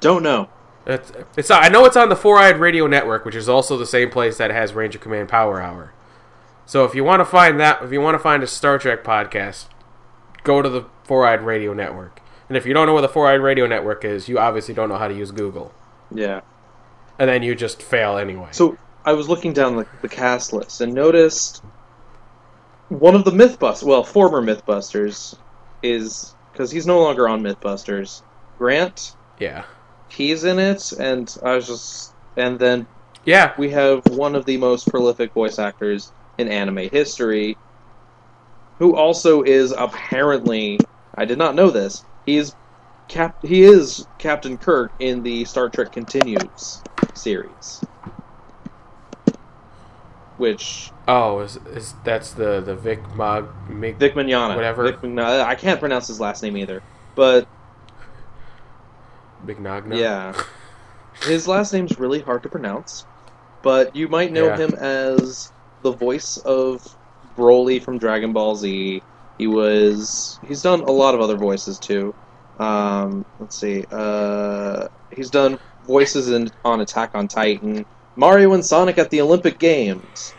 Don't 0.00 0.22
know. 0.22 0.48
It's, 0.86 1.10
it's 1.36 1.50
I 1.50 1.68
know 1.68 1.84
it's 1.84 1.96
on 1.96 2.10
the 2.10 2.16
Four 2.16 2.38
Eyed 2.38 2.58
Radio 2.58 2.86
Network, 2.86 3.24
which 3.24 3.34
is 3.34 3.48
also 3.48 3.76
the 3.76 3.86
same 3.86 4.10
place 4.10 4.36
that 4.36 4.50
has 4.50 4.72
Ranger 4.72 4.98
Command 4.98 5.28
Power 5.28 5.60
Hour. 5.60 5.92
So 6.66 6.84
if 6.84 6.94
you 6.94 7.04
want 7.04 7.20
to 7.20 7.24
find 7.24 7.60
that, 7.60 7.82
if 7.82 7.92
you 7.92 8.00
want 8.00 8.16
to 8.16 8.18
find 8.18 8.42
a 8.42 8.46
Star 8.46 8.78
Trek 8.78 9.04
podcast, 9.04 9.66
go 10.42 10.62
to 10.62 10.68
the 10.68 10.84
Four 11.04 11.26
Eyed 11.26 11.42
Radio 11.42 11.72
Network. 11.72 12.20
And 12.48 12.56
if 12.56 12.66
you 12.66 12.74
don't 12.74 12.86
know 12.86 12.92
what 12.94 13.00
the 13.02 13.08
Four 13.08 13.28
Eyed 13.28 13.40
Radio 13.40 13.66
Network 13.66 14.04
is, 14.04 14.28
you 14.28 14.38
obviously 14.38 14.74
don't 14.74 14.88
know 14.88 14.98
how 14.98 15.08
to 15.08 15.14
use 15.14 15.30
Google, 15.30 15.72
Yeah. 16.12 16.40
and 17.18 17.28
then 17.28 17.42
you 17.42 17.54
just 17.54 17.82
fail 17.82 18.16
anyway. 18.18 18.48
So 18.52 18.76
I 19.04 19.12
was 19.12 19.28
looking 19.28 19.52
down 19.52 19.76
the, 19.76 19.86
the 20.02 20.08
cast 20.08 20.52
list 20.52 20.80
and 20.80 20.92
noticed 20.92 21.62
one 22.88 23.14
of 23.14 23.24
the 23.24 23.30
MythBusters, 23.32 23.82
well, 23.84 24.04
former 24.04 24.40
MythBusters, 24.42 25.36
is 25.82 26.34
because 26.52 26.70
he's 26.70 26.86
no 26.86 27.00
longer 27.00 27.28
on 27.28 27.42
MythBusters. 27.42 28.22
Grant, 28.58 29.14
yeah, 29.38 29.64
he's 30.08 30.44
in 30.44 30.58
it, 30.58 30.92
and 30.92 31.36
I 31.44 31.54
was 31.56 31.66
just, 31.66 32.12
and 32.36 32.58
then 32.58 32.86
yeah, 33.24 33.52
we 33.58 33.70
have 33.70 34.06
one 34.08 34.34
of 34.34 34.44
the 34.46 34.56
most 34.56 34.88
prolific 34.88 35.32
voice 35.32 35.58
actors 35.58 36.12
in 36.38 36.48
anime 36.48 36.88
history, 36.92 37.58
who 38.78 38.94
also 38.96 39.42
is 39.42 39.72
apparently, 39.76 40.78
I 41.16 41.24
did 41.24 41.38
not 41.38 41.54
know 41.54 41.70
this, 41.70 42.04
he's 42.24 42.54
cap, 43.08 43.36
he 43.42 43.62
is 43.64 44.06
Captain 44.18 44.58
Kirk 44.58 44.92
in 44.98 45.22
the 45.22 45.44
Star 45.44 45.68
Trek 45.70 45.92
Continues 45.92 46.84
series. 47.14 47.84
Which 50.36 50.92
Oh, 51.08 51.38
is, 51.40 51.56
is 51.56 51.94
that's 52.04 52.32
the 52.32 52.60
the 52.60 52.74
Vic 52.74 53.00
Mog 53.14 53.48
Mig, 53.68 53.96
Vic 53.98 54.14
Mignogna, 54.14 54.56
Whatever. 54.56 54.82
Vic 54.82 55.00
Mignogna, 55.02 55.42
I 55.44 55.54
can't 55.54 55.80
pronounce 55.80 56.08
his 56.08 56.20
last 56.20 56.42
name 56.42 56.56
either, 56.56 56.82
but 57.14 57.48
Mignogna? 59.46 59.96
yeah, 59.96 60.32
his 61.22 61.46
last 61.48 61.72
name's 61.72 61.98
really 61.98 62.20
hard 62.20 62.42
to 62.44 62.48
pronounce. 62.48 63.06
But 63.62 63.94
you 63.96 64.08
might 64.08 64.32
know 64.32 64.46
Yeah. 64.46 64.56
him 64.56 64.74
as 64.74 65.52
the 65.82 65.92
voice 65.92 66.36
of 66.38 66.96
Broly 67.36 67.82
from 67.82 67.98
Dragon 67.98 68.32
Ball 68.32 68.56
Z. 68.56 69.02
He 69.38 69.46
was 69.46 70.38
he's 70.46 70.62
done 70.62 70.80
a 70.80 70.90
lot 70.90 71.14
of 71.14 71.20
other 71.20 71.36
voices 71.36 71.78
too. 71.78 72.14
Um, 72.58 73.26
let's 73.38 73.58
see, 73.58 73.84
uh, 73.90 74.88
he's 75.14 75.30
done 75.30 75.58
voices 75.86 76.30
in 76.30 76.50
on 76.64 76.80
Attack 76.80 77.10
on 77.14 77.28
Titan, 77.28 77.84
Mario 78.16 78.54
and 78.54 78.64
Sonic 78.64 78.98
at 78.98 79.10
the 79.10 79.20
Olympic 79.20 79.58
Games. 79.58 80.34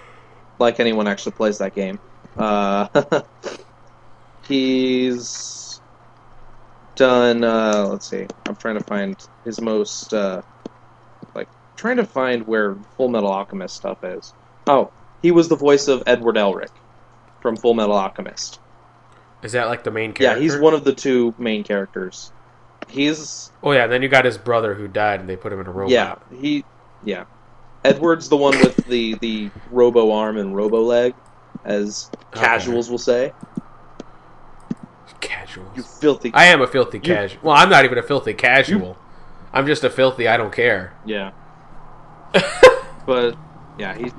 Like 0.60 0.80
anyone 0.80 1.08
actually 1.08 1.34
plays 1.34 1.60
that 1.60 1.76
game. 1.76 2.00
Uh, 2.36 2.88
he's 4.48 5.80
done. 6.96 7.44
Uh, 7.44 7.88
let's 7.90 8.10
see. 8.10 8.26
I'm 8.48 8.56
trying 8.56 8.78
to 8.80 8.84
find 8.84 9.16
his 9.46 9.62
most 9.62 10.14
uh, 10.14 10.42
like 11.36 11.48
trying 11.76 11.98
to 11.98 12.06
find 12.06 12.46
where 12.48 12.76
Full 12.98 13.10
Metal 13.10 13.30
Alchemist 13.30 13.76
stuff 13.76 14.04
is. 14.04 14.34
Oh, 14.66 14.92
he 15.22 15.32
was 15.32 15.48
the 15.48 15.56
voice 15.56 15.88
of 15.88 16.04
Edward 16.06 16.36
Elric 16.36 16.72
from 17.42 17.56
Full 17.56 17.74
Metal 17.74 17.96
Alchemist. 17.96 18.60
Is 19.44 19.52
that 19.52 19.68
like 19.68 19.84
the 19.84 19.92
main 19.92 20.14
character? 20.14 20.40
Yeah, 20.40 20.42
he's 20.42 20.58
one 20.58 20.74
of 20.74 20.84
the 20.84 20.94
two 20.94 21.34
main 21.38 21.64
characters. 21.64 22.32
He's 22.90 23.52
Oh 23.62 23.72
yeah, 23.72 23.84
and 23.84 23.92
then 23.92 24.02
you 24.02 24.10
got 24.10 24.26
his 24.26 24.38
brother 24.38 24.74
who 24.74 24.88
died, 24.88 25.20
and 25.20 25.30
they 25.30 25.36
put 25.36 25.52
him 25.52 25.60
in 25.60 25.68
a 25.68 25.72
robot. 25.72 25.92
yeah 25.92 26.16
he 26.40 26.64
yeah. 27.04 27.26
Edward's 27.84 28.30
the 28.30 28.38
one 28.38 28.58
with 28.60 28.76
the 28.88 29.16
the 29.16 29.50
robo 29.72 30.12
arm 30.12 30.38
and 30.38 30.56
robo 30.56 30.82
leg, 30.82 31.14
as 31.64 32.10
casuals 32.32 32.90
will 32.90 32.98
say. 32.98 33.34
casual. 35.22 35.72
You 35.76 35.84
filthy. 35.84 36.32
I 36.34 36.46
am 36.46 36.62
a 36.62 36.68
filthy 36.68 37.00
casual. 37.00 37.40
Well, 37.44 37.56
I'm 37.56 37.70
not 37.70 37.86
even 37.86 37.98
a 37.98 38.04
filthy 38.04 38.34
casual. 38.34 38.98
I'm 39.54 39.66
just 39.66 39.84
a 39.84 39.90
filthy. 39.90 40.28
I 40.28 40.38
don't 40.38 40.54
care. 40.54 40.94
Yeah. 41.06 41.32
but 43.06 43.38
yeah, 43.78 43.96
he. 43.98 44.12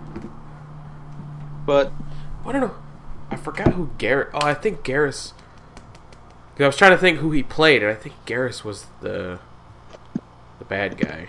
But 1.69 1.93
I 2.47 2.53
don't 2.53 2.63
know. 2.63 2.75
I 3.31 3.37
forgot 3.37 3.75
who 3.75 3.91
Garrett. 3.99 4.31
Oh, 4.33 4.39
I 4.41 4.55
think 4.55 4.83
Garrus. 4.83 5.35
I 6.59 6.65
was 6.65 6.79
trying 6.79 6.93
to 6.93 6.97
think 6.97 7.19
who 7.19 7.31
he 7.31 7.43
played, 7.43 7.83
and 7.83 7.93
I 7.93 7.95
think 7.95 8.15
Garrus 8.25 8.65
was 8.65 8.87
the 9.03 9.39
the 10.59 10.65
bad 10.65 10.97
guy. 10.97 11.29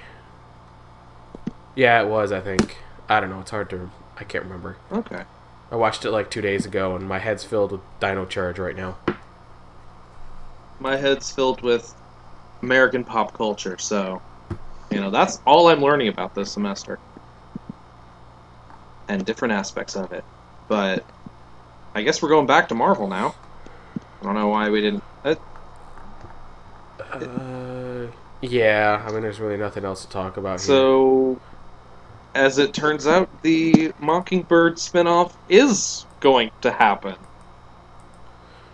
Yeah, 1.76 2.02
it 2.02 2.08
was. 2.08 2.32
I 2.32 2.40
think. 2.40 2.78
I 3.10 3.20
don't 3.20 3.30
know. 3.30 3.42
It's 3.42 3.52
hard 3.52 3.70
to. 3.72 3.92
I 4.16 4.24
can't 4.24 4.46
remember. 4.46 4.78
okay. 4.94 5.24
I 5.72 5.76
watched 5.76 6.06
it 6.06 6.12
like 6.12 6.32
two 6.32 6.42
days 6.42 6.66
ago, 6.66 6.96
and 6.96 7.06
my 7.06 7.20
head's 7.20 7.44
filled 7.44 7.74
with 7.74 7.82
Dino 8.00 8.26
Charge 8.26 8.60
right 8.60 8.78
now. 8.78 8.98
My 10.80 10.96
head's 10.96 11.30
filled 11.30 11.60
with 11.64 11.94
American 12.62 13.04
pop 13.04 13.34
culture, 13.34 13.78
so 13.78 14.22
you 14.90 15.02
know 15.02 15.12
that's 15.12 15.42
all 15.46 15.68
I'm 15.68 15.82
learning 15.82 16.08
about 16.08 16.34
this 16.34 16.50
semester, 16.50 16.98
and 19.10 19.26
different 19.26 19.52
aspects 19.54 19.96
of 19.98 20.14
it. 20.14 20.24
But 20.70 21.04
I 21.96 22.04
guess 22.04 22.22
we're 22.22 22.30
going 22.30 22.46
back 22.48 22.70
to 22.70 22.76
Marvel 22.76 23.08
now. 23.08 23.36
I 24.22 24.24
don't 24.24 24.36
know 24.36 24.48
why 24.48 24.70
we 24.70 24.80
didn't. 24.82 25.04
Uh, 25.26 25.36
Uh, 27.12 28.08
yeah. 28.42 29.04
I 29.06 29.12
mean, 29.12 29.22
there's 29.22 29.40
really 29.40 29.58
nothing 29.58 29.84
else 29.84 30.06
to 30.06 30.10
talk 30.12 30.38
about. 30.38 30.60
here. 30.60 30.68
So, 30.68 31.40
as 32.36 32.58
it 32.60 32.74
turns 32.74 33.08
out, 33.08 33.30
the 33.42 33.92
Mockingbird 34.00 34.76
spinoff 34.76 35.34
is 35.50 36.06
going 36.20 36.52
to 36.62 36.72
happen. 36.72 37.16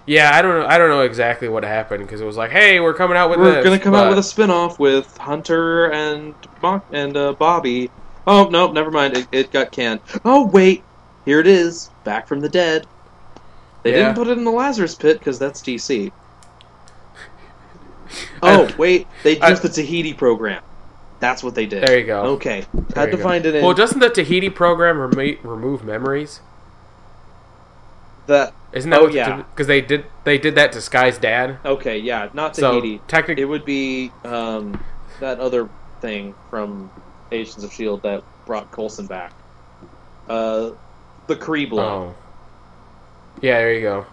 Yeah, 0.08 0.32
I 0.36 0.42
don't 0.44 0.60
know. 0.60 0.68
I 0.68 0.78
don't 0.78 0.90
know 0.90 1.02
exactly 1.02 1.48
what 1.48 1.64
happened 1.64 2.04
because 2.06 2.22
it 2.22 2.26
was 2.26 2.38
like, 2.38 2.52
"Hey, 2.52 2.80
we're 2.80 2.94
coming 2.94 3.18
out 3.18 3.30
with 3.32 3.40
We're 3.40 3.56
this." 3.56 3.66
going 3.66 3.78
to 3.80 3.84
come 3.84 3.96
out 3.96 4.08
with 4.10 4.20
a 4.20 4.22
spinoff 4.22 4.78
with 4.78 5.18
Hunter 5.18 5.92
and 5.92 6.36
Mock 6.62 6.86
and 6.92 7.18
uh, 7.18 7.34
Bobby 7.34 7.90
Oh 8.28 8.48
no, 8.50 8.72
never 8.72 8.92
mind. 8.92 9.16
It, 9.18 9.28
it 9.32 9.52
got 9.52 9.72
canned. 9.72 10.00
Oh 10.24 10.48
wait, 10.48 10.84
here 11.26 11.40
it 11.40 11.48
is, 11.48 11.90
back 12.04 12.28
from 12.28 12.40
the 12.40 12.50
dead. 12.50 12.88
They 13.84 13.92
Yeah. 13.92 13.98
didn't 13.98 14.16
put 14.16 14.28
it 14.28 14.38
in 14.38 14.44
the 14.44 14.52
Lazarus 14.52 14.96
pit 14.96 15.20
because 15.20 15.38
that's 15.40 15.62
DC. 15.62 16.12
Oh 18.42 18.70
wait, 18.78 19.08
they 19.24 19.40
I- 19.40 19.50
used 19.50 19.62
the 19.64 19.70
Tahiti 19.70 20.14
program. 20.14 20.62
That's 21.20 21.44
what 21.44 21.56
they 21.56 21.66
did. 21.66 21.88
There 21.88 21.98
you 22.00 22.06
go. 22.06 22.22
Okay, 22.36 22.66
There 22.74 23.04
had 23.06 23.12
to 23.12 23.18
go. 23.18 23.24
find 23.24 23.46
it 23.46 23.56
in 23.56 23.64
Well, 23.64 23.74
doesn't 23.74 24.00
the 24.00 24.10
Tahiti 24.10 24.50
program 24.50 25.00
remo- 25.00 25.38
remove 25.44 25.84
memories? 25.84 26.42
that. 28.28 28.54
Isn't 28.74 28.90
that 28.92 29.00
Oh, 29.02 29.08
yeah. 29.08 29.38
Because 29.38 29.68
they 29.68 29.80
did 29.82 30.06
they 30.26 30.38
did 30.38 30.56
that 30.56 30.72
to 30.74 30.82
Skye's 30.82 31.18
dad. 31.18 31.58
Okay, 31.66 31.98
yeah, 31.98 32.30
not 32.34 32.54
Tahiti. 32.54 32.62
So 32.62 32.80
Tahiti. 32.82 33.02
technically, 33.08 33.44
It 33.44 33.46
would 33.46 33.66
be 33.66 34.12
um, 34.24 34.84
that 35.20 35.40
other 35.40 35.70
thing 36.02 36.36
from 36.50 36.92
Of 37.42 37.74
Shield 37.74 38.02
that 38.04 38.24
brought 38.46 38.72
Coulson 38.72 39.06
back. 39.08 39.34
Uh, 40.28 40.72
the 41.28 41.36
Kree 41.36 41.70
blood. 41.70 41.86
oh, 41.86 42.16
yeah, 43.42 43.58
there 43.58 43.74
you 43.74 43.82
go. 43.82 44.06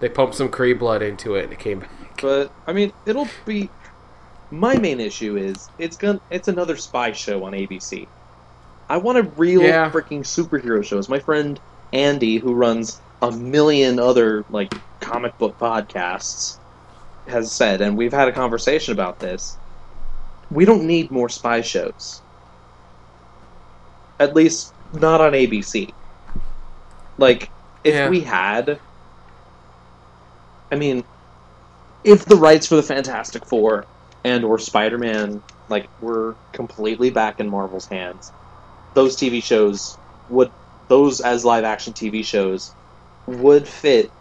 They 0.00 0.08
pumped 0.08 0.34
some 0.34 0.48
Kree 0.48 0.78
blood 0.78 1.02
into 1.02 1.36
it, 1.36 1.44
and 1.44 1.52
it 1.52 1.58
came 1.58 1.80
back. 1.80 2.20
But 2.20 2.52
I 2.66 2.72
mean, 2.72 2.92
it'll 3.06 3.28
be. 3.44 3.68
My 4.50 4.76
main 4.76 5.00
issue 5.00 5.36
is 5.36 5.68
it's 5.78 5.96
gonna 5.96 6.20
it's 6.30 6.48
another 6.48 6.76
spy 6.76 7.12
show 7.12 7.44
on 7.44 7.52
ABC. 7.52 8.06
I 8.88 8.98
want 8.98 9.18
a 9.18 9.22
real 9.22 9.62
Yeah. 9.62 9.90
freaking 9.90 10.20
superhero 10.20 10.84
shows. 10.84 11.08
My 11.08 11.18
friend 11.18 11.58
Andy, 11.92 12.38
who 12.38 12.54
runs 12.54 13.00
a 13.22 13.30
million 13.32 13.98
other 13.98 14.44
like 14.50 14.74
comic 15.00 15.36
book 15.38 15.58
podcasts, 15.58 16.58
has 17.26 17.50
said, 17.50 17.80
and 17.80 17.96
we've 17.96 18.12
had 18.12 18.28
a 18.28 18.32
conversation 18.32 18.92
about 18.92 19.18
this. 19.20 19.56
We 20.50 20.64
don't 20.66 20.84
need 20.86 21.10
more 21.10 21.28
spy 21.28 21.62
shows. 21.62 22.20
At 24.18 24.34
least 24.34 24.74
not 24.92 25.20
on 25.20 25.32
ABC. 25.34 25.94
Like, 27.18 27.52
if 27.82 27.94
Yeah. 27.94 28.08
we 28.08 28.20
had. 28.20 28.80
I 30.70 30.76
mean, 30.76 31.04
if 32.02 32.24
the 32.24 32.36
rights 32.36 32.66
for 32.66 32.76
the 32.76 32.82
Fantastic 32.82 33.46
Four 33.46 33.86
and 34.24 34.44
or 34.44 34.58
Spider-Man 34.58 35.42
like 35.68 35.88
were 35.98 36.38
completely 36.52 37.10
back 37.10 37.40
in 37.40 37.48
Marvel's 37.48 37.88
hands, 37.88 38.32
those 38.94 39.16
TV 39.16 39.42
shows 39.42 39.98
would 40.28 40.52
those 40.88 41.20
as 41.20 41.44
live 41.44 41.64
action 41.64 41.94
TV 41.94 42.24
shows 42.24 42.76
would 43.26 43.66
fit 43.66 44.12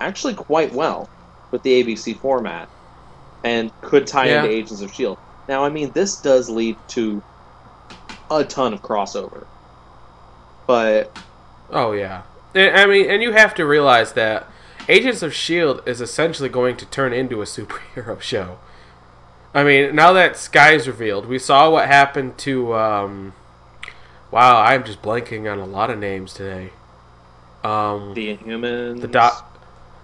actually 0.00 0.34
quite 0.34 0.72
well 0.72 1.10
with 1.52 1.62
the 1.62 1.82
ABC 1.82 2.14
format 2.20 2.68
and 3.44 3.72
could 3.80 4.06
tie 4.06 4.28
Yeah. 4.28 4.44
into 4.44 4.54
Agents 4.56 4.82
of 4.82 4.92
Shield. 4.92 5.20
Now, 5.48 5.64
I 5.64 5.68
mean, 5.70 5.92
this 5.92 6.20
does 6.20 6.48
lead 6.48 6.82
to 6.88 7.24
a 8.40 8.44
ton 8.44 8.72
of 8.72 8.82
crossover, 8.82 9.46
but 10.66 11.16
Oh 11.70 11.92
yeah, 11.92 12.22
And- 12.54 12.76
I 12.76 12.86
mean, 12.86 13.08
and 13.10 13.22
you 13.22 13.32
have 13.32 13.54
to 13.54 13.64
realize 13.66 14.12
that 14.12 14.46
Agents 14.88 15.22
of 15.22 15.32
Shield 15.34 15.82
is 15.86 16.00
essentially 16.00 16.48
going 16.48 16.76
to 16.76 16.86
turn 16.86 17.12
into 17.12 17.40
a 17.40 17.44
superhero 17.46 18.20
show. 18.20 18.58
I 19.54 19.62
mean, 19.64 19.94
now 19.94 20.12
that 20.12 20.36
Skye's 20.36 20.86
revealed, 20.88 21.26
we 21.26 21.38
saw 21.38 21.70
what 21.70 21.86
happened 21.86 22.36
to. 22.38 22.74
Um, 22.74 23.34
wow, 24.32 24.60
I'm 24.60 24.84
just 24.84 25.00
blanking 25.00 25.50
on 25.50 25.58
a 25.60 25.64
lot 25.64 25.90
of 25.90 25.98
names 25.98 26.34
today. 26.34 26.70
Um, 27.62 28.14
the 28.14 28.36
Inhumans, 28.36 29.00
the 29.00 29.06
doc, 29.08 29.58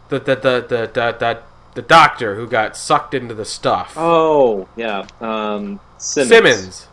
the 0.08 0.18
the 0.20 0.36
the 0.36 0.60
the 0.68 0.86
the, 0.86 1.12
the, 1.18 1.42
the 1.74 1.82
doctor 1.82 2.36
who 2.36 2.46
got 2.46 2.76
sucked 2.76 3.12
into 3.12 3.34
the 3.34 3.44
stuff. 3.44 3.94
Oh 3.96 4.68
yeah, 4.76 5.06
um, 5.20 5.80
Simmons. 5.98 6.28
Simmons. 6.30 6.86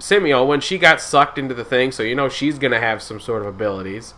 Simeo, 0.00 0.46
when 0.46 0.60
she 0.60 0.78
got 0.78 1.00
sucked 1.00 1.38
into 1.38 1.54
the 1.54 1.64
thing, 1.64 1.92
so 1.92 2.02
you 2.02 2.14
know 2.14 2.28
she's 2.28 2.58
gonna 2.58 2.80
have 2.80 3.00
some 3.02 3.20
sort 3.20 3.42
of 3.42 3.48
abilities. 3.48 4.14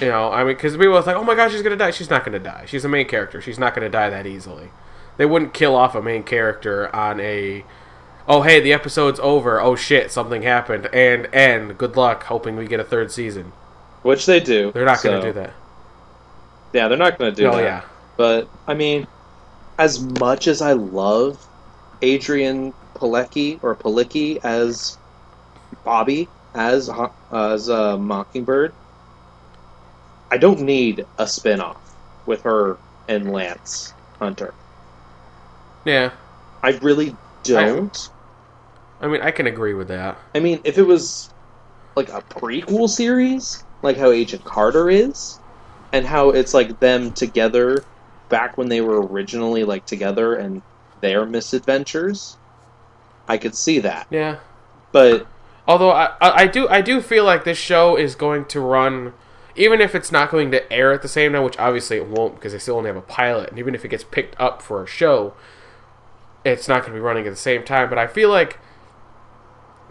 You 0.00 0.08
know, 0.08 0.30
I 0.30 0.44
mean, 0.44 0.54
because 0.54 0.76
people 0.76 0.92
was 0.92 1.06
like, 1.06 1.16
"Oh 1.16 1.24
my 1.24 1.34
gosh, 1.34 1.52
she's 1.52 1.62
gonna 1.62 1.74
die." 1.76 1.90
She's 1.90 2.10
not 2.10 2.24
gonna 2.24 2.38
die. 2.38 2.64
She's 2.66 2.84
a 2.84 2.88
main 2.88 3.08
character. 3.08 3.40
She's 3.40 3.58
not 3.58 3.74
gonna 3.74 3.88
die 3.88 4.10
that 4.10 4.26
easily. 4.26 4.68
They 5.16 5.24
wouldn't 5.24 5.54
kill 5.54 5.74
off 5.74 5.94
a 5.94 6.02
main 6.02 6.22
character 6.22 6.94
on 6.94 7.18
a, 7.18 7.64
"Oh 8.28 8.42
hey, 8.42 8.60
the 8.60 8.74
episode's 8.74 9.18
over. 9.20 9.58
Oh 9.60 9.74
shit, 9.74 10.12
something 10.12 10.42
happened," 10.42 10.90
and 10.92 11.26
end. 11.34 11.78
Good 11.78 11.96
luck, 11.96 12.24
hoping 12.24 12.56
we 12.56 12.66
get 12.66 12.78
a 12.80 12.84
third 12.84 13.10
season. 13.10 13.52
which 14.02 14.26
they 14.26 14.38
do. 14.38 14.70
They're 14.72 14.84
not 14.84 15.02
gonna 15.02 15.20
do 15.22 15.32
that. 15.32 15.52
Yeah, 16.72 16.86
they're 16.88 16.98
not 16.98 17.18
gonna 17.18 17.32
do 17.32 17.46
oh 17.46 17.56
that. 17.56 17.62
yeah, 17.62 17.80
But 18.16 18.48
I 18.68 18.74
mean, 18.74 19.06
as 19.78 20.00
much 20.00 20.46
as 20.46 20.60
I 20.62 20.74
love 20.74 21.44
Adrianne 22.02 22.72
Pilecki 22.98 23.58
or 23.62 23.76
Palicki 23.76 24.38
as 24.44 24.98
Bobby 25.84 26.32
as 26.54 26.88
Ho- 26.88 27.16
as 27.32 27.68
uh, 27.70 27.98
Mockingbird, 27.98 28.76
I 30.30 30.38
don't 30.38 30.60
need 30.60 31.04
a 31.18 31.26
spin-off 31.26 31.82
with 32.26 32.42
her 32.42 32.78
and 33.08 33.32
Lance 33.32 33.94
Hunter. 34.20 34.54
yeah. 35.84 36.10
I 36.62 36.70
really 36.82 37.18
don't. 37.44 37.96
I 39.00 39.08
mean, 39.08 39.22
I 39.22 39.30
can 39.30 39.46
agree 39.46 39.74
with 39.74 39.88
that. 39.88 40.18
I 40.34 40.40
mean, 40.40 40.60
if 40.64 40.78
it 40.78 40.82
was 40.82 41.32
like 41.96 42.08
a 42.10 42.22
prequel 42.22 42.88
series, 42.88 43.64
like 43.82 43.96
how 43.96 44.10
Agent 44.10 44.44
Carter 44.44 44.90
is, 44.90 45.40
and 45.92 46.06
how 46.06 46.30
it's 46.30 46.54
like 46.54 46.78
them 46.80 47.12
together 47.12 47.86
back 48.28 48.56
when 48.58 48.68
they 48.68 48.80
were 48.80 49.06
originally 49.06 49.64
like 49.64 49.86
together 49.86 50.34
and 50.34 50.62
their 51.00 51.26
misadventures, 51.26 52.38
I 53.28 53.38
could 53.38 53.54
see 53.54 53.78
that. 53.80 54.06
Yeah. 54.10 54.38
But 54.92 55.26
Although 55.68 55.90
I, 55.90 56.14
I 56.20 56.46
do 56.46 56.68
I 56.68 56.80
do 56.80 57.00
feel 57.00 57.24
like 57.24 57.44
this 57.44 57.58
show 57.58 57.96
is 57.96 58.14
going 58.14 58.44
to 58.46 58.60
run, 58.60 59.14
even 59.56 59.80
if 59.80 59.94
it's 59.94 60.12
not 60.12 60.30
going 60.30 60.50
to 60.52 60.72
air 60.72 60.92
at 60.92 61.02
the 61.02 61.08
same 61.08 61.32
time, 61.32 61.42
which 61.42 61.58
obviously 61.58 61.96
it 61.96 62.06
won't 62.06 62.36
because 62.36 62.52
they 62.52 62.58
still 62.58 62.76
only 62.76 62.88
have 62.88 62.96
a 62.96 63.02
pilot, 63.02 63.50
and 63.50 63.58
even 63.58 63.74
if 63.74 63.84
it 63.84 63.88
gets 63.88 64.04
picked 64.04 64.40
up 64.40 64.62
for 64.62 64.82
a 64.82 64.86
show, 64.86 65.34
it's 66.44 66.68
not 66.68 66.82
going 66.82 66.92
to 66.92 66.98
be 66.98 67.00
running 67.00 67.26
at 67.26 67.30
the 67.30 67.36
same 67.36 67.64
time. 67.64 67.88
But 67.88 67.98
I 67.98 68.06
feel 68.06 68.30
like 68.30 68.60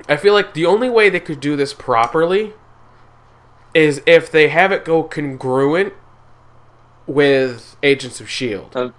I 0.07 0.15
feel 0.15 0.33
like 0.33 0.53
the 0.53 0.65
only 0.65 0.89
way 0.89 1.09
they 1.09 1.19
could 1.19 1.41
do 1.41 1.57
this 1.57 1.73
properly 1.73 2.53
is 3.73 4.01
if 4.05 4.31
they 4.31 4.47
have 4.47 4.71
it 4.71 4.85
go 4.85 5.03
congruent 5.03 5.93
with 7.05 7.75
Agents 7.83 8.21
of 8.21 8.29
Shield. 8.29 8.93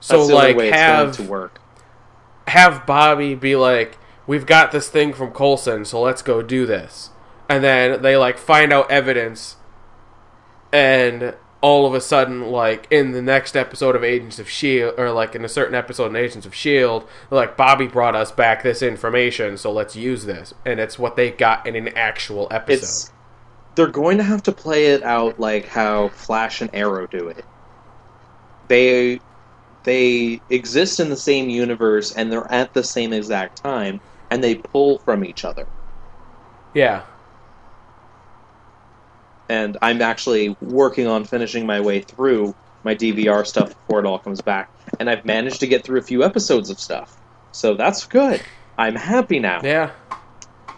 So 0.00 0.24
like 0.24 0.56
have 0.58 1.14
to 1.16 1.22
work. 1.22 1.60
Have 2.48 2.86
Bobby 2.86 3.34
be 3.34 3.56
like, 3.56 3.98
"We've 4.26 4.46
got 4.46 4.72
this 4.72 4.88
thing 4.88 5.12
from 5.12 5.32
Coulson, 5.32 5.84
so 5.84 6.00
let's 6.00 6.22
go 6.22 6.42
do 6.42 6.66
this." 6.66 7.10
And 7.48 7.62
then 7.62 8.02
they 8.02 8.16
like 8.16 8.38
find 8.38 8.72
out 8.72 8.90
evidence, 8.90 9.56
and 10.72 11.34
all 11.60 11.86
of 11.86 11.94
a 11.94 12.00
sudden, 12.00 12.50
like 12.50 12.86
in 12.90 13.12
the 13.12 13.22
next 13.22 13.56
episode 13.56 13.96
of 13.96 14.04
Agents 14.04 14.38
of 14.38 14.48
Shield, 14.48 14.94
or 14.98 15.10
like 15.10 15.34
in 15.34 15.44
a 15.44 15.48
certain 15.48 15.74
episode 15.74 16.06
in 16.06 16.16
Agents 16.16 16.46
of 16.46 16.54
Shield, 16.54 17.08
like 17.30 17.56
Bobby 17.56 17.86
brought 17.86 18.14
us 18.14 18.30
back 18.30 18.62
this 18.62 18.82
information, 18.82 19.56
so 19.56 19.72
let's 19.72 19.96
use 19.96 20.26
this, 20.26 20.54
and 20.64 20.78
it's 20.78 20.98
what 20.98 21.16
they 21.16 21.30
got 21.30 21.66
in 21.66 21.74
an 21.74 21.88
actual 21.96 22.46
episode. 22.50 22.84
It's 22.84 23.12
they're 23.74 23.86
going 23.88 24.18
to 24.18 24.24
have 24.24 24.42
to 24.44 24.52
play 24.52 24.86
it 24.86 25.02
out 25.02 25.38
like 25.38 25.66
how 25.66 26.08
Flash 26.08 26.60
and 26.60 26.70
Arrow 26.72 27.06
do 27.06 27.28
it. 27.28 27.44
They 28.68 29.20
they 29.86 30.42
exist 30.50 31.00
in 31.00 31.10
the 31.10 31.16
same 31.16 31.48
universe 31.50 32.12
and 32.12 32.32
they're 32.32 32.52
at 32.52 32.74
the 32.74 32.84
same 32.84 33.14
exact 33.14 33.62
time 33.62 34.02
and 34.30 34.44
they 34.44 34.56
pull 34.56 34.98
from 35.00 35.24
each 35.24 35.44
other. 35.46 35.72
yeah, 36.74 37.04
And 39.48 39.78
I'm 39.82 40.02
actually 40.02 40.56
working 40.60 41.06
on 41.08 41.24
finishing 41.24 41.66
my 41.66 41.80
way 41.80 42.02
through 42.02 42.56
my 42.84 42.96
DVR 42.96 43.46
stuff 43.46 43.70
before 43.70 44.00
it 44.00 44.06
all 44.06 44.18
comes 44.18 44.42
back. 44.42 44.72
And 45.00 45.10
I've 45.10 45.24
managed 45.24 45.60
to 45.60 45.68
get 45.68 45.84
through 45.84 46.00
a 46.00 46.04
few 46.04 46.24
episodes 46.24 46.70
of 46.70 46.80
stuff. 46.80 47.16
So 47.52 47.74
that's 47.74 48.06
good. 48.06 48.42
I'm 48.78 48.96
happy 48.96 49.38
now 49.40 49.62
yeah. 49.64 49.92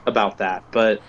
about 0.07 0.39
that. 0.39 0.65
But 0.71 1.03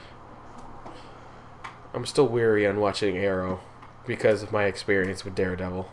I'm 1.93 2.06
still 2.06 2.28
weary 2.28 2.68
on 2.68 2.80
watching 2.80 3.18
Arrow 3.18 3.62
because 4.08 4.43
of 4.43 4.52
my 4.54 4.66
experience 4.66 5.26
with 5.26 5.36
Daredevil. 5.36 5.89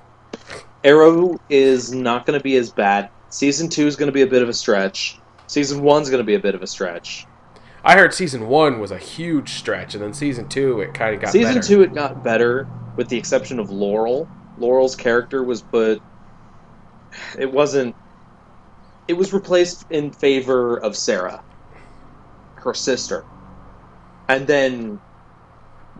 Arrow 0.86 1.36
is 1.48 1.92
not 1.92 2.26
going 2.26 2.38
to 2.38 2.42
be 2.42 2.56
as 2.56 2.70
bad. 2.70 3.10
Season 3.28 3.68
two 3.68 3.88
is 3.88 3.96
going 3.96 4.06
to 4.06 4.12
be 4.12 4.22
a 4.22 4.26
bit 4.26 4.42
of 4.42 4.48
a 4.48 4.52
stretch. 4.52 5.18
Season 5.48 5.82
one's 5.82 6.08
going 6.10 6.20
to 6.20 6.24
be 6.24 6.34
a 6.36 6.40
bit 6.40 6.54
of 6.54 6.62
a 6.62 6.66
stretch. 6.68 7.26
I 7.84 7.96
heard 7.96 8.14
season 8.14 8.46
one 8.46 8.78
was 8.78 8.92
a 8.92 8.98
huge 8.98 9.54
stretch, 9.54 9.94
and 9.94 10.02
then 10.02 10.14
season 10.14 10.48
two 10.48 10.80
it 10.80 10.94
kind 10.94 11.14
of 11.14 11.20
got 11.20 11.32
Season 11.32 11.56
better. 11.56 11.66
two, 11.66 11.82
it 11.82 11.92
got 11.92 12.22
better, 12.22 12.68
with 12.96 13.08
the 13.08 13.16
exception 13.16 13.58
of 13.58 13.68
Laurel. 13.68 14.28
Laurel's 14.58 14.94
character 14.94 15.42
was 15.42 15.60
put. 15.62 16.00
It 17.38 17.52
wasn't. 17.52 17.96
It 19.08 19.14
was 19.14 19.32
replaced 19.32 19.84
in 19.90 20.12
favor 20.12 20.78
of 20.78 20.96
Sara, 20.96 21.42
her 22.58 22.74
sister, 22.74 23.24
and 24.28 24.46
then 24.46 25.00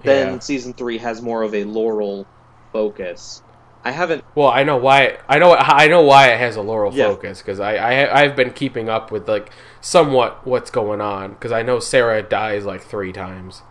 then 0.05 0.35
Yeah. 0.35 0.39
season 0.41 0.75
three 0.75 0.99
has 0.99 1.23
more 1.23 1.43
of 1.43 1.55
a 1.55 1.65
Laurel 1.65 2.27
focus. 2.73 3.43
I 3.87 3.93
haven't. 3.93 4.25
Well, 4.35 4.49
I 4.49 4.65
know 4.65 4.77
why. 4.77 5.19
I 5.29 5.39
know. 5.39 5.55
I 5.55 5.87
know 5.87 6.03
why 6.03 6.31
it 6.33 6.39
has 6.41 6.57
a 6.57 6.61
Laurel 6.61 6.93
Yeah. 6.93 7.07
focus 7.07 7.41
because 7.41 7.61
I, 7.61 7.77
I 7.77 8.23
I've 8.23 8.35
been 8.35 8.51
keeping 8.53 8.89
up 8.89 9.13
with 9.13 9.29
like 9.29 9.51
somewhat 9.81 10.45
what's 10.45 10.73
going 10.73 11.01
on 11.01 11.35
because 11.35 11.53
I 11.53 11.63
know 11.63 11.79
Sara 11.79 12.21
dies 12.21 12.65
like 12.65 12.83
three 12.83 13.13
times. 13.13 13.63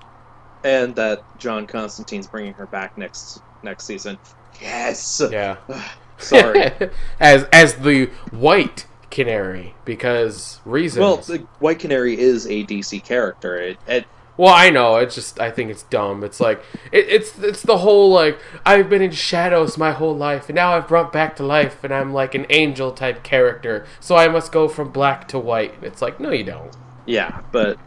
And 0.63 0.95
that 0.95 1.21
John 1.37 1.67
Constantine's 1.67 2.27
bringing 2.27 2.53
her 2.53 2.65
back 2.65 2.97
next 2.97 3.41
next 3.61 3.83
season. 3.83 4.17
Yes. 4.61 5.21
Yeah. 5.29 5.57
Sorry. 6.17 6.71
as 7.19 7.43
as 7.51 7.73
the 7.75 8.05
White 8.31 8.85
Canary 9.11 9.75
because 9.83 10.61
reasons. 10.63 11.01
well, 11.01 11.17
the 11.17 11.39
White 11.59 11.79
Canary 11.79 12.17
is 12.17 12.45
a 12.47 12.63
DC 12.63 13.03
character. 13.03 13.57
It, 13.57 13.77
it 13.85 14.05
Well, 14.37 14.53
I 14.53 14.69
know. 14.69 14.97
It's 14.97 15.15
just 15.15 15.39
I 15.39 15.51
think 15.51 15.71
it's 15.71 15.83
dumb. 15.83 16.23
It's 16.23 16.39
like 16.39 16.61
it, 16.91 17.07
it's 17.09 17.39
it's 17.39 17.61
the 17.61 17.77
whole 17.77 18.09
like 18.11 18.39
I've 18.65 18.89
been 18.89 19.01
in 19.01 19.11
shadows 19.11 19.77
my 19.77 19.91
whole 19.91 20.15
life, 20.15 20.49
and 20.49 20.55
now 20.55 20.75
I've 20.75 20.87
brought 20.87 21.13
back 21.13 21.35
to 21.37 21.43
life, 21.43 21.83
and 21.83 21.93
I'm 21.93 22.13
like 22.13 22.35
an 22.35 22.45
angel 22.49 22.91
type 22.91 23.23
character, 23.23 23.85
so 23.99 24.15
I 24.17 24.27
must 24.27 24.51
go 24.51 24.67
from 24.67 24.91
black 24.91 25.27
to 25.29 25.39
white. 25.39 25.75
It's 25.81 26.01
like 26.01 26.19
no, 26.19 26.31
you 26.31 26.43
don't. 26.43 26.75
yeah, 27.05 27.41
but 27.51 27.79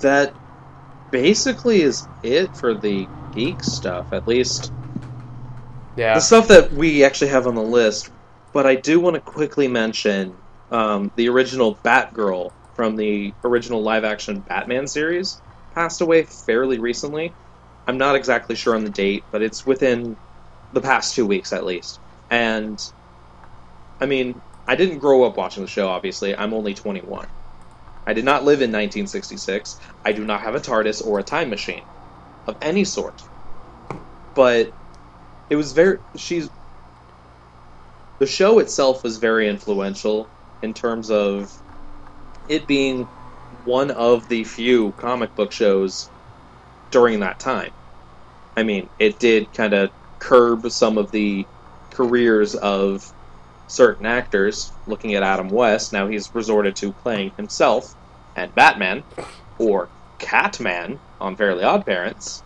that 0.00 0.34
basically 1.10 1.82
is 1.82 2.08
it 2.22 2.56
for 2.56 2.74
the 2.74 3.08
geek 3.34 3.62
stuff. 3.64 4.12
At 4.12 4.26
least 4.28 4.72
Yeah, 5.96 6.14
the 6.14 6.20
stuff 6.20 6.48
that 6.48 6.72
we 6.72 7.04
actually 7.04 7.28
have 7.30 7.46
on 7.46 7.54
the 7.54 7.62
list. 7.62 8.10
But 8.52 8.66
I 8.66 8.76
do 8.76 9.00
want 9.00 9.14
to 9.16 9.20
quickly 9.20 9.68
mention 9.68 10.36
um, 10.70 11.12
the 11.16 11.28
original 11.30 11.76
Batgirl 11.84 12.52
from 12.74 12.96
the 12.96 13.34
original 13.44 13.82
live 13.82 14.04
action 14.04 14.40
Batman 14.40 14.86
series 14.86 15.41
passed 15.74 16.00
away 16.00 16.24
fairly 16.24 16.78
recently. 16.78 17.34
I'm 17.86 17.98
not 17.98 18.14
exactly 18.14 18.54
sure 18.56 18.74
on 18.74 18.84
the 18.84 18.90
date, 18.90 19.24
but 19.30 19.42
it's 19.42 19.66
within 19.66 20.16
the 20.72 20.80
past 20.80 21.14
two 21.14 21.26
weeks 21.26 21.52
at 21.52 21.64
least. 21.64 22.00
And 22.30 22.80
I 24.00 24.06
mean, 24.06 24.40
I 24.66 24.76
didn't 24.76 24.98
grow 24.98 25.24
up 25.24 25.36
watching 25.36 25.62
the 25.62 25.68
show, 25.68 25.88
obviously. 25.88 26.36
I'm 26.36 26.54
only 26.54 26.74
21. 26.74 27.26
I 28.06 28.14
did 28.14 28.24
not 28.24 28.44
live 28.44 28.60
in 28.60 28.70
1966. 28.70 29.78
I 30.04 30.12
do 30.12 30.24
not 30.24 30.40
have 30.40 30.54
a 30.54 30.60
TARDIS 30.60 31.06
or 31.06 31.18
a 31.18 31.22
time 31.22 31.50
machine 31.50 31.84
of 32.46 32.56
any 32.60 32.84
sort. 32.84 33.22
But 34.34 34.72
it 35.50 35.56
was 35.56 35.72
very. 35.72 35.98
She's. 36.16 36.48
The 38.18 38.26
show 38.26 38.60
itself 38.60 39.02
was 39.02 39.18
very 39.18 39.48
influential 39.48 40.30
in 40.62 40.74
terms 40.74 41.10
of 41.10 41.52
it 42.48 42.66
being 42.66 43.08
one 43.64 43.90
of 43.90 44.28
the 44.28 44.44
few 44.44 44.92
comic 44.92 45.34
book 45.34 45.52
shows 45.52 46.10
during 46.90 47.20
that 47.20 47.38
time. 47.38 47.70
I 48.56 48.62
mean, 48.62 48.88
it 48.98 49.18
did 49.18 49.52
kind 49.52 49.72
of 49.72 49.90
curb 50.18 50.70
some 50.70 50.98
of 50.98 51.10
the 51.10 51.46
careers 51.90 52.54
of 52.54 53.02
certain 53.66 54.06
actors. 54.06 54.72
Looking 54.86 55.14
at 55.14 55.22
Adam 55.22 55.48
West, 55.48 55.92
now 55.92 56.06
he's 56.08 56.30
resorted 56.34 56.76
to 56.76 56.92
playing 56.92 57.32
himself 57.36 57.94
and 58.36 58.54
Batman, 58.54 59.04
or 59.58 59.90
Catman 60.18 61.00
on 61.20 61.36
Fairly 61.36 61.64
Odd 61.64 61.84
Parents. 61.86 62.44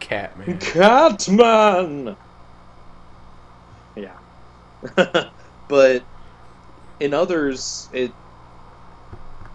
Catman. 0.00 0.58
Catman! 0.58 2.16
Yeah. 3.94 4.18
but 5.68 6.06
in 7.00 7.14
others, 7.14 7.88
it 7.92 8.12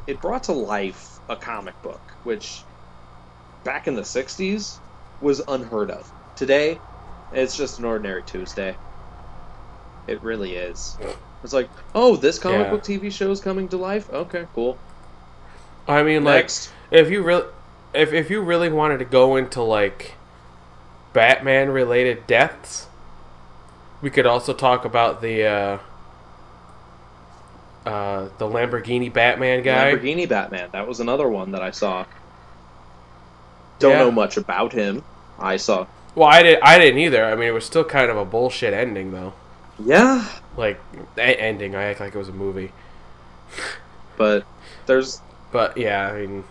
it 0.07 0.21
brought 0.21 0.43
to 0.43 0.53
life 0.53 1.19
a 1.29 1.35
comic 1.35 1.75
book, 1.81 2.01
which 2.23 2.63
back 3.63 3.87
in 3.87 3.95
the 3.95 4.03
60s 4.05 4.79
was 5.21 5.41
unheard 5.47 5.91
of. 5.91 6.11
Today, 6.35 6.79
it's 7.31 7.55
just 7.55 7.79
an 7.79 7.85
ordinary 7.85 8.23
Tuesday. 8.23 8.75
It 10.07 10.21
really 10.23 10.55
is. 10.55 10.97
It's 11.43 11.53
like, 11.53 11.69
oh, 11.95 12.15
this 12.15 12.39
comic 12.39 12.67
Yeah. 12.67 12.71
book 12.71 12.83
TV 12.83 13.09
show 13.09 13.31
is 13.31 13.41
coming 13.41 13.67
to 13.69 13.77
life? 13.77 14.09
Okay, 14.09 14.45
cool. 14.53 14.77
I 15.87 16.03
mean, 16.03 16.23
like 16.23 16.49
if 16.91 17.09
you 17.09 17.23
really 17.23 17.47
if 17.93 18.13
if 18.13 18.29
you 18.29 18.41
really 18.41 18.69
wanted 18.69 18.99
to 18.99 19.05
go 19.05 19.35
into 19.35 19.61
like 19.61 20.15
Batman 21.13 21.69
related 21.69 22.27
deaths, 22.27 22.87
we 24.01 24.09
could 24.09 24.25
also 24.25 24.53
talk 24.53 24.85
about 24.85 25.21
the 25.21 25.45
uh, 25.45 25.77
uh, 27.85 28.29
the 28.37 28.45
Lamborghini 28.45 29.11
Batman 29.11 29.63
guy. 29.63 29.93
Lamborghini 29.93 30.27
Batman. 30.27 30.69
That 30.71 30.87
was 30.87 30.99
another 30.99 31.27
one 31.27 31.51
that 31.51 31.61
I 31.61 31.71
saw. 31.71 32.05
Don't 33.79 33.91
Yeah. 33.93 33.99
know 33.99 34.11
much 34.11 34.37
about 34.37 34.73
him. 34.73 35.03
I 35.39 35.57
saw. 35.57 35.87
Well, 36.13 36.27
I 36.27 36.43
did 36.43 36.59
I 36.61 36.77
didn't 36.77 36.99
either. 36.99 37.25
I 37.25 37.35
mean, 37.35 37.47
it 37.47 37.53
was 37.53 37.65
still 37.65 37.83
kind 37.83 38.11
of 38.11 38.17
a 38.17 38.25
bullshit 38.25 38.73
ending 38.73 39.11
though. 39.11 39.33
Yeah, 39.83 40.27
Like 40.55 40.79
ending, 41.17 41.75
I 41.75 41.83
act 41.85 41.99
like 41.99 42.13
it 42.13 42.17
was 42.17 42.29
a 42.29 42.33
movie. 42.33 42.71
but 44.17 44.45
there's 44.85 45.21
But 45.51 45.75
yeah, 45.77 46.07
I 46.09 46.21
mean 46.21 46.43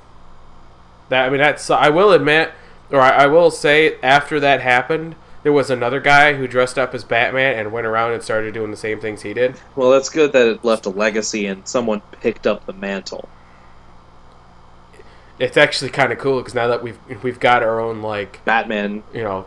that. 1.10 1.26
I 1.26 1.30
mean 1.30 1.38
that's. 1.38 1.70
I 1.70 1.90
will 1.90 2.12
admit, 2.12 2.50
or 2.90 3.00
I, 3.00 3.10
I 3.10 3.26
will 3.26 3.50
say, 3.52 3.96
after 4.02 4.40
that 4.40 4.60
happened, 4.60 5.14
there 5.42 5.52
was 5.52 5.70
another 5.70 6.00
guy 6.00 6.34
who 6.34 6.46
dressed 6.46 6.78
up 6.78 6.94
as 6.94 7.04
Batman 7.04 7.58
and 7.58 7.72
went 7.72 7.86
around 7.86 8.12
and 8.12 8.22
started 8.22 8.52
doing 8.54 8.70
the 8.70 8.76
same 8.76 9.00
things 9.00 9.22
he 9.22 9.32
did. 9.32 9.56
well, 9.76 9.90
that's 9.90 10.10
good 10.10 10.32
that 10.32 10.46
it 10.46 10.64
left 10.64 10.86
a 10.86 10.90
legacy 10.90 11.46
and 11.46 11.66
someone 11.66 12.02
picked 12.20 12.46
up 12.46 12.66
the 12.66 12.72
mantle. 12.72 13.28
It's 15.38 15.56
actually 15.56 15.90
kind 15.90 16.12
of 16.12 16.18
cool 16.18 16.38
because 16.38 16.54
now 16.54 16.68
that 16.68 16.82
we've 16.82 16.98
we've 17.22 17.40
got 17.40 17.62
our 17.62 17.80
own 17.80 18.02
like 18.02 18.44
Batman, 18.44 19.02
you 19.14 19.22
know, 19.22 19.46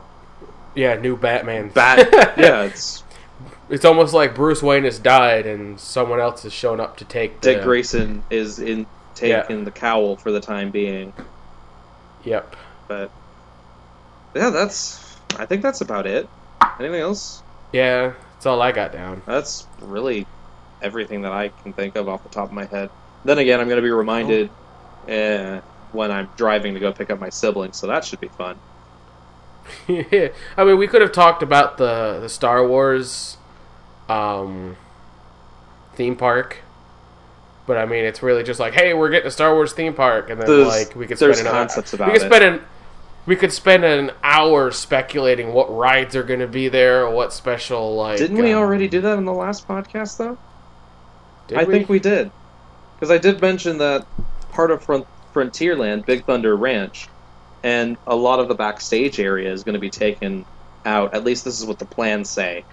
yeah, 0.74 0.96
new 0.96 1.16
Batman. 1.16 1.70
Bat. 1.70 2.34
yeah, 2.38 2.64
it's 2.64 3.04
it's 3.70 3.86
almost 3.86 4.14
like 4.14 4.34
Bruce 4.34 4.64
Wayne 4.64 4.86
has 4.86 4.98
died 4.98 5.46
and 5.46 5.80
someone 5.80 6.20
else 6.20 6.44
has 6.44 6.54
shown 6.54 6.80
up 6.80 6.98
to 6.98 7.06
take 7.06 7.42
the, 7.42 7.54
Dick 7.54 7.64
Grayson 7.64 8.24
is 8.32 8.58
in 8.58 8.88
taking 9.16 9.64
the 9.66 9.72
cowl 9.72 10.16
for 10.16 10.32
the 10.32 10.40
time 10.40 10.72
being. 10.72 11.14
Yep. 12.24 12.56
But 12.88 13.12
yeah, 14.36 14.50
that's. 14.50 15.03
I 15.38 15.46
think 15.46 15.62
that's 15.62 15.82
about 15.82 16.06
it. 16.08 16.28
Anything 16.80 17.02
else? 17.02 17.44
Yeah, 17.72 18.14
that's 18.34 18.46
all 18.46 18.62
I 18.62 18.72
got 18.72 18.92
down. 18.94 19.22
That's 19.26 19.68
really 19.82 20.26
everything 20.82 21.22
that 21.24 21.32
I 21.32 21.50
can 21.50 21.74
think 21.74 21.96
of 21.96 22.08
off 22.10 22.24
the 22.24 22.30
top 22.30 22.46
of 22.50 22.54
my 22.54 22.66
head. 22.66 22.90
Then 23.26 23.38
again, 23.38 23.60
I'm 23.60 23.68
going 23.68 23.78
to 23.78 23.82
be 23.82 23.90
reminded 23.92 24.50
eh, 25.08 25.60
when 25.92 26.12
I'm 26.12 26.30
driving 26.36 26.74
to 26.74 26.80
go 26.80 26.92
pick 26.92 27.10
up 27.10 27.20
my 27.20 27.30
siblings, 27.30 27.78
so 27.78 27.88
that 27.88 28.04
should 28.06 28.20
be 28.20 28.28
fun. 28.30 28.58
I 29.88 30.32
mean, 30.58 30.78
we 30.78 30.88
could 30.88 31.02
have 31.02 31.12
talked 31.14 31.42
about 31.42 31.78
the 31.78 32.20
the 32.22 32.28
Star 32.30 32.68
Wars 32.68 33.38
um, 34.10 34.76
theme 35.96 36.16
park, 36.18 36.58
but 37.66 37.78
I 37.78 37.86
mean, 37.86 38.04
it's 38.04 38.22
really 38.22 38.44
just 38.44 38.60
like, 38.60 38.74
hey, 38.74 38.94
we're 38.94 39.10
getting 39.10 39.28
a 39.28 39.32
Star 39.32 39.54
Wars 39.54 39.72
theme 39.74 39.94
park, 39.94 40.30
and 40.30 40.40
then 40.40 40.48
There's- 40.48 40.68
like 40.88 40.96
we 40.96 41.08
could 41.08 41.18
spend 41.18 41.34
another, 41.36 41.50
concepts 41.52 41.94
we 41.94 41.98
about 41.98 42.12
could 42.14 42.22
it. 42.24 42.26
spend 42.26 42.44
an 42.44 42.62
we 43.26 43.36
could 43.36 43.52
spend 43.54 43.84
an 43.86 44.12
hour 44.24 44.72
speculating 44.72 45.54
what 45.54 45.74
rides 45.74 46.16
are 46.16 46.24
going 46.24 46.40
to 46.42 46.48
be 46.48 46.68
there, 46.70 47.06
or 47.06 47.14
what 47.14 47.32
special 47.34 47.96
like. 47.96 48.18
Didn't 48.18 48.38
we 48.38 48.52
um, 48.54 48.60
already 48.60 48.88
do 48.88 49.02
that 49.02 49.18
in 49.18 49.26
the 49.26 49.34
last 49.34 49.68
podcast, 49.68 50.18
though? 50.18 50.38
did 51.48 51.58
I 51.58 51.64
we? 51.64 51.74
think 51.74 51.90
we 51.90 52.00
did. 52.00 52.32
Because 52.96 53.12
I 53.12 53.18
did 53.18 53.42
mention 53.42 53.78
that 53.80 54.06
part 54.52 54.72
of 54.72 54.84
Front- 54.84 55.08
Frontierland, 55.34 56.06
Big 56.06 56.26
Thunder 56.26 56.56
Ranch, 56.56 57.08
and 57.64 57.98
a 58.08 58.16
lot 58.16 58.40
of 58.40 58.48
the 58.48 58.56
backstage 58.56 59.20
area 59.20 59.52
is 59.52 59.64
going 59.64 59.74
to 59.74 59.80
be 59.80 59.90
taken 59.90 60.46
out. 60.86 61.14
At 61.14 61.24
least 61.24 61.46
this 61.46 61.60
is 61.60 61.66
what 61.66 61.80
the 61.80 61.86
plans 61.86 62.30
say. 62.30 62.66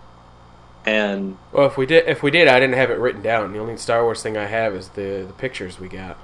And 0.84 1.36
Well, 1.52 1.66
if 1.66 1.76
we 1.76 1.84
did, 1.86 2.08
if 2.08 2.22
we 2.22 2.30
did, 2.30 2.48
I 2.48 2.58
didn't 2.58 2.76
have 2.76 2.90
it 2.90 2.98
written 2.98 3.22
down. 3.22 3.52
The 3.52 3.58
only 3.58 3.76
Star 3.76 4.02
Wars 4.02 4.22
thing 4.22 4.36
I 4.36 4.46
have 4.46 4.74
is 4.74 4.88
the 4.90 5.24
the 5.26 5.32
pictures 5.34 5.78
we 5.78 5.88
got. 5.88 6.16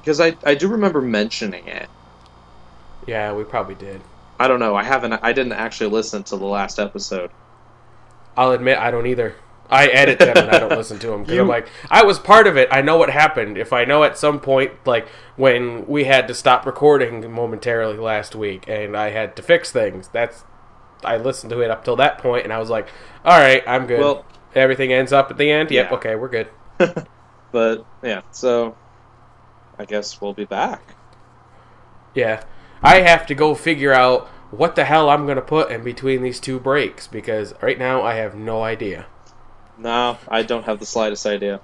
because 0.00 0.20
I, 0.20 0.36
I 0.44 0.54
do 0.54 0.68
remember 0.68 1.00
mentioning 1.00 1.66
it. 1.68 1.88
Yeah, 3.08 3.32
we 3.32 3.42
probably 3.44 3.74
did. 3.74 4.00
I 4.38 4.46
don't 4.46 4.60
know. 4.60 4.76
I 4.76 4.84
haven't. 4.84 5.14
I 5.14 5.32
didn't 5.32 5.52
actually 5.54 5.90
listen 5.90 6.22
to 6.24 6.36
the 6.36 6.44
last 6.44 6.78
episode. 6.78 7.30
I'll 8.36 8.52
admit 8.52 8.78
I 8.78 8.90
don't 8.92 9.06
either. 9.06 9.34
I 9.70 9.86
edit 9.88 10.18
them 10.18 10.36
and 10.36 10.50
I 10.50 10.58
don't 10.60 10.70
listen 10.76 10.98
to 11.00 11.08
them 11.08 11.22
because 11.22 11.34
You- 11.34 11.42
I'm 11.42 11.48
like, 11.48 11.68
I 11.90 12.04
was 12.04 12.18
part 12.18 12.46
of 12.46 12.56
it. 12.56 12.68
I 12.70 12.80
know 12.80 12.96
what 12.96 13.10
happened. 13.10 13.58
If 13.58 13.72
I 13.72 13.84
know 13.84 14.02
at 14.04 14.16
some 14.16 14.40
point, 14.40 14.72
like 14.86 15.08
when 15.36 15.86
we 15.86 16.04
had 16.04 16.26
to 16.28 16.34
stop 16.34 16.64
recording 16.64 17.30
momentarily 17.30 17.98
last 17.98 18.34
week 18.34 18.64
and 18.68 18.96
I 18.96 19.10
had 19.10 19.36
to 19.36 19.42
fix 19.42 19.70
things, 19.72 20.08
that's 20.08 20.44
I 21.04 21.16
listened 21.18 21.50
to 21.50 21.60
it 21.60 21.70
up 21.70 21.84
till 21.84 21.96
that 21.96 22.16
point 22.18 22.44
and 22.44 22.52
I 22.52 22.58
was 22.58 22.70
like, 22.70 22.88
all 23.24 23.38
right, 23.38 23.62
I'm 23.66 23.86
good. 23.86 24.00
Well- 24.00 24.24
Everything 24.54 24.92
ends 24.92 25.12
up 25.12 25.30
at 25.30 25.36
the 25.36 25.50
end. 25.50 25.70
Yep, 25.70 25.90
Yeah. 25.90 25.96
okay, 25.96 26.14
we're 26.16 26.28
good. 26.28 26.48
But 27.52 27.84
yeah, 28.02 28.22
so 28.30 28.76
I 29.78 29.84
guess 29.86 30.20
we'll 30.20 30.34
be 30.34 30.44
back. 30.44 30.94
Yeah, 32.14 32.42
I 32.82 33.00
have 33.00 33.26
to 33.26 33.34
go 33.34 33.54
figure 33.54 33.92
out 33.92 34.26
what 34.50 34.76
the 34.76 34.84
hell 34.84 35.10
I'm 35.10 35.26
gonna 35.26 35.42
put 35.42 35.70
in 35.70 35.82
between 35.82 36.22
these 36.22 36.40
two 36.40 36.58
breaks 36.58 37.06
because 37.06 37.54
right 37.60 37.78
now 37.78 38.02
I 38.02 38.14
have 38.14 38.34
no 38.34 38.62
idea. 38.62 39.06
No, 39.76 40.18
I 40.28 40.42
don't 40.42 40.64
have 40.64 40.80
the 40.80 40.86
slightest 40.86 41.26
idea. 41.26 41.60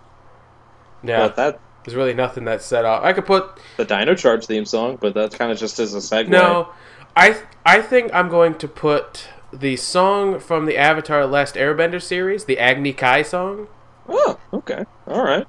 Yeah, 1.03 1.19
But 1.19 1.37
that 1.37 1.61
there's 1.85 1.95
really 1.95 2.15
nothing 2.15 2.45
that's 2.45 2.65
set 2.65 2.85
up. 2.85 3.03
I 3.03 3.13
could 3.13 3.27
put 3.27 3.59
the 3.77 3.85
Dino 3.85 4.15
Charge 4.15 4.47
theme 4.47 4.65
song, 4.65 4.99
but 5.01 5.15
that's 5.15 5.37
kind 5.37 5.53
of 5.53 5.59
just 5.59 5.79
as 5.79 5.95
a 5.95 5.99
segue. 5.99 6.29
No, 6.29 6.71
I 7.17 7.43
I 7.65 7.81
think 7.83 8.13
I'm 8.15 8.29
going 8.29 8.55
to 8.57 8.69
put 8.69 9.29
the 9.53 9.77
song 9.77 10.39
from 10.41 10.65
the 10.67 10.77
Avatar: 10.79 11.27
Last 11.27 11.57
Airbender 11.57 12.01
series, 12.01 12.47
the 12.47 12.59
Agni 12.59 12.93
Kai 12.93 13.23
song. 13.23 13.69
Oh, 14.09 14.39
okay. 14.53 14.85
All 15.07 15.23
right. 15.25 15.47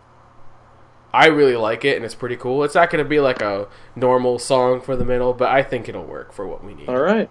I 1.16 1.28
really 1.28 1.56
like 1.56 1.86
it, 1.86 1.96
and 1.96 2.04
it's 2.04 2.14
pretty 2.14 2.36
cool. 2.36 2.66
It's 2.66 2.76
not 2.76 2.90
going 2.90 3.02
to 3.02 3.08
be 3.08 3.22
like 3.22 3.42
a 3.42 3.70
normal 3.96 4.38
song 4.38 4.82
for 4.82 4.98
the 4.98 5.06
middle, 5.06 5.34
but 5.34 5.48
I 5.50 5.64
think 5.64 5.88
it'll 5.88 6.04
work 6.04 6.34
for 6.34 6.46
what 6.46 6.62
we 6.62 6.74
need. 6.74 6.90
All 6.90 7.00
right. 7.00 7.30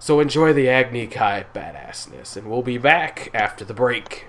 So 0.00 0.18
enjoy 0.18 0.52
the 0.52 0.68
Agni 0.68 1.06
Kai 1.06 1.46
badassness, 1.54 2.36
and 2.36 2.50
we'll 2.50 2.62
be 2.62 2.78
back 2.78 3.30
after 3.32 3.64
the 3.64 3.74
break. 3.74 4.26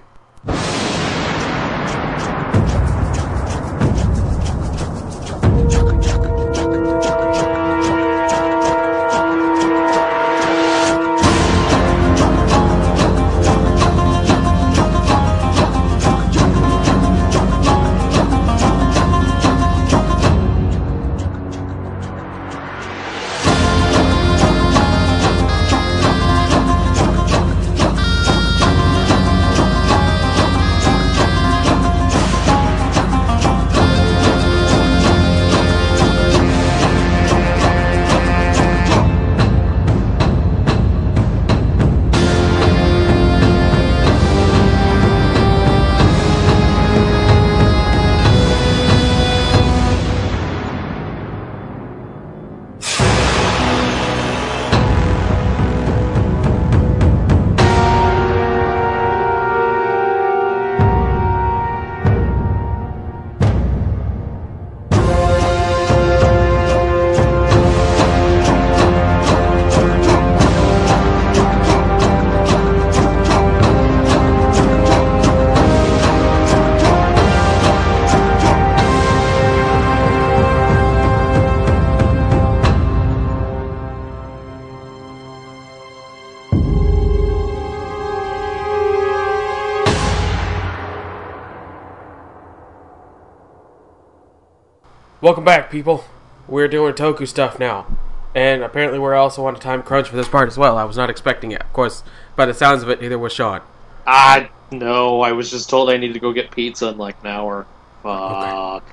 Welcome 95.28 95.44
back, 95.44 95.70
people. 95.70 96.06
We're 96.48 96.70
doing 96.70 96.94
Toku 96.94 97.28
stuff 97.28 97.60
now. 97.60 97.98
And 98.34 98.64
apparently, 98.64 98.98
we're 98.98 99.14
also 99.14 99.46
on 99.46 99.58
a 99.58 99.60
time 99.60 99.84
crunch 99.84 100.08
for 100.08 100.16
this 100.16 100.30
part 100.30 100.48
as 100.48 100.58
well. 100.58 100.78
I 100.78 100.86
was 100.86 100.96
not 100.96 101.10
expecting 101.10 101.52
it. 101.52 101.60
Of 101.60 101.74
course, 101.74 102.02
by 102.38 102.46
the 102.46 102.54
sounds 102.54 102.82
of 102.82 102.88
it, 102.88 103.02
neither 103.02 103.20
was 103.20 103.34
Shawn. 103.34 103.60
Ah, 104.06 104.48
no. 104.72 105.20
I 105.20 105.34
was 105.34 105.52
just 105.52 105.70
told 105.70 105.90
I 105.90 105.98
need 105.98 106.14
to 106.14 106.20
go 106.22 106.32
get 106.32 106.50
pizza 106.50 106.88
in 106.88 106.98
like 106.98 107.18
an 107.24 107.28
hour. 107.28 107.68
Fuck. 108.04 108.86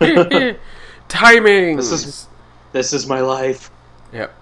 Timing! 1.08 1.76
This 1.76 1.92
is 1.92 2.26
this 2.72 2.92
is 2.92 3.06
my 3.06 3.20
life. 3.20 3.70
Yep. 4.12 4.34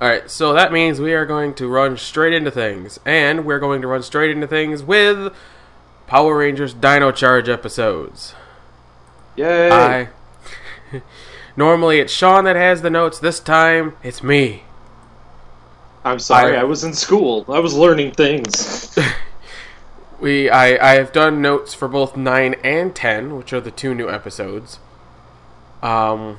Alright, 0.00 0.30
so 0.30 0.52
that 0.52 0.70
means 0.70 1.00
we 1.00 1.14
are 1.14 1.26
going 1.26 1.54
to 1.54 1.66
run 1.66 1.96
straight 1.96 2.32
into 2.32 2.52
things. 2.52 3.00
And 3.04 3.44
we're 3.44 3.58
going 3.58 3.82
to 3.82 3.88
run 3.88 4.04
straight 4.04 4.30
into 4.30 4.46
things 4.46 4.84
with 4.84 5.34
Power 6.06 6.38
Rangers 6.38 6.74
Dino 6.74 7.10
Charge 7.10 7.48
episodes. 7.48 8.36
Yay! 9.34 9.68
I. 9.68 10.10
Normally 11.56 11.98
it's 12.00 12.12
Shawn 12.12 12.44
that 12.44 12.56
has 12.56 12.82
the 12.82 12.90
notes. 12.90 13.18
This 13.18 13.40
time 13.40 13.96
it's 14.02 14.22
me. 14.22 14.64
I'm 16.04 16.18
sorry. 16.18 16.56
I- 16.56 16.60
I 16.60 16.64
was 16.64 16.84
in 16.84 16.92
school. 16.94 17.44
I 17.48 17.60
was 17.60 17.74
learning 17.74 18.12
things. 18.12 18.96
We 20.20 20.48
I 20.48 20.92
I 20.92 20.94
have 20.94 21.12
done 21.12 21.42
notes 21.42 21.74
for 21.74 21.88
both 21.88 22.16
nine 22.16 22.54
and 22.64 22.94
ten, 22.94 23.36
which 23.36 23.52
are 23.52 23.60
the 23.60 23.72
two 23.72 23.94
new 23.94 24.08
episodes. 24.08 24.78
Um. 25.82 26.38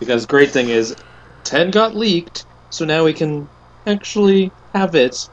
because 0.00 0.26
great 0.26 0.50
thing 0.50 0.68
is, 0.70 0.96
ten 1.44 1.70
got 1.70 1.94
leaked, 1.94 2.46
so 2.70 2.84
now 2.86 3.04
we 3.04 3.12
can 3.12 3.48
actually 3.86 4.50
have 4.74 4.94
it 4.96 5.28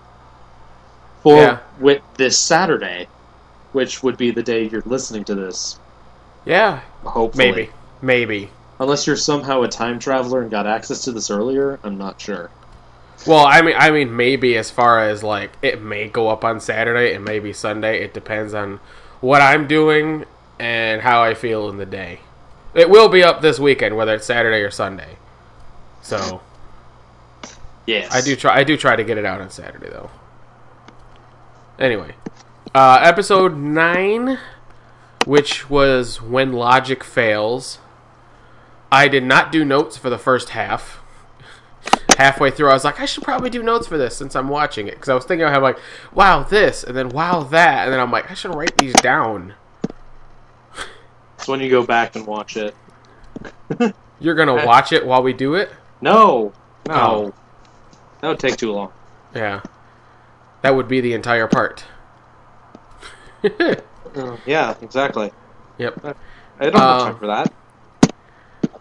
for 1.24 1.38
Yeah. 1.38 1.60
with 1.80 2.02
this 2.18 2.38
Saturday, 2.38 3.08
which 3.72 4.04
would 4.04 4.18
be 4.18 4.30
the 4.32 4.44
day 4.44 4.68
you're 4.68 4.84
listening 4.86 5.24
to 5.26 5.34
this. 5.34 5.80
Yeah. 6.46 6.82
Hopefully, 7.04 7.52
Maybe. 7.52 7.70
Maybe. 8.02 8.50
Unless 8.80 9.06
you're 9.06 9.16
somehow 9.16 9.62
a 9.62 9.68
time 9.68 10.00
traveler 10.00 10.42
and 10.42 10.50
got 10.50 10.66
access 10.66 11.04
to 11.04 11.12
this 11.12 11.30
earlier, 11.30 11.80
I'm 11.84 11.98
not 11.98 12.20
sure. 12.20 12.50
Well, 13.28 13.46
I 13.46 13.62
mean, 13.62 13.76
I 13.78 13.92
mean, 13.92 14.16
maybe 14.16 14.58
as 14.58 14.72
far 14.72 15.00
as 15.00 15.24
like 15.24 15.52
it 15.62 15.82
may 15.82 16.08
go 16.08 16.30
up 16.30 16.44
on 16.44 16.60
Saturday 16.60 17.14
it 17.14 17.22
may 17.22 17.40
be 17.40 17.54
Sunday. 17.54 18.04
It 18.04 18.14
depends 18.14 18.54
on 18.54 18.80
what 19.20 19.42
I'm 19.42 19.68
doing 19.68 20.26
and 20.60 21.02
how 21.02 21.22
I 21.22 21.36
feel 21.36 21.70
in 21.70 21.78
the 21.78 21.86
day. 21.86 22.22
It 22.74 22.90
will 22.90 23.10
be 23.10 23.24
up 23.24 23.42
this 23.42 23.60
weekend, 23.60 23.96
whether 23.96 24.16
it's 24.16 24.26
Saturday 24.26 24.62
or 24.62 24.72
Sunday. 24.72 25.18
So 26.02 26.42
Yes, 27.86 28.14
I 28.14 28.22
do 28.22 28.36
try. 28.36 28.56
I 28.56 28.64
do 28.64 28.78
try 28.78 28.96
to 28.96 29.04
get 29.04 29.18
it 29.18 29.26
out 29.26 29.42
on 29.42 29.50
Saturday 29.50 29.90
though. 29.90 30.10
Anyway, 31.80 32.14
uh, 32.76 33.00
episode 33.02 33.58
nine, 33.58 34.38
which 35.26 35.70
was 35.70 36.22
when 36.22 36.54
logic 36.54 37.04
fails. 37.04 37.80
I 38.92 39.08
did 39.08 39.24
not 39.24 39.52
do 39.52 39.64
notes 39.64 39.98
for 39.98 40.10
the 40.10 40.18
first 40.18 40.50
half. 40.50 41.02
Halfway 42.18 42.52
through, 42.52 42.70
I 42.70 42.74
was 42.74 42.84
like, 42.84 43.00
I 43.00 43.06
should 43.06 43.24
probably 43.24 43.50
do 43.50 43.64
notes 43.64 43.88
for 43.88 43.98
this 43.98 44.16
since 44.16 44.36
I'm 44.36 44.50
watching 44.50 44.88
it 44.88 44.96
because 44.96 45.10
I 45.10 45.16
was 45.16 45.26
thinking 45.26 45.46
I 45.46 45.52
have 45.52 45.64
like, 45.64 45.80
wow 46.14 46.44
this, 46.44 46.84
and 46.84 46.96
then 46.96 47.10
wow 47.10 47.44
that, 47.44 47.86
and 47.86 47.94
then 47.94 48.00
I'm 48.00 48.12
like, 48.12 48.30
I 48.30 48.34
should 48.34 48.54
write 48.54 48.78
these 48.78 48.94
down. 48.94 49.54
It's 51.38 51.48
when 51.48 51.60
you 51.60 51.70
go 51.72 51.84
back 51.86 52.16
and 52.16 52.28
watch 52.28 52.58
it. 52.58 52.76
You're 54.20 54.36
gonna 54.36 54.64
watch 54.66 54.92
it 54.92 55.04
while 55.06 55.24
we 55.24 55.34
do 55.34 55.56
it. 55.56 55.72
No, 56.02 56.54
no, 56.88 56.94
Oh. 56.94 57.34
that 58.20 58.28
would 58.28 58.40
take 58.40 58.58
too 58.58 58.72
long. 58.72 58.92
Yeah, 59.34 59.62
that 60.62 60.76
would 60.76 60.88
be 60.88 61.02
the 61.02 61.14
entire 61.14 61.48
part. 61.48 61.86
Yeah, 64.46 64.76
exactly. 64.82 65.32
yep. 65.78 66.00
I 66.60 66.70
don't 66.70 66.74
have 66.76 67.02
Uh, 67.02 67.06
time 67.06 67.18
for 67.18 67.28
that. 67.28 67.54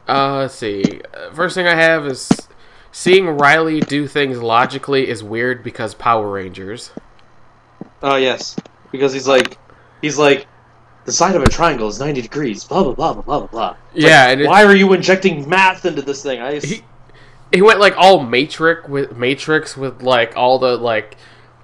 Uh, 0.09 0.37
let's 0.39 0.55
see. 0.55 1.01
Uh, 1.15 1.31
First 1.33 1.55
thing 1.55 1.67
I 1.67 1.75
have 1.75 2.07
is 2.07 2.29
seeing 2.93 3.27
Riley 3.27 3.81
do 3.81 4.07
things 4.07 4.39
logically 4.43 5.09
is 5.09 5.23
weird 5.23 5.63
because 5.63 5.95
Power 5.95 6.31
Rangers. 6.31 6.91
Oh 8.03 8.17
yes, 8.17 8.57
because 8.93 9.13
he's 9.13 9.29
like, 9.29 9.59
he's 10.03 10.19
like, 10.19 10.47
the 11.05 11.13
side 11.13 11.37
of 11.37 11.43
a 11.43 11.49
triangle 11.49 11.89
is 11.89 12.01
ninety 12.01 12.23
degrees. 12.23 12.65
Blah 12.65 12.83
blah 12.85 12.95
blah 12.95 13.13
blah 13.13 13.23
blah 13.23 13.47
blah. 13.47 13.77
Yeah, 13.95 14.27
like, 14.27 14.39
and 14.39 14.49
why 14.49 14.65
are 14.65 14.75
you 14.75 14.93
injecting 14.93 15.49
math 15.49 15.85
into 15.85 16.03
this 16.03 16.23
thing? 16.23 16.41
I 16.41 16.59
He, 16.61 16.83
he 17.53 17.63
went 17.63 17.79
like 17.81 17.95
all 17.97 18.23
matrix 18.23 18.89
with 18.89 19.17
matrix 19.17 19.77
with 19.77 20.03
like 20.03 20.37
all 20.37 20.59
the 20.59 20.77
like 20.77 21.17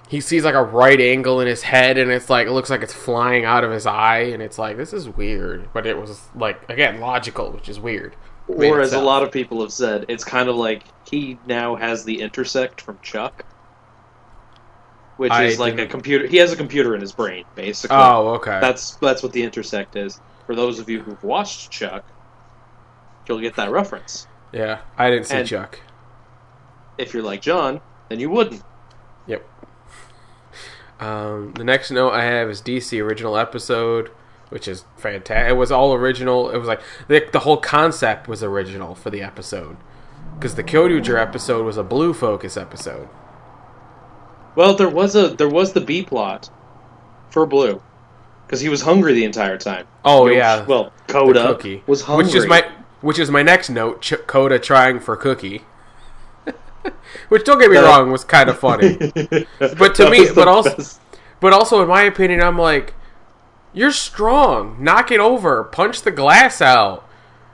he 0.07 0.21
sees 0.21 0.43
like 0.45 0.55
a 0.55 0.63
right 0.63 0.99
angle 1.01 1.41
in 1.41 1.47
his 1.47 1.63
head 1.63 1.97
and 1.97 2.09
it's 2.11 2.29
like 2.29 2.47
it 2.47 2.51
looks 2.51 2.69
like 2.69 2.81
it's 2.81 2.93
flying 2.93 3.43
out 3.45 3.63
of 3.63 3.71
his 3.71 3.85
eye 3.85 4.19
and 4.19 4.41
it's 4.41 4.57
like 4.57 4.77
this 4.77 4.93
is 4.93 5.09
weird 5.09 5.67
but 5.73 5.85
it 5.85 5.97
was 5.99 6.21
like 6.35 6.67
again 6.69 6.99
logical 6.99 7.51
which 7.51 7.67
is 7.69 7.79
weird 7.79 8.15
Made 8.49 8.69
or 8.71 8.79
as 8.79 8.93
a 8.93 9.01
lot 9.01 9.23
of 9.23 9.31
people 9.33 9.59
have 9.59 9.73
said, 9.73 10.05
it's 10.07 10.23
kind 10.23 10.47
of 10.47 10.55
like 10.55 10.83
he 11.09 11.37
now 11.47 11.75
has 11.75 12.05
the 12.05 12.21
intersect 12.21 12.79
from 12.79 12.97
Chuck, 13.01 13.45
which 15.17 15.33
I 15.33 15.43
is 15.43 15.59
like 15.59 15.73
a 15.73 15.77
didn't- 15.77 15.91
computer. 15.91 16.27
He 16.27 16.37
has 16.37 16.53
a 16.53 16.55
computer 16.55 16.95
in 16.95 17.01
his 17.01 17.11
brain, 17.11 17.43
basically. 17.55 17.97
oh 17.97 18.35
okay 18.35 18.59
That's 18.61 18.95
that's 18.95 19.21
what 19.21 19.33
the 19.33 19.43
intersect 19.43 19.97
is. 19.97 20.21
For 20.45 20.55
those 20.55 20.79
of 20.79 20.89
you 20.89 21.01
who've 21.01 21.21
watched 21.25 21.71
Chuck, 21.71 22.05
you'll 23.27 23.41
get 23.41 23.57
that 23.57 23.69
reference. 23.69 24.27
yeah 24.53 24.79
I 24.97 25.09
didn't 25.09 25.25
see 25.25 25.35
and- 25.35 25.47
Chuck 25.47 25.81
If 26.97 27.13
you're 27.13 27.23
like 27.23 27.41
Jon, 27.41 27.81
then 28.07 28.21
you 28.21 28.29
wouldn't. 28.29 28.63
Um, 30.99 31.53
the 31.53 31.63
next 31.63 31.91
note 31.91 32.11
I 32.11 32.23
have 32.23 32.49
is 32.49 32.61
DC 32.61 33.01
original 33.03 33.37
episode, 33.37 34.09
which 34.49 34.67
is 34.67 34.85
fantastic. 34.97 35.49
It 35.51 35.53
was 35.57 35.71
all 35.71 35.93
original. 35.93 36.49
It 36.49 36.57
was 36.57 36.67
like 36.67 36.81
the, 37.07 37.27
the 37.31 37.39
whole 37.39 37.57
concept 37.57 38.27
was 38.27 38.41
original 38.43 38.95
for 38.95 39.09
the 39.09 39.21
episode. 39.21 39.77
because 40.35 40.55
the 40.55 40.63
Kyoryuger 40.63 41.21
episode 41.21 41.65
was 41.65 41.77
a 41.77 41.83
blue 41.83 42.13
focus 42.13 42.57
episode. 42.57 43.09
Well, 44.55 44.75
there 44.75 44.89
was 44.89 45.15
a 45.15 45.29
there 45.29 45.49
was 45.49 45.73
the 45.73 45.81
B 45.81 46.01
plot 46.03 46.49
for 47.29 47.45
Blue 47.45 47.81
because 48.45 48.59
he 48.61 48.69
was 48.69 48.81
hungry 48.81 49.13
the 49.13 49.23
entire 49.25 49.57
time. 49.57 49.85
Oh 50.03 50.25
You 50.25 50.33
know, 50.33 50.37
yeah, 50.39 50.65
Well, 50.65 50.93
Coda 51.07 51.57
was 51.85 52.01
hungry. 52.01 52.25
which 52.25 52.35
is 52.35 52.47
my 52.47 52.67
which 53.01 53.19
is 53.19 53.29
my 53.29 53.43
next 53.43 53.69
note. 53.69 54.01
Ch- 54.01 54.25
Coda 54.25 54.57
trying 54.57 54.99
for 54.99 55.15
cookie, 55.15 55.61
which 57.29 57.43
don't 57.43 57.59
get 57.59 57.69
me 57.71 57.77
wrong 57.77 58.11
was 58.11 58.23
kind 58.23 58.49
of 58.49 58.57
funny, 58.67 58.97
But 59.59 59.95
to 59.95 60.09
me- 60.09 60.27
but 60.33 60.47
also- 60.47 60.75
best. 60.75 60.99
but 61.39 61.53
also 61.53 61.81
in 61.81 61.87
my 61.87 62.03
opinion, 62.03 62.41
I'm 62.41 62.57
like, 62.57 62.93
you're 63.73 63.91
strong, 63.91 64.77
knock 64.79 65.11
it 65.11 65.19
over, 65.19 65.63
punch 65.63 66.01
the 66.01 66.11
glass 66.11 66.61
out, 66.61 67.07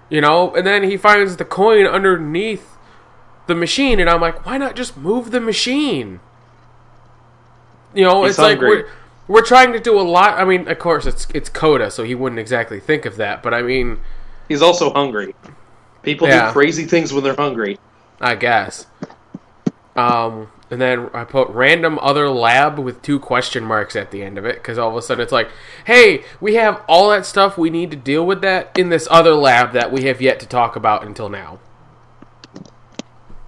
you 0.09 0.21
know. 0.21 0.53
And 0.55 0.65
then 0.65 0.83
he 0.83 0.95
finds 0.97 1.35
the 1.37 1.45
coin 1.45 1.85
underneath 1.85 2.77
the 3.47 3.55
machine, 3.55 3.99
and 3.99 4.09
I'm 4.09 4.21
like, 4.21 4.45
why 4.45 4.57
not 4.57 4.75
just 4.75 4.95
move 4.95 5.31
the 5.31 5.41
machine? 5.41 6.21
You 7.93 8.03
know, 8.05 8.23
He's 8.23 8.31
it's 8.31 8.39
like 8.39 8.59
we're 8.59 8.87
we're 9.27 9.41
trying 9.45 9.73
to 9.73 9.79
do 9.79 9.99
a 9.99 10.01
lot. 10.01 10.37
I 10.39 10.45
mean, 10.45 10.67
of 10.67 10.79
course, 10.79 11.05
it's 11.05 11.27
it's 11.33 11.49
Coda, 11.49 11.91
so 11.91 12.03
he 12.03 12.15
wouldn't 12.15 12.39
exactly 12.39 12.79
think 12.79 13.05
of 13.05 13.17
that. 13.17 13.43
But 13.43 13.53
I 13.53 13.61
mean, 13.61 13.99
he's 14.47 14.61
also 14.61 14.91
hungry. 14.93 15.35
People 16.03 16.27
Yeah. 16.27 16.47
do 16.47 16.53
crazy 16.53 16.85
things 16.85 17.13
when 17.13 17.23
they're 17.23 17.35
hungry. 17.35 17.77
I 18.21 18.35
guess. 18.35 18.87
Um, 19.95 20.51
and 20.71 20.81
then 20.81 21.09
I 21.13 21.23
put 21.23 21.49
random 21.49 21.99
other 22.01 22.29
lab 22.29 22.79
with 22.79 23.01
two 23.03 23.19
question 23.19 23.63
marks 23.63 23.95
at 23.95 24.09
the 24.09 24.23
end 24.23 24.37
of 24.39 24.45
it 24.45 24.55
because 24.55 24.77
all 24.79 24.89
of 24.89 24.95
a 24.95 25.01
sudden 25.01 25.21
it's 25.21 25.31
like, 25.31 25.49
hey, 25.85 26.23
we 26.41 26.55
have 26.55 26.83
all 26.87 27.11
that 27.11 27.25
stuff 27.27 27.57
we 27.57 27.69
need 27.69 27.91
to 27.91 27.97
deal 27.97 28.25
with 28.25 28.41
that 28.41 28.75
in 28.77 28.89
this 28.89 29.07
other 29.11 29.35
lab 29.35 29.73
that 29.73 29.91
we 29.91 30.05
have 30.05 30.19
yet 30.19 30.39
to 30.39 30.47
talk 30.47 30.75
about 30.75 31.05
until 31.05 31.29
now. 31.29 31.59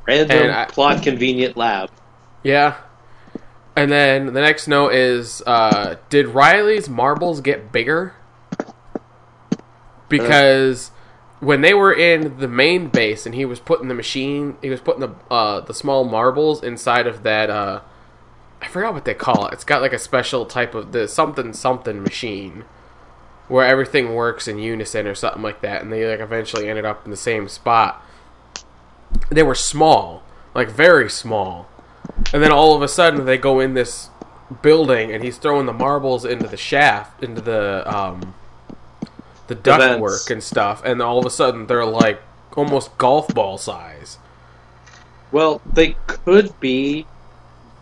Random 0.07 0.51
I- 0.51 0.65
plot 0.65 1.01
convenient 1.01 1.57
lab. 1.57 1.89
Yeah. 2.43 2.75
And 3.75 3.91
then 3.91 4.27
the 4.27 4.41
next 4.41 4.67
note 4.67 4.93
is, 4.93 5.41
uh, 5.47 5.95
did 6.09 6.27
Riley's 6.27 6.87
marbles 6.87 7.41
get 7.41 7.71
bigger? 7.71 8.13
Because 10.07 10.91
when 11.45 11.61
they 11.61 11.75
were 11.75 11.93
in 11.93 12.39
the 12.39 12.47
main 12.47 12.87
base 12.87 13.27
and 13.27 13.35
he 13.35 13.45
was 13.45 13.59
putting 13.59 13.87
the 13.87 13.93
machine, 13.93 14.57
he 14.63 14.69
was 14.71 14.81
putting 14.81 15.01
the 15.01 15.13
uh, 15.29 15.61
the 15.61 15.75
small 15.75 16.03
marbles 16.03 16.63
inside 16.63 17.05
of 17.05 17.21
that. 17.21 17.51
Uh, 17.51 17.81
I 18.63 18.67
forgot 18.67 18.95
what 18.95 19.05
they 19.05 19.13
call 19.13 19.45
it. 19.45 19.53
It's 19.53 19.63
got 19.63 19.83
like 19.83 19.93
a 19.93 19.99
special 19.99 20.47
type 20.47 20.73
of 20.73 20.91
the 20.91 21.07
something 21.07 21.53
something 21.53 22.01
machine 22.01 22.65
where 23.47 23.63
everything 23.63 24.15
works 24.15 24.47
in 24.47 24.57
unison 24.57 25.05
or 25.05 25.13
something 25.13 25.43
like 25.43 25.61
that. 25.61 25.83
And 25.83 25.93
they 25.93 26.03
like 26.07 26.19
eventually 26.19 26.67
ended 26.67 26.83
up 26.83 27.05
in 27.05 27.11
the 27.11 27.17
same 27.17 27.47
spot. 27.47 28.03
They 29.29 29.43
were 29.43 29.53
small, 29.53 30.23
like 30.55 30.69
very 30.69 31.11
small. 31.11 31.69
And 32.33 32.41
then 32.41 32.51
all 32.51 32.75
of 32.75 32.81
a 32.81 32.87
sudden 32.87 33.25
they 33.25 33.37
go 33.37 33.59
in 33.59 33.75
this 33.75 34.09
building 34.63 35.11
and 35.11 35.23
he's 35.23 35.37
throwing 35.37 35.67
the 35.67 35.73
marbles 35.73 36.25
into 36.25 36.47
the 36.47 36.57
shaft, 36.57 37.23
into 37.23 37.41
the 37.41 37.83
um 37.85 38.33
the 39.47 39.55
duct 39.55 39.81
vents. 39.81 40.01
work 40.01 40.29
and 40.29 40.43
stuff, 40.43 40.83
and 40.85 41.01
all 41.01 41.19
of 41.19 41.25
a 41.25 41.29
sudden 41.29 41.67
they're 41.67 41.85
like 41.85 42.21
almost 42.55 42.97
golf 42.97 43.27
ball 43.33 43.57
size. 43.57 44.17
Well, 45.31 45.61
they 45.71 45.95
could 46.07 46.57
be 46.59 47.05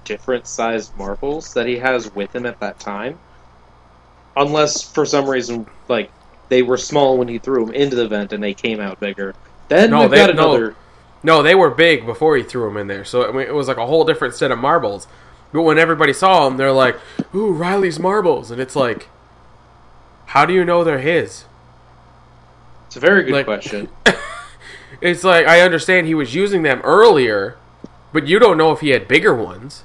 different 0.05 0.47
sized 0.47 0.95
marbles 0.97 1.53
that 1.53 1.68
he 1.68 1.78
has 1.78 2.14
with 2.16 2.36
him 2.36 2.45
at 2.45 2.59
that 2.59 2.80
time. 2.80 3.20
Unless 4.36 4.91
for 4.91 5.05
some 5.05 5.30
reason, 5.30 5.68
like, 5.88 6.11
they 6.49 6.64
were 6.64 6.78
small 6.78 7.18
when 7.18 7.28
he 7.28 7.38
threw 7.38 7.66
them 7.66 7.76
into 7.76 7.95
the 7.95 8.07
vent 8.07 8.34
and 8.34 8.43
they 8.43 8.53
came 8.53 8.80
out 8.80 8.99
bigger. 8.99 9.36
Then 9.68 9.91
No, 9.91 10.01
we've 10.01 10.11
they- 10.11 10.18
got 10.18 10.36
no. 10.36 10.51
another. 10.55 10.76
No, 11.26 11.41
they 11.41 11.55
were 11.55 11.70
big 11.70 12.05
before 12.05 12.36
he 12.36 12.43
threw 12.43 12.66
them 12.68 12.76
in 12.78 12.88
there, 12.88 13.05
so 13.05 13.28
I 13.30 13.32
mean, 13.32 13.47
it 13.47 13.53
was 13.53 13.68
like 13.70 13.78
a 13.78 13.86
whole 13.86 14.03
different 14.03 14.34
set 14.34 14.51
of 14.51 14.59
marbles. 14.59 15.07
But 15.53 15.61
when 15.61 15.78
everybody 15.78 16.11
saw 16.11 16.43
them, 16.45 16.57
they're 16.57 16.72
like, 16.74 16.97
"Ooh, 17.34 17.53
Riley's 17.53 17.99
marbles," 17.99 18.51
and 18.51 18.59
it's 18.59 18.76
like, 18.76 19.07
how 20.28 20.45
do 20.45 20.53
you 20.53 20.66
know 20.66 20.84
they're 20.84 20.99
his? 20.99 21.45
It's 22.94 22.98
a 22.98 23.00
very 23.00 23.24
good 23.24 23.34
Like- 23.34 23.46
question. 23.46 23.89
It's 25.02 25.24
like 25.24 25.48
I 25.48 25.62
understand 25.62 26.06
he 26.06 26.14
was 26.14 26.36
using 26.36 26.62
them 26.62 26.80
earlier, 26.84 27.58
but 28.14 28.28
you 28.28 28.38
don't 28.39 28.58
know 28.58 28.72
if 28.72 28.80
he 28.82 28.89
had 28.89 29.08
bigger 29.08 29.34
ones. 29.34 29.84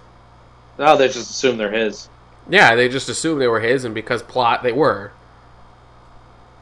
No, 0.78 0.96
they 0.98 1.06
just 1.08 1.30
assume 1.30 1.56
they're 1.56 1.72
his. 1.72 2.08
Yeah, 2.48 2.76
they 2.76 2.88
just 2.90 3.08
assume 3.08 3.38
they 3.38 3.48
were 3.48 3.58
his, 3.60 3.84
and 3.84 3.94
because 3.94 4.22
plot, 4.22 4.62
they 4.62 4.70
were. 4.70 5.10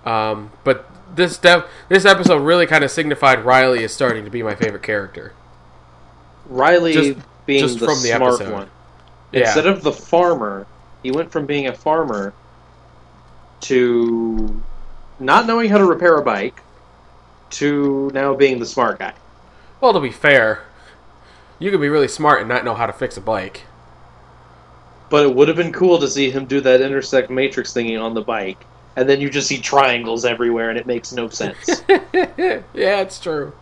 Um, 0.07 0.53
but 0.63 0.89
this 1.15 1.37
dev- 1.37 1.67
this 1.89 2.05
episode 2.07 2.39
really 2.43 2.67
kind 2.67 2.85
of 2.85 2.91
signified 2.93 3.45
Riley 3.45 3.83
is 3.83 3.93
starting 3.93 4.25
to 4.25 4.31
be 4.31 4.43
my 4.45 4.55
favorite 4.55 4.85
character. 4.85 5.33
Riley 6.47 6.93
Just- 6.93 7.19
being 7.45 7.61
just 7.61 7.81
the 7.81 7.87
from 7.87 7.97
the 8.03 8.09
smart 8.17 8.35
episode. 8.35 8.53
one. 8.53 8.71
Yeah, 9.33 9.41
Instead 9.41 9.67
of 9.67 9.83
the 9.83 9.93
farmer, 9.93 10.67
he 11.03 11.11
went 11.11 11.31
from 11.33 11.45
being 11.47 11.67
a 11.67 11.75
farmer 11.75 12.33
to 13.63 14.63
not 15.19 15.47
knowing 15.47 15.71
how 15.71 15.79
to 15.79 15.85
repair 15.85 16.17
a 16.17 16.23
bike 16.23 16.63
to 17.51 18.11
now 18.13 18.35
being 18.35 18.59
the 18.59 18.67
smart 18.67 18.99
guy. 18.99 19.15
well, 19.81 19.93
to 19.93 20.01
be 20.01 20.11
fair, 20.11 20.65
you 21.59 21.71
could 21.71 21.81
be 21.81 21.89
really 21.89 22.09
smart 22.09 22.41
and 22.41 22.49
not 22.49 22.65
know 22.65 22.75
how 22.75 22.87
to 22.87 22.93
fix 22.93 23.17
a 23.17 23.21
bike. 23.21 23.63
But 25.09 25.25
it 25.25 25.35
would 25.35 25.49
have 25.49 25.57
been 25.57 25.73
cool 25.73 25.99
to 26.01 26.09
see 26.09 26.31
him 26.31 26.47
do 26.47 26.61
that 26.63 26.81
intersect 26.81 27.31
matrix 27.31 27.73
thingy 27.73 28.01
on 28.01 28.15
the 28.15 28.23
bike, 28.23 28.59
and 28.97 29.09
then 29.09 29.21
you 29.21 29.31
just 29.31 29.47
see 29.47 29.59
triangles 29.59 30.25
everywhere, 30.25 30.71
and 30.71 30.79
it 30.79 30.87
makes 30.87 31.13
no 31.13 31.29
sense. 31.29 31.83
yeah, 31.89 32.63
it's 32.75 33.21
true. 33.21 33.53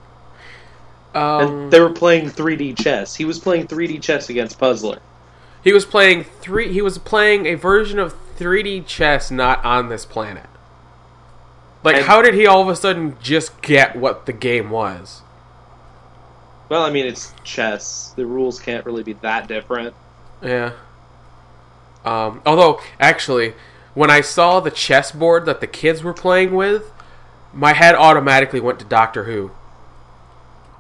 Um, 1.15 1.41
and 1.41 1.73
they 1.73 1.81
were 1.81 1.93
playing 1.93 2.31
3D 2.31 2.83
chess. 2.83 3.15
He 3.15 3.25
was 3.25 3.39
playing 3.39 3.69
3D 3.69 4.03
chess 4.03 4.31
against 4.31 4.59
Puzzler. 4.59 5.01
he 5.63 5.73
was 5.73 5.85
playing 5.85 6.25
three. 6.25 6.73
He 6.73 6.83
was 6.83 6.99
playing 6.99 7.47
a 7.47 7.55
version 7.55 7.99
of 7.99 8.15
3D 8.37 8.87
chess 8.87 9.31
not 9.31 9.65
on 9.65 9.91
this 9.91 10.05
planet. 10.05 10.47
Like, 11.85 11.97
And- 11.97 12.07
how 12.07 12.23
did 12.23 12.35
he 12.35 12.47
all 12.47 12.63
of 12.63 12.69
a 12.69 12.75
sudden 12.77 13.17
just 13.23 13.61
get 13.63 13.95
what 13.95 14.27
the 14.27 14.33
game 14.33 14.71
was? 14.71 15.23
Well, 16.69 16.83
I 16.83 16.91
mean, 16.91 17.07
it's 17.07 17.33
chess. 17.45 18.13
The 18.17 18.27
rules 18.27 18.59
can't 18.59 18.85
really 18.87 19.03
be 19.03 19.13
that 19.21 19.47
different. 19.47 19.95
Yeah. 20.43 20.73
Um, 22.05 22.41
although, 22.47 22.81
actually, 22.99 23.55
when 23.95 24.11
I 24.11 24.23
saw 24.23 24.61
the 24.61 24.71
chessboard 24.71 25.45
that 25.47 25.61
the 25.61 25.67
kids 25.67 26.03
were 26.03 26.15
playing 26.15 26.55
with, 26.55 26.91
my 27.53 27.75
head 27.75 27.95
automatically 27.95 28.61
went 28.61 28.79
to 28.81 28.85
Doctor 28.85 29.25
Who. 29.25 29.53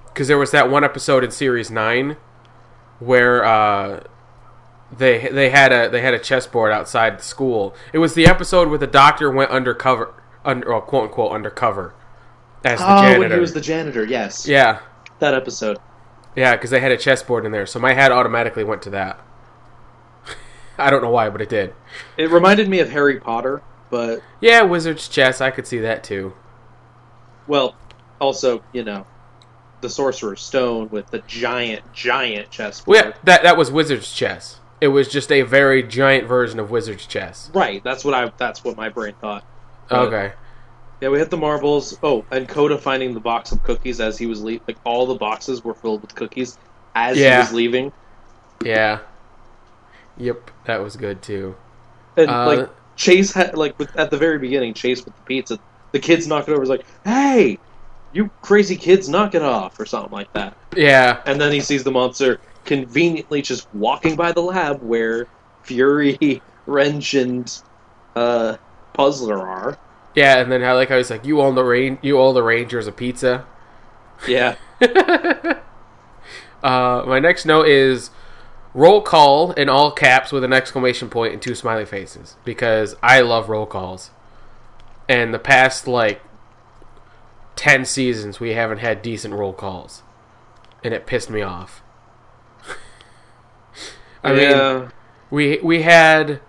Because 0.06 0.26
there 0.28 0.39
was 0.39 0.51
that 0.52 0.70
one 0.70 0.85
episode 0.85 1.22
in 1.22 1.31
series 1.31 1.70
nine 1.70 2.16
where 2.98 3.44
uh, 3.44 4.05
they 4.97 5.28
they 5.28 5.51
had 5.51 5.72
a 5.72 5.89
they 5.89 6.01
had 6.01 6.14
a 6.14 6.18
chessboard 6.18 6.72
outside 6.72 7.18
the 7.18 7.22
school. 7.22 7.74
It 7.93 7.98
was 7.98 8.14
the 8.14 8.26
episode 8.26 8.68
where 8.68 8.78
the 8.78 8.86
doctor 8.86 9.31
went 9.31 9.51
undercover, 9.51 10.14
under, 10.44 10.68
well, 10.70 10.80
quote 10.80 11.04
unquote 11.04 11.32
undercover, 11.32 11.94
as 12.64 12.78
the 12.78 12.84
oh, 12.84 13.02
janitor. 13.02 13.20
when 13.20 13.32
he 13.32 13.38
was 13.38 13.52
the 13.54 13.60
janitor, 13.60 14.04
yes. 14.04 14.46
yeah, 14.46 14.80
That 15.18 15.34
episode. 15.34 15.78
yeah, 16.36 16.56
because 16.56 16.70
they 16.70 16.80
had 16.80 16.92
a 16.92 16.96
chessboard 16.96 17.44
in 17.46 17.52
there, 17.52 17.66
so 17.66 17.78
my 17.78 17.94
head 17.94 18.12
automatically 18.12 18.64
went 18.64 18.82
to 18.82 18.90
that. 18.90 19.20
I 20.78 20.90
don't 20.90 21.02
know 21.02 21.10
why, 21.10 21.28
but 21.30 21.40
it 21.40 21.48
did. 21.48 21.74
It 22.16 22.30
reminded 22.30 22.68
me 22.68 22.80
of 22.80 22.90
Harry 22.90 23.20
Potter, 23.20 23.62
but, 23.90 24.20
Yeah, 24.40 24.62
Wizard's 24.62 25.08
chess. 25.08 25.40
I 25.40 25.50
could 25.50 25.66
see 25.66 25.78
that 25.80 26.02
too. 26.04 26.34
well, 27.46 27.76
also, 28.20 28.62
you 28.72 28.82
know, 28.84 29.06
the 29.80 29.90
Sorcerer's 29.90 30.40
Stone 30.40 30.88
with 30.90 31.08
the 31.10 31.18
giant, 31.26 31.92
giant 31.92 32.50
chessboard. 32.50 32.96
Well, 32.96 33.04
yeah, 33.06 33.16
that 33.24 33.42
that 33.42 33.56
was 33.56 33.70
Wizard's 33.70 34.12
chess. 34.12 34.60
It 34.80 34.88
was 34.88 35.08
just 35.08 35.30
a 35.30 35.42
very 35.42 35.82
giant 35.82 36.26
version 36.26 36.58
of 36.58 36.70
Wizard's 36.70 37.06
chess. 37.06 37.50
Right, 37.54 37.84
that's 37.84 38.04
what 38.04 38.14
I 38.14 38.32
that's 38.38 38.64
what 38.64 38.76
my 38.76 38.88
brain 38.88 39.14
thought. 39.20 39.44
But- 39.94 40.08
Okay. 40.08 40.32
Yeah, 41.00 41.08
we 41.10 41.18
hit 41.18 41.28
the 41.30 41.36
marbles. 41.36 41.98
Oh, 42.02 42.24
and 42.30 42.48
Coda 42.48 42.78
finding 42.78 43.12
the 43.14 43.20
box 43.20 43.52
of 43.52 43.62
cookies 43.62 44.00
as 44.00 44.16
he 44.16 44.26
was 44.26 44.42
leaving. 44.42 44.62
Like 44.66 44.78
all 44.84 45.06
the 45.06 45.16
boxes 45.16 45.62
were 45.64 45.74
filled 45.74 46.00
with 46.02 46.14
cookies 46.14 46.56
as 46.94 47.18
Yeah. 47.18 47.34
he 47.34 47.38
was 47.40 47.52
leaving. 47.52 47.92
Yeah. 48.64 49.00
Yep, 50.16 50.50
that 50.66 50.82
was 50.82 50.96
good 50.96 51.20
too. 51.20 51.56
And 52.16 52.30
Uh, 52.30 52.46
like 52.46 52.70
Chase 52.96 53.32
had 53.32 53.56
like 53.56 53.76
with, 53.78 53.94
at 53.96 54.10
the 54.10 54.16
very 54.16 54.38
beginning, 54.38 54.72
Chase 54.72 55.04
with 55.04 55.14
the 55.16 55.22
pizza, 55.22 55.58
the 55.92 55.98
kids 55.98 56.26
knock 56.26 56.48
it 56.48 56.52
over. 56.52 56.60
Was 56.60 56.68
like, 56.70 56.84
"Hey, 57.04 57.58
you 58.12 58.30
crazy 58.40 58.76
kids, 58.76 59.08
knock 59.08 59.34
it 59.34 59.42
off," 59.42 59.78
or 59.80 59.84
something 59.84 60.12
like 60.12 60.32
that. 60.34 60.56
Yeah. 60.76 61.18
And 61.26 61.40
then 61.40 61.52
he 61.52 61.60
sees 61.60 61.82
the 61.84 61.90
monster 61.90 62.38
conveniently 62.64 63.42
just 63.42 63.66
walking 63.74 64.14
by 64.16 64.30
the 64.32 64.40
lab 64.40 64.80
where 64.82 65.26
Fury, 65.64 66.40
Wrench, 66.66 67.14
and 67.14 67.52
uh, 68.16 68.56
Puzzler 68.94 69.40
are. 69.46 69.76
Yeah, 70.15 70.39
and 70.39 70.51
then 70.53 70.62
I 70.62 70.73
like 70.73 70.89
how 70.91 70.97
he's 70.97 71.11
like, 71.11 71.24
"You 71.24 71.41
own 71.41 71.55
the 71.55 71.65
rain. 71.65 71.99
You 72.03 72.19
owe 72.20 72.32
the 72.32 72.43
Rangers 72.43 72.86
a 72.86 72.93
pizza." 72.93 73.47
Yeah, 74.28 74.55
Uh, 76.62 77.05
my 77.07 77.19
next 77.19 77.45
note 77.45 77.66
is 77.69 78.11
roll 78.73 79.03
call 79.03 79.53
in 79.53 79.69
all 79.69 79.93
caps 79.93 80.32
with 80.32 80.43
an 80.45 80.53
exclamation 80.53 81.11
point 81.11 81.32
and 81.35 81.43
two 81.43 81.55
smiley 81.55 81.85
faces 81.85 82.36
because 82.45 82.95
I 83.03 83.20
love 83.20 83.49
roll 83.49 83.66
calls. 83.66 84.11
And 85.09 85.35
the 85.35 85.39
past 85.39 85.86
like 85.86 86.23
ten 87.57 87.85
seasons, 87.85 88.41
we 88.41 88.51
haven't 88.55 88.78
had 88.78 89.03
decent 89.03 89.35
roll 89.35 89.53
calls. 89.53 90.03
and 90.82 90.95
it 90.95 91.07
pissed 91.07 91.28
me 91.31 91.43
off. 91.43 91.82
I 94.24 94.32
mean, 94.32 94.93
we 95.31 95.59
we 95.62 95.82
had. 95.82 96.41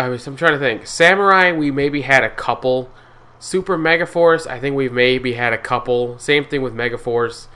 I 0.00 0.08
was. 0.08 0.26
I'm 0.26 0.36
trying 0.36 0.52
to 0.52 0.58
think. 0.58 0.86
Samurai, 0.86 1.52
we 1.52 1.70
maybe 1.70 2.00
had 2.02 2.24
a 2.24 2.30
couple. 2.30 2.90
Super 3.38 3.78
Megaforce, 3.78 4.46
I 4.46 4.60
think 4.60 4.76
we've 4.76 4.92
maybe 4.92 5.32
had 5.32 5.52
a 5.52 5.58
couple. 5.58 6.18
Same 6.18 6.44
thing 6.44 6.60
with 6.62 6.74
Megaforce. 6.74 7.46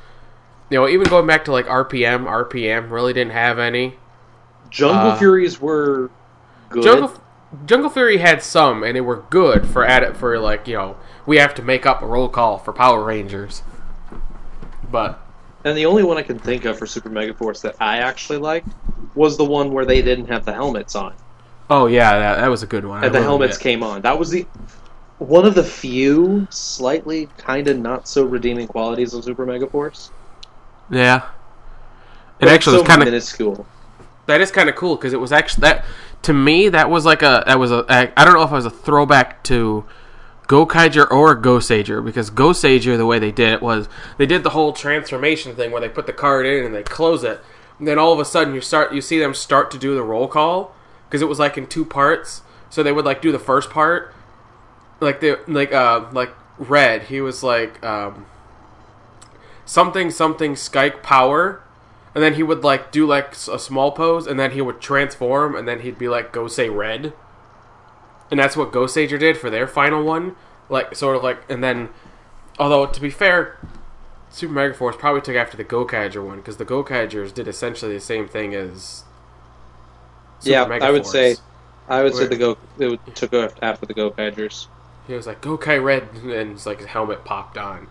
You 0.70 0.78
know, 0.78 0.88
even 0.88 1.08
going 1.08 1.26
back 1.26 1.44
to 1.44 1.52
like 1.52 1.66
RPM, 1.66 2.24
RPM 2.24 2.90
really 2.90 3.12
didn't 3.12 3.32
have 3.32 3.58
any. 3.58 3.94
Jungle 4.70 5.12
uh, 5.12 5.18
Furies 5.18 5.60
were 5.60 6.10
good. 6.68 6.82
Jungle 6.82 7.12
Jungle 7.66 7.90
Fury 7.90 8.18
had 8.18 8.42
some, 8.42 8.82
and 8.82 8.96
they 8.96 9.00
were 9.00 9.24
good 9.30 9.66
for 9.66 9.84
at 9.84 10.02
it 10.02 10.16
for 10.16 10.38
like 10.38 10.66
you 10.66 10.74
know 10.74 10.96
we 11.26 11.36
have 11.38 11.54
to 11.54 11.62
make 11.62 11.86
up 11.86 12.02
a 12.02 12.06
roll 12.06 12.28
call 12.28 12.58
for 12.58 12.72
Power 12.72 13.04
Rangers. 13.04 13.62
But 14.90 15.22
And 15.64 15.76
the 15.76 15.86
only 15.86 16.02
one 16.02 16.18
I 16.18 16.22
can 16.22 16.38
think 16.38 16.64
of 16.64 16.78
for 16.78 16.86
Super 16.86 17.10
Megaforce 17.10 17.62
that 17.62 17.76
I 17.80 17.98
actually 17.98 18.38
liked 18.38 18.68
was 19.14 19.36
the 19.36 19.44
one 19.44 19.72
where 19.72 19.84
they 19.84 20.02
didn't 20.02 20.26
have 20.26 20.44
the 20.44 20.52
helmets 20.52 20.94
on. 20.94 21.14
Oh 21.70 21.86
yeah, 21.86 22.18
that, 22.18 22.40
that 22.40 22.48
was 22.48 22.62
a 22.62 22.66
good 22.66 22.84
one. 22.84 23.02
I 23.02 23.06
and 23.06 23.14
the 23.14 23.22
helmets 23.22 23.56
admit. 23.56 23.62
came 23.62 23.82
on. 23.82 24.02
That 24.02 24.18
was 24.18 24.30
the 24.30 24.46
one 25.18 25.46
of 25.46 25.54
the 25.54 25.64
few 25.64 26.46
slightly 26.50 27.26
kind 27.38 27.68
of 27.68 27.78
not 27.78 28.08
so 28.08 28.24
redeeming 28.24 28.66
qualities 28.66 29.14
of 29.14 29.24
Super 29.24 29.46
Mega 29.46 29.66
Force. 29.66 30.10
Yeah, 30.90 31.28
it 32.40 32.48
actually 32.48 32.76
it's 32.76 32.82
was 32.82 32.88
kind 32.88 33.02
of 33.02 33.06
minuscule. 33.06 33.66
that 34.26 34.40
is 34.40 34.50
kind 34.50 34.68
of 34.68 34.74
cool 34.76 34.96
because 34.96 35.12
it 35.12 35.20
was 35.20 35.32
actually 35.32 35.62
that 35.62 35.84
to 36.22 36.32
me 36.32 36.68
that 36.68 36.90
was 36.90 37.06
like 37.06 37.22
a 37.22 37.44
that 37.46 37.58
was 37.58 37.70
a 37.72 37.84
I 37.88 38.12
I 38.16 38.24
don't 38.24 38.34
know 38.34 38.42
if 38.42 38.50
it 38.50 38.54
was 38.54 38.66
a 38.66 38.70
throwback 38.70 39.42
to 39.44 39.84
Gokaiger 40.48 41.10
or 41.10 41.40
Goseiger 41.40 42.04
because 42.04 42.30
Goseiger 42.30 42.98
the 42.98 43.06
way 43.06 43.18
they 43.18 43.32
did 43.32 43.54
it 43.54 43.62
was 43.62 43.88
they 44.18 44.26
did 44.26 44.42
the 44.42 44.50
whole 44.50 44.74
transformation 44.74 45.56
thing 45.56 45.70
where 45.70 45.80
they 45.80 45.88
put 45.88 46.06
the 46.06 46.12
card 46.12 46.44
in 46.44 46.64
and 46.64 46.74
they 46.74 46.82
close 46.82 47.24
it 47.24 47.40
and 47.78 47.88
then 47.88 47.98
all 47.98 48.12
of 48.12 48.18
a 48.18 48.24
sudden 48.26 48.54
you 48.54 48.60
start 48.60 48.92
you 48.92 49.00
see 49.00 49.18
them 49.18 49.32
start 49.32 49.70
to 49.70 49.78
do 49.78 49.94
the 49.94 50.02
roll 50.02 50.28
call 50.28 50.74
because 51.14 51.22
it 51.22 51.28
was 51.28 51.38
like 51.38 51.56
in 51.56 51.66
two 51.66 51.84
parts 51.84 52.42
so 52.70 52.82
they 52.82 52.92
would 52.92 53.04
like 53.04 53.22
do 53.22 53.30
the 53.30 53.38
first 53.38 53.70
part 53.70 54.12
like 55.00 55.20
they 55.20 55.36
like 55.46 55.72
uh 55.72 56.06
like 56.12 56.30
red 56.58 57.04
he 57.04 57.20
was 57.20 57.42
like 57.42 57.82
um 57.84 58.26
something 59.64 60.10
something 60.10 60.56
Skick 60.56 61.02
power 61.02 61.64
and 62.14 62.22
then 62.22 62.34
he 62.34 62.42
would 62.42 62.62
like 62.62 62.92
do 62.92 63.06
like 63.06 63.32
a 63.32 63.58
small 63.58 63.92
pose, 63.92 64.26
and 64.26 64.38
then 64.38 64.52
he 64.52 64.60
would 64.60 64.80
transform, 64.80 65.56
and 65.56 65.66
then 65.66 65.80
he'd 65.80 65.98
be 65.98 66.08
like, 66.08 66.32
"Go 66.32 66.46
say 66.46 66.68
red," 66.68 67.12
and 68.30 68.38
that's 68.38 68.56
what 68.56 68.72
Goseiger 68.72 69.18
did 69.18 69.36
for 69.36 69.50
their 69.50 69.66
final 69.66 70.04
one. 70.04 70.36
Like 70.68 70.94
sort 70.94 71.16
of 71.16 71.22
like, 71.22 71.42
and 71.48 71.62
then, 71.62 71.88
although 72.58 72.86
to 72.86 73.00
be 73.00 73.10
fair, 73.10 73.58
Super 74.30 74.52
Mega 74.52 74.74
Force 74.74 74.96
probably 74.96 75.20
took 75.20 75.34
after 75.34 75.56
the 75.56 75.64
Gokaiger 75.64 76.24
one 76.24 76.38
because 76.38 76.56
the 76.56 76.64
Gokaigers 76.64 77.34
did 77.34 77.48
essentially 77.48 77.94
the 77.94 78.00
same 78.00 78.28
thing 78.28 78.54
as. 78.54 79.03
Yeah, 80.46 80.66
Mega 80.66 80.84
I 80.84 80.90
would 80.90 81.02
Force. 81.02 81.12
say, 81.12 81.36
I 81.88 82.02
would 82.02 82.14
say 82.14 82.26
the 82.26 82.36
go 82.36 82.56
it 82.78 82.88
would- 82.88 83.14
took 83.16 83.32
af- 83.32 83.54
after 83.62 83.86
the 83.86 83.94
Gokaigers. 83.94 84.66
he 85.06 85.14
was 85.14 85.26
like 85.26 85.40
Gokai 85.40 85.82
Red, 85.82 86.08
and 86.22 86.52
his 86.52 86.66
like 86.66 86.78
his 86.78 86.88
helmet 86.88 87.24
popped 87.24 87.56
on. 87.58 87.88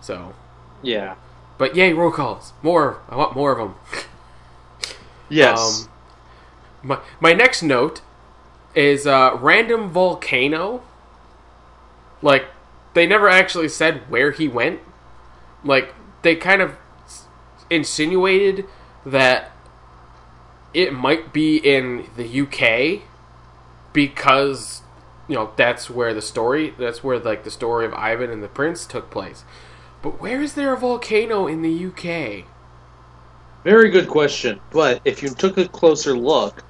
So, 0.00 0.34
Yeah. 0.82 1.14
but 1.58 1.74
yay, 1.76 1.92
roll 1.92 2.10
calls, 2.10 2.52
more! 2.62 2.98
I 3.08 3.16
want 3.16 3.34
more 3.36 3.52
of 3.52 3.58
them. 3.58 3.74
Yes. 5.30 5.84
Um, 5.84 5.90
my 6.82 6.98
my 7.18 7.32
next 7.32 7.62
note 7.62 8.02
is 8.74 9.06
uh, 9.06 9.36
random 9.40 9.88
volcano. 9.88 10.82
Like 12.20 12.46
they 12.92 13.06
never 13.06 13.28
actually 13.28 13.68
said 13.70 14.02
where 14.10 14.32
he 14.32 14.48
went. 14.48 14.80
Like 15.64 15.94
they 16.22 16.36
kind 16.36 16.60
of 16.60 16.76
insinuated 17.70 18.66
that 19.06 19.50
it 20.74 20.92
might 20.92 21.32
be 21.32 21.56
in 21.56 22.10
the 22.16 22.40
UK 22.42 23.02
because 23.92 24.82
you 25.28 25.34
know 25.34 25.50
that's 25.56 25.88
where 25.88 26.12
the 26.12 26.20
story 26.22 26.74
that's 26.78 27.02
where 27.02 27.18
like 27.18 27.44
the 27.44 27.50
story 27.50 27.86
of 27.86 27.94
Ivan 27.94 28.30
and 28.30 28.42
the 28.42 28.48
Prince 28.48 28.84
took 28.86 29.10
place. 29.10 29.44
But 30.02 30.20
where 30.20 30.42
is 30.42 30.54
there 30.54 30.72
a 30.74 30.76
volcano 30.76 31.46
in 31.46 31.62
the 31.62 31.86
UK? 31.86 32.44
Very 33.64 33.88
good 33.88 34.08
question. 34.08 34.60
But 34.70 35.00
if 35.06 35.22
you 35.22 35.30
took 35.30 35.56
a 35.56 35.66
closer 35.66 36.14
look, 36.14 36.62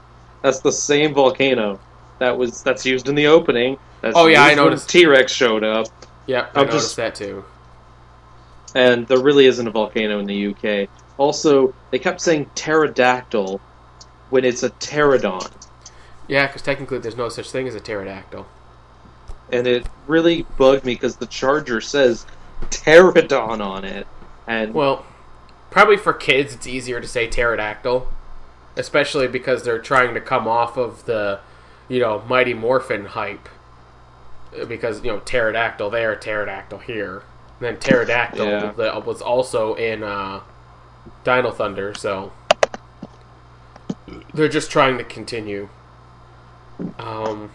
that's 0.43 0.61
the 0.61 0.71
same 0.71 1.13
volcano 1.15 1.81
that 2.21 2.37
was 2.39 2.63
that's 2.63 2.87
used 2.87 3.09
in 3.09 3.17
the 3.17 3.27
opening. 3.27 3.77
That's 4.03 4.17
Oh, 4.17 4.27
yeah, 4.27 4.45
I 4.45 4.55
noticed. 4.55 4.89
T-Rex 4.91 5.33
showed 5.33 5.65
up, 5.65 5.87
Yeah, 6.27 6.47
I 6.55 6.61
I'm 6.61 6.67
noticed 6.67 6.95
just- 6.95 6.97
that 6.97 7.15
too. 7.17 7.45
and 8.75 9.07
there 9.09 9.19
really 9.19 9.47
isn't 9.47 9.67
a 9.67 9.71
volcano 9.71 10.19
in 10.21 10.27
the 10.27 10.49
UK. 10.49 10.89
Also, 11.17 11.73
they 11.91 11.99
kept 11.99 12.21
saying 12.21 12.51
pterodactyl 12.55 13.61
when 14.31 14.45
it's 14.45 14.63
a 14.63 14.71
pterodon, 14.71 15.51
Yeah, 16.29 16.47
because 16.47 16.63
technically 16.63 16.99
there's 16.99 17.17
no 17.17 17.29
such 17.29 17.51
thing 17.51 17.69
as 17.69 17.75
a 17.75 17.81
pterodactyl. 17.81 18.47
and 19.53 19.67
it 19.67 19.87
really 20.07 20.43
bugged 20.59 20.85
me 20.85 20.95
because 20.95 21.17
the 21.17 21.27
charger 21.27 21.81
says 21.81 22.27
pterodon 22.71 23.61
on 23.65 23.85
it, 23.85 24.07
and 24.47 24.75
Well, 24.75 25.05
probably 25.71 25.97
for 25.97 26.13
kids 26.13 26.55
it's 26.55 26.67
easier 26.67 27.01
to 27.01 27.07
say 27.09 27.29
pterodactyl, 27.29 28.09
especially 28.77 29.29
because 29.29 29.63
they're 29.65 29.79
trying 29.79 30.15
to 30.15 30.21
come 30.21 30.49
off 30.49 30.77
of 30.77 31.05
the, 31.07 31.41
you 31.89 32.01
know, 32.01 32.23
Mighty 32.29 32.55
Morphin 32.55 33.05
hype. 33.07 33.49
Uh, 34.59 34.65
Because 34.65 35.05
you 35.05 35.11
know 35.13 35.21
pterodactyl 35.21 35.91
there, 35.91 36.15
pterodactyl 36.17 36.79
here, 36.79 37.23
and 37.61 37.61
then 37.61 37.77
pterodactyl 37.77 38.47
Yeah. 38.47 38.73
that 38.77 39.05
was 39.05 39.21
also 39.21 39.75
in 39.75 40.03
uh, 40.03 40.41
Dino 41.25 41.51
Thunder. 41.51 41.93
So 41.95 42.33
they're 44.35 44.49
just 44.49 44.71
trying 44.71 44.99
to 44.99 45.05
continue. 45.05 45.69
Um, 46.99 47.53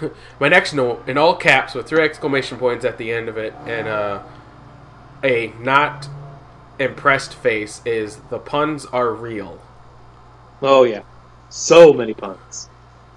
my 0.40 0.48
next 0.48 0.72
note 0.72 1.06
in 1.08 1.18
all 1.18 1.34
caps 1.34 1.74
with 1.74 1.88
three 1.88 2.02
exclamation 2.02 2.58
points 2.58 2.84
at 2.84 2.96
the 2.96 3.12
end 3.12 3.28
of 3.28 3.36
it, 3.36 3.52
and 3.66 3.88
uh, 3.88 4.22
a 5.22 5.52
not 5.60 6.08
impressed 6.78 7.34
face 7.34 7.82
is 7.84 8.16
the 8.30 8.38
puns 8.38 8.86
are 8.86 9.12
real. 9.12 9.60
oh 10.62 10.84
yeah, 10.84 11.02
so 11.50 11.92
many 11.92 12.14
puns. 12.14 12.68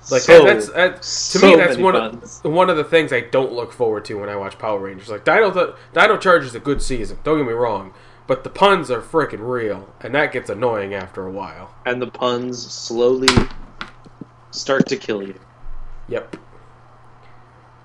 Like 0.09 0.21
so, 0.21 0.45
that, 0.45 0.53
that's 0.53 0.69
that, 0.69 0.95
to 1.01 1.03
so 1.03 1.47
me 1.47 1.55
that's 1.57 1.77
one 1.77 1.93
puns. 1.93 2.41
of 2.43 2.51
one 2.51 2.69
of 2.69 2.77
the 2.77 2.83
things 2.83 3.11
I 3.11 3.21
don't 3.21 3.51
look 3.51 3.73
forward 3.73 4.05
to 4.05 4.15
when 4.15 4.29
I 4.29 4.35
watch 4.35 4.57
Power 4.57 4.79
Rangers. 4.79 5.09
Like 5.09 5.25
Dino 5.25 5.75
Dino 5.93 6.17
Charge 6.17 6.43
is 6.43 6.55
a 6.55 6.59
good 6.59 6.81
season. 6.81 7.19
Don't 7.23 7.37
get 7.37 7.45
me 7.45 7.53
wrong, 7.53 7.93
but 8.27 8.43
the 8.43 8.49
puns 8.49 8.91
are 8.91 9.01
freaking 9.01 9.47
real, 9.47 9.93
and 10.01 10.13
that 10.13 10.31
gets 10.31 10.49
annoying 10.49 10.93
after 10.93 11.25
a 11.25 11.31
while. 11.31 11.73
and 11.85 12.01
the 12.01 12.07
puns 12.07 12.61
slowly 12.71 13.33
start 14.51 14.85
to 14.87 14.97
kill 14.97 15.23
you. 15.23 15.39
Yep. 16.07 16.35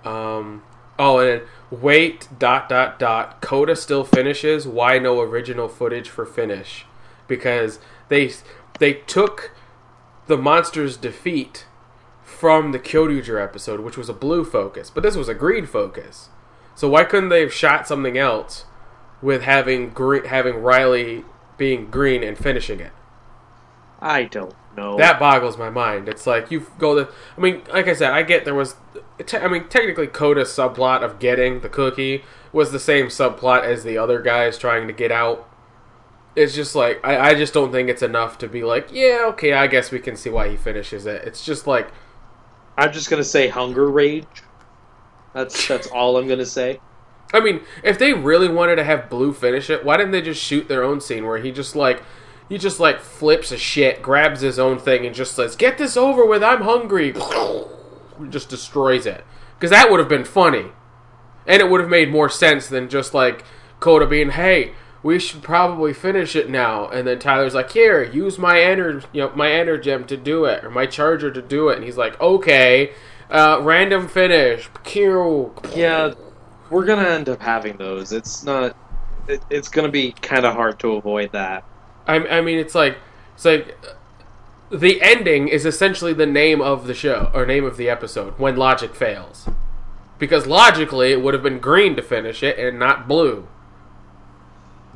Um. 0.04 0.62
Oh, 0.98 1.18
and 1.18 1.28
then 1.28 1.48
wait. 1.70 2.28
Dot 2.38 2.68
dot 2.68 2.98
dot. 2.98 3.40
Coda 3.40 3.76
still 3.76 4.04
finishes. 4.04 4.66
Why 4.66 4.98
no 4.98 5.20
original 5.20 5.68
footage 5.68 6.08
for 6.08 6.26
finish? 6.26 6.86
Because 7.28 7.78
they 8.08 8.32
they 8.78 8.94
took 8.94 9.52
the 10.26 10.36
monster's 10.36 10.96
defeat 10.96 11.66
from 12.24 12.72
the 12.72 12.78
Kyoryuger 12.78 13.42
episode, 13.42 13.80
which 13.80 13.96
was 13.96 14.08
a 14.08 14.14
blue 14.14 14.44
focus, 14.44 14.90
but 14.90 15.02
this 15.02 15.16
was 15.16 15.28
a 15.28 15.34
green 15.34 15.66
focus. 15.66 16.28
So 16.74 16.88
why 16.88 17.04
couldn't 17.04 17.28
they 17.28 17.40
have 17.42 17.52
shot 17.52 17.86
something 17.86 18.18
else 18.18 18.64
with 19.22 19.42
having 19.42 19.90
green, 19.90 20.24
having 20.24 20.56
Riley 20.56 21.24
being 21.56 21.90
green 21.90 22.22
and 22.22 22.36
finishing 22.36 22.80
it? 22.80 22.92
I 24.00 24.24
don't 24.24 24.54
know. 24.76 24.96
That 24.96 25.20
boggles 25.20 25.56
my 25.56 25.70
mind. 25.70 26.08
It's 26.08 26.26
like 26.26 26.50
you 26.50 26.66
go 26.78 27.04
to. 27.04 27.12
I 27.36 27.40
mean, 27.40 27.62
like 27.72 27.86
I 27.86 27.94
said, 27.94 28.10
I 28.12 28.22
get 28.22 28.44
there 28.44 28.54
was. 28.54 28.74
Te- 29.24 29.38
I 29.38 29.48
mean, 29.48 29.68
technically, 29.68 30.08
Coda's 30.08 30.48
subplot 30.48 31.02
of 31.02 31.20
getting 31.20 31.60
the 31.60 31.68
cookie 31.68 32.24
was 32.52 32.72
the 32.72 32.80
same 32.80 33.06
subplot 33.06 33.62
as 33.62 33.84
the 33.84 33.96
other 33.96 34.20
guys 34.20 34.58
trying 34.58 34.86
to 34.88 34.92
get 34.92 35.12
out. 35.12 35.48
It's 36.34 36.54
just 36.54 36.74
like 36.74 37.00
I, 37.04 37.30
I 37.30 37.34
just 37.34 37.54
don't 37.54 37.70
think 37.70 37.88
it's 37.88 38.02
enough 38.02 38.38
to 38.38 38.48
be 38.48 38.64
like, 38.64 38.88
yeah, 38.90 39.24
okay, 39.28 39.52
I 39.52 39.68
guess 39.68 39.90
we 39.90 40.00
can 40.00 40.16
see 40.16 40.30
why 40.30 40.48
he 40.48 40.56
finishes 40.56 41.06
it. 41.06 41.22
It's 41.24 41.44
just 41.44 41.66
like, 41.66 41.92
I'm 42.76 42.92
just 42.92 43.08
gonna 43.08 43.22
say 43.22 43.48
hunger 43.48 43.88
rage. 43.88 44.42
That's 45.34 45.68
that's 45.68 45.86
all 45.86 46.16
I'm 46.16 46.26
gonna 46.26 46.46
say. 46.46 46.80
I 47.32 47.40
mean, 47.40 47.62
if 47.82 47.98
they 47.98 48.12
really 48.12 48.48
wanted 48.48 48.76
to 48.76 48.84
have 48.84 49.08
Blue 49.08 49.32
finish 49.32 49.70
it, 49.70 49.84
why 49.84 49.96
didn't 49.96 50.12
they 50.12 50.22
just 50.22 50.42
shoot 50.42 50.68
their 50.68 50.84
own 50.84 51.00
scene 51.00 51.26
where 51.26 51.38
he 51.38 51.50
just 51.50 51.74
like 51.74 52.02
he 52.48 52.58
just 52.58 52.78
like 52.78 53.00
flips 53.00 53.50
a 53.50 53.56
shit, 53.56 54.02
grabs 54.02 54.42
his 54.42 54.58
own 54.58 54.78
thing, 54.78 55.06
and 55.06 55.14
just 55.14 55.34
says, 55.34 55.56
"Get 55.56 55.78
this 55.78 55.96
over 55.96 56.26
with. 56.26 56.42
I'm 56.42 56.62
hungry." 56.62 57.12
just 58.28 58.50
destroys 58.50 59.06
it 59.06 59.24
because 59.54 59.70
that 59.70 59.90
would 59.90 59.98
have 59.98 60.08
been 60.08 60.24
funny, 60.24 60.66
and 61.46 61.62
it 61.62 61.70
would 61.70 61.80
have 61.80 61.90
made 61.90 62.10
more 62.10 62.28
sense 62.28 62.68
than 62.68 62.88
just 62.88 63.14
like 63.14 63.44
Coda 63.80 64.06
being, 64.06 64.30
"Hey." 64.30 64.72
We 65.04 65.18
should 65.18 65.42
probably 65.42 65.92
finish 65.92 66.36
it 66.36 66.48
now, 66.48 66.86
and 66.86 67.08
then 67.08 67.18
Tyler's 67.18 67.56
like, 67.56 67.72
"Here, 67.72 68.04
use 68.04 68.38
my 68.38 68.58
ener, 68.58 69.04
you 69.12 69.22
know, 69.22 69.32
my 69.34 69.48
energem 69.48 70.06
to 70.06 70.16
do 70.16 70.44
it, 70.44 70.62
or 70.62 70.70
my 70.70 70.86
charger 70.86 71.28
to 71.28 71.42
do 71.42 71.70
it." 71.70 71.74
And 71.74 71.84
he's 71.84 71.96
like, 71.96 72.20
"Okay, 72.20 72.92
uh, 73.28 73.58
random 73.62 74.06
finish." 74.06 74.70
Yeah, 75.74 76.14
we're 76.72 76.84
gonna 76.86 77.08
end 77.08 77.28
up 77.28 77.40
having 77.40 77.76
those. 77.76 78.12
It's 78.12 78.42
not. 78.42 78.74
it, 79.28 79.40
it's 79.50 79.68
going 79.68 79.86
to 79.86 79.92
be 79.92 80.12
kind 80.12 80.44
of 80.44 80.54
hard 80.54 80.80
to 80.80 80.94
avoid 80.94 81.30
that. 81.32 81.62
I, 82.08 82.16
I 82.16 82.40
mean, 82.40 82.58
it's 82.58 82.74
like 82.74 82.98
it's 83.34 83.44
like 83.44 83.76
the 84.70 85.00
ending 85.02 85.48
is 85.48 85.64
essentially 85.66 86.12
the 86.14 86.26
name 86.26 86.60
of 86.60 86.86
the 86.86 86.94
show 86.94 87.30
or 87.34 87.46
name 87.46 87.64
of 87.64 87.76
the 87.76 87.88
episode 87.88 88.38
when 88.38 88.56
logic 88.56 88.94
fails, 88.96 89.48
because 90.18 90.46
logically 90.46 91.12
it 91.12 91.22
would 91.22 91.34
have 91.34 91.42
been 91.42 91.60
green 91.60 91.94
to 91.96 92.02
finish 92.02 92.42
it 92.42 92.58
and 92.58 92.78
not 92.78 93.06
blue. 93.06 93.46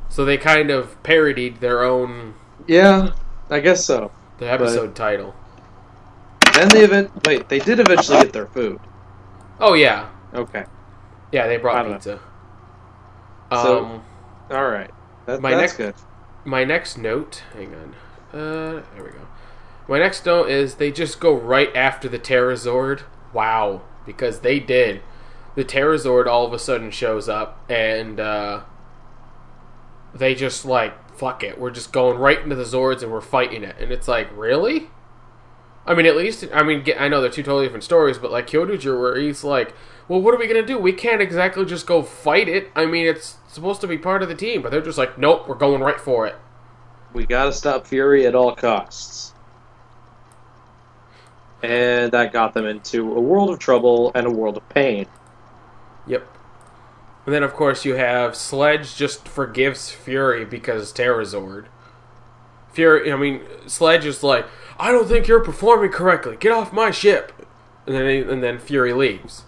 So 0.09 0.25
they 0.25 0.37
kind 0.37 0.71
of 0.71 1.01
parodied 1.03 1.59
their 1.59 1.83
own 1.83 2.33
Yeah, 2.65 3.11
I 3.49 3.59
guess 3.59 3.85
so. 3.85 4.11
the 4.39 4.49
episode 4.49 4.95
title. 4.95 5.35
Then 6.53 6.69
they 6.69 6.83
event. 6.83 7.11
Wait, 7.25 7.47
they 7.49 7.59
did 7.59 7.79
eventually 7.79 8.23
get 8.23 8.33
their 8.33 8.47
food. 8.47 8.79
Oh 9.59 9.73
yeah, 9.73 10.09
Okay. 10.33 10.65
Yeah, 11.31 11.47
they 11.47 11.57
brought 11.57 11.85
pizza. 11.85 12.19
So- 13.51 13.85
Um, 13.85 14.03
All 14.51 14.67
right. 14.69 14.89
That, 15.25 15.41
My 15.41 15.51
that's 15.51 15.61
next- 15.61 15.77
good. 15.77 15.95
my 16.45 16.63
next 16.63 16.97
note. 16.97 17.43
Hang 17.53 17.73
on. 17.75 17.95
Uh, 18.39 18.81
there 18.95 19.03
we 19.03 19.09
go. 19.11 19.27
My 19.89 19.99
next 19.99 20.25
note 20.25 20.49
is 20.49 20.75
they 20.75 20.91
just 20.91 21.19
go 21.19 21.33
right 21.33 21.73
after 21.75 22.07
the 22.09 22.19
Pterazord. 22.19 23.01
Wow, 23.33 23.81
because 24.05 24.39
they 24.41 24.59
did. 24.59 25.01
The 25.55 25.63
Pterazord 25.65 26.27
all 26.27 26.45
of 26.45 26.53
a 26.53 26.59
sudden 26.59 26.91
shows 26.91 27.27
up, 27.27 27.59
and 27.69 28.19
uh, 28.19 28.61
they 30.13 30.35
just 30.35 30.65
like 30.65 30.93
fuck 31.17 31.43
it. 31.43 31.59
We're 31.59 31.71
just 31.71 31.91
going 31.91 32.17
right 32.19 32.39
into 32.39 32.55
the 32.55 32.63
Zords 32.63 33.01
and 33.01 33.11
we're 33.11 33.21
fighting 33.21 33.63
it, 33.63 33.75
and 33.79 33.91
it's 33.91 34.07
like 34.07 34.27
really. 34.35 34.89
I 35.85 35.93
mean, 35.93 36.05
at 36.05 36.15
least 36.17 36.45
I 36.53 36.63
mean 36.63 36.85
I 36.99 37.07
know 37.07 37.21
they're 37.21 37.29
two 37.29 37.43
totally 37.43 37.65
different 37.65 37.83
stories, 37.85 38.17
but 38.17 38.31
like 38.31 38.47
Kyoto, 38.47 38.99
where 38.99 39.17
he's 39.17 39.43
like, 39.43 39.73
"Well, 40.07 40.21
what 40.21 40.33
are 40.33 40.37
we 40.37 40.47
gonna 40.47 40.65
do? 40.65 40.77
We 40.77 40.93
can't 40.93 41.21
exactly 41.21 41.65
just 41.65 41.85
go 41.87 42.01
fight 42.01 42.47
it. 42.47 42.71
I 42.75 42.85
mean, 42.85 43.07
it's 43.07 43.37
supposed 43.47 43.81
to 43.81 43.87
be 43.87 43.97
part 43.97 44.23
of 44.23 44.29
the 44.29 44.35
team, 44.35 44.61
but 44.61 44.71
they're 44.71 44.81
just 44.81 44.97
like, 44.97 45.17
nope, 45.17 45.47
we're 45.47 45.55
going 45.55 45.81
right 45.81 45.99
for 45.99 46.25
it." 46.27 46.35
We 47.13 47.25
gotta 47.25 47.51
stop 47.51 47.87
Fury 47.87 48.25
at 48.25 48.35
all 48.35 48.55
costs. 48.55 49.33
And 51.63 52.11
that 52.11 52.31
got 52.31 52.53
them 52.53 52.65
into 52.65 53.15
a 53.15 53.19
world 53.19 53.49
of 53.49 53.59
trouble 53.59 54.11
and 54.13 54.27
a 54.27 54.31
world 54.31 54.57
of 54.57 54.69
pain. 54.69 55.07
Yep. 56.05 56.27
And 57.25 57.33
then, 57.33 57.43
of 57.43 57.53
course, 57.53 57.83
you 57.83 57.95
have 57.95 58.35
Sledge 58.35 58.95
just 58.95 59.27
forgives 59.27 59.89
Fury 59.91 60.45
because 60.45 60.93
Pterazord. 60.93 61.65
Fury, 62.71 63.11
I 63.11 63.17
mean, 63.17 63.41
Sledge 63.65 64.05
is 64.05 64.23
like, 64.23 64.45
I 64.79 64.91
don't 64.91 65.07
think 65.07 65.27
you're 65.27 65.43
performing 65.43 65.91
correctly. 65.91 66.37
Get 66.39 66.51
off 66.51 66.71
my 66.71 66.91
ship. 66.91 67.33
And 67.85 67.95
then, 67.95 68.29
and 68.29 68.43
then 68.43 68.59
Fury 68.59 68.93
leaves. 68.93 69.43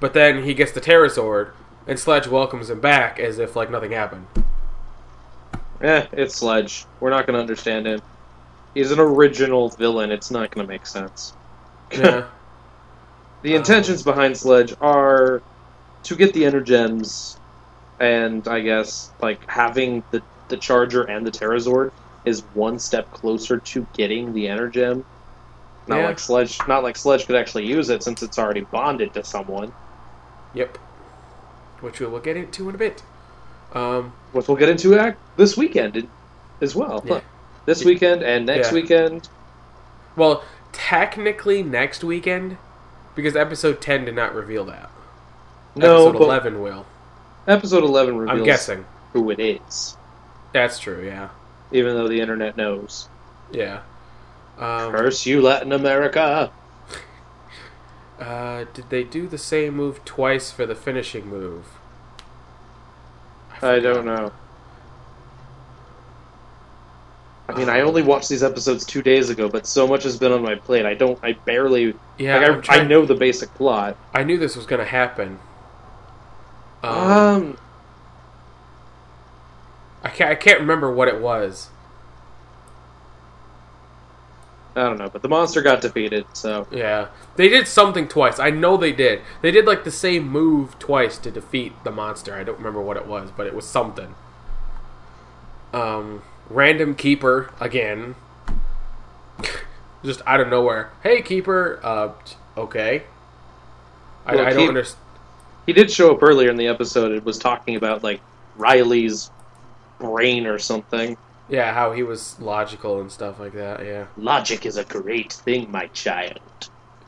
But 0.00 0.14
then 0.14 0.44
he 0.44 0.54
gets 0.54 0.72
the 0.72 0.80
Pterazord, 0.80 1.50
and 1.86 1.98
Sledge 1.98 2.26
welcomes 2.28 2.70
him 2.70 2.80
back 2.80 3.18
as 3.18 3.38
if 3.38 3.56
like 3.56 3.70
nothing 3.70 3.92
happened. 3.92 4.26
Eh, 5.80 6.06
it's 6.12 6.36
Sledge. 6.36 6.86
We're 7.00 7.10
not 7.10 7.26
gonna 7.26 7.38
understand 7.40 7.86
him. 7.86 8.00
He's 8.74 8.90
an 8.92 9.00
original 9.00 9.70
villain. 9.70 10.10
It's 10.10 10.30
not 10.30 10.50
gonna 10.50 10.68
make 10.68 10.86
sense. 10.86 11.32
Yeah. 11.92 12.26
The 13.42 13.54
intentions 13.54 14.02
behind 14.02 14.36
Sledge 14.36 14.74
are 14.80 15.44
to 16.02 16.16
get 16.16 16.34
the 16.34 16.42
Energems, 16.42 17.38
and 18.00 18.46
I 18.48 18.58
guess 18.60 19.12
like 19.20 19.48
having 19.48 20.02
the 20.10 20.22
the 20.48 20.56
Charger 20.56 21.04
and 21.04 21.24
the 21.24 21.30
Pterazord 21.30 21.92
is 22.24 22.42
one 22.54 22.80
step 22.80 23.10
closer 23.12 23.58
to 23.60 23.86
getting 23.94 24.32
the 24.32 24.46
Energem. 24.46 25.04
Not 25.86 25.98
Yeah. 25.98 26.06
like 26.06 26.18
Sledge, 26.18 26.58
not 26.66 26.82
like 26.82 26.96
Sledge 26.96 27.26
could 27.26 27.36
actually 27.36 27.66
use 27.66 27.90
it 27.90 28.02
since 28.02 28.22
it's 28.24 28.38
already 28.40 28.62
bonded 28.62 29.14
to 29.14 29.22
someone. 29.22 29.72
Yep. 30.54 30.76
Which 31.80 32.00
we 32.00 32.06
will 32.06 32.20
get 32.20 32.36
into 32.36 32.68
in 32.68 32.74
a 32.74 32.78
bit. 32.78 33.02
Um, 33.72 34.12
Which 34.32 34.48
we'll 34.48 34.56
get 34.56 34.68
into 34.68 35.14
this 35.36 35.56
weekend 35.56 36.08
as 36.60 36.74
well. 36.74 37.02
Yeah. 37.06 37.20
This 37.66 37.84
weekend 37.84 38.22
and 38.22 38.46
next 38.46 38.68
Yeah. 38.68 38.74
weekend. 38.74 39.28
well, 40.16 40.42
technically 40.72 41.62
next 41.62 42.02
weekend, 42.02 42.56
because 43.14 43.36
episode 43.36 43.80
10 43.80 44.06
did 44.06 44.14
not 44.16 44.34
reveal 44.34 44.64
that. 44.64 44.90
No, 45.76 46.08
episode 46.08 46.22
11 46.22 46.62
will. 46.62 46.86
episode 47.46 47.84
eleven 47.84 48.16
reveals 48.16 48.38
I'm 48.40 48.44
guessing. 48.44 48.84
who 49.12 49.30
it 49.30 49.38
is, 49.38 49.96
That's 50.52 50.78
true, 50.78 51.04
yeah. 51.06 51.28
even 51.72 51.94
though 51.94 52.08
the 52.08 52.20
internet 52.20 52.56
knows. 52.56 53.08
Yeah. 53.52 53.80
Um, 54.58 54.90
Curse 54.92 55.24
you, 55.26 55.40
Latin 55.40 55.72
America! 55.72 56.50
Uh, 58.20 58.64
did 58.74 58.90
they 58.90 59.04
do 59.04 59.26
the 59.28 59.38
same 59.38 59.74
move 59.74 60.04
twice 60.04 60.50
for 60.50 60.66
the 60.66 60.74
finishing 60.74 61.26
move? 61.28 61.66
I 63.62 63.78
don't 63.80 64.04
know. 64.04 64.32
I 67.48 67.54
mean, 67.56 67.68
I 67.70 67.80
only 67.80 68.02
watched 68.02 68.28
these 68.28 68.42
episodes 68.42 68.84
two 68.84 69.00
days 69.00 69.30
ago, 69.30 69.48
but 69.48 69.66
so 69.66 69.86
much 69.86 70.02
has 70.04 70.18
been 70.18 70.32
on 70.32 70.42
my 70.42 70.54
plate. 70.56 70.84
I 70.84 70.94
don't. 70.94 71.18
I 71.22 71.32
barely. 71.32 71.94
Yeah, 72.18 72.38
like, 72.38 72.50
I, 72.50 72.60
trying- 72.60 72.80
I 72.82 72.84
know 72.84 73.06
the 73.06 73.14
basic 73.14 73.52
plot. 73.54 73.96
I 74.12 74.22
knew 74.22 74.36
this 74.36 74.54
was 74.54 74.66
going 74.66 74.80
to 74.80 74.86
happen. 74.90 75.38
Um, 76.82 76.92
Um, 76.92 77.58
I 80.04 80.10
can't. 80.10 80.30
I 80.30 80.34
can't 80.34 80.60
remember 80.60 80.92
what 80.92 81.08
it 81.08 81.20
was. 81.20 81.70
I 84.78 84.84
don't 84.84 84.98
know, 84.98 85.08
but 85.08 85.22
the 85.22 85.28
monster 85.28 85.60
got 85.60 85.80
defeated. 85.80 86.24
So 86.34 86.66
Yeah, 86.70 87.08
they 87.36 87.48
did 87.48 87.66
something 87.66 88.06
twice. 88.06 88.38
I 88.38 88.50
know 88.50 88.76
they 88.76 88.92
did. 88.92 89.20
They 89.42 89.50
did 89.50 89.66
like 89.66 89.84
the 89.84 89.90
same 89.90 90.28
move 90.28 90.78
twice 90.78 91.18
to 91.18 91.30
defeat 91.30 91.72
the 91.84 91.90
monster. 91.90 92.34
I 92.34 92.44
don't 92.44 92.58
remember 92.58 92.80
what 92.80 92.96
it 92.96 93.06
was, 93.06 93.30
but 93.30 93.46
it 93.46 93.54
was 93.54 93.66
something. 93.66 94.14
Um, 95.72 96.22
random 96.48 96.94
keeper 96.94 97.52
again, 97.60 98.14
just 100.04 100.22
out 100.26 100.40
of 100.40 100.48
nowhere. 100.48 100.90
Hey, 101.02 101.22
keeper. 101.22 101.80
Uh, 101.82 102.12
okay. 102.56 103.02
I, 104.24 104.34
Well, 104.36 104.46
I 104.46 104.50
don't 104.52 104.68
understand. 104.68 105.02
he 105.66 105.72
did 105.72 105.90
show 105.90 106.14
up 106.14 106.22
earlier 106.22 106.50
in 106.50 106.56
the 106.56 106.68
episode. 106.68 107.12
It 107.12 107.24
was 107.24 107.38
talking 107.38 107.76
about 107.76 108.02
like 108.02 108.20
Riley's 108.56 109.30
brain 109.98 110.46
or 110.46 110.58
something. 110.58 111.16
Yeah, 111.48 111.72
how 111.72 111.92
he 111.92 112.02
was 112.02 112.38
logical 112.40 113.00
and 113.00 113.10
stuff 113.10 113.40
like 113.40 113.54
that. 113.54 113.84
Yeah. 113.84 114.06
Logic 114.16 114.66
is 114.66 114.76
a 114.76 114.84
great 114.84 115.32
thing, 115.32 115.70
my 115.70 115.86
child. 115.88 116.40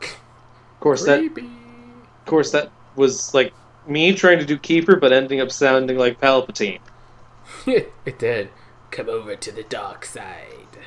Of 0.03 0.83
course, 0.83 1.05
that 1.05 1.23
of 1.23 2.25
course 2.25 2.53
that 2.53 2.73
was 2.97 3.35
like 3.35 3.53
me 3.87 4.15
trying 4.15 4.39
to 4.39 4.47
do 4.47 4.57
keeper, 4.57 4.97
but 4.97 5.13
ending 5.13 5.39
up 5.39 5.53
sounding 5.53 5.99
like 5.99 6.19
Palpatine. 6.19 6.81
it 7.67 8.19
did. 8.19 8.49
Come 8.91 9.11
over 9.11 9.37
to 9.37 9.53
the 9.53 9.63
dark 9.63 10.07
side. 10.07 10.79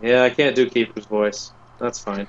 Yeah, 0.00 0.22
I 0.22 0.30
can't 0.30 0.54
do 0.54 0.70
keeper's 0.70 1.06
voice. 1.06 1.50
That's 1.80 1.98
fine. 1.98 2.28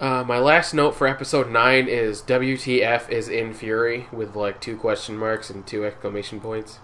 Uh, 0.00 0.22
my 0.24 0.38
last 0.38 0.74
note 0.74 0.94
for 0.94 1.06
episode 1.06 1.50
9 1.50 1.88
is 1.88 2.22
WTF 2.22 3.08
is 3.08 3.28
in 3.28 3.52
Fury 3.52 4.06
with 4.12 4.36
like 4.36 4.60
two 4.60 4.76
question 4.76 5.16
marks 5.16 5.50
and 5.50 5.66
two 5.66 5.84
exclamation 5.84 6.40
points. 6.40 6.78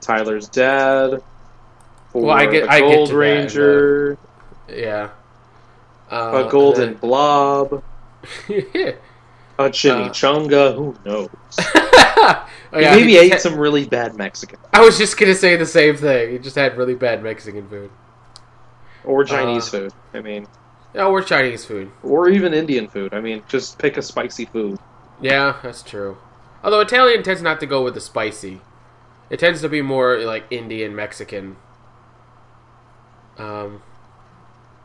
Tyler's 0.00 0.48
dad. 0.48 1.22
For 2.12 2.22
Well, 2.22 2.30
I 2.36 2.46
get- 2.46 2.64
a 2.64 2.70
I 2.72 2.80
get 2.80 2.94
Gold 2.94 3.08
that 3.08 3.12
in 3.12 3.18
Ranger, 3.18 4.18
Yeah. 4.68 5.08
Uh, 6.10 6.44
a 6.46 6.50
Golden 6.50 6.94
Blob, 6.94 7.82
then- 8.48 8.94
a 9.58 9.64
Chimichanga. 9.70 10.74
Who 10.76 10.96
knows? 11.04 11.28
oh, 11.58 12.48
yeah, 12.72 12.94
Maybe 12.94 13.12
he 13.12 13.18
ate 13.18 13.32
had- 13.32 13.40
some 13.40 13.58
really 13.58 13.86
bad 13.86 14.14
Mexican 14.16 14.58
I 14.72 14.80
was 14.80 14.98
just 14.98 15.18
gonna 15.18 15.34
say 15.34 15.56
the 15.56 15.66
same 15.66 15.96
thing. 15.96 16.32
He 16.32 16.38
just 16.38 16.56
had 16.56 16.76
really 16.76 16.94
bad 16.94 17.22
Mexican 17.22 17.68
food. 17.68 17.90
or 19.04 19.24
Chinese 19.24 19.68
Uh, 19.68 19.78
food. 19.78 19.92
I 20.14 20.20
mean, 20.20 20.46
Yeah, 20.94 21.06
or 21.06 21.22
Chinese 21.22 21.64
food. 21.64 21.90
or 22.02 22.28
even 22.28 22.54
Indian 22.54 22.88
food. 22.88 23.12
I 23.14 23.20
mean, 23.20 23.42
just 23.48 23.78
pick 23.78 23.96
a 23.96 24.02
spicy 24.02 24.44
food. 24.46 24.78
Yeah, 25.20 25.56
that's 25.62 25.82
true. 25.82 26.18
Although 26.64 26.80
Italian 26.80 27.22
tends 27.22 27.40
not 27.42 27.58
to 27.60 27.66
go 27.66 27.82
with 27.84 27.94
the 27.94 28.00
spicy. 28.00 28.60
It 29.30 29.38
tends 29.40 29.60
to 29.62 29.68
be 29.68 29.82
more 29.82 30.18
like 30.18 30.44
Indian, 30.50 30.94
Mexican. 30.94 31.56
Um, 33.38 33.82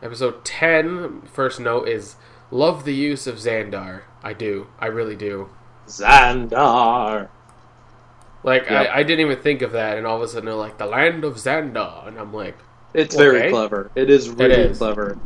episode 0.01 0.43
10, 0.43 1.21
first 1.23 1.59
note 1.59 1.87
is 1.87 2.15
love 2.49 2.83
the 2.85 2.93
use 2.95 3.27
of 3.27 3.35
Zandar. 3.35 4.01
I 4.23 4.33
do. 4.33 4.67
I 4.79 4.87
really 4.87 5.15
do. 5.15 5.49
Zandar. 5.87 7.29
Like, 8.43 8.63
Yep. 8.69 8.89
I, 8.89 8.99
I 8.99 9.03
didn't 9.03 9.25
even 9.25 9.41
think 9.41 9.61
of 9.61 9.71
that, 9.73 9.97
and 9.97 10.07
all 10.07 10.17
of 10.17 10.23
a 10.23 10.27
sudden 10.27 10.45
they're 10.45 10.55
like, 10.55 10.77
the 10.79 10.85
land 10.87 11.23
of 11.23 11.35
Zandar. 11.35 12.07
And 12.07 12.17
I'm 12.19 12.33
like, 12.33 12.57
It's 12.93 13.15
Okay. 13.15 13.23
very 13.23 13.49
clever. 13.51 13.91
It 13.95 14.09
is 14.09 14.29
really 14.29 14.53
is. 14.55 14.77
clever. 14.79 15.17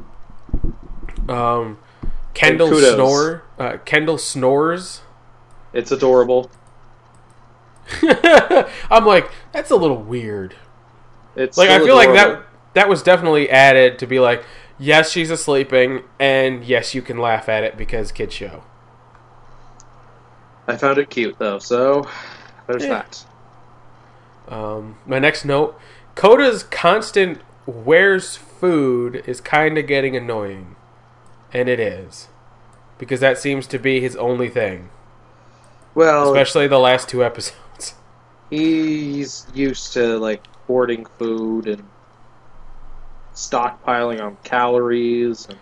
um, 1.30 1.80
Kendall. 2.34 2.68
Snore. 2.78 3.44
Uh, 3.58 3.78
Kendall 3.86 4.18
snores. 4.18 5.02
It's 5.74 5.92
adorable. 5.92 6.52
I'm 8.90 9.06
like, 9.06 9.30
that's 9.52 9.72
a 9.72 9.76
little 9.76 10.02
weird. 10.02 10.56
It's 11.36 11.58
Like 11.58 11.70
I 11.70 11.80
feel 11.80 11.96
like 11.96 12.14
that 12.14 12.44
that 12.74 12.90
was 12.90 13.04
definitely 13.04 13.50
added 13.50 14.00
to 14.00 14.08
be 14.08 14.20
like, 14.20 14.44
yes, 14.78 15.12
she's 15.12 15.30
a 15.32 15.38
sleeping, 15.38 16.04
and 16.20 16.64
yes, 16.64 16.94
you 16.96 17.02
can 17.02 17.18
laugh 17.18 17.50
at 17.50 17.64
it 17.64 17.78
because 17.78 18.12
kid 18.12 18.32
show. 18.32 18.64
I 20.68 20.78
found 20.78 20.98
it 21.00 21.10
cute 21.10 21.38
though, 21.40 21.60
so 21.60 22.08
there's 22.68 22.86
Yeah. 22.86 22.90
that. 22.90 23.26
Um, 24.48 24.98
my 25.06 25.20
next 25.20 25.46
note: 25.46 25.78
Coda's 26.16 26.64
constant 26.64 27.42
"where's 27.66 28.36
food" 28.38 29.24
is 29.28 29.42
kind 29.42 29.78
of 29.78 29.88
getting 29.88 30.16
annoying, 30.16 30.76
and 31.54 31.70
it 31.70 31.80
is 31.80 32.30
because 32.98 33.20
that 33.22 33.38
seems 33.38 33.68
to 33.68 33.80
be 33.80 34.02
his 34.02 34.16
only 34.18 34.50
thing, 34.50 34.90
Well, 35.96 36.34
especially 36.34 36.68
the 36.68 36.80
last 36.80 37.10
two 37.10 37.24
episodes. 37.24 37.58
He's 38.56 39.48
used 39.54 39.94
to 39.94 40.18
like 40.20 40.46
hoarding 40.68 41.06
food 41.18 41.68
and 41.68 41.92
stockpiling 43.34 44.20
on 44.22 44.38
calories. 44.44 45.46
And, 45.48 45.60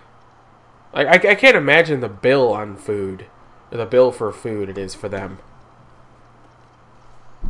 Like 0.93 1.25
I, 1.25 1.31
I 1.31 1.35
can't 1.35 1.55
imagine 1.57 1.99
the 1.99 2.09
bill 2.09 2.51
on 2.53 2.77
food, 2.77 3.27
or 3.71 3.77
the 3.77 3.85
bill 3.85 4.11
for 4.11 4.31
food 4.31 4.69
it 4.69 4.77
is 4.77 4.95
for 4.95 5.09
them. 5.09 5.39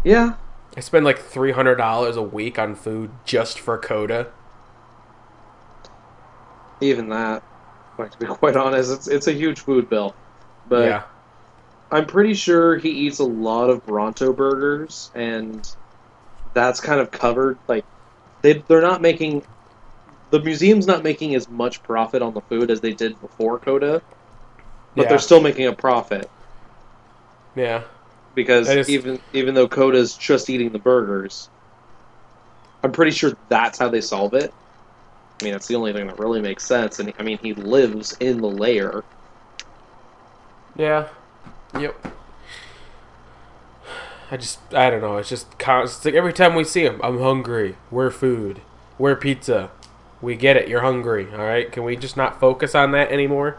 yeah, 0.03 0.36
I 0.78 0.82
spend 0.82 1.03
like 1.06 1.18
three 1.20 1.52
hundred 1.52 1.76
dollars 1.78 2.15
a 2.15 2.22
week 2.22 2.60
on 2.60 2.76
food 2.76 3.11
just 3.26 3.60
for 3.60 3.78
Coda. 3.78 4.32
even 6.82 7.10
that. 7.10 7.44
Like 7.98 8.11
to 8.11 8.18
be 8.20 8.26
quite 8.30 8.56
honest, 8.56 8.91
it's 8.91 9.07
it's 9.07 9.28
a 9.28 9.34
huge 9.34 9.61
food 9.61 9.90
bill. 9.90 10.15
But 10.65 10.84
yeah, 10.86 11.03
I'm 11.94 12.07
pretty 12.07 12.34
sure 12.34 12.78
he 12.78 12.90
eats 12.90 13.20
a 13.20 13.24
lot 13.26 13.70
of 13.70 13.86
Bronto 13.86 14.34
burgers, 14.34 15.11
and 15.14 15.65
that's 16.53 16.80
kind 16.80 16.99
of 16.99 17.11
covered. 17.11 17.60
Like 17.68 17.86
they 18.41 18.64
they're 18.68 18.82
not 18.82 19.02
making 19.02 19.44
the 20.32 20.40
museum's 20.41 20.88
not 20.88 21.03
making 21.03 21.36
as 21.36 21.48
much 21.48 21.84
profit 21.84 22.24
on 22.24 22.34
the 22.34 22.41
food 22.41 22.72
as 22.72 22.82
they 22.82 22.94
did 22.94 23.20
before 23.22 23.60
Coda, 23.60 24.02
but 24.95 25.03
yeah, 25.03 25.10
they're 25.10 25.20
still 25.20 25.40
making 25.41 25.68
a 25.68 25.74
profit 25.74 26.32
yeah. 27.56 27.84
because 28.34 28.68
just- 28.68 28.90
even 28.90 29.20
even 29.34 29.53
though 29.53 29.68
Coda's 29.68 30.15
just 30.15 30.49
eating 30.49 30.72
the 30.72 30.80
burgers, 30.80 31.49
I'm 32.84 32.91
pretty 32.91 33.11
sure 33.11 33.34
that's 33.49 33.78
how 33.78 33.90
they 33.90 34.02
solve 34.02 34.34
it. 34.34 34.52
I 35.41 35.45
mean, 35.45 35.53
that's 35.53 35.68
the 35.68 35.76
only 35.76 35.94
thing 35.94 36.07
that 36.07 36.20
really 36.20 36.41
makes 36.41 36.65
sense. 36.65 36.99
And 36.99 37.14
I 37.20 37.24
mean, 37.24 37.38
he 37.38 37.53
lives 37.53 38.14
in 38.14 38.41
the 38.41 38.49
lair. 38.49 39.03
Yeah. 40.76 41.10
Yep. 41.80 42.08
I 44.32 44.38
just 44.38 44.74
I 44.74 44.90
don't 44.90 45.02
know. 45.02 45.18
It's 45.18 45.30
just 45.30 45.58
con- 45.60 45.84
it's 45.84 46.04
like 46.04 46.14
every 46.14 46.34
time 46.34 46.56
we 46.56 46.64
see 46.64 46.84
him, 46.84 47.00
I'm 47.04 47.20
hungry. 47.20 47.76
We're 47.91 48.10
food. 48.10 48.62
We're 48.98 49.16
pizza. 49.16 49.70
We 50.22 50.36
get 50.36 50.58
it. 50.58 50.68
You're 50.68 50.82
hungry. 50.82 51.28
All 51.32 51.40
right. 51.40 51.72
Can 51.72 51.84
we 51.84 51.95
just 51.95 52.18
not 52.18 52.40
focus 52.40 52.74
on 52.74 52.91
that 52.91 53.12
anymore? 53.12 53.58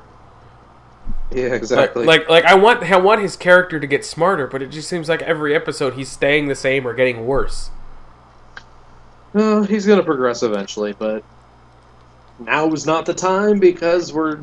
Yeah, 1.31 1.55
exactly. 1.55 2.07
like, 2.07 2.29
like 2.29 2.45
I 2.45 2.55
want 2.55 2.83
I 2.83 2.97
want 2.97 3.21
his 3.21 3.37
character 3.37 3.79
to 3.79 3.87
get 3.87 4.05
smarter, 4.05 4.47
but 4.47 4.63
it 4.63 4.71
just 4.71 4.89
seems 4.89 5.09
like 5.09 5.23
every 5.23 5.55
episode 5.55 5.95
he's 5.95 6.09
staying 6.09 6.49
the 6.49 6.55
same 6.55 6.87
or 6.87 6.95
getting 6.95 7.27
worse. 7.27 7.71
Uh, 9.35 9.63
he's 9.63 9.85
going 9.85 9.99
to 9.99 10.05
progress 10.05 10.43
eventually, 10.43 10.93
but 10.93 11.25
now 12.39 12.73
is 12.73 12.87
not 12.87 13.05
the 13.05 13.15
time 13.15 13.59
because 13.59 14.13
we're 14.13 14.41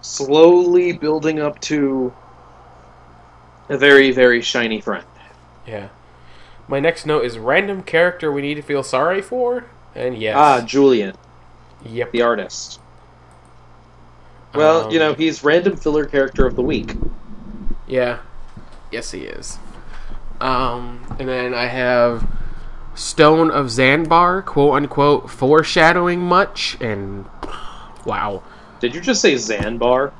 slowly 0.00 0.92
building 0.92 1.38
up 1.38 1.60
to 1.60 2.12
a 3.68 3.76
very, 3.78 4.10
very 4.10 4.40
shiny 4.42 4.80
friend. 4.80 5.04
Yeah. 5.66 5.88
My 6.68 6.80
next 6.80 7.06
note 7.06 7.24
is 7.24 7.38
random 7.38 7.82
character 7.82 8.32
we 8.32 8.42
need 8.42 8.54
to 8.54 8.62
feel 8.62 8.82
sorry 8.82 9.22
for, 9.22 9.66
and 9.94 10.16
yes, 10.18 10.34
Ah, 10.36 10.60
Julian, 10.64 11.14
yep. 11.84 12.10
the 12.12 12.22
artist. 12.22 12.80
Well, 14.54 14.86
Um, 14.86 14.90
you 14.90 14.98
know, 14.98 15.14
he's 15.14 15.44
random 15.44 15.76
filler 15.76 16.04
character 16.06 16.46
of 16.46 16.56
the 16.56 16.62
week. 16.62 16.94
Yeah. 17.86 18.18
Yes, 18.90 19.10
he 19.12 19.20
is. 19.22 19.58
Um, 20.40 21.04
and 21.18 21.28
then 21.28 21.54
I 21.54 21.66
have 21.66 22.26
Stone 22.94 23.50
of 23.50 23.70
Zanbar, 23.70 24.42
quote 24.42 24.74
unquote, 24.74 25.30
foreshadowing 25.30 26.20
much, 26.20 26.76
and 26.80 27.26
wow, 28.04 28.42
Did 28.80 28.94
you 28.94 29.00
just 29.00 29.20
say 29.20 29.36
Zanbar? 29.36 30.12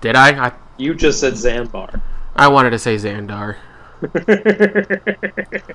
did 0.00 0.16
I? 0.16 0.46
I 0.48 0.52
You 0.76 0.94
just 0.94 1.20
said 1.20 1.36
Zanbar. 1.36 2.02
I 2.36 2.48
wanted 2.48 2.70
to 2.70 2.78
say 2.78 2.96
Zandar. 2.96 3.56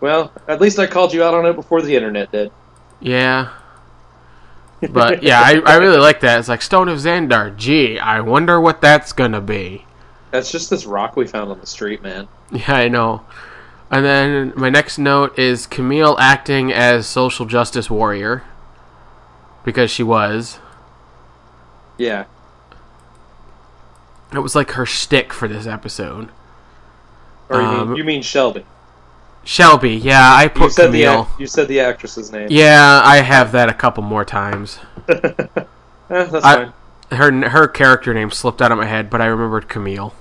well, 0.00 0.32
at 0.48 0.60
least 0.60 0.78
I 0.78 0.86
called 0.86 1.14
you 1.14 1.22
out 1.22 1.34
on 1.34 1.46
it 1.46 1.54
before 1.54 1.82
the 1.82 1.94
internet 1.94 2.32
did. 2.32 2.50
Yeah. 3.00 3.50
But 4.90 5.22
yeah, 5.22 5.40
I, 5.40 5.60
I 5.64 5.76
really 5.76 5.98
like 5.98 6.20
that. 6.20 6.38
It's 6.38 6.48
like 6.48 6.62
Stone 6.62 6.88
of 6.88 6.98
Zandar. 6.98 7.54
Gee, 7.56 7.98
I 7.98 8.20
wonder 8.20 8.60
what 8.60 8.80
that's 8.80 9.12
gonna 9.12 9.40
be. 9.40 9.84
That's 10.30 10.50
just 10.50 10.70
this 10.70 10.86
rock 10.86 11.16
we 11.16 11.26
found 11.26 11.50
on 11.50 11.60
the 11.60 11.66
street, 11.66 12.02
man. 12.02 12.28
Yeah, 12.50 12.74
I 12.74 12.88
know. 12.88 13.24
And 13.90 14.04
then 14.04 14.52
my 14.56 14.70
next 14.70 14.98
note 14.98 15.38
is 15.38 15.66
Camille 15.66 16.16
acting 16.18 16.72
as 16.72 17.06
social 17.06 17.44
justice 17.44 17.90
warrior 17.90 18.44
because 19.64 19.90
she 19.90 20.02
was. 20.02 20.58
Yeah. 21.98 22.24
It 24.32 24.38
was 24.38 24.54
like 24.54 24.72
her 24.72 24.86
shtick 24.86 25.32
for 25.32 25.48
this 25.48 25.66
episode. 25.66 26.28
Or 27.48 27.60
you, 27.60 27.66
Um, 27.66 27.88
mean, 27.88 27.96
you 27.96 28.04
mean 28.04 28.22
Shelby? 28.22 28.64
Shelby, 29.42 29.96
yeah, 29.96 30.32
I 30.34 30.44
You 30.44 30.50
put 30.50 30.72
said 30.72 30.86
Camille. 30.86 31.22
ac- 31.22 31.40
you 31.40 31.46
said 31.46 31.66
the 31.68 31.80
actress's 31.80 32.30
name. 32.30 32.48
Yeah, 32.50 33.00
I 33.04 33.16
have 33.22 33.52
that 33.52 33.68
a 33.68 33.74
couple 33.74 34.02
more 34.02 34.24
times. 34.24 34.78
Eh, 36.12 36.24
that's 36.24 36.44
I- 36.44 36.56
fine. 36.56 36.72
Her 37.12 37.48
her 37.50 37.68
character 37.68 38.12
name 38.12 38.30
slipped 38.32 38.60
out 38.60 38.70
of 38.72 38.78
my 38.78 38.86
head, 38.86 39.10
but 39.10 39.20
I 39.20 39.26
remembered 39.26 39.68
Camille. 39.68 40.12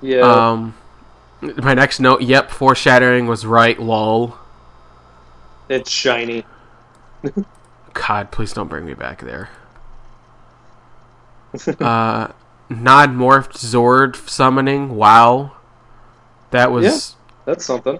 Yeah. 0.00 0.20
Um, 0.22 0.74
my 1.40 1.72
next 1.74 1.98
note, 2.00 2.22
yep, 2.22 2.50
foreshadowing 2.50 3.26
was 3.28 3.46
right. 3.46 3.78
Lol. 3.80 4.36
it's 5.68 5.88
shiny. 5.90 6.44
God, 7.94 8.30
please 8.32 8.52
don't 8.52 8.68
bring 8.68 8.84
me 8.84 8.94
back 8.94 9.20
there. 9.22 9.50
uh, 11.80 12.28
Nod 12.82 13.10
morphed 13.10 13.52
Zord 13.58 14.16
summoning. 14.28 14.96
Wow, 14.96 15.52
that 16.50 16.70
was 16.72 16.84
yeah, 16.84 16.98
That's 17.44 17.64
something. 17.64 17.98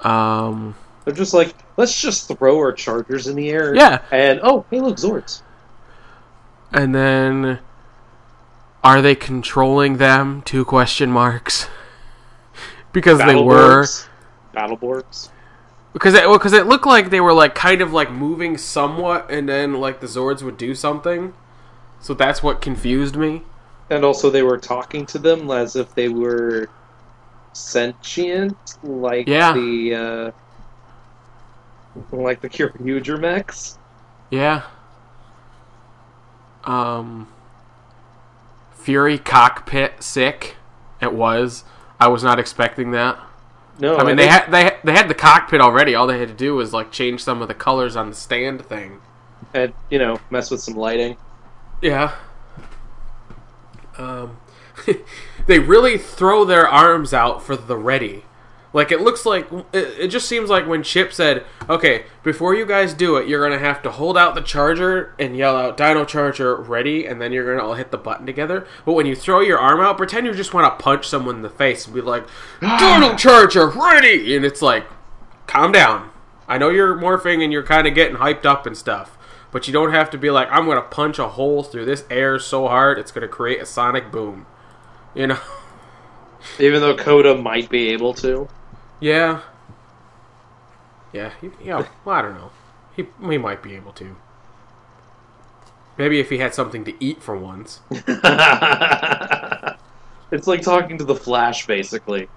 um 0.00 0.74
They're 1.04 1.14
just 1.14 1.34
like, 1.34 1.54
let's 1.76 2.00
just 2.00 2.28
throw 2.28 2.58
our 2.58 2.72
chargers 2.72 3.26
in 3.26 3.36
the 3.36 3.50
air. 3.50 3.74
yeah. 3.74 4.02
And 4.10 4.40
oh, 4.42 4.64
hey, 4.70 4.80
look, 4.80 4.96
Zords. 4.96 5.42
And 6.72 6.94
then, 6.94 7.58
are 8.82 9.02
they 9.02 9.14
controlling 9.14 9.98
them? 9.98 10.42
Two 10.42 10.64
question 10.64 11.10
marks. 11.10 11.68
because 12.92 13.18
they 13.18 13.34
were. 13.34 13.84
Battleborgs. 14.54 15.28
because 15.92 16.14
it, 16.14 16.28
well, 16.28 16.38
cause 16.38 16.52
it 16.52 16.66
looked 16.66 16.86
like 16.86 17.10
they 17.10 17.20
were 17.20 17.32
like 17.32 17.54
kind 17.54 17.80
of 17.82 17.92
like 17.92 18.10
moving 18.10 18.56
somewhat, 18.58 19.30
and 19.30 19.48
then 19.48 19.74
like 19.74 20.00
the 20.00 20.06
Zords 20.06 20.42
would 20.42 20.56
do 20.56 20.74
something. 20.74 21.34
So 22.02 22.12
that's 22.14 22.42
what 22.42 22.60
confused 22.60 23.16
me. 23.16 23.42
And 23.88 24.04
also, 24.04 24.28
they 24.28 24.42
were 24.42 24.58
talking 24.58 25.06
to 25.06 25.18
them 25.18 25.50
as 25.50 25.76
if 25.76 25.94
they 25.94 26.08
were 26.08 26.68
sentient, 27.52 28.56
like 28.82 29.26
Yeah. 29.28 29.52
the 29.52 29.94
uh, 29.94 30.30
like 32.14 32.40
the 32.40 32.48
Kyoryuger 32.48 33.18
mechs. 33.20 33.78
Yeah. 34.30 34.62
Um. 36.64 37.28
Fury 38.72 39.18
cockpit 39.18 40.02
sick. 40.02 40.56
It 41.00 41.12
was. 41.12 41.64
I 42.00 42.08
was 42.08 42.24
not 42.24 42.38
expecting 42.40 42.90
that. 42.92 43.18
No, 43.78 43.96
I 43.96 44.04
mean, 44.04 44.16
they 44.16 44.26
had 44.28 44.50
they 44.50 44.76
they 44.84 44.92
had 44.92 45.08
the 45.08 45.14
cockpit 45.14 45.60
already. 45.60 45.94
All 45.94 46.06
they 46.06 46.18
had 46.18 46.28
to 46.28 46.34
do 46.34 46.54
was 46.54 46.72
like 46.72 46.90
change 46.92 47.22
some 47.22 47.42
of 47.42 47.48
the 47.48 47.54
colors 47.54 47.94
on 47.96 48.10
the 48.10 48.16
stand 48.16 48.64
thing. 48.66 49.00
and 49.54 49.72
you 49.90 49.98
know 49.98 50.18
mess 50.30 50.50
with 50.50 50.60
some 50.60 50.74
lighting. 50.74 51.16
Yeah. 51.82 52.14
Um, 53.98 54.38
they 55.46 55.58
really 55.58 55.98
throw 55.98 56.44
their 56.44 56.66
arms 56.66 57.12
out 57.12 57.42
for 57.42 57.56
the 57.56 57.76
ready. 57.76 58.24
Like 58.72 58.90
it 58.90 59.02
looks 59.02 59.26
like 59.26 59.52
it, 59.74 59.94
it 59.98 60.08
just 60.08 60.26
seems 60.26 60.48
like 60.48 60.66
when 60.66 60.82
Chip 60.82 61.12
said, 61.12 61.44
"Okay, 61.68 62.04
before 62.22 62.54
you 62.54 62.64
guys 62.64 62.94
do 62.94 63.16
it, 63.16 63.28
you're 63.28 63.46
gonna 63.46 63.58
have 63.58 63.82
to 63.82 63.90
hold 63.90 64.16
out 64.16 64.34
the 64.34 64.40
charger 64.40 65.14
and 65.18 65.36
yell 65.36 65.54
out 65.56 65.76
Dino 65.76 66.06
Charger 66.06 66.56
ready, 66.56 67.04
and 67.04 67.20
then 67.20 67.32
you're 67.32 67.54
gonna 67.54 67.66
all 67.68 67.74
hit 67.74 67.90
the 67.90 67.98
button 67.98 68.24
together." 68.24 68.66
But 68.86 68.94
when 68.94 69.04
you 69.04 69.14
throw 69.14 69.40
your 69.40 69.58
arm 69.58 69.80
out, 69.80 69.98
pretend 69.98 70.26
you 70.26 70.32
just 70.32 70.54
want 70.54 70.66
to 70.66 70.82
punch 70.82 71.06
someone 71.06 71.36
in 71.36 71.42
the 71.42 71.50
face 71.50 71.84
and 71.84 71.94
be 71.94 72.00
like, 72.00 72.24
"Dino 72.60 73.14
Charger 73.14 73.68
ready," 73.68 74.34
and 74.34 74.42
it's 74.42 74.62
like, 74.62 74.86
calm 75.46 75.70
down. 75.70 76.10
I 76.48 76.56
know 76.56 76.70
you're 76.70 76.96
morphing 76.96 77.42
and 77.42 77.52
you're 77.52 77.62
kind 77.62 77.86
of 77.86 77.94
getting 77.94 78.16
hyped 78.16 78.46
up 78.46 78.66
and 78.66 78.76
stuff, 78.76 79.18
but 79.52 79.68
you 79.68 79.72
don't 79.72 79.92
have 79.92 80.10
to 80.10 80.18
be 80.18 80.30
like, 80.30 80.48
I'm 80.50 80.66
gonna 80.66 80.80
punch 80.82 81.18
a 81.18 81.28
hole 81.28 81.62
through 81.62 81.84
this 81.84 82.04
air 82.10 82.38
so 82.38 82.66
hard 82.66 82.98
it's 82.98 83.12
gonna 83.12 83.28
create 83.28 83.60
a 83.60 83.66
sonic 83.66 84.10
boom. 84.10 84.46
You 85.14 85.28
know? 85.28 85.38
Even 86.58 86.80
though 86.80 86.96
Coda 86.96 87.36
might 87.36 87.68
be 87.68 87.90
able 87.90 88.14
to. 88.14 88.48
Yeah. 88.98 89.42
Yeah. 91.12 91.32
He, 91.40 91.50
yeah. 91.62 91.86
Well, 92.04 92.16
I 92.16 92.22
don't 92.22 92.34
know. 92.34 92.50
He 92.96 93.06
he 93.20 93.38
might 93.38 93.62
be 93.62 93.76
able 93.76 93.92
to. 93.92 94.16
Maybe 95.98 96.18
if 96.18 96.30
he 96.30 96.38
had 96.38 96.54
something 96.54 96.84
to 96.86 96.94
eat 97.04 97.22
for 97.22 97.36
once. 97.36 97.80
it's 97.90 98.06
like 100.46 100.62
talking 100.62 100.96
to 100.96 101.04
the 101.04 101.14
Flash, 101.14 101.66
basically. 101.66 102.28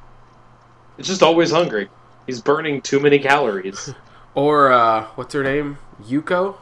It's 0.97 1.07
just 1.07 1.23
always 1.23 1.51
hungry. 1.51 1.89
He's 2.25 2.41
burning 2.41 2.81
too 2.81 2.99
many 2.99 3.19
calories. 3.19 3.93
Or 4.35 4.69
uh, 4.69 5.05
what's 5.15 5.33
her 5.33 5.43
name? 5.43 5.77
Yoko 6.03 6.57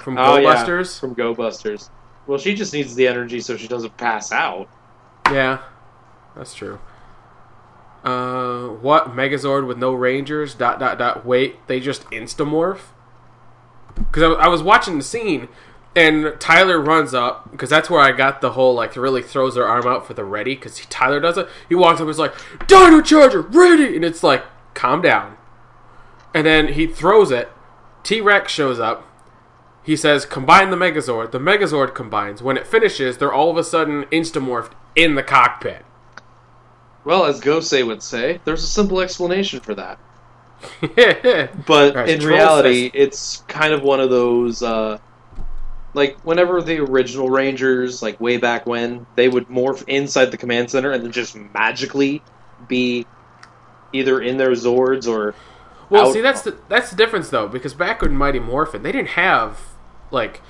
from 0.00 0.18
Oh, 0.18 0.36
Go 0.36 0.36
yeah. 0.38 0.54
Busters. 0.54 0.98
from 0.98 1.14
Go 1.14 1.34
Busters. 1.34 1.90
Well, 2.26 2.38
she 2.38 2.54
just 2.54 2.72
needs 2.72 2.94
the 2.94 3.06
energy 3.08 3.40
so 3.40 3.56
she 3.56 3.66
doesn't 3.68 3.96
pass 3.96 4.32
out. 4.32 4.68
Yeah, 5.30 5.58
that's 6.36 6.54
true. 6.54 6.78
Uh, 8.04 8.68
what 8.68 9.08
Megazord 9.14 9.66
with 9.66 9.76
no 9.78 9.92
Rangers? 9.92 10.54
Dot 10.54 10.78
dot 10.80 10.98
dot. 10.98 11.26
Wait, 11.26 11.66
they 11.66 11.80
just 11.80 12.04
instamorph. 12.10 12.80
Because 13.94 14.22
I, 14.22 14.44
I 14.44 14.48
was 14.48 14.62
watching 14.62 14.96
the 14.96 15.04
scene, 15.04 15.48
and 15.94 16.34
Tyler 16.40 16.80
runs 16.80 17.12
up 17.12 17.50
because 17.50 17.68
that's 17.68 17.90
where 17.90 18.00
I 18.00 18.12
got 18.12 18.40
the 18.40 18.52
whole 18.52 18.74
like 18.74 18.96
really 18.96 19.22
throws 19.22 19.56
her 19.56 19.66
arm 19.66 19.86
out 19.86 20.06
for 20.06 20.14
the 20.14 20.24
ready 20.24 20.54
because 20.54 20.80
Tyler 20.88 21.20
does 21.20 21.36
it. 21.36 21.48
He 21.68 21.74
walks 21.74 21.96
up 21.96 22.02
and 22.02 22.10
is 22.10 22.18
like, 22.18 22.34
"Dino 22.66 23.02
Charger 23.02 23.42
ready," 23.42 23.96
and 23.96 24.04
it's 24.04 24.22
like, 24.22 24.44
"Calm 24.74 25.02
down." 25.02 25.36
And 26.32 26.46
then 26.46 26.68
he 26.68 26.86
throws 26.86 27.30
it. 27.30 27.50
T 28.02 28.20
Rex 28.20 28.50
shows 28.52 28.80
up. 28.80 29.06
He 29.82 29.96
says, 29.96 30.26
"Combine 30.26 30.70
the 30.70 30.76
Megazord." 30.76 31.30
The 31.30 31.38
Megazord 31.38 31.94
combines. 31.94 32.42
When 32.42 32.56
it 32.56 32.66
finishes, 32.66 33.18
they're 33.18 33.32
all 33.32 33.50
of 33.50 33.56
a 33.56 33.64
sudden 33.64 34.04
instamorphed 34.12 34.72
in 34.94 35.14
the 35.14 35.22
cockpit. 35.22 35.84
Well, 37.04 37.24
as 37.24 37.40
Gosei 37.40 37.86
would 37.86 38.02
say, 38.02 38.40
there's 38.44 38.62
a 38.62 38.66
simple 38.66 39.00
explanation 39.00 39.60
for 39.60 39.74
that. 39.74 39.98
But 41.66 41.96
Alright, 41.96 42.08
in 42.08 42.26
reality, 42.26 42.90
it's 42.92 43.38
kind 43.48 43.72
of 43.72 43.82
one 43.82 44.00
of 44.00 44.10
those. 44.10 44.62
Uh, 44.62 44.98
like, 45.94 46.20
whenever 46.20 46.60
the 46.62 46.78
original 46.80 47.30
Rangers, 47.30 48.02
like 48.02 48.20
way 48.20 48.36
back 48.36 48.66
when, 48.66 49.06
they 49.16 49.28
would 49.28 49.48
morph 49.48 49.82
inside 49.88 50.26
the 50.26 50.36
command 50.36 50.70
center 50.70 50.92
and 50.92 51.02
then 51.02 51.10
just 51.12 51.34
magically 51.34 52.22
be 52.68 53.06
either 53.92 54.20
in 54.20 54.36
their 54.36 54.50
Zords 54.50 55.08
or. 55.08 55.34
Well, 55.88 56.08
out- 56.08 56.12
see, 56.12 56.20
that's 56.20 56.42
the 56.42 56.56
that's 56.68 56.90
the 56.90 56.96
difference 56.96 57.30
though, 57.30 57.48
because 57.48 57.74
back 57.74 58.02
in 58.02 58.14
Mighty 58.14 58.38
Morphin, 58.38 58.82
they 58.82 58.92
didn't 58.92 59.10
have 59.10 59.69
like 60.10 60.40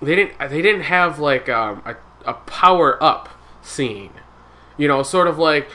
they 0.00 0.14
didn't 0.14 0.38
they 0.50 0.62
didn't 0.62 0.82
have 0.82 1.18
like 1.18 1.48
um, 1.48 1.82
a 1.84 1.96
a 2.26 2.34
power 2.34 3.02
up 3.02 3.28
scene, 3.62 4.12
you 4.76 4.88
know, 4.88 5.02
sort 5.02 5.28
of 5.28 5.38
like 5.38 5.68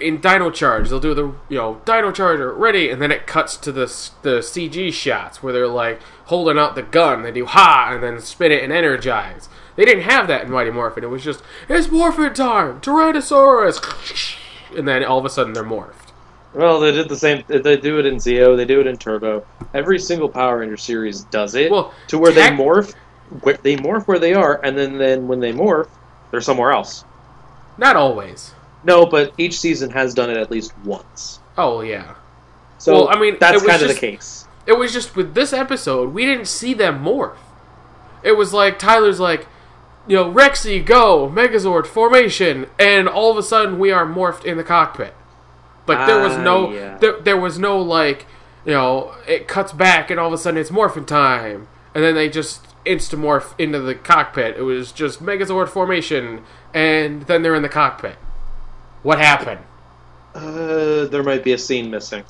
in 0.00 0.20
Dino 0.20 0.50
Charge, 0.50 0.90
they'll 0.90 1.00
do 1.00 1.14
the 1.14 1.34
you 1.48 1.56
know 1.56 1.80
Dino 1.84 2.12
Charger 2.12 2.52
ready, 2.52 2.90
and 2.90 3.00
then 3.00 3.10
it 3.10 3.26
cuts 3.26 3.56
to 3.58 3.72
the 3.72 3.86
the 4.22 4.38
CG 4.40 4.92
shots 4.92 5.42
where 5.42 5.52
they're 5.52 5.66
like 5.66 6.00
holding 6.26 6.58
out 6.58 6.74
the 6.74 6.82
gun, 6.82 7.22
they 7.22 7.32
do 7.32 7.46
ha, 7.46 7.90
and 7.92 8.02
then 8.02 8.20
spin 8.20 8.52
it 8.52 8.62
and 8.62 8.72
energize. 8.72 9.48
They 9.76 9.84
didn't 9.84 10.04
have 10.04 10.26
that 10.26 10.44
in 10.44 10.50
Mighty 10.50 10.70
Morphin. 10.70 11.04
It 11.04 11.10
was 11.10 11.24
just 11.24 11.42
it's 11.68 11.90
morphin 11.90 12.34
time, 12.34 12.80
Tyrannosaurus, 12.80 14.36
and 14.76 14.86
then 14.86 15.04
all 15.04 15.18
of 15.18 15.24
a 15.24 15.30
sudden 15.30 15.52
they're 15.52 15.64
morphed. 15.64 16.07
Well, 16.54 16.80
they 16.80 16.92
did 16.92 17.08
the 17.08 17.16
same. 17.16 17.44
They 17.46 17.76
do 17.76 17.98
it 17.98 18.06
in 18.06 18.16
Zeo. 18.16 18.56
They 18.56 18.64
do 18.64 18.80
it 18.80 18.86
in 18.86 18.96
Turbo. 18.96 19.44
Every 19.74 19.98
single 19.98 20.28
Power 20.28 20.58
Ranger 20.58 20.76
series 20.78 21.22
does 21.24 21.54
it 21.54 21.70
Well, 21.70 21.92
to 22.08 22.18
where 22.18 22.32
tech- 22.32 22.56
they 22.56 22.56
morph. 22.64 22.94
Where 23.42 23.58
they 23.62 23.76
morph 23.76 24.06
where 24.06 24.18
they 24.18 24.32
are, 24.32 24.58
and 24.64 24.76
then, 24.76 24.96
then 24.96 25.28
when 25.28 25.38
they 25.40 25.52
morph, 25.52 25.88
they're 26.30 26.40
somewhere 26.40 26.72
else. 26.72 27.04
Not 27.76 27.94
always. 27.96 28.54
No, 28.84 29.04
but 29.04 29.34
each 29.36 29.60
season 29.60 29.90
has 29.90 30.14
done 30.14 30.30
it 30.30 30.36
at 30.38 30.50
least 30.50 30.72
once. 30.84 31.40
Oh 31.58 31.82
yeah. 31.82 32.14
So 32.78 32.92
Well, 32.94 33.08
I 33.10 33.20
mean, 33.20 33.36
that's 33.38 33.60
kind 33.62 33.82
of 33.82 33.88
just- 33.88 34.00
the 34.00 34.06
case. 34.06 34.44
It 34.66 34.72
was 34.78 34.92
just 34.92 35.16
with 35.16 35.34
this 35.34 35.52
episode, 35.52 36.12
we 36.12 36.24
didn't 36.26 36.46
see 36.48 36.74
them 36.74 37.02
morph. 37.04 37.36
It 38.22 38.32
was 38.32 38.52
like 38.52 38.78
Tyler's 38.78 39.18
like, 39.20 39.46
you 40.06 40.16
know, 40.16 40.30
Rexy, 40.32 40.84
go, 40.84 41.28
Megazord, 41.28 41.86
formation, 41.86 42.66
and 42.78 43.08
all 43.08 43.30
of 43.30 43.36
a 43.38 43.42
sudden 43.42 43.78
we 43.78 43.90
are 43.92 44.06
morphed 44.06 44.44
in 44.44 44.56
the 44.56 44.64
cockpit. 44.64 45.14
But 45.88 46.06
there 46.06 46.20
was 46.22 46.34
Ah, 46.34 46.42
no, 46.42 46.70
yeah. 46.72 46.96
there, 46.98 47.18
there 47.20 47.36
was 47.36 47.58
no 47.58 47.80
like, 47.80 48.26
you 48.64 48.72
know, 48.72 49.14
it 49.26 49.48
cuts 49.48 49.72
back 49.72 50.10
and 50.10 50.20
all 50.20 50.28
of 50.28 50.32
a 50.32 50.38
sudden 50.38 50.60
it's 50.60 50.70
morphin 50.70 51.04
time, 51.06 51.66
and 51.94 52.04
then 52.04 52.14
they 52.14 52.28
just 52.28 52.64
instamorph 52.84 53.58
into 53.58 53.80
the 53.80 53.94
cockpit. 53.94 54.56
It 54.56 54.62
was 54.62 54.92
just 54.92 55.22
Megazord 55.22 55.68
formation, 55.68 56.44
and 56.72 57.22
then 57.22 57.42
they're 57.42 57.54
in 57.56 57.62
the 57.62 57.68
cockpit. 57.68 58.16
What 59.02 59.18
happened? 59.18 59.60
Uh, 60.34 61.06
there 61.06 61.22
might 61.22 61.42
be 61.42 61.52
a 61.52 61.58
scene 61.58 61.90
missing. 61.90 62.22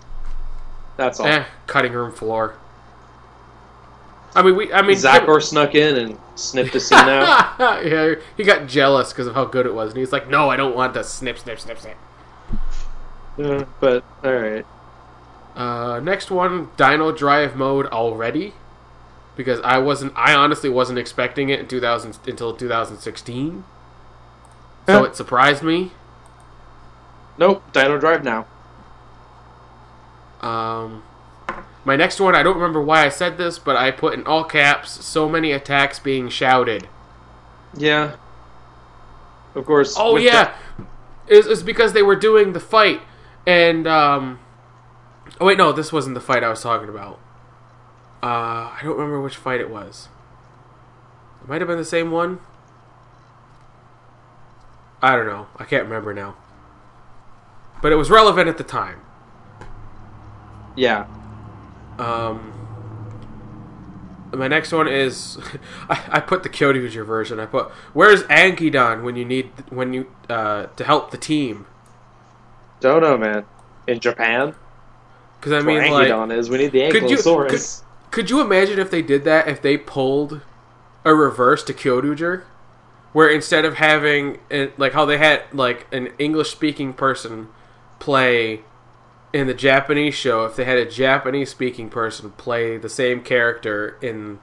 That's 0.96 1.20
all. 1.20 1.26
Eh, 1.26 1.44
cutting 1.66 1.92
room 1.92 2.12
floor. 2.12 2.54
I 4.34 4.42
mean, 4.42 4.56
we. 4.56 4.72
I 4.72 4.82
mean, 4.82 4.96
Zachor 4.96 5.42
snuck 5.42 5.74
in 5.74 5.96
and 5.96 6.18
snipped 6.34 6.72
the 6.72 6.80
scene 6.80 6.98
out. 6.98 7.56
yeah, 7.84 8.14
he 8.36 8.44
got 8.44 8.68
jealous 8.68 9.12
because 9.12 9.26
of 9.26 9.34
how 9.34 9.44
good 9.44 9.66
it 9.66 9.74
was, 9.74 9.90
and 9.90 9.98
he's 9.98 10.12
like, 10.12 10.28
"No, 10.28 10.48
I 10.48 10.56
don't 10.56 10.76
want 10.76 10.94
to 10.94 11.02
snip, 11.04 11.38
snip, 11.38 11.58
snip, 11.58 11.78
snip." 11.78 11.96
Yeah, 13.38 13.64
but 13.80 14.04
all 14.24 14.34
right. 14.34 14.66
Uh, 15.54 16.00
next 16.00 16.30
one, 16.30 16.70
Dino 16.76 17.12
Drive 17.12 17.56
mode 17.56 17.86
already, 17.86 18.52
because 19.36 19.60
I 19.60 19.78
wasn't. 19.78 20.12
I 20.16 20.34
honestly 20.34 20.68
wasn't 20.68 20.98
expecting 20.98 21.48
it 21.48 21.60
in 21.60 21.68
2000 21.68 22.18
until 22.26 22.54
2016, 22.54 23.64
so 24.86 25.04
it 25.04 25.16
surprised 25.16 25.62
me. 25.62 25.92
Nope. 27.38 27.62
Dino 27.72 27.98
Drive 27.98 28.24
now. 28.24 28.46
Um, 30.40 31.02
my 31.84 31.96
next 31.96 32.20
one, 32.20 32.34
I 32.34 32.42
don't 32.42 32.56
remember 32.56 32.82
why 32.82 33.04
I 33.04 33.08
said 33.08 33.38
this, 33.38 33.58
but 33.58 33.76
I 33.76 33.90
put 33.90 34.14
in 34.14 34.26
all 34.26 34.44
caps, 34.44 35.04
"So 35.04 35.28
many 35.28 35.52
attacks 35.52 35.98
being 35.98 36.28
shouted." 36.28 36.88
Yeah. 37.76 38.16
Of 39.54 39.64
course. 39.64 39.94
Oh 39.98 40.16
yeah, 40.16 40.54
it's, 41.26 41.46
it's 41.46 41.62
because 41.62 41.92
they 41.92 42.02
were 42.02 42.16
doing 42.16 42.52
the 42.52 42.60
fight, 42.60 43.00
and 43.48 43.86
um, 43.86 44.38
oh 45.40 45.46
wait, 45.46 45.56
no, 45.56 45.72
this 45.72 45.90
wasn't 45.90 46.14
the 46.14 46.20
fight 46.20 46.44
I 46.44 46.50
was 46.50 46.62
talking 46.62 46.90
about. 46.90 47.18
Uh, 48.22 48.76
I 48.76 48.80
don't 48.82 48.92
remember 48.92 49.22
which 49.22 49.36
fight 49.36 49.58
it 49.58 49.70
was. 49.70 50.08
It 51.42 51.48
might 51.48 51.62
have 51.62 51.68
been 51.68 51.78
the 51.78 51.84
same 51.84 52.10
one. 52.10 52.40
I 55.00 55.16
don't 55.16 55.26
know. 55.26 55.46
I 55.56 55.64
can't 55.64 55.84
remember 55.84 56.12
now. 56.12 56.36
But 57.80 57.90
it 57.90 57.94
was 57.94 58.10
relevant 58.10 58.48
at 58.48 58.58
the 58.58 58.64
time. 58.64 59.00
yeah. 60.76 61.06
Um, 61.98 62.52
my 64.32 64.46
next 64.46 64.72
one 64.72 64.88
is 64.88 65.38
I, 65.88 66.04
I 66.08 66.20
put 66.20 66.42
the 66.42 66.50
Kyoryuger 66.50 67.06
version. 67.06 67.40
I 67.40 67.46
put 67.46 67.70
where's 67.94 68.24
Ankydon 68.24 69.02
when 69.02 69.16
you 69.16 69.24
need 69.24 69.50
when 69.70 69.94
you 69.94 70.12
uh, 70.28 70.66
to 70.66 70.84
help 70.84 71.12
the 71.12 71.18
team. 71.18 71.64
Don't 72.80 73.02
know, 73.02 73.16
man. 73.18 73.44
In 73.86 74.00
Japan, 74.00 74.54
Because 75.40 75.52
I 75.52 75.66
mean, 75.66 75.90
like, 75.90 76.30
is. 76.32 76.50
We 76.50 76.58
need 76.58 76.72
the 76.72 76.90
Could 76.90 77.10
you- 77.10 77.16
Ankylosaurus. 77.16 77.82
could 78.10 78.30
you 78.30 78.40
imagine 78.40 78.78
if 78.78 78.90
they 78.90 79.02
did 79.02 79.24
that? 79.24 79.48
If 79.48 79.62
they 79.62 79.76
pulled 79.78 80.40
a 81.04 81.14
reverse 81.14 81.62
to 81.64 81.72
Kyoryuger, 81.72 82.42
where 83.12 83.28
instead 83.28 83.64
of 83.64 83.74
having 83.74 84.38
uh, 84.52 84.66
like 84.76 84.92
how 84.92 85.04
they 85.06 85.16
had 85.18 85.42
like 85.52 85.86
an 85.92 86.08
English 86.18 86.50
speaking 86.50 86.92
person 86.92 87.48
play 87.98 88.60
in 89.32 89.46
the 89.46 89.54
Japanese 89.54 90.14
show, 90.14 90.44
if 90.44 90.54
they 90.56 90.64
had 90.64 90.76
a 90.78 90.84
Japanese 90.88 91.50
speaking 91.50 91.88
person 91.88 92.30
play 92.32 92.76
the 92.76 92.88
same 92.90 93.22
character 93.22 93.96
in 94.02 94.38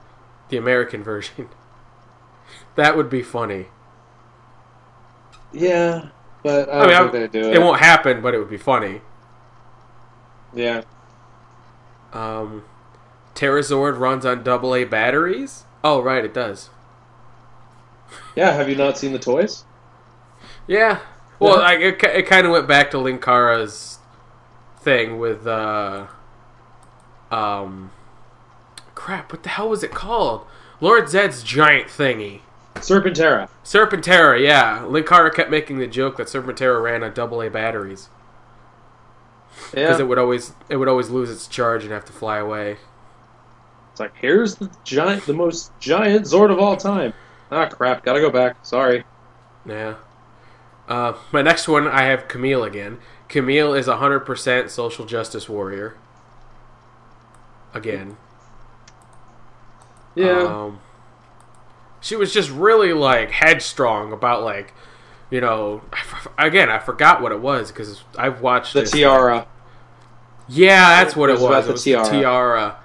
the 0.48 0.56
American 0.56 1.02
version, 1.12 1.48
that 2.74 2.96
would 2.96 3.08
be 3.08 3.22
funny. 3.22 3.66
Yeah, 5.52 6.08
but 6.46 6.68
I 6.68 6.72
I 6.72 6.86
mean, 6.86 7.10
think 7.10 7.14
I- 7.14 7.18
they 7.18 7.40
do 7.42 7.48
It 7.50 7.56
it. 7.56 7.60
won't 7.60 7.80
happen, 7.80 8.20
but 8.22 8.32
it 8.34 8.38
would 8.38 8.48
be 8.50 8.56
funny. 8.56 9.00
Yeah. 10.54 10.82
Um, 12.12 12.64
Pterazord 13.34 13.98
runs 13.98 14.24
on 14.24 14.42
double 14.44 14.74
A 14.74 14.84
batteries. 14.84 15.64
Oh, 15.82 16.00
right, 16.00 16.24
it 16.24 16.32
does. 16.32 16.70
Yeah. 18.36 18.52
Have 18.52 18.68
you 18.68 18.76
not 18.76 18.96
seen 18.96 19.12
the 19.12 19.18
toys? 19.18 19.64
Yeah. 20.68 21.00
Well. 21.38 21.60
I, 21.60 21.74
it, 21.74 22.02
it 22.02 22.26
kind 22.26 22.46
of 22.46 22.52
went 22.52 22.68
back 22.68 22.90
to 22.92 22.96
Linkara's 22.96 23.98
thing 24.80 25.18
with, 25.18 25.46
uh, 25.46 26.06
um, 27.30 27.90
crap, 28.94 29.32
what 29.32 29.42
the 29.42 29.48
hell 29.50 29.68
was 29.68 29.82
it 29.82 29.90
called? 29.90 30.46
Lord 30.80 31.06
Zedd's 31.08 31.42
giant 31.42 31.88
thingy. 31.88 32.40
Serpentera. 32.80 33.48
Serpentera, 33.64 34.42
yeah. 34.42 34.80
Linkara 34.86 35.32
kept 35.34 35.50
making 35.50 35.78
the 35.78 35.86
joke 35.86 36.16
that 36.16 36.26
Serpentera 36.28 36.82
ran 36.82 37.02
on 37.02 37.12
double 37.14 37.40
A 37.42 37.48
batteries 37.50 38.08
because 39.70 39.98
Yeah. 39.98 40.04
it 40.04 40.08
would 40.08 40.18
always 40.18 40.52
it 40.68 40.76
would 40.76 40.88
always 40.88 41.08
lose 41.10 41.30
its 41.30 41.46
charge 41.46 41.82
and 41.84 41.92
have 41.92 42.04
to 42.06 42.12
fly 42.12 42.38
away. 42.38 42.76
It's 43.90 44.00
like 44.00 44.12
here's 44.16 44.56
the 44.56 44.70
giant, 44.84 45.26
the 45.26 45.32
most 45.32 45.72
giant 45.80 46.26
Zord 46.26 46.50
of 46.52 46.58
all 46.58 46.76
time. 46.76 47.14
Ah, 47.50 47.66
crap! 47.66 48.04
Gotta 48.04 48.20
go 48.20 48.30
back. 48.30 48.56
Sorry. 48.64 49.04
Yeah. 49.64 49.94
Uh, 50.88 51.14
my 51.32 51.42
next 51.42 51.66
one, 51.66 51.88
I 51.88 52.02
have 52.02 52.28
Camille 52.28 52.62
again. 52.62 52.98
Camille 53.28 53.74
is 53.74 53.88
a 53.88 53.96
hundred 53.96 54.20
percent 54.20 54.70
social 54.70 55.04
justice 55.06 55.48
warrior. 55.48 55.96
Again. 57.74 58.16
Yeah. 60.14 60.42
Um, 60.42 60.80
she 62.06 62.14
was 62.16 62.32
just 62.32 62.50
really 62.50 62.92
like 62.92 63.30
headstrong 63.32 64.12
about 64.12 64.44
like, 64.44 64.72
you 65.30 65.40
know, 65.40 65.82
I 65.92 65.98
f- 65.98 66.28
again, 66.38 66.70
I 66.70 66.78
forgot 66.78 67.20
what 67.20 67.32
it 67.32 67.40
was 67.40 67.72
because 67.72 68.04
I've 68.16 68.40
watched 68.40 68.74
The 68.74 68.82
this- 68.82 68.92
tiara. 68.92 69.46
Yeah, 70.48 71.02
that's 71.02 71.16
what 71.16 71.28
It 71.28 71.32
it 71.32 71.34
was 71.34 71.42
was. 71.42 71.50
about 71.50 71.60
It 71.62 71.66
the 71.66 71.72
was 71.72 71.84
tiara. 71.84 72.04
the 72.04 72.10
tiara, 72.10 72.76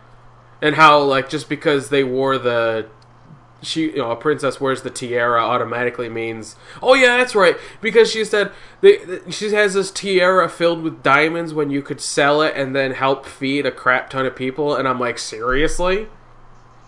and 0.63 0.75
how 0.75 0.99
like 1.03 1.29
just 1.29 1.47
because 1.49 1.89
they 1.89 2.03
wore 2.03 2.37
the 2.39 2.87
she, 3.63 3.91
you 3.91 3.97
know, 3.97 4.09
a 4.09 4.15
princess 4.15 4.59
wears 4.59 4.81
the 4.81 4.89
tiara 4.89 5.39
automatically 5.39 6.09
means, 6.09 6.55
oh 6.81 6.95
yeah, 6.95 7.17
that's 7.17 7.35
right, 7.35 7.55
because 7.79 8.09
she 8.11 8.25
said 8.25 8.51
they, 8.81 8.97
she 9.29 9.51
has 9.53 9.75
this 9.75 9.91
tiara 9.91 10.49
filled 10.49 10.81
with 10.81 11.03
diamonds 11.03 11.53
when 11.53 11.69
you 11.69 11.83
could 11.83 12.01
sell 12.01 12.41
it 12.41 12.55
and 12.55 12.75
then 12.75 12.93
help 12.93 13.27
feed 13.27 13.67
a 13.67 13.71
crap 13.71 14.09
ton 14.09 14.25
of 14.25 14.35
people, 14.35 14.75
and 14.75 14.87
I'm 14.87 14.99
like, 14.99 15.19
seriously, 15.19 16.07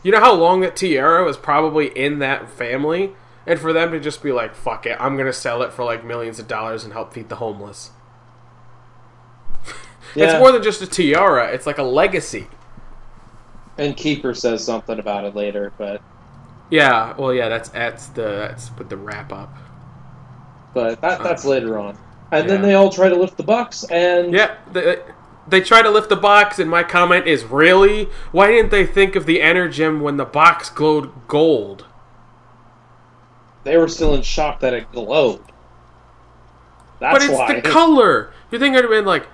you 0.03 0.11
know 0.11 0.19
how 0.19 0.33
long 0.33 0.61
that 0.61 0.75
tiara 0.75 1.23
was 1.23 1.37
probably 1.37 1.87
in 1.87 2.19
that 2.19 2.49
family, 2.49 3.13
and 3.47 3.59
for 3.59 3.73
them 3.73 3.91
to 3.91 3.99
just 3.99 4.21
be 4.23 4.31
like, 4.31 4.55
fuck 4.55 4.85
it, 4.85 4.97
I'm 4.99 5.17
gonna 5.17 5.33
sell 5.33 5.61
it 5.63 5.73
for 5.73 5.83
like 5.85 6.03
millions 6.05 6.39
of 6.39 6.47
dollars 6.47 6.83
and 6.83 6.93
help 6.93 7.13
feed 7.13 7.29
the 7.29 7.37
homeless. 7.37 7.91
It's 10.15 10.33
more 10.35 10.51
than 10.51 10.61
just 10.63 10.81
a 10.81 10.87
tiara; 10.87 11.51
it's 11.53 11.65
like 11.65 11.77
a 11.79 11.83
legacy. 11.83 12.47
And 13.77 13.95
Keeper 13.97 14.33
says 14.35 14.63
something 14.65 14.99
about 14.99 15.25
it 15.25 15.35
later, 15.35 15.73
but 15.77 16.01
Yeah, 16.69 17.13
well, 17.17 17.33
yeah, 17.33 17.49
that's 17.49 17.69
that's 17.69 18.07
the 18.09 18.21
that's 18.23 18.75
with 18.77 18.89
the 18.89 18.97
wrap 18.97 19.31
up. 19.31 19.57
but 20.73 21.01
that 21.01 21.23
that's 21.23 21.45
later 21.45 21.77
on. 21.79 21.97
And 22.31 22.49
then 22.49 22.61
they 22.61 22.73
all 22.73 22.89
try 22.91 23.09
to 23.09 23.15
lift 23.15 23.37
the 23.37 23.43
bucks, 23.43 23.83
and 23.85 24.33
Yeah, 24.33 24.55
they, 24.67 24.97
they 25.47 25.61
try 25.61 25.81
to 25.81 25.89
lift 25.89 26.09
the 26.09 26.15
box, 26.15 26.59
and 26.59 26.69
my 26.69 26.83
comment 26.83 27.27
is, 27.27 27.43
really? 27.43 28.05
Why 28.31 28.47
didn't 28.47 28.71
they 28.71 28.85
think 28.85 29.15
of 29.15 29.25
the 29.25 29.39
Energem 29.39 30.01
when 30.01 30.17
the 30.17 30.25
box 30.25 30.69
glowed 30.69 31.11
gold? 31.27 31.85
they 33.63 33.77
were 33.77 33.87
still 33.87 34.13
in 34.13 34.21
shock 34.21 34.59
that 34.59 34.73
it 34.73 34.91
glowed. 34.91 35.41
That's 36.99 37.11
why. 37.11 37.11
but 37.13 37.23
it's 37.23 37.33
why. 37.33 37.55
the 37.55 37.61
color. 37.61 38.31
You 38.51 38.59
think 38.59 38.75
I'd 38.75 38.83
have 38.83 38.91
been 38.91 39.05
like, 39.05 39.27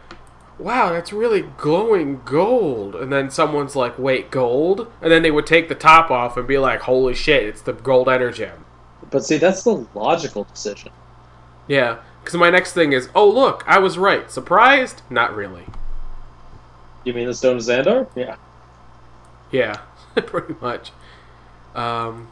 wow, 0.57 0.91
that's 0.91 1.13
really 1.13 1.41
glowing 1.57 2.21
gold, 2.25 2.95
and 2.95 3.11
then 3.11 3.29
someone's 3.29 3.75
like, 3.75 3.97
wait, 3.97 4.31
gold? 4.31 4.91
And 5.01 5.11
then 5.11 5.23
they 5.23 5.31
would 5.31 5.47
take 5.47 5.69
the 5.69 5.75
top 5.75 6.11
off 6.11 6.37
and 6.37 6.47
be 6.47 6.57
like, 6.57 6.81
holy 6.81 7.13
shit, 7.13 7.43
it's 7.43 7.61
the 7.61 7.73
gold 7.73 8.07
Energem. 8.07 8.63
But 9.09 9.25
see, 9.25 9.37
that's 9.37 9.63
the 9.63 9.87
logical 9.95 10.43
decision. 10.43 10.91
Yeah, 11.67 11.99
because 12.21 12.35
my 12.35 12.49
next 12.49 12.73
thing 12.73 12.93
is, 12.93 13.09
oh 13.15 13.29
look, 13.29 13.63
I 13.67 13.79
was 13.79 13.97
right. 13.97 14.29
Surprised? 14.29 15.01
Not 15.09 15.35
really. 15.35 15.65
You 17.09 17.15
mean 17.15 17.25
the 17.25 17.33
Stone 17.33 17.57
of 17.57 17.63
Zandar? 17.63 18.07
Yeah. 18.15 18.35
Yeah, 19.49 19.77
pretty 20.15 20.53
much. 20.61 20.91
Um, 21.73 22.27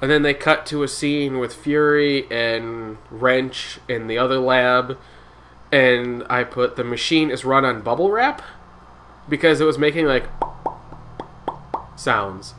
and 0.00 0.10
then 0.10 0.22
they 0.22 0.34
cut 0.34 0.66
to 0.66 0.82
a 0.82 0.88
scene 0.88 1.38
with 1.38 1.54
Fury 1.54 2.26
and 2.28 2.98
Wrench 3.08 3.78
in 3.88 4.08
the 4.08 4.18
other 4.18 4.38
lab, 4.40 4.98
and 5.70 6.24
I 6.28 6.42
put 6.42 6.74
the 6.74 6.82
machine 6.82 7.30
is 7.30 7.44
run 7.44 7.64
on 7.64 7.82
bubble 7.82 8.10
wrap 8.10 8.42
because 9.28 9.60
it 9.60 9.64
was 9.64 9.78
making 9.78 10.06
like 10.06 10.24
sounds 11.94 12.54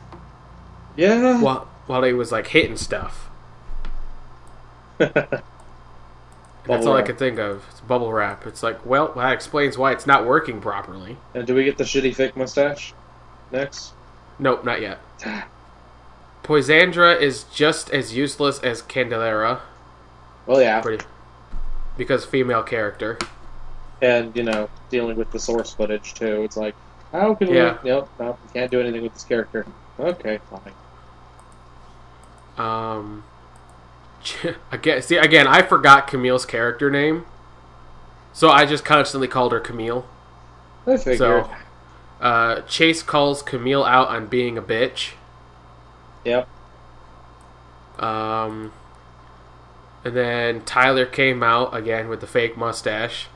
Yeah. 0.96 1.38
while 1.38 1.68
while 1.86 2.02
he 2.02 2.14
was 2.14 2.32
like 2.32 2.46
hitting 2.46 2.78
stuff. 2.78 3.28
That's 4.96 6.86
all 6.86 6.96
I 6.96 7.02
could 7.02 7.18
think 7.18 7.38
of. 7.38 7.66
It's 7.72 7.81
bubble 7.86 8.12
wrap. 8.12 8.46
It's 8.46 8.62
like, 8.62 8.84
well, 8.86 9.12
that 9.14 9.32
explains 9.32 9.76
why 9.78 9.92
it's 9.92 10.06
not 10.06 10.26
working 10.26 10.60
properly. 10.60 11.16
And 11.34 11.46
do 11.46 11.54
we 11.54 11.64
get 11.64 11.78
the 11.78 11.84
shitty 11.84 12.14
fake 12.14 12.36
mustache 12.36 12.94
next? 13.50 13.92
Nope, 14.38 14.64
not 14.64 14.80
yet. 14.80 14.98
Poisandra 16.42 17.20
is 17.20 17.44
just 17.44 17.90
as 17.90 18.16
useless 18.16 18.58
as 18.60 18.82
Candelilla. 18.82 19.60
Well, 20.46 20.60
yeah. 20.60 20.80
pretty 20.80 21.04
because 21.96 22.24
female 22.24 22.62
character. 22.62 23.18
And, 24.00 24.34
you 24.36 24.42
know, 24.42 24.68
dealing 24.90 25.16
with 25.16 25.30
the 25.30 25.38
source 25.38 25.72
footage, 25.72 26.14
too. 26.14 26.42
It's 26.42 26.56
like, 26.56 26.74
how 27.12 27.34
can 27.34 27.48
Yeah. 27.48 27.78
we... 27.82 27.90
Nope, 27.90 28.08
no, 28.18 28.38
we 28.44 28.52
can't 28.52 28.70
do 28.70 28.80
anything 28.80 29.02
with 29.02 29.12
this 29.14 29.24
character. 29.24 29.66
Okay, 30.00 30.40
fine. 30.50 30.72
Um, 32.58 33.24
again, 34.72 35.02
see 35.02 35.16
again, 35.16 35.46
I 35.46 35.62
forgot 35.62 36.06
Camille's 36.06 36.44
character 36.44 36.90
name, 36.90 37.26
so 38.32 38.50
I 38.50 38.66
just 38.66 38.84
constantly 38.84 39.28
called 39.28 39.52
her 39.52 39.60
Camille. 39.60 40.06
I 40.86 40.96
figured. 40.96 41.18
So, 41.18 41.50
uh, 42.20 42.60
Chase 42.62 43.02
calls 43.02 43.42
Camille 43.42 43.84
out 43.84 44.08
on 44.08 44.26
being 44.26 44.56
a 44.58 44.62
bitch. 44.62 45.12
Yep. 46.24 46.48
Um, 47.98 48.72
and 50.04 50.16
then 50.16 50.62
Tyler 50.62 51.06
came 51.06 51.42
out 51.42 51.74
again 51.74 52.08
with 52.08 52.20
the 52.20 52.26
fake 52.26 52.56
mustache. 52.56 53.28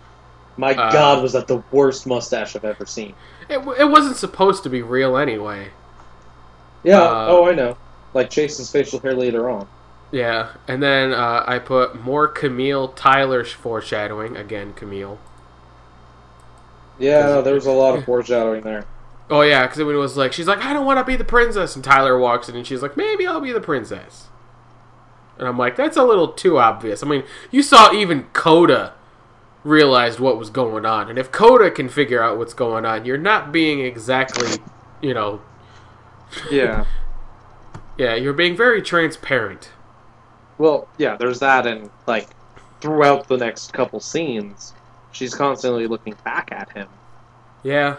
My 0.57 0.73
Uh, 0.73 0.91
god, 0.91 1.23
was 1.23 1.33
that 1.35 1.47
the 1.47 1.63
worst 1.71 2.07
mustache 2.07 2.57
I've 2.57 2.65
ever 2.65 2.87
seen. 2.87 3.15
It, 3.49 3.59
it 3.79 3.89
wasn't 3.91 4.17
supposed 4.17 4.63
to 4.65 4.71
be 4.71 4.83
real 4.83 5.17
anyway. 5.17 5.69
Yeah, 6.83 7.01
Uh, 7.03 7.27
oh, 7.29 7.49
I 7.49 7.55
know. 7.55 7.77
Like 8.15 8.31
Chase's 8.31 8.71
facial 8.71 8.99
hair 9.01 9.15
later 9.15 9.51
on. 9.51 9.69
Yeah, 10.13 10.51
and 10.69 10.83
then 10.83 11.13
uh, 11.13 11.45
I 11.47 11.59
put 11.59 12.01
more 12.01 12.29
Camille 12.29 12.89
Tyler 12.89 13.45
foreshadowing 13.45 14.37
again. 14.37 14.73
Camille. 14.73 15.19
Yeah, 16.99 17.39
it- 17.39 17.43
there 17.45 17.55
was 17.55 17.67
a 17.67 17.73
lot 17.73 17.97
of 17.99 18.05
foreshadowing 18.07 18.63
there. 18.63 18.85
Oh 19.29 19.41
yeah, 19.43 19.63
because 19.67 19.81
it 19.81 19.85
was 19.85 20.17
like 20.17 20.33
she's 20.33 20.47
like, 20.47 20.65
I 20.65 20.73
don't 20.73 20.87
want 20.87 20.99
to 21.01 21.05
be 21.05 21.17
the 21.17 21.25
princess, 21.25 21.75
and 21.75 21.85
Tyler 21.85 22.17
walks 22.19 22.49
in 22.49 22.55
and 22.57 22.65
she's 22.67 22.81
like, 22.83 22.97
maybe 22.97 23.27
I'll 23.27 23.41
be 23.41 23.53
the 23.53 23.61
princess. 23.61 24.29
And 25.39 25.47
I'm 25.49 25.59
like, 25.59 25.75
that's 25.77 25.97
a 25.97 26.05
little 26.05 26.29
too 26.29 26.59
obvious. 26.59 27.03
I 27.03 27.07
mean, 27.09 27.25
you 27.51 27.63
saw 27.63 27.93
even 27.93 28.25
Koda 28.33 28.95
realized 29.65 30.21
what 30.21 30.39
was 30.39 30.49
going 30.49 30.87
on, 30.87 31.11
and 31.11 31.19
if 31.19 31.33
Koda 31.33 31.71
can 31.73 31.89
figure 31.89 32.23
out 32.23 32.39
what's 32.39 32.55
going 32.55 32.87
on, 32.87 33.05
you're 33.05 33.19
not 33.19 33.51
being 33.53 33.81
exactly, 33.81 34.59
you 35.03 35.13
know, 35.13 35.43
Yeah. 36.51 36.85
yeah, 37.99 38.15
you're 38.15 38.33
being 38.33 38.57
very 38.57 38.81
transparent. 38.81 39.71
Well, 40.59 40.89
yeah, 40.99 41.17
there's 41.17 41.41
that, 41.41 41.67
and, 41.67 41.91
like, 42.07 42.29
throughout 42.81 43.29
the 43.29 43.37
next 43.37 43.73
couple 43.73 44.01
scenes, 44.01 44.73
she's 45.13 45.35
constantly 45.35 45.87
looking 45.87 46.15
back 46.25 46.51
at 46.53 46.73
him. 46.73 46.89
Yeah. 47.63 47.97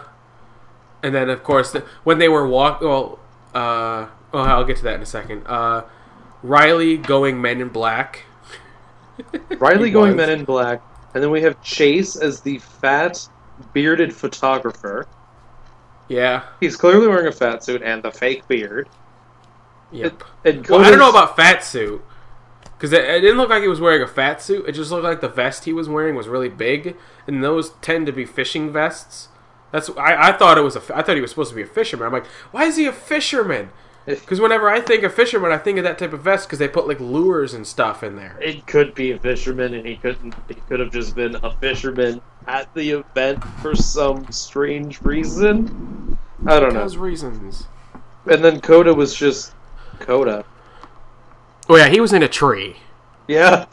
And 1.02 1.14
then, 1.14 1.30
of 1.30 1.44
course, 1.44 1.72
the, 1.72 1.80
when 2.04 2.18
they 2.18 2.28
were 2.28 2.46
walk, 2.48 2.80
well, 2.80 3.18
uh, 3.54 4.06
oh, 4.32 4.38
I'll 4.38 4.64
get 4.64 4.76
to 4.78 4.84
that 4.84 4.94
in 4.94 5.02
a 5.02 5.06
second. 5.06 5.46
Uh, 5.46 5.84
Riley 6.42 6.96
going 6.96 7.40
Men 7.40 7.60
in 7.60 7.68
Black. 7.68 8.24
Riley 9.58 9.90
going. 9.90 10.16
Men 10.16 10.30
in 10.30 10.44
Black, 10.44 10.82
and 11.14 11.22
then 11.22 11.30
we 11.30 11.42
have 11.42 11.62
Chase 11.62 12.16
as 12.16 12.40
the 12.40 12.58
fat, 12.58 13.28
bearded 13.72 14.14
photographer. 14.14 15.06
Yeah. 16.08 16.44
He's 16.60 16.76
clearly 16.76 17.06
wearing 17.06 17.26
a 17.26 17.32
fat 17.32 17.62
suit 17.62 17.82
and 17.82 18.02
the 18.02 18.10
fake 18.10 18.46
beard. 18.48 18.88
Yep. 19.92 20.22
Well, 20.68 20.80
I 20.80 20.90
don't 20.90 20.98
know 20.98 21.10
about 21.10 21.36
fat 21.36 21.64
suit 21.64 22.02
because 22.78 22.92
it, 22.92 23.04
it 23.04 23.20
didn't 23.20 23.38
look 23.38 23.50
like 23.50 23.62
he 23.62 23.68
was 23.68 23.80
wearing 23.80 24.02
a 24.02 24.06
fat 24.06 24.40
suit. 24.40 24.64
It 24.68 24.72
just 24.72 24.92
looked 24.92 25.02
like 25.02 25.20
the 25.20 25.28
vest 25.28 25.64
he 25.64 25.72
was 25.72 25.88
wearing 25.88 26.14
was 26.14 26.28
really 26.28 26.48
big, 26.48 26.96
and 27.26 27.42
those 27.42 27.70
tend 27.82 28.06
to 28.06 28.12
be 28.12 28.24
fishing 28.24 28.72
vests. 28.72 29.28
That's 29.72 29.90
I, 29.90 30.28
I 30.28 30.32
thought 30.32 30.58
it 30.58 30.62
was 30.62 30.76
a 30.76 30.96
I 30.96 31.02
thought 31.02 31.16
he 31.16 31.20
was 31.20 31.30
supposed 31.30 31.50
to 31.50 31.56
be 31.56 31.62
a 31.62 31.66
fisherman. 31.66 32.06
I'm 32.06 32.12
like, 32.12 32.26
why 32.52 32.64
is 32.64 32.76
he 32.76 32.86
a 32.86 32.92
fisherman? 32.92 33.70
Because 34.06 34.40
whenever 34.40 34.70
I 34.70 34.80
think 34.80 35.02
of 35.02 35.12
fisherman, 35.12 35.52
I 35.52 35.58
think 35.58 35.76
of 35.76 35.84
that 35.84 35.98
type 35.98 36.14
of 36.14 36.22
vest 36.22 36.46
because 36.46 36.58
they 36.58 36.68
put 36.68 36.88
like 36.88 37.00
lures 37.00 37.52
and 37.52 37.66
stuff 37.66 38.02
in 38.02 38.16
there. 38.16 38.38
It 38.40 38.66
could 38.66 38.94
be 38.94 39.10
a 39.10 39.18
fisherman, 39.18 39.74
and 39.74 39.84
he 39.84 39.96
couldn't. 39.96 40.34
He 40.46 40.54
could 40.54 40.80
have 40.80 40.92
just 40.92 41.14
been 41.14 41.34
a 41.42 41.50
fisherman 41.56 42.22
at 42.46 42.72
the 42.74 42.90
event 42.90 43.44
for 43.60 43.74
some 43.74 44.30
strange 44.32 45.02
reason. 45.02 46.16
I 46.46 46.60
don't 46.60 46.72
know. 46.72 46.80
Those 46.80 46.96
reasons. 46.96 47.66
And 48.24 48.42
then 48.42 48.60
Koda 48.60 48.94
was 48.94 49.14
just 49.14 49.52
Koda. 49.98 50.44
Oh 51.68 51.76
yeah, 51.76 51.88
he 51.88 52.00
was 52.00 52.12
in 52.12 52.22
a 52.22 52.28
tree, 52.28 52.76
Yeah, 53.26 53.66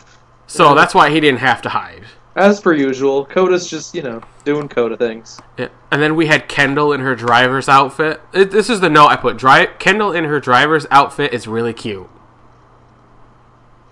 so 0.48 0.76
that's 0.76 0.94
why 0.94 1.10
he 1.10 1.20
didn't 1.20 1.40
have 1.40 1.62
to 1.64 1.70
hide. 1.70 2.04
as 2.36 2.60
per 2.60 2.74
usual, 2.74 3.26
Koda's 3.26 3.68
just 3.70 3.96
you 3.96 4.02
know 4.02 4.22
doing 4.44 4.68
Koda 4.68 4.98
things. 4.98 5.40
Yeah. 5.58 5.70
And 5.92 6.02
then 6.02 6.16
we 6.16 6.26
had 6.28 6.50
Kendall 6.50 6.92
in 6.92 7.00
her 7.00 7.16
driver's 7.16 7.70
outfit. 7.70 8.22
It, 8.34 8.52
this 8.52 8.70
is 8.70 8.82
the 8.82 8.90
note 8.90 9.08
I 9.08 9.16
put. 9.16 9.38
Dri- 9.38 9.70
Kendall 9.80 10.12
in 10.12 10.26
her 10.26 10.40
driver's 10.42 10.86
outfit 10.92 11.34
is 11.34 11.48
really 11.48 11.72
cute. 11.74 12.10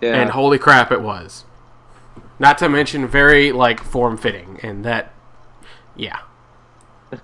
Yeah, 0.02 0.16
And 0.22 0.32
holy 0.32 0.60
crap, 0.60 0.92
it 0.92 1.02
was. 1.02 1.46
Not 2.40 2.58
to 2.58 2.68
mention 2.68 3.08
very 3.08 3.54
like 3.54 3.80
form 3.82 4.18
fitting, 4.18 4.60
and 4.62 4.84
that, 4.84 5.14
yeah, 5.96 6.20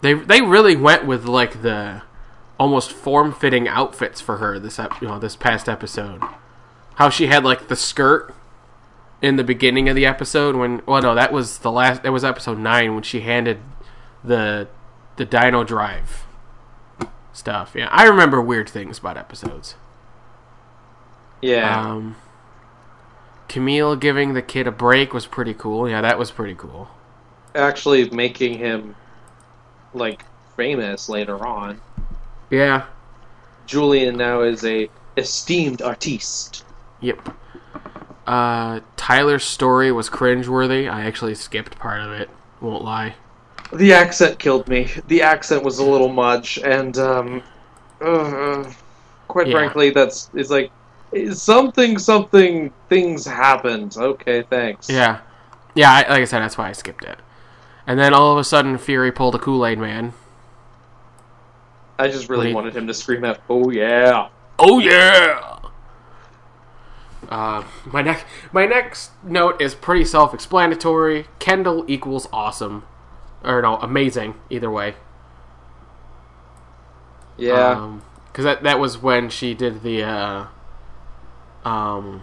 they 0.00 0.14
they 0.14 0.40
really 0.40 0.76
went 0.76 1.04
with 1.06 1.26
like 1.26 1.60
the 1.62 2.02
almost 2.60 2.92
form 2.92 3.32
fitting 3.32 3.66
outfits 3.66 4.20
for 4.20 4.36
her 4.36 4.58
this 4.58 4.78
you 5.00 5.08
know 5.08 5.18
this 5.18 5.34
past 5.34 5.66
episode. 5.68 6.22
How 6.96 7.08
she 7.08 7.26
had 7.28 7.42
like 7.42 7.68
the 7.68 7.74
skirt 7.74 8.34
in 9.22 9.36
the 9.36 9.44
beginning 9.44 9.88
of 9.88 9.96
the 9.96 10.04
episode 10.04 10.54
when 10.54 10.82
well 10.86 11.00
no 11.00 11.14
that 11.14 11.32
was 11.32 11.58
the 11.58 11.72
last 11.72 12.02
that 12.02 12.12
was 12.12 12.22
episode 12.22 12.58
nine 12.58 12.94
when 12.94 13.02
she 13.02 13.20
handed 13.20 13.58
the 14.22 14.68
the 15.16 15.24
Dino 15.24 15.64
Drive 15.64 16.26
stuff. 17.32 17.72
Yeah, 17.74 17.88
I 17.90 18.04
remember 18.04 18.42
weird 18.42 18.68
things 18.68 18.98
about 18.98 19.16
episodes. 19.16 19.74
Yeah. 21.40 21.92
Um, 21.92 22.16
Camille 23.48 23.96
giving 23.96 24.34
the 24.34 24.42
kid 24.42 24.66
a 24.66 24.70
break 24.70 25.14
was 25.14 25.26
pretty 25.26 25.54
cool. 25.54 25.88
Yeah, 25.88 26.02
that 26.02 26.18
was 26.18 26.30
pretty 26.30 26.54
cool. 26.54 26.90
Actually 27.54 28.10
making 28.10 28.58
him 28.58 28.94
like 29.94 30.24
famous 30.56 31.08
later 31.08 31.46
on. 31.46 31.80
Yeah. 32.50 32.86
Julian 33.66 34.16
now 34.16 34.42
is 34.42 34.64
a 34.64 34.90
esteemed 35.16 35.82
artiste. 35.82 36.64
Yep. 37.00 37.36
Uh, 38.26 38.80
Tyler's 38.96 39.44
story 39.44 39.90
was 39.92 40.10
cringeworthy. 40.10 40.90
I 40.90 41.04
actually 41.04 41.34
skipped 41.34 41.78
part 41.78 42.00
of 42.00 42.12
it. 42.12 42.28
Won't 42.60 42.84
lie. 42.84 43.14
The 43.72 43.92
accent 43.92 44.38
killed 44.38 44.68
me. 44.68 44.90
The 45.08 45.22
accent 45.22 45.62
was 45.62 45.78
a 45.78 45.84
little 45.84 46.08
much, 46.08 46.58
and 46.58 46.98
um, 46.98 47.42
uh, 48.00 48.64
quite 49.28 49.46
Yeah. 49.46 49.52
frankly, 49.54 49.90
that's 49.90 50.28
it's 50.34 50.50
like 50.50 50.70
something, 51.32 51.98
something, 51.98 52.72
things 52.88 53.24
happened. 53.24 53.96
Okay, 53.96 54.42
thanks. 54.42 54.88
Yeah. 54.90 55.20
Yeah, 55.74 55.92
I, 55.92 55.98
like 56.08 56.22
I 56.22 56.24
said, 56.24 56.40
that's 56.40 56.58
why 56.58 56.68
I 56.68 56.72
skipped 56.72 57.04
it. 57.04 57.18
And 57.86 57.98
then 57.98 58.12
all 58.12 58.32
of 58.32 58.38
a 58.38 58.44
sudden, 58.44 58.76
Fury 58.78 59.12
pulled 59.12 59.34
a 59.36 59.38
Kool 59.38 59.64
Aid 59.64 59.78
Man. 59.78 60.12
I 62.00 62.08
just 62.08 62.30
really 62.30 62.46
Wait. 62.46 62.54
wanted 62.54 62.74
him 62.74 62.86
to 62.86 62.94
scream 62.94 63.24
out, 63.24 63.40
"Oh 63.50 63.70
yeah!" 63.70 64.28
Oh 64.58 64.78
yeah! 64.78 65.58
Uh, 67.28 67.62
my 67.84 68.00
next 68.00 68.24
my 68.52 68.64
next 68.64 69.10
note 69.22 69.60
is 69.60 69.74
pretty 69.74 70.04
self-explanatory. 70.04 71.26
Kendall 71.38 71.84
equals 71.86 72.26
awesome, 72.32 72.84
or 73.44 73.60
no, 73.60 73.76
amazing. 73.76 74.34
Either 74.48 74.70
way. 74.70 74.94
Yeah, 77.36 77.98
because 78.32 78.44
that 78.44 78.62
that 78.62 78.78
was 78.78 78.96
when 78.96 79.28
she 79.28 79.52
did 79.54 79.82
the 79.82 80.02
uh, 80.02 80.46
um 81.68 82.22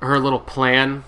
her 0.00 0.18
little 0.18 0.40
plan 0.40 1.04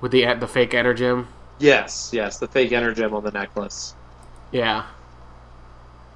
with 0.00 0.10
the 0.10 0.34
the 0.34 0.48
fake 0.48 0.72
energem. 0.72 1.26
yes, 1.58 2.10
yes. 2.12 2.38
The 2.38 2.48
fake 2.48 2.70
energem 2.70 3.12
on 3.12 3.22
the 3.22 3.30
necklace. 3.30 3.94
Yeah. 4.52 4.86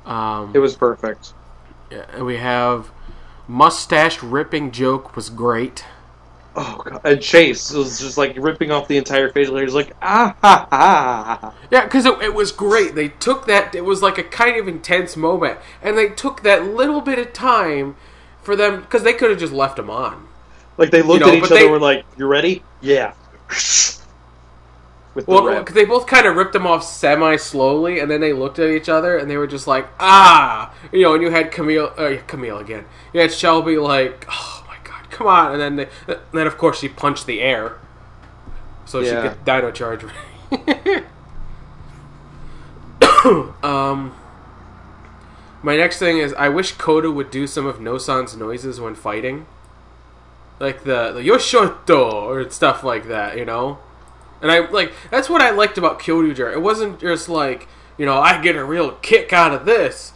Um, 0.05 0.51
It 0.55 0.59
was 0.59 0.75
perfect. 0.77 1.33
yeah, 1.91 2.23
we 2.23 2.37
have 2.39 2.91
mustache 3.49 4.23
ripping 4.23 4.71
joke 4.73 5.15
was 5.17 5.29
great. 5.31 5.85
Oh 6.55 6.83
god! 6.85 7.01
And 7.05 7.21
Chase 7.23 7.73
was 7.73 7.99
just 7.99 8.19
like 8.19 8.37
ripping 8.39 8.71
off 8.71 8.87
the 8.87 8.99
entire 8.99 9.31
facial 9.31 9.55
hair. 9.57 9.65
He's 9.65 9.75
like, 9.75 9.95
ah 10.03 10.37
ha 10.43 10.67
ha. 10.71 11.39
ha." 11.41 11.55
Yeah, 11.71 11.85
because 11.85 12.05
it, 12.05 12.21
it 12.21 12.35
was 12.35 12.53
great. 12.53 12.95
They 12.95 13.09
took 13.09 13.47
that. 13.47 13.75
It 13.75 13.87
was 13.87 14.03
like 14.03 14.19
a 14.19 14.23
kind 14.23 14.59
of 14.61 14.69
intense 14.69 15.17
moment, 15.17 15.59
and 15.81 15.97
they 15.97 16.11
took 16.11 16.43
that 16.43 16.67
little 16.67 17.01
bit 17.01 17.19
of 17.19 17.33
time 17.33 17.97
for 18.43 18.55
them 18.55 18.81
because 18.83 19.03
they 19.03 19.15
could 19.15 19.31
have 19.31 19.39
just 19.39 19.53
left 19.53 19.79
him 19.79 19.89
on. 19.89 20.29
Like 20.77 20.91
they 20.91 21.01
looked 21.01 21.21
You 21.21 21.27
know, 21.27 21.33
at 21.33 21.39
each 21.39 21.45
other 21.45 21.55
they- 21.55 21.63
and 21.63 21.71
were 21.73 21.79
like, 21.81 22.05
"You 22.19 22.27
ready? 22.27 22.63
Yeah." 22.83 23.15
With 25.15 25.27
the 25.27 25.31
Well. 25.33 25.63
'cause 25.63 25.75
they 25.75 25.85
both 25.85 26.07
kind 26.07 26.27
of 26.27 26.37
ripped 26.37 26.55
them 26.55 26.67
off 26.67 26.83
semi 26.83 27.37
slowly, 27.37 27.99
and 28.01 28.11
then 28.11 28.21
they 28.21 28.33
looked 28.33 28.59
at 28.59 28.71
each 28.71 28.89
other, 28.89 29.19
and 29.19 29.31
they 29.31 29.37
were 29.37 29.47
just 29.47 29.67
like, 29.67 29.87
ah, 30.01 30.73
you 30.91 31.03
know. 31.03 31.13
And 31.15 31.23
you 31.23 31.31
had 31.31 31.51
Camille, 31.53 31.93
uh, 31.99 32.15
Camille 32.27 32.59
again. 32.59 32.87
You 33.13 33.21
had 33.21 33.31
Shelby 33.33 33.77
like, 33.77 34.27
oh 34.31 34.65
my 34.67 34.77
god, 34.85 35.11
come 35.11 35.27
on! 35.27 35.53
And 35.53 35.61
then, 35.61 35.77
they, 35.77 35.89
and 36.09 36.19
then 36.33 36.47
of 36.47 36.57
course 36.57 36.79
she 36.79 36.89
punched 36.89 37.27
the 37.27 37.43
air, 37.43 37.77
so 38.87 39.03
she 39.03 39.11
Yeah. 39.11 39.29
could 39.29 39.45
Dino 39.45 39.71
Charge. 39.71 40.05
um, 43.63 44.15
my 45.63 45.77
next 45.77 45.99
thing 45.99 46.19
is 46.19 46.33
I 46.35 46.49
wish 46.49 46.73
Koda 46.73 47.11
would 47.11 47.31
do 47.31 47.47
some 47.47 47.67
of 47.67 47.77
Nossan's 47.81 48.37
noises 48.37 48.81
when 48.81 48.95
fighting, 48.95 49.47
like 50.59 50.85
the 50.85 51.13
the 51.13 51.21
Yoshoto 51.21 52.13
or 52.13 52.49
stuff 52.51 52.83
like 52.83 53.09
that, 53.09 53.37
you 53.37 53.45
know. 53.45 53.79
And 54.43 54.51
I 54.51 54.59
like 54.69 54.93
that's 55.11 55.31
what 55.31 55.41
I 55.41 55.51
liked 55.51 55.79
about 55.79 56.01
Kyoryuger. 56.01 56.53
It 56.53 56.61
wasn't 56.61 57.01
just 57.01 57.29
like 57.29 57.69
you 57.97 58.05
know 58.05 58.19
I 58.19 58.43
get 58.43 58.57
a 58.57 58.65
real 58.65 58.93
kick 58.97 59.33
out 59.33 59.55
of 59.55 59.65
this. 59.65 60.13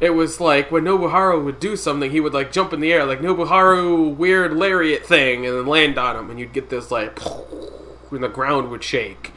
It 0.00 0.10
was 0.10 0.40
like 0.40 0.72
when 0.72 0.84
Nobuharu 0.84 1.44
would 1.44 1.60
do 1.60 1.76
something, 1.76 2.10
he 2.10 2.20
would 2.20 2.34
like 2.34 2.50
jump 2.50 2.72
in 2.72 2.80
the 2.80 2.92
air 2.92 3.04
like 3.04 3.20
Nobuharu 3.20 4.16
weird 4.16 4.54
lariat 4.54 5.06
thing, 5.06 5.46
and 5.46 5.56
then 5.56 5.66
land 5.66 5.98
on 5.98 6.16
him, 6.16 6.30
and 6.30 6.40
you'd 6.40 6.54
get 6.54 6.70
this 6.70 6.90
like, 6.90 7.18
and 8.10 8.22
the 8.22 8.28
ground 8.28 8.70
would 8.70 8.82
shake. 8.82 9.32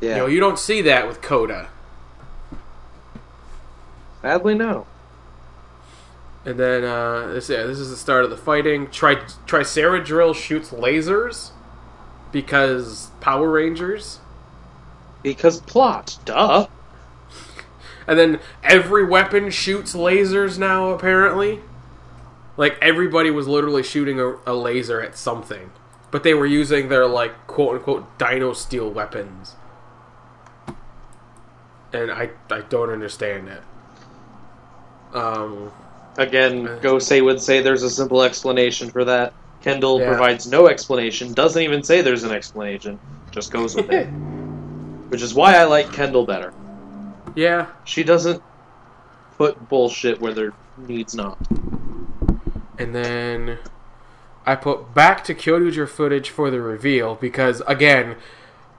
yeah. 0.00 0.10
You 0.10 0.16
know, 0.16 0.26
you 0.26 0.40
don't 0.40 0.58
see 0.58 0.82
that 0.82 1.06
with 1.06 1.22
Koda. 1.22 1.68
Sadly, 4.22 4.54
no. 4.54 4.86
And 6.44 6.58
then 6.58 6.84
uh, 6.84 7.28
this 7.28 7.48
yeah, 7.48 7.64
this 7.64 7.78
is 7.78 7.90
the 7.90 7.96
start 7.96 8.24
of 8.24 8.30
the 8.30 8.36
fighting. 8.36 8.90
Tri 8.90 9.16
Triceradrill 9.46 10.34
shoots 10.34 10.70
lasers 10.70 11.50
because 12.32 13.10
Power 13.20 13.50
Rangers. 13.50 14.20
Because 15.22 15.60
plot, 15.60 16.18
duh. 16.24 16.66
And 18.06 18.18
then 18.18 18.40
every 18.64 19.04
weapon 19.04 19.50
shoots 19.50 19.94
lasers 19.94 20.58
now, 20.58 20.90
apparently. 20.90 21.60
Like, 22.56 22.76
everybody 22.82 23.30
was 23.30 23.46
literally 23.46 23.82
shooting 23.82 24.18
a, 24.18 24.36
a 24.46 24.54
laser 24.54 25.00
at 25.00 25.16
something. 25.16 25.70
But 26.10 26.24
they 26.24 26.34
were 26.34 26.46
using 26.46 26.88
their, 26.88 27.06
like, 27.06 27.46
quote 27.46 27.76
unquote, 27.76 28.18
dino 28.18 28.52
steel 28.52 28.90
weapons. 28.90 29.54
And 31.92 32.10
I, 32.10 32.30
I 32.50 32.62
don't 32.62 32.90
understand 32.90 33.48
it. 33.48 33.62
Um, 35.14 35.70
Again. 36.16 36.66
Gosei 36.80 37.24
would 37.24 37.40
say 37.40 37.60
there's 37.60 37.82
a 37.82 37.90
simple 37.90 38.22
explanation 38.22 38.90
for 38.90 39.04
that. 39.04 39.32
Kendall 39.62 40.00
Yeah. 40.00 40.08
provides 40.08 40.46
no 40.50 40.68
explanation, 40.68 41.32
doesn't 41.34 41.62
even 41.62 41.82
say 41.82 42.00
there's 42.02 42.24
an 42.24 42.32
explanation, 42.32 42.98
just 43.30 43.52
goes 43.52 43.74
with 43.74 43.90
it. 43.90 44.06
Which 45.10 45.22
is 45.22 45.34
why 45.34 45.56
I 45.56 45.64
like 45.64 45.92
Kendall 45.92 46.24
better. 46.24 46.52
yeah. 47.34 47.66
She 47.84 48.02
doesn't 48.04 48.42
put 49.36 49.68
bullshit 49.68 50.20
where 50.20 50.32
there 50.32 50.52
needs 50.78 51.14
not. 51.14 51.38
And 52.78 52.94
then 52.94 53.58
I 54.46 54.54
put 54.56 54.94
back 54.94 55.22
to 55.24 55.34
Kyoryuger 55.34 55.88
footage 55.88 56.30
for 56.30 56.50
the 56.50 56.60
reveal 56.60 57.14
because 57.16 57.60
again, 57.66 58.16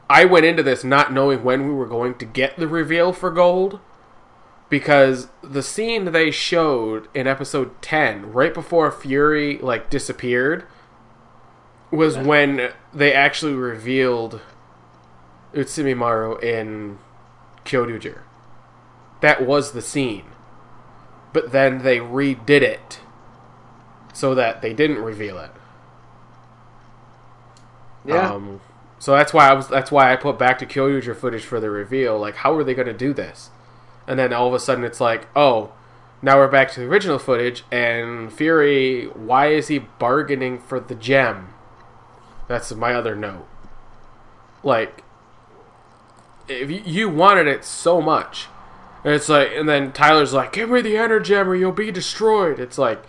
I 0.10 0.26
went 0.26 0.46
into 0.46 0.64
this 0.64 0.84
not 0.84 1.14
knowing 1.14 1.44
when 1.44 1.68
we 1.68 1.74
were 1.74 1.86
going 1.86 2.16
to 2.16 2.26
get 2.26 2.58
the 2.58 2.68
reveal 2.68 3.14
for 3.14 3.30
gold 3.30 3.80
because 4.72 5.28
the 5.44 5.62
scene 5.62 6.06
they 6.14 6.32
showed 6.32 7.08
in 7.14 7.28
episode 7.28 7.80
10 7.84 8.32
right 8.32 8.54
before 8.54 8.90
Fury 8.92 9.58
like 9.60 9.90
disappeared 9.92 10.64
was 11.92 12.16
Yeah. 12.16 12.24
when 12.24 12.72
they 12.94 13.14
actually 13.14 13.54
revealed 13.54 14.40
Utsusemimaru 15.54 16.42
in 16.42 16.98
Kyoryuger. 17.66 18.20
That 19.20 19.46
was 19.46 19.74
the 19.74 19.82
scene. 19.82 20.24
But 21.34 21.52
then 21.52 21.84
they 21.84 21.98
redid 22.00 22.62
it 22.62 23.02
so 24.14 24.34
that 24.34 24.62
they 24.62 24.74
didn't 24.74 25.00
reveal 25.04 25.38
it. 25.38 25.52
Yeah. 28.06 28.32
Um, 28.32 28.62
so 29.00 29.12
that's 29.16 29.34
why 29.34 29.50
I 29.50 29.54
was. 29.54 29.68
That's 29.68 29.92
why 29.92 30.12
I 30.12 30.16
put 30.16 30.40
back 30.40 30.58
to 30.60 30.66
Kyoryuger 30.66 31.16
footage 31.16 31.44
for 31.46 31.60
the 31.60 31.70
reveal. 31.70 32.18
Like, 32.18 32.38
how 32.38 32.54
are 32.56 32.64
they 32.64 32.74
going 32.74 32.88
to 32.88 32.94
do 32.94 33.14
this? 33.14 33.50
And 34.12 34.20
then 34.20 34.34
all 34.34 34.46
of 34.46 34.54
a 34.54 34.60
sudden, 34.60 34.84
it's 34.84 35.00
like, 35.00 35.30
oh, 35.38 35.72
now 36.22 36.36
we're 36.36 36.50
back 36.50 36.70
to 36.74 36.82
the 36.82 36.86
original 36.86 37.18
footage. 37.18 37.64
And 37.72 38.30
Fury, 38.34 39.06
why 39.06 39.54
is 39.54 39.70
he 39.70 39.80
bargaining 39.80 40.60
for 40.60 40.82
the 40.82 40.96
gem? 40.96 41.54
That's 42.50 42.74
my 42.76 42.94
other 42.94 43.16
note. 43.16 43.48
Like, 44.64 45.06
if 46.50 46.86
you, 46.86 47.08
wanted 47.08 47.48
it 47.48 47.64
so 47.64 48.02
much, 48.02 48.48
and 49.06 49.14
it's 49.14 49.30
like, 49.30 49.52
and 49.54 49.70
then 49.70 49.94
Tyler's 49.94 50.34
like, 50.34 50.52
"Give 50.52 50.70
me 50.70 50.82
the 50.82 50.96
Energem, 50.96 51.48
or 51.48 51.56
you'll 51.56 51.72
be 51.72 51.90
destroyed." 51.90 52.60
It's 52.60 52.78
like, 52.78 53.02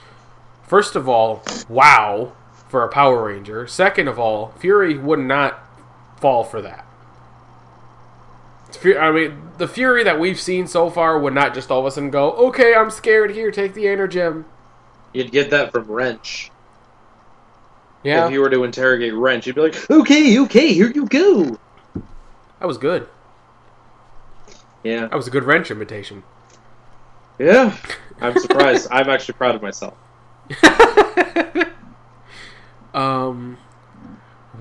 first 0.62 0.94
of 0.94 1.08
all, 1.08 1.42
wow 1.68 2.32
for 2.68 2.84
a 2.84 2.88
Power 2.88 3.24
Ranger. 3.24 3.66
Second 3.66 4.06
of 4.06 4.20
all, 4.20 4.54
Fury 4.60 4.96
would 4.96 5.18
not 5.18 5.58
fall 6.20 6.44
for 6.44 6.62
that. 6.62 6.86
I 8.84 9.10
mean, 9.10 9.51
the 9.62 9.68
Fury 9.68 10.02
that 10.02 10.18
we've 10.18 10.40
seen 10.40 10.66
so 10.66 10.90
far 10.90 11.16
would 11.16 11.32
not 11.34 11.55
just 11.55 11.70
all 11.70 11.78
of 11.78 11.86
a 11.86 11.90
sudden 11.93 12.10
go, 12.10 12.32
"Okay, 12.32 12.74
I'm 12.74 12.90
scared. 12.90 13.30
Here, 13.30 13.52
take 13.52 13.74
the 13.74 13.84
Energem." 13.84 14.44
You'd 15.12 15.30
get 15.30 15.51
that 15.51 15.70
from 15.70 15.84
Wrench. 15.84 16.51
Yeah, 18.02 18.26
If 18.26 18.32
you 18.32 18.40
were 18.40 18.51
to 18.51 18.64
interrogate 18.64 19.14
Wrench, 19.14 19.47
you'd 19.47 19.55
be 19.55 19.60
like, 19.60 19.89
okay, 19.89 20.40
okay, 20.40 20.72
here 20.72 20.90
you 20.90 21.06
go. 21.06 21.59
that 22.59 22.66
was 22.66 22.76
good. 22.76 23.06
Yeah. 24.82 25.02
That 25.02 25.14
was 25.14 25.28
a 25.28 25.30
good 25.30 25.44
wrench 25.44 25.70
imitation. 25.70 26.24
Yeah. 27.39 27.76
I'm 28.20 28.36
surprised. 28.40 28.89
I'm 28.90 29.09
actually 29.09 29.34
proud 29.34 29.55
of 29.55 29.62
myself. 29.62 29.94
Um, 32.94 33.56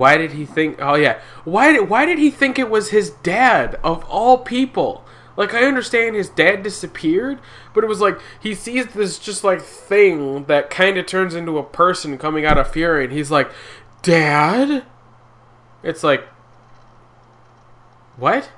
why 0.02 0.18
did 0.18 0.32
he 0.32 0.48
think? 0.48 0.78
Oh 0.82 0.96
yeah, 0.96 1.20
why 1.44 1.72
did 1.74 1.88
why 1.88 2.08
did 2.08 2.18
he 2.18 2.32
think 2.32 2.58
it 2.58 2.72
was 2.72 2.90
his 2.90 3.12
dad 3.22 3.76
of 3.84 4.04
all 4.06 4.40
people? 4.40 5.06
Like 5.38 5.54
I 5.54 5.64
understand 5.66 6.16
his 6.16 6.28
dad 6.28 6.64
disappeared, 6.64 7.38
but 7.76 7.84
it 7.84 7.88
was 7.88 8.02
like 8.02 8.20
he 8.42 8.56
sees 8.56 8.88
this 8.94 9.20
just 9.20 9.44
like 9.44 9.62
thing 9.62 10.46
that 10.46 10.72
kind 10.72 10.98
of 10.98 11.06
turns 11.06 11.36
into 11.36 11.60
a 11.60 11.64
person 11.64 12.18
coming 12.18 12.46
out 12.48 12.58
of 12.58 12.72
Fury, 12.72 13.04
and 13.04 13.14
he's 13.14 13.30
like, 13.30 13.52
"Dad." 14.02 14.84
It's 15.84 16.04
like, 16.04 16.24
what? 18.18 18.50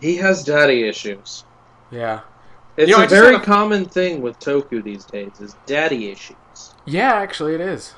He 0.00 0.16
has 0.16 0.42
daddy 0.42 0.88
issues. 0.88 1.44
Yeah. 1.92 2.20
It's 2.76 2.90
You 2.90 2.96
know, 2.98 3.04
a 3.04 3.08
very 3.08 3.36
a- 3.36 3.40
common 3.40 3.84
thing 3.84 4.22
with 4.22 4.38
Toku 4.40 4.82
these 4.82 5.04
days 5.04 5.40
is 5.40 5.54
daddy 5.66 6.10
issues. 6.10 6.36
Yeah, 6.84 7.12
actually, 7.12 7.54
it 7.54 7.60
is. 7.60 7.94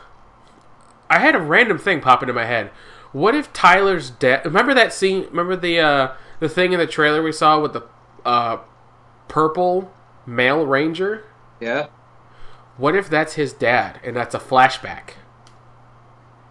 I 1.15 1.20
had 1.20 1.36
a 1.36 1.41
random 1.41 1.78
thing 1.78 2.01
pop 2.01 2.23
into 2.23 2.32
my 2.32 2.45
head. 2.45 2.70
What 3.12 3.36
if 3.36 3.53
Tyler's 3.53 4.11
dad? 4.11 4.45
Remember 4.45 4.74
that 4.74 4.93
scene? 4.93 5.27
Remember 5.27 5.55
the 5.55 5.78
uh, 5.78 6.12
the 6.41 6.49
thing 6.49 6.73
in 6.73 6.81
the 6.81 6.89
trailer 6.89 7.23
we 7.23 7.31
saw 7.31 7.61
with 7.61 7.73
the 7.73 7.82
uh, 8.24 8.59
purple 9.28 9.93
male 10.27 10.66
ranger? 10.66 11.24
Yeah? 11.61 11.86
What 12.77 12.97
if 12.97 13.09
that's 13.09 13.35
his 13.35 13.53
dad 13.53 14.01
and 14.03 14.16
that's 14.16 14.35
a 14.35 14.41
flashback? 14.41 15.11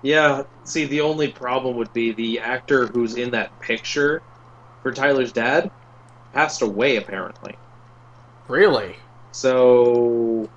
Yeah, 0.02 0.44
see, 0.64 0.85
the 0.85 1.02
only 1.02 1.30
problem 1.30 1.76
would 1.76 1.91
be 1.91 2.14
the 2.14 2.40
actor 2.40 2.88
who's 2.88 3.15
in 3.15 3.31
that 3.31 3.60
picture 3.60 4.22
for 4.81 4.94
Tyler's 4.94 5.34
dad 5.34 5.72
passed 6.31 6.61
away, 6.61 6.95
apparently. 6.95 7.57
Really? 8.48 8.95
So, 9.34 10.49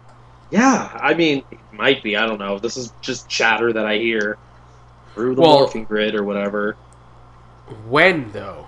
yeah, 0.51 0.91
I 1.01 1.15
mean, 1.15 1.43
it 1.51 1.59
might 1.73 2.03
be, 2.03 2.17
I 2.17 2.27
don't 2.27 2.39
know. 2.39 2.59
This 2.59 2.77
is 2.77 2.93
just 3.01 3.29
chatter 3.29 3.73
that 3.73 3.87
I 3.87 3.97
hear 3.99 4.39
through 5.15 5.35
the 5.35 5.43
Well- 5.43 5.67
morphing 5.69 5.87
grid 5.89 6.15
or 6.15 6.23
whatever. 6.25 6.77
When 7.89 8.31
though? 8.33 8.67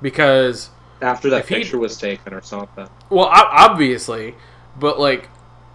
Because 0.00 0.70
After 1.00 1.30
that 1.30 1.40
If 1.40 1.48
he- 1.48 1.54
picture 1.56 1.78
was 1.78 1.96
taken 1.96 2.34
or 2.34 2.42
something. 2.42 2.88
well, 3.08 3.26
obviously, 3.32 4.34
but 4.78 4.98
like, 4.98 5.28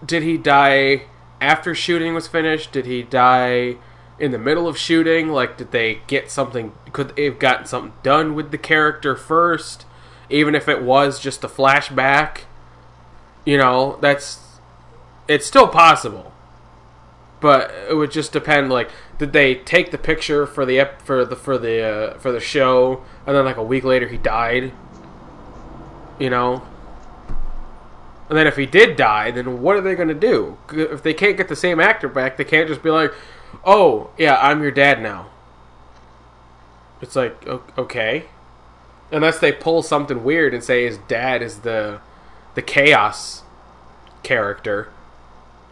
did 0.04 0.22
he 0.22 0.36
die 0.36 1.04
after 1.40 1.74
shooting 1.74 2.14
was 2.14 2.28
finished? 2.28 2.72
Did 2.72 2.84
he 2.86 3.02
die 3.02 3.76
in 4.18 4.30
the 4.32 4.38
middle 4.38 4.68
of 4.68 4.76
shooting? 4.76 5.30
Like, 5.30 5.56
did 5.56 5.72
they 5.72 6.00
get 6.06 6.30
something? 6.30 6.72
Could 6.92 7.16
they 7.16 7.24
have 7.24 7.38
gotten 7.38 7.64
something 7.66 7.92
done 8.02 8.34
with 8.34 8.50
the 8.50 8.58
character 8.58 9.16
first, 9.16 9.86
even 10.28 10.54
if 10.54 10.68
it 10.68 10.82
was 10.82 11.18
just 11.20 11.42
a 11.42 11.48
flashback? 11.48 12.40
You 13.44 13.58
know, 13.58 13.98
that's 14.00 14.40
it's 15.28 15.46
still 15.46 15.68
possible, 15.68 16.32
but 17.40 17.70
it 17.88 17.94
would 17.94 18.10
just 18.10 18.32
depend. 18.32 18.70
Like, 18.70 18.90
did 19.18 19.32
they 19.32 19.54
take 19.54 19.90
the 19.90 19.98
picture 19.98 20.46
for 20.46 20.64
the 20.64 20.80
ep- 20.80 21.02
for 21.02 21.24
the 21.24 21.36
for 21.36 21.58
the 21.58 21.82
uh, 21.82 22.18
for 22.18 22.32
the 22.32 22.40
show, 22.40 23.02
and 23.26 23.36
then 23.36 23.44
like 23.44 23.56
a 23.56 23.62
week 23.62 23.84
later 23.84 24.08
he 24.08 24.16
died? 24.16 24.72
You 26.18 26.30
know, 26.30 26.62
and 28.28 28.38
then 28.38 28.46
if 28.46 28.56
he 28.56 28.66
did 28.66 28.96
die, 28.96 29.30
then 29.30 29.60
what 29.60 29.76
are 29.76 29.80
they 29.80 29.94
going 29.94 30.08
to 30.08 30.14
do? 30.14 30.56
If 30.72 31.02
they 31.02 31.12
can't 31.12 31.36
get 31.36 31.48
the 31.48 31.56
same 31.56 31.80
actor 31.80 32.08
back, 32.08 32.36
they 32.36 32.44
can't 32.44 32.68
just 32.68 32.82
be 32.82 32.90
like, 32.90 33.12
"Oh, 33.64 34.10
yeah, 34.16 34.38
I'm 34.40 34.62
your 34.62 34.70
dad 34.70 35.02
now." 35.02 35.30
It's 37.00 37.16
like, 37.16 37.46
okay. 37.76 38.24
Unless 39.10 39.38
they 39.38 39.52
pull 39.52 39.82
something 39.82 40.24
weird 40.24 40.54
and 40.54 40.64
say 40.64 40.86
his 40.86 40.96
dad 40.98 41.42
is 41.42 41.60
the 41.60 42.00
the 42.54 42.62
chaos 42.62 43.42
character 44.22 44.88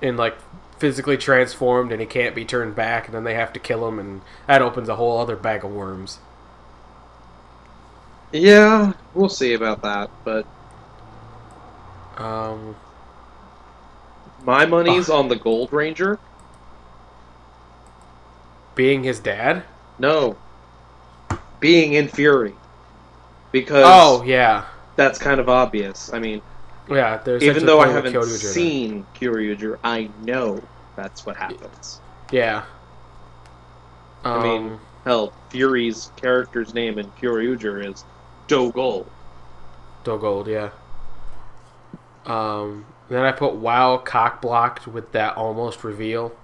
and 0.01 0.17
like 0.17 0.37
physically 0.79 1.17
transformed 1.17 1.93
and 1.93 2.01
he 2.01 2.07
can't 2.07 2.35
be 2.35 2.45
turned 2.45 2.75
back 2.75 3.07
and 3.07 3.15
then 3.15 3.25
they 3.25 3.35
have 3.35 3.53
to 3.53 3.61
kill 3.61 3.87
him 3.89 3.99
and 3.99 4.21
that 4.49 4.61
opens 4.63 4.89
a 4.89 4.97
whole 4.97 5.19
other 5.19 5.37
bag 5.37 5.65
of 5.65 5.71
worms. 5.71 6.19
Yeah, 8.33 8.95
we'll 9.15 9.29
see 9.29 9.53
about 9.55 9.83
that, 9.83 10.11
but 10.25 10.47
Um 12.17 12.77
my 14.45 14.67
money's 14.67 15.09
on 15.09 15.29
the 15.29 15.37
Gold 15.37 15.73
Ranger. 15.73 16.19
being 18.75 19.05
his 19.05 19.21
dad? 19.21 19.65
No. 19.99 20.37
Being 21.61 21.93
in 21.93 22.09
Fury. 22.09 22.55
Because 23.53 23.85
Oh, 23.87 24.23
yeah. 24.25 24.65
that's 24.97 25.19
kind 25.19 25.39
of 25.41 25.49
obvious. 25.49 26.13
I 26.13 26.19
mean, 26.19 26.43
Yeah, 26.89 27.19
there's 27.19 27.43
even 27.43 27.67
though 27.67 27.81
I 27.81 27.89
haven't 27.89 28.13
Kyoryuger 28.13 28.53
seen 28.53 29.07
Kyoryuger, 29.15 29.79
I 29.85 30.11
know 30.23 30.63
that's 30.97 31.25
what 31.25 31.37
happens. 31.37 32.01
Yeah. 32.31 32.65
Um, 34.25 34.33
I 34.33 34.43
mean, 34.43 34.81
hell, 35.05 35.33
Fury's 35.51 36.11
character's 36.17 36.75
name 36.75 36.99
in 36.99 37.11
Kyoryuger 37.13 37.89
is 37.89 38.05
Dogol. 38.49 39.07
Dogold, 40.05 40.47
yeah. 40.49 40.71
Um, 42.27 42.87
then 43.09 43.25
I 43.25 43.33
put 43.33 43.55
WoW 43.55 43.99
cock 43.99 44.41
blocked 44.41 44.87
with 44.87 45.13
that 45.13 45.37
almost 45.37 45.85
reveal 45.85 46.35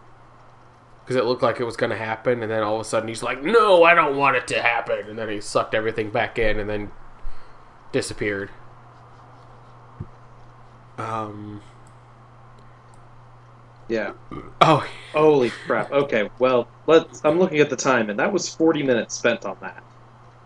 because 1.04 1.16
it 1.16 1.24
looked 1.24 1.42
like 1.42 1.58
it 1.60 1.64
was 1.64 1.76
going 1.76 1.90
to 1.90 1.96
happen, 1.96 2.42
and 2.42 2.50
then 2.50 2.62
all 2.62 2.74
of 2.76 2.80
a 2.82 2.84
sudden 2.84 3.08
he's 3.08 3.22
like, 3.22 3.42
"No, 3.42 3.82
I 3.82 3.94
don't 3.94 4.16
want 4.16 4.36
it 4.36 4.46
to 4.48 4.60
happen," 4.60 5.06
and 5.08 5.18
then 5.18 5.28
he 5.28 5.40
sucked 5.40 5.74
everything 5.74 6.10
back 6.10 6.38
in 6.38 6.58
and 6.58 6.68
then 6.68 6.90
disappeared. 7.92 8.50
Um. 10.98 11.62
Yeah. 13.88 14.12
Oh, 14.60 14.86
Holy 15.12 15.50
crap. 15.50 15.90
Okay, 15.90 16.28
well, 16.38 16.68
let's. 16.86 17.24
I'm 17.24 17.38
looking 17.38 17.60
at 17.60 17.70
the 17.70 17.76
time, 17.76 18.10
and 18.10 18.18
that 18.18 18.30
was 18.32 18.48
40 18.54 18.82
minutes 18.82 19.14
spent 19.14 19.46
on 19.46 19.56
that. 19.60 19.82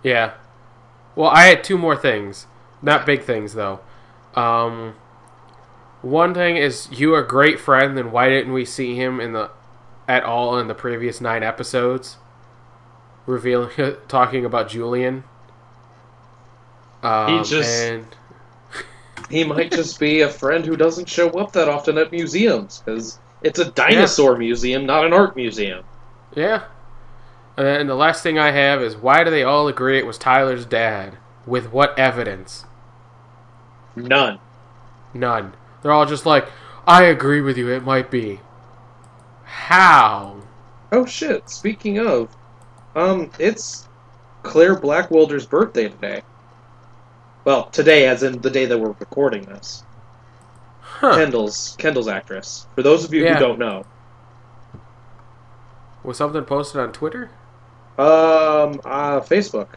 Yeah. 0.03 0.35
Well, 1.17 1.31
I 1.31 1.45
had 1.45 1.65
two 1.65 1.77
more 1.77 1.97
things. 1.97 2.47
Not 2.81 3.07
big 3.07 3.23
things 3.23 3.55
though. 3.55 3.81
Um 4.35 4.95
one 6.01 6.35
thing 6.35 6.57
is 6.57 6.89
you 6.91 7.15
a 7.15 7.23
great 7.23 7.61
friend, 7.61 7.97
then 7.97 8.11
why 8.11 8.29
didn't 8.29 8.53
we 8.53 8.65
see 8.65 8.97
him 8.97 9.21
in 9.21 9.33
the 9.33 9.51
at 10.09 10.25
all 10.25 10.59
in 10.59 10.67
the 10.67 10.75
previous 10.75 11.21
9 11.21 11.45
episodes? 11.45 12.17
Revealing 13.27 13.71
talking 14.09 14.45
about 14.45 14.69
Julian. 14.69 15.23
Um, 17.05 17.45
just- 17.45 17.85
and 17.85 18.07
He 19.31 19.45
might 19.45 19.71
just 19.71 19.99
be 19.99 20.21
a 20.21 20.29
friend 20.29 20.65
who 20.65 20.77
doesn't 20.77 21.09
show 21.09 21.31
up 21.31 21.53
that 21.53 21.69
often 21.69 21.99
at 21.99 22.13
museums, 22.13 22.83
because 22.85 23.19
it's 23.43 23.59
a 23.59 23.71
dinosaur 23.71 24.37
museum, 24.37 24.87
not 24.87 25.05
an 25.05 25.13
art 25.13 25.37
museum. 25.37 25.85
yeah. 26.35 26.65
And 27.57 27.67
then 27.67 27.87
the 27.87 27.95
last 27.95 28.23
thing 28.23 28.39
I 28.39 28.51
have 28.51 28.81
is 28.81 28.97
why 28.97 29.25
do 29.25 29.31
they 29.31 29.43
all 29.43 29.69
agree 29.69 29.99
it 29.99 30.07
was 30.07 30.17
Tyler's 30.17 30.65
dad? 30.65 31.19
With 31.45 31.71
what 31.71 31.99
evidence? 31.99 32.65
None. 33.95 34.39
None. 35.13 35.53
They're 35.83 35.93
all 35.93 36.07
just 36.07 36.25
like, 36.25 36.49
I 36.87 37.05
agree 37.05 37.43
with 37.43 37.59
you, 37.59 37.71
it 37.71 37.85
might 37.85 38.11
be. 38.11 38.41
How? 39.45 40.41
Oh 40.91 41.05
shit, 41.05 41.51
speaking 41.51 41.99
of, 41.99 42.35
um, 42.97 43.31
it's 43.39 43.87
Claire 44.43 44.77
Blackwelder's 44.77 45.47
birthday 45.47 45.89
today. 45.89 46.23
Well, 47.45 47.65
today, 47.67 48.07
as 48.07 48.23
in 48.23 48.41
the 48.41 48.51
day 48.51 48.67
that 48.67 48.79
we're 48.79 48.93
recording 48.99 49.43
this. 49.45 49.83
Huh. 50.81 51.17
Kendall's 51.17 51.75
Kendall's 51.79 52.07
actress. 52.09 52.67
For 52.77 52.83
those 52.83 53.05
of 53.05 53.13
you 53.13 53.25
Yeah. 53.25 53.35
who 53.35 53.41
don't 53.41 53.59
know, 53.59 53.85
Was 56.05 56.17
something 56.17 56.45
posted 56.45 56.81
on 56.81 56.93
Twitter? 56.93 57.31
um, 57.99 58.81
uh, 58.85 59.21
Facebook. 59.21 59.69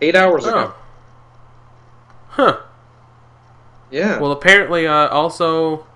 Eight 0.00 0.14
hours 0.16 0.46
ago. 0.46 0.72
Oh. 0.72 0.76
Huh. 2.28 2.56
Yeah. 3.90 4.18
Well, 4.20 4.32
apparently, 4.32 4.86
uh, 4.86 5.08
also, 5.08 5.86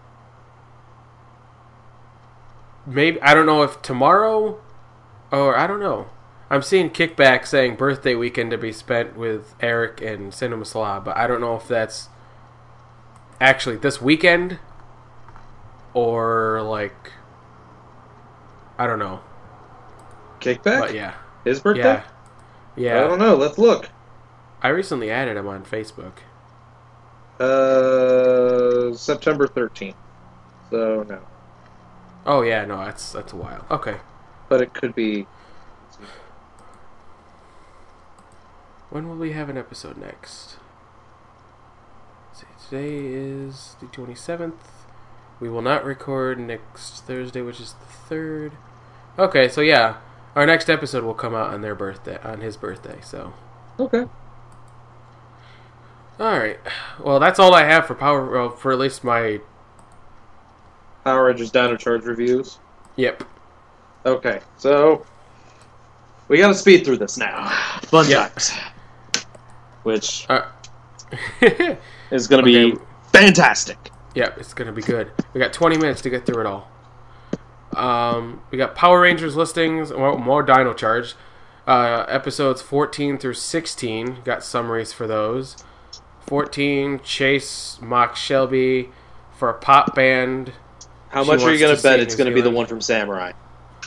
maybe 2.87 3.21
I 3.23 3.35
don't 3.35 3.47
know 3.47 3.63
if 3.63 3.81
tomorrow, 3.83 4.59
or 5.33 5.57
I 5.57 5.67
don't 5.67 5.81
know. 5.81 6.07
I'm 6.51 6.63
seeing 6.63 6.91
kickback 6.91 7.47
saying 7.47 7.77
birthday 7.77 8.15
weekend 8.15 8.51
to 8.53 8.59
be 8.59 8.73
spent 8.73 9.17
with 9.17 9.55
Eric 9.61 10.01
and 10.01 10.33
Cinema 10.33 10.65
Slaw, 10.65 10.99
but 11.01 11.17
I 11.17 11.27
don't 11.27 11.41
know 11.41 11.57
if 11.57 11.69
that's 11.69 12.09
actually 13.41 13.77
this 13.77 14.01
weekend 14.01 14.59
or 15.95 16.63
like 16.63 17.13
I 18.79 18.87
don't 18.87 18.99
know. 18.99 19.21
Kickback. 20.41 20.81
But 20.81 20.95
yeah, 20.95 21.15
His 21.45 21.61
birthday. 21.61 21.83
yeah, 21.83 22.05
yeah. 22.77 22.99
I 23.05 23.09
don't 23.09 23.19
know. 23.19 23.35
Let's 23.37 23.59
look. 23.59 23.91
I 24.63 24.69
recently 24.69 25.11
added 25.11 25.37
him 25.37 25.47
on 25.49 25.65
Facebook. 25.65 26.19
Uh, 27.39 28.95
September 28.95 29.47
thirteenth. 29.47 29.97
So 30.71 31.05
no, 31.09 31.21
Oh 32.27 32.43
yeah, 32.43 32.65
no, 32.65 32.79
that's 32.85 33.13
that's 33.13 33.33
a 33.33 33.37
while. 33.37 33.65
Okay. 33.71 33.97
but 34.49 34.61
it 34.63 34.73
could 34.75 34.95
be. 34.95 35.27
When 38.91 39.09
will 39.09 39.17
we 39.17 39.33
have 39.33 39.49
an 39.49 39.59
episode 39.59 39.97
next? 39.97 40.57
Let's 42.29 42.41
see, 42.41 42.47
today 42.71 42.97
is 43.07 43.77
the 43.81 43.87
27th. 43.87 44.53
We 45.41 45.49
will 45.49 45.63
not 45.63 45.85
record 45.85 46.39
next 46.41 47.05
Thursday, 47.05 47.43
which 47.43 47.61
is 47.61 47.75
the 47.75 48.15
3rd. 48.15 48.53
Okay, 49.19 49.49
so 49.49 49.61
yeah, 49.61 49.97
our 50.35 50.47
next 50.47 50.71
episode 50.71 51.05
will 51.05 51.15
come 51.15 51.35
out 51.35 51.53
on 51.53 51.61
their 51.61 51.75
birthday, 51.75 52.19
on 52.23 52.41
his 52.41 52.57
birthday, 52.57 52.99
so 53.03 53.35
Okay. 53.79 54.05
All 56.19 56.37
right. 56.37 56.59
Well, 56.99 57.21
that's 57.21 57.39
all 57.39 57.55
I 57.55 57.63
have 57.63 57.87
for 57.87 57.95
Power. 57.95 58.29
Well, 58.29 58.51
for 58.51 58.73
at 58.73 58.79
least 58.81 59.05
my. 59.05 59.41
Power 61.05 61.27
Rangers 61.27 61.53
Dino 61.53 61.77
Charge 61.77 62.05
reviews. 62.05 62.59
Yep. 62.97 63.23
Okay, 64.05 64.41
so 64.57 65.07
we 66.27 66.39
gotta 66.39 66.55
speed 66.55 66.85
through 66.85 66.97
this 66.97 67.17
now. 67.19 67.49
Fun 67.83 68.09
Yeah. 68.09 68.27
times. 68.29 68.53
Which 69.83 70.27
Uh, 70.29 70.43
is 72.11 72.27
gonna 72.29 72.43
be 72.43 72.75
fantastic. 73.13 73.91
Yep, 74.15 74.39
it's 74.39 74.55
gonna 74.55 74.73
be 74.73 74.83
good. 74.83 75.11
We 75.33 75.41
got 75.41 75.53
20 75.53 75.77
minutes 75.79 76.01
to 76.03 76.11
get 76.11 76.27
through 76.27 76.41
it 76.41 76.47
all. 76.47 76.69
Um, 77.77 78.41
we 78.51 78.59
got 78.59 78.75
Power 78.75 79.01
Rangers 79.03 79.37
listings, 79.37 79.93
more, 79.93 80.19
more 80.19 80.43
Dino 80.43 80.73
Charge. 80.75 81.15
Uh, 81.67 82.05
episodes 82.09 82.63
14 82.63 83.19
through 83.19 83.35
16 83.35 84.23
got 84.25 84.43
summaries 84.43 84.93
for 84.93 85.07
those. 85.07 85.57
14 86.27 87.01
Chase 87.05 87.79
Mock 87.81 88.17
Shelby 88.17 88.91
for 89.39 89.51
a 89.51 89.55
pop 89.55 89.95
band. 89.95 90.53
How 91.11 91.23
She 91.25 91.31
much 91.31 91.43
are 91.43 91.53
you 91.53 91.59
gonna 91.59 91.81
bet 91.81 92.01
it's 92.01 92.17
gonna 92.17 92.33
be 92.33 92.41
the 92.41 92.51
one 92.51 92.67
from 92.67 92.81
Samurai? 92.81 93.33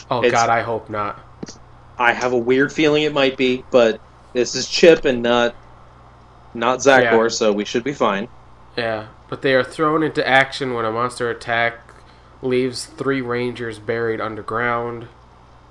Oh 0.09 0.19
It's- 0.23 0.31
God, 0.31 0.49
I 0.49 0.61
hope 0.61 0.89
not. 0.89 1.19
I 1.97 2.13
have 2.13 2.33
a 2.33 2.37
weird 2.37 2.71
feeling 2.73 3.03
it 3.03 3.13
might 3.13 3.37
be, 3.37 3.63
but 3.69 3.99
this 4.33 4.55
is 4.55 4.67
Chip 4.67 5.05
and 5.05 5.21
not 5.21 5.53
not 6.53 6.79
Tzachor, 6.79 7.23
Yeah. 7.23 7.27
so 7.29 7.51
we 7.51 7.65
should 7.65 7.83
be 7.83 7.93
fine. 7.93 8.27
Yeah, 8.77 9.07
but 9.29 9.41
they 9.41 9.53
are 9.53 9.63
thrown 9.63 10.03
into 10.03 10.25
action 10.27 10.73
when 10.73 10.85
a 10.85 10.91
monster 10.91 11.29
attack 11.29 11.75
leaves 12.41 12.85
three 12.85 13.21
Rangers 13.21 13.79
buried 13.79 14.19
underground. 14.21 15.07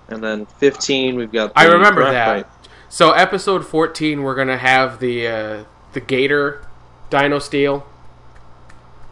And 0.09 0.23
then 0.23 0.47
15, 0.47 1.17
we've 1.17 1.33
got. 1.33 1.53
I 1.57 1.67
remember 1.67 2.05
that. 2.05 2.47
So 2.89 3.13
episode 3.13 3.65
14, 3.67 4.23
we're 4.23 4.35
gonna 4.35 4.59
have 4.59 4.99
the 5.01 5.27
uh, 5.29 5.65
the 5.93 6.01
Gator 6.01 6.63
Dino 7.11 7.39
Steel. 7.39 7.87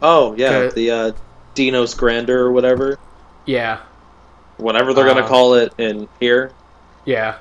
Oh 0.01 0.33
yeah, 0.35 0.49
Okay. 0.49 0.75
the 0.75 0.91
uh, 0.91 1.11
Dinos 1.55 1.97
Grander 1.97 2.39
or 2.45 2.51
whatever, 2.51 2.97
Yeah, 3.45 3.79
whatever 4.57 4.93
they're 4.93 5.05
gonna 5.05 5.25
Uh, 5.25 5.27
call 5.27 5.55
it 5.55 5.73
in 5.77 6.07
here. 6.19 6.51
yeah. 7.05 7.35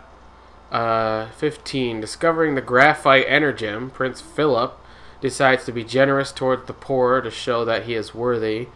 Uh, 0.70 1.28
15. 1.30 2.00
Discovering 2.00 2.54
the 2.54 2.60
graphite 2.60 3.26
energem, 3.26 3.92
Prince 3.92 4.20
Philip 4.20 4.78
decides 5.20 5.64
to 5.64 5.72
be 5.72 5.82
generous 5.82 6.30
toward 6.30 6.66
the 6.66 6.72
poor 6.74 7.20
to 7.20 7.30
show 7.30 7.64
that 7.64 7.84
he 7.84 7.94
is 7.94 8.14
worthy, 8.14 8.68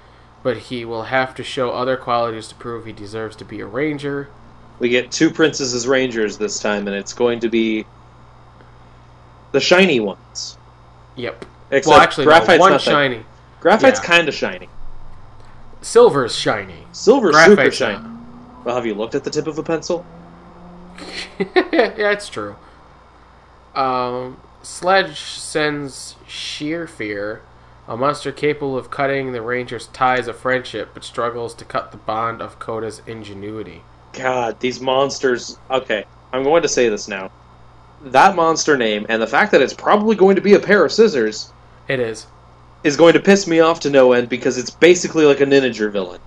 but 0.43 0.57
he 0.57 0.85
will 0.85 1.05
have 1.05 1.35
to 1.35 1.45
show 1.45 1.71
other 1.71 1.97
qualities 1.97 2.49
to 2.49 2.55
prove 2.55 2.87
he 2.87 2.93
deserves 2.93 3.37
to 3.37 3.45
be 3.45 3.61
a 3.61 3.67
ranger. 3.67 4.29
We 4.79 4.89
get 4.89 5.13
two 5.13 5.31
princesses 5.31 5.87
rangers 5.87 6.39
this 6.39 6.59
time, 6.59 6.89
and 6.89 6.97
it's 6.97 7.13
going 7.13 7.41
to 7.41 7.49
be 7.49 7.85
the 9.53 9.61
shiny 9.61 10.01
ones. 10.01 10.57
Yep. 11.17 11.45
Except 11.71 11.93
well, 11.93 12.01
actually, 12.03 12.25
no, 12.25 12.31
graphite's 12.33 12.61
one 12.61 12.73
not 12.73 12.81
that- 12.81 12.91
shiny. 12.91 13.25
Graphite's 13.61 14.01
Yeah. 14.01 14.07
kind 14.07 14.29
of 14.29 14.35
shiny. 14.35 14.69
Silver's 15.83 16.35
shiny. 16.35 16.87
Silver's 16.93 17.37
super 17.45 17.71
shiny. 17.71 17.99
not. 18.03 18.11
Well, 18.65 18.75
have 18.75 18.87
you 18.87 18.95
looked 18.95 19.15
at 19.15 19.25
the 19.25 19.31
tip 19.31 19.47
of 19.47 19.59
a 19.59 19.63
pencil? 19.63 20.05
yeah, 21.39 22.13
it's 22.13 22.29
true. 22.29 22.57
Um, 23.75 24.41
Sledge 24.63 25.19
sends 25.21 26.17
Sheer 26.27 26.87
Fear, 26.87 27.43
a 27.89 27.97
monster 27.97 28.33
capable 28.33 28.77
of 28.77 28.91
cutting 28.91 29.33
the 29.33 29.43
Ranger's 29.43 29.89
ties 29.89 30.29
of 30.29 30.37
friendship, 30.39 30.91
but 30.95 31.05
struggles 31.05 31.55
to 31.55 31.65
cut 31.65 31.91
the 31.91 31.97
bond 31.99 32.41
of 32.41 32.59
Koda's 32.59 33.03
ingenuity. 33.07 33.83
God, 34.13 34.61
these 34.61 34.81
monsters. 34.81 35.59
Okay, 35.71 36.05
I'm 36.33 36.43
going 36.45 36.63
to 36.63 36.69
say 36.69 36.89
this 36.89 37.09
now. 37.09 37.31
That 38.03 38.37
monster 38.37 38.77
name 38.77 39.07
and 39.09 39.23
the 39.23 39.27
fact 39.27 39.53
that 39.53 39.63
it's 39.63 39.73
probably 39.75 40.17
going 40.17 40.37
to 40.37 40.43
be 40.43 40.55
a 40.55 40.61
pair 40.61 40.85
of 40.85 40.93
scissors 40.93 41.53
It 41.89 42.01
is. 42.01 42.27
is 42.83 42.97
going 42.97 43.13
to 43.15 43.21
piss 43.21 43.47
me 43.47 43.61
off 43.61 43.81
to 43.81 43.91
no 43.91 44.13
end 44.13 44.29
because 44.29 44.59
it's 44.59 44.71
basically 44.71 45.25
like 45.25 45.41
a 45.41 45.47
Ninja 45.47 45.91
villain. 45.91 46.21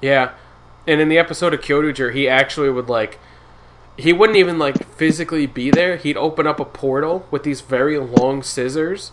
Yeah. 0.00 0.32
And 0.86 1.00
in 1.02 1.08
the 1.10 1.18
episode 1.18 1.52
of 1.52 1.60
Kyoto 1.60 2.10
he 2.10 2.28
actually 2.28 2.70
would 2.70 2.88
like 2.88 3.18
he 3.98 4.12
wouldn't 4.12 4.38
even 4.38 4.58
like 4.58 4.86
physically 4.94 5.46
be 5.46 5.70
there. 5.70 5.96
He'd 5.96 6.16
open 6.16 6.46
up 6.46 6.60
a 6.60 6.64
portal 6.64 7.26
with 7.32 7.42
these 7.42 7.60
very 7.60 7.98
long 7.98 8.44
scissors 8.44 9.10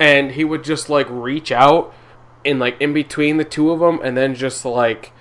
and 0.00 0.32
he 0.32 0.44
would 0.44 0.64
just 0.64 0.90
like 0.90 1.06
reach 1.08 1.52
out 1.52 1.94
in 2.44 2.58
like 2.58 2.78
in 2.80 2.92
between 2.92 3.36
the 3.36 3.44
two 3.44 3.70
of 3.70 3.78
them 3.78 4.00
and 4.02 4.16
then 4.16 4.34
just 4.34 4.64
like 4.64 5.12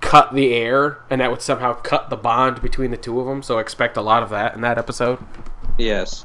cut 0.00 0.32
the 0.32 0.54
air 0.54 1.00
and 1.10 1.20
that 1.20 1.30
would 1.30 1.42
somehow 1.42 1.74
cut 1.74 2.08
the 2.08 2.16
bond 2.16 2.62
between 2.62 2.90
the 2.90 2.96
two 2.96 3.20
of 3.20 3.26
them. 3.26 3.42
So 3.42 3.58
expect 3.58 3.98
a 3.98 4.02
lot 4.02 4.22
of 4.22 4.30
that 4.30 4.54
in 4.54 4.62
that 4.62 4.78
episode. 4.78 5.18
Yes. 5.76 6.24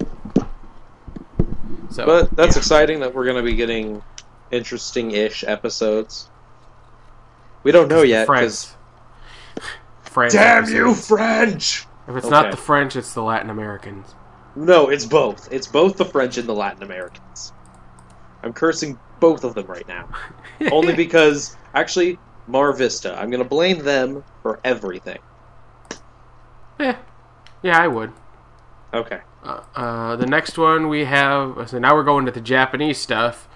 So 1.92 2.06
But 2.06 2.34
that's 2.34 2.56
yeah. 2.56 2.60
exciting 2.60 3.02
that 3.02 3.14
we're 3.14 3.26
going 3.26 3.38
to 3.38 3.44
be 3.44 3.56
getting 3.56 4.02
interesting 4.52 5.12
ish 5.12 5.44
episodes. 5.44 6.30
We 7.64 7.74
don't 7.74 7.90
know 7.90 8.04
yet 8.04 8.26
because. 8.26 8.74
French. 10.18 10.34
French 10.34 10.66
Damn 10.66 10.76
you. 10.76 10.96
French! 10.96 11.86
If 12.08 12.16
it's 12.16 12.28
not 12.28 12.50
the 12.50 12.58
French, 12.58 12.96
it's 12.96 13.14
the 13.14 13.22
Latin 13.22 13.52
Americans. 13.52 14.16
No, 14.56 14.90
it's 14.90 15.06
both. 15.06 15.48
It's 15.52 15.68
both 15.68 15.96
the 15.96 16.06
French 16.06 16.40
and 16.40 16.50
the 16.50 16.56
Latin 16.56 16.82
Americans. 16.82 17.54
I'm 18.42 18.52
cursing 18.52 18.98
both 19.20 19.44
of 19.44 19.54
them 19.54 19.68
right 19.68 19.88
now. 19.88 20.10
Only 20.72 20.96
because, 20.96 21.56
actually, 21.76 22.18
Mar 22.48 22.74
Vista. 22.74 23.14
I'm 23.14 23.30
going 23.30 23.44
to 23.44 23.48
blame 23.48 23.84
them 23.84 24.24
for 24.42 24.60
everything. 24.64 25.20
Eh, 26.80 26.96
yeah, 27.62 27.80
I 27.80 27.88
would. 27.88 28.12
Okay. 28.96 29.20
Uh, 29.44 29.62
uh, 29.76 30.16
the 30.16 30.26
next 30.26 30.58
one 30.58 30.90
we 30.90 31.06
have. 31.06 31.70
So 31.70 31.78
now 31.78 31.94
we're 31.94 32.04
going 32.04 32.26
to 32.26 32.32
the 32.32 32.42
Japanese 32.42 32.98
stuff. 32.98 33.48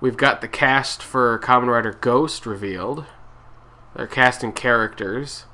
We've 0.00 0.16
got 0.16 0.42
the 0.42 0.48
cast 0.48 1.02
for 1.02 1.40
Kamen 1.40 1.66
Rider 1.66 1.98
Ghost 2.00 2.46
revealed. 2.46 3.04
They're 3.96 4.06
casting 4.06 4.52
characters. 4.52 5.46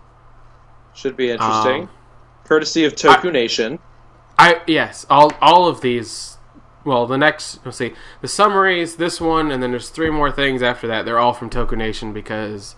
Should 0.95 1.17
be 1.17 1.31
interesting. 1.31 1.83
Um, 1.83 1.91
Courtesy 2.45 2.85
of 2.85 2.95
Toku 2.95 3.33
Nation. 3.33 3.79
I 4.39 4.61
yes, 4.67 5.07
all 5.09 5.33
all 5.41 5.69
of 5.69 5.83
these. 5.83 6.39
Well, 6.85 7.07
the 7.07 7.19
next 7.19 7.65
let's 7.65 7.77
see 7.77 7.93
the 8.23 8.29
summaries. 8.29 8.97
This 8.97 9.21
one, 9.21 9.51
and 9.51 9.63
then 9.63 9.71
there's 9.71 9.91
three 9.91 10.11
more 10.11 10.33
things 10.33 10.63
after 10.63 10.89
that. 10.89 11.05
They're 11.05 11.19
all 11.19 11.35
from 11.35 11.51
Toku 11.51 11.77
Nation 11.77 12.13
because 12.13 12.75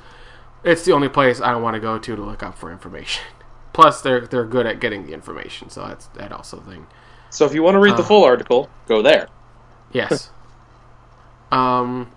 it's 0.64 0.84
the 0.84 0.92
only 0.92 1.08
place 1.08 1.40
I 1.40 1.54
want 1.56 1.74
to 1.74 1.80
go 1.80 1.98
to 1.98 2.16
to 2.16 2.22
look 2.22 2.42
up 2.42 2.58
for 2.58 2.70
information. 2.70 3.24
Plus, 3.72 4.02
they're 4.02 4.26
they're 4.26 4.44
good 4.44 4.66
at 4.66 4.80
getting 4.80 5.06
the 5.06 5.14
information, 5.14 5.70
so 5.70 5.86
that's 5.86 6.06
that 6.08 6.32
also 6.32 6.60
thing. 6.60 6.86
So 7.30 7.46
if 7.46 7.54
you 7.54 7.62
want 7.62 7.76
to 7.76 7.80
read 7.80 7.96
the 7.96 8.02
uh, 8.02 8.06
full 8.06 8.24
article, 8.24 8.68
go 8.86 9.00
there. 9.00 9.28
Yes. 9.92 10.30
um, 11.50 12.10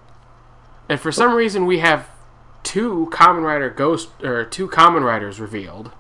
and 0.90 1.00
for 1.00 1.12
some 1.12 1.34
reason 1.34 1.66
we 1.66 1.80
have 1.80 2.10
two 2.66 3.08
Kamen 3.14 3.44
Rider 3.44 3.70
Ghost 3.70 4.10
or 4.24 4.44
two 4.44 4.68
Kamen 4.68 5.04
Riders 5.06 5.40
revealed 5.40 5.92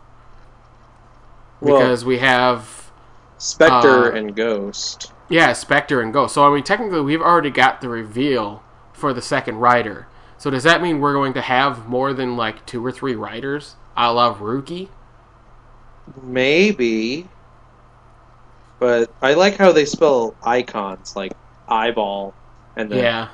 Well- 1.61 1.77
because 1.79 2.03
we 2.03 2.17
have 2.17 2.91
Spectre 3.37 4.11
uh, 4.11 4.17
and 4.17 4.35
Ghost. 4.35 5.11
yeah 5.29 5.53
Spectre 5.53 6.01
and 6.01 6.11
Ghost. 6.11 6.33
So 6.33 6.45
I 6.45 6.53
mean, 6.53 6.63
technically 6.63 7.01
we've 7.01 7.21
already 7.21 7.49
got 7.51 7.79
the 7.81 7.87
reveal 7.89 8.63
for 8.91 9.13
the 9.13 9.21
second 9.21 9.57
rider. 9.57 10.07
So 10.37 10.49
does 10.49 10.63
that 10.63 10.81
mean 10.81 10.99
we're 10.99 11.13
going 11.13 11.33
to 11.33 11.41
have 11.41 11.87
more 11.87 12.13
than 12.13 12.35
like 12.35 12.65
two 12.65 12.85
or 12.85 12.91
three 12.91 13.15
riders, 13.15 13.75
I 13.95 14.09
love 14.09 14.39
Ruki? 14.39 14.89
Maybe. 16.21 17.27
But 18.79 19.11
I 19.21 19.33
like 19.33 19.55
how 19.57 19.71
they 19.71 19.85
spell 19.85 20.35
icons, 20.43 21.15
like 21.15 21.33
eyeball, 21.67 22.33
and 22.75 22.89
then 22.91 22.99
Yeah. 22.99 23.27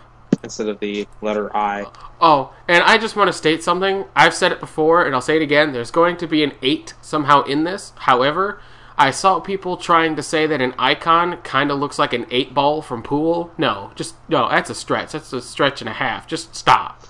Instead 0.44 0.68
of 0.68 0.80
the 0.80 1.08
letter 1.22 1.56
I. 1.56 1.86
Oh, 2.20 2.54
and 2.68 2.84
I 2.84 2.98
just 2.98 3.16
want 3.16 3.28
to 3.28 3.34
state 3.34 3.64
something. 3.64 4.06
I've 4.16 4.34
said 4.34 4.52
it 4.52 4.60
before, 4.60 5.06
and 5.06 5.16
I'll 5.16 5.22
say 5.22 5.38
it 5.38 5.42
again. 5.42 5.74
There's 5.74 5.92
going 5.92 6.18
to 6.18 6.28
be 6.28 6.44
an 6.44 6.54
8 6.62 6.94
somehow 7.02 7.44
in 7.44 7.64
this. 7.64 7.94
However, 7.96 8.62
I 8.98 9.12
saw 9.12 9.40
people 9.40 9.78
trying 9.78 10.16
to 10.16 10.24
say 10.24 10.46
that 10.48 10.62
an 10.62 10.76
icon 10.78 11.38
kind 11.42 11.72
of 11.72 11.80
looks 11.80 11.98
like 11.98 12.14
an 12.14 12.26
8 12.30 12.54
ball 12.54 12.82
from 12.82 13.02
Pool. 13.02 13.52
No, 13.58 13.92
just, 13.96 14.16
no, 14.30 14.50
that's 14.50 14.70
a 14.70 14.76
stretch. 14.76 15.14
That's 15.14 15.34
a 15.34 15.42
stretch 15.42 15.82
and 15.82 15.90
a 15.90 15.94
half. 15.94 16.28
Just 16.28 16.56
stop. 16.56 17.04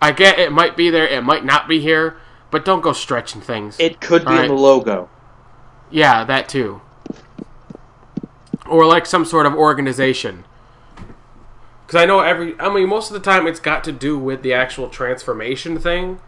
I 0.00 0.10
get 0.10 0.38
it 0.38 0.50
might 0.50 0.76
be 0.76 0.90
there, 0.90 1.06
it 1.06 1.22
might 1.22 1.44
not 1.44 1.68
be 1.68 1.80
here, 1.80 2.16
but 2.50 2.64
don't 2.64 2.80
go 2.80 2.92
stretching 2.92 3.40
things. 3.40 3.76
It 3.78 4.00
could 4.00 4.22
be 4.22 4.28
Alright. 4.28 4.50
in 4.50 4.56
the 4.56 4.60
logo. 4.60 5.08
Yeah, 5.90 6.24
that 6.24 6.48
too. 6.48 6.80
Or 8.66 8.84
like 8.84 9.06
some 9.06 9.24
sort 9.24 9.46
of 9.46 9.54
organization. 9.54 10.44
Because 11.92 12.04
I 12.04 12.06
know 12.06 12.20
every. 12.20 12.58
I 12.58 12.72
mean, 12.72 12.88
most 12.88 13.10
of 13.10 13.12
the 13.12 13.20
time 13.20 13.46
it's 13.46 13.60
got 13.60 13.84
to 13.84 13.92
do 13.92 14.18
with 14.18 14.40
the 14.42 14.54
actual 14.54 14.88
transformation 14.88 15.78
thing. 15.78 16.20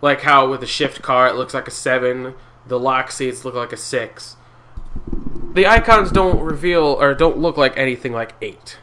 Like 0.00 0.20
how 0.20 0.48
with 0.48 0.60
the 0.60 0.68
shift 0.68 1.02
car 1.02 1.26
it 1.26 1.34
looks 1.34 1.52
like 1.52 1.66
a 1.66 1.72
7, 1.72 2.34
the 2.68 2.78
Lockseeds 2.78 3.44
look 3.44 3.54
like 3.54 3.72
a 3.72 3.76
6. 3.76 4.36
The 5.54 5.66
icons 5.66 6.12
don't 6.12 6.38
reveal 6.38 6.84
or 6.84 7.12
don't 7.12 7.38
look 7.38 7.56
like 7.56 7.76
anything 7.76 8.12
like 8.12 8.34
8. 8.40 8.78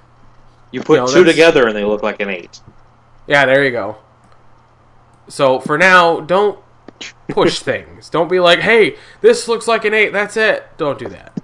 You 0.72 0.82
put 0.82 0.98
No, 1.00 1.08
two 1.08 1.14
that's- 1.24 1.34
together 1.34 1.66
and 1.66 1.74
they 1.78 1.86
look 1.86 2.04
like 2.04 2.20
an 2.22 2.30
eight. 2.30 2.60
Yeah, 3.26 3.46
there 3.46 3.64
you 3.64 3.72
go. 3.72 4.00
So 5.30 5.62
for 5.62 5.78
now, 5.78 6.20
don't 6.20 6.60
push 7.30 7.60
things. 7.62 8.10
Don't 8.10 8.30
be 8.30 8.42
like, 8.42 8.60
"Hey, 8.60 8.98
this 9.22 9.48
looks 9.48 9.66
like 9.66 9.86
an 9.86 9.94
eight. 9.94 10.12
That's 10.12 10.36
it." 10.36 10.68
Don't 10.78 11.00
do 11.00 11.08
that. 11.08 11.39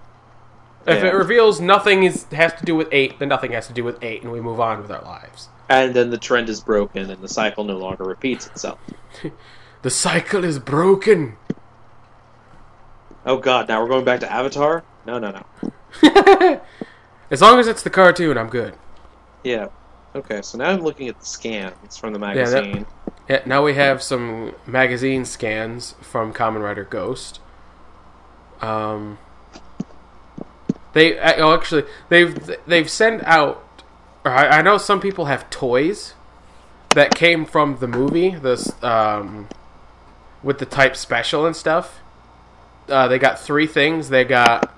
If 0.88 1.02
Yeah. 1.04 1.10
it 1.10 1.14
reveals 1.16 1.60
nothing 1.60 2.04
is 2.04 2.26
has 2.32 2.54
to 2.54 2.66
do 2.66 2.76
with 2.76 2.88
eight, 2.92 3.18
then 3.20 3.28
nothing 3.30 3.52
has 3.54 3.68
to 3.68 3.74
do 3.74 3.84
with 3.84 3.98
eight, 4.04 4.22
and 4.24 4.32
we 4.32 4.40
move 4.42 4.60
on 4.60 4.82
with 4.82 4.92
our 4.92 5.02
lives. 5.02 5.50
And 5.68 5.94
then 5.96 6.12
the 6.12 6.18
trend 6.18 6.48
is 6.48 6.62
broken, 6.62 7.10
and 7.10 7.22
the 7.24 7.28
cycle 7.28 7.64
no 7.64 7.78
longer 7.78 8.04
repeats 8.04 8.48
itself. 8.48 8.80
The 9.82 9.90
cycle 9.92 10.44
is 10.44 10.58
broken. 10.58 11.38
Oh 13.24 13.38
God! 13.38 13.68
Now 13.68 13.82
we're 13.84 13.90
going 13.90 14.04
back 14.06 14.20
to 14.22 14.32
Avatar. 14.32 14.84
No, 15.06 15.20
no, 15.20 15.32
no. 15.32 16.62
As 17.32 17.42
long 17.42 17.60
as 17.60 17.68
it's 17.68 17.84
the 17.84 17.90
cartoon, 17.92 18.36
I'm 18.38 18.50
good. 18.50 18.74
Yeah. 19.44 19.68
Okay, 20.16 20.42
so 20.42 20.58
now 20.58 20.70
I'm 20.70 20.82
looking 20.82 21.08
at 21.08 21.20
the 21.20 21.26
scans 21.26 21.98
from 21.98 22.14
the 22.14 22.20
that- 22.20 22.36
magazine. 22.36 22.86
Yeah, 23.30 23.42
now 23.46 23.64
we 23.64 23.74
have 23.76 24.02
some 24.02 24.54
magazine 24.68 25.26
scans 25.26 25.94
from 26.02 26.34
Kamen 26.34 26.64
Rider 26.64 26.84
Ghost. 26.84 27.40
Um, 28.62 29.18
they 30.96 31.20
oh, 31.20 31.54
actually 31.54 31.84
they've 32.10 32.58
they've 32.66 32.90
sent 32.90 33.24
out. 33.26 33.62
I, 34.24 34.48
I 34.48 34.62
know 34.64 34.80
some 34.80 35.00
people 35.00 35.26
have 35.26 35.48
toys 35.52 36.16
that 36.96 37.14
came 37.14 37.46
from 37.46 37.78
the 37.78 37.88
movie. 37.88 38.32
This 38.32 38.72
um, 38.84 39.48
with 40.42 40.58
the 40.58 40.66
type 40.66 40.96
special 40.96 41.46
and 41.46 41.56
stuff. 41.56 42.00
Uh, 42.90 43.08
they 43.08 43.20
got 43.20 43.40
three 43.40 43.68
things. 43.68 44.10
They 44.10 44.24
got 44.24 44.74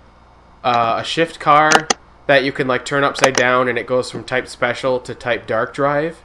uh, 0.64 0.98
a 1.00 1.04
shift 1.06 1.40
car 1.40 1.72
that 2.26 2.44
you 2.44 2.52
can 2.52 2.68
like 2.68 2.84
turn 2.84 3.06
upside 3.06 3.36
down 3.36 3.70
and 3.70 3.78
it 3.78 3.88
goes 3.88 4.12
from 4.12 4.26
type 4.26 4.50
special 4.50 5.00
to 5.00 5.16
type 5.16 5.48
dark 5.48 5.74
drive 5.74 6.22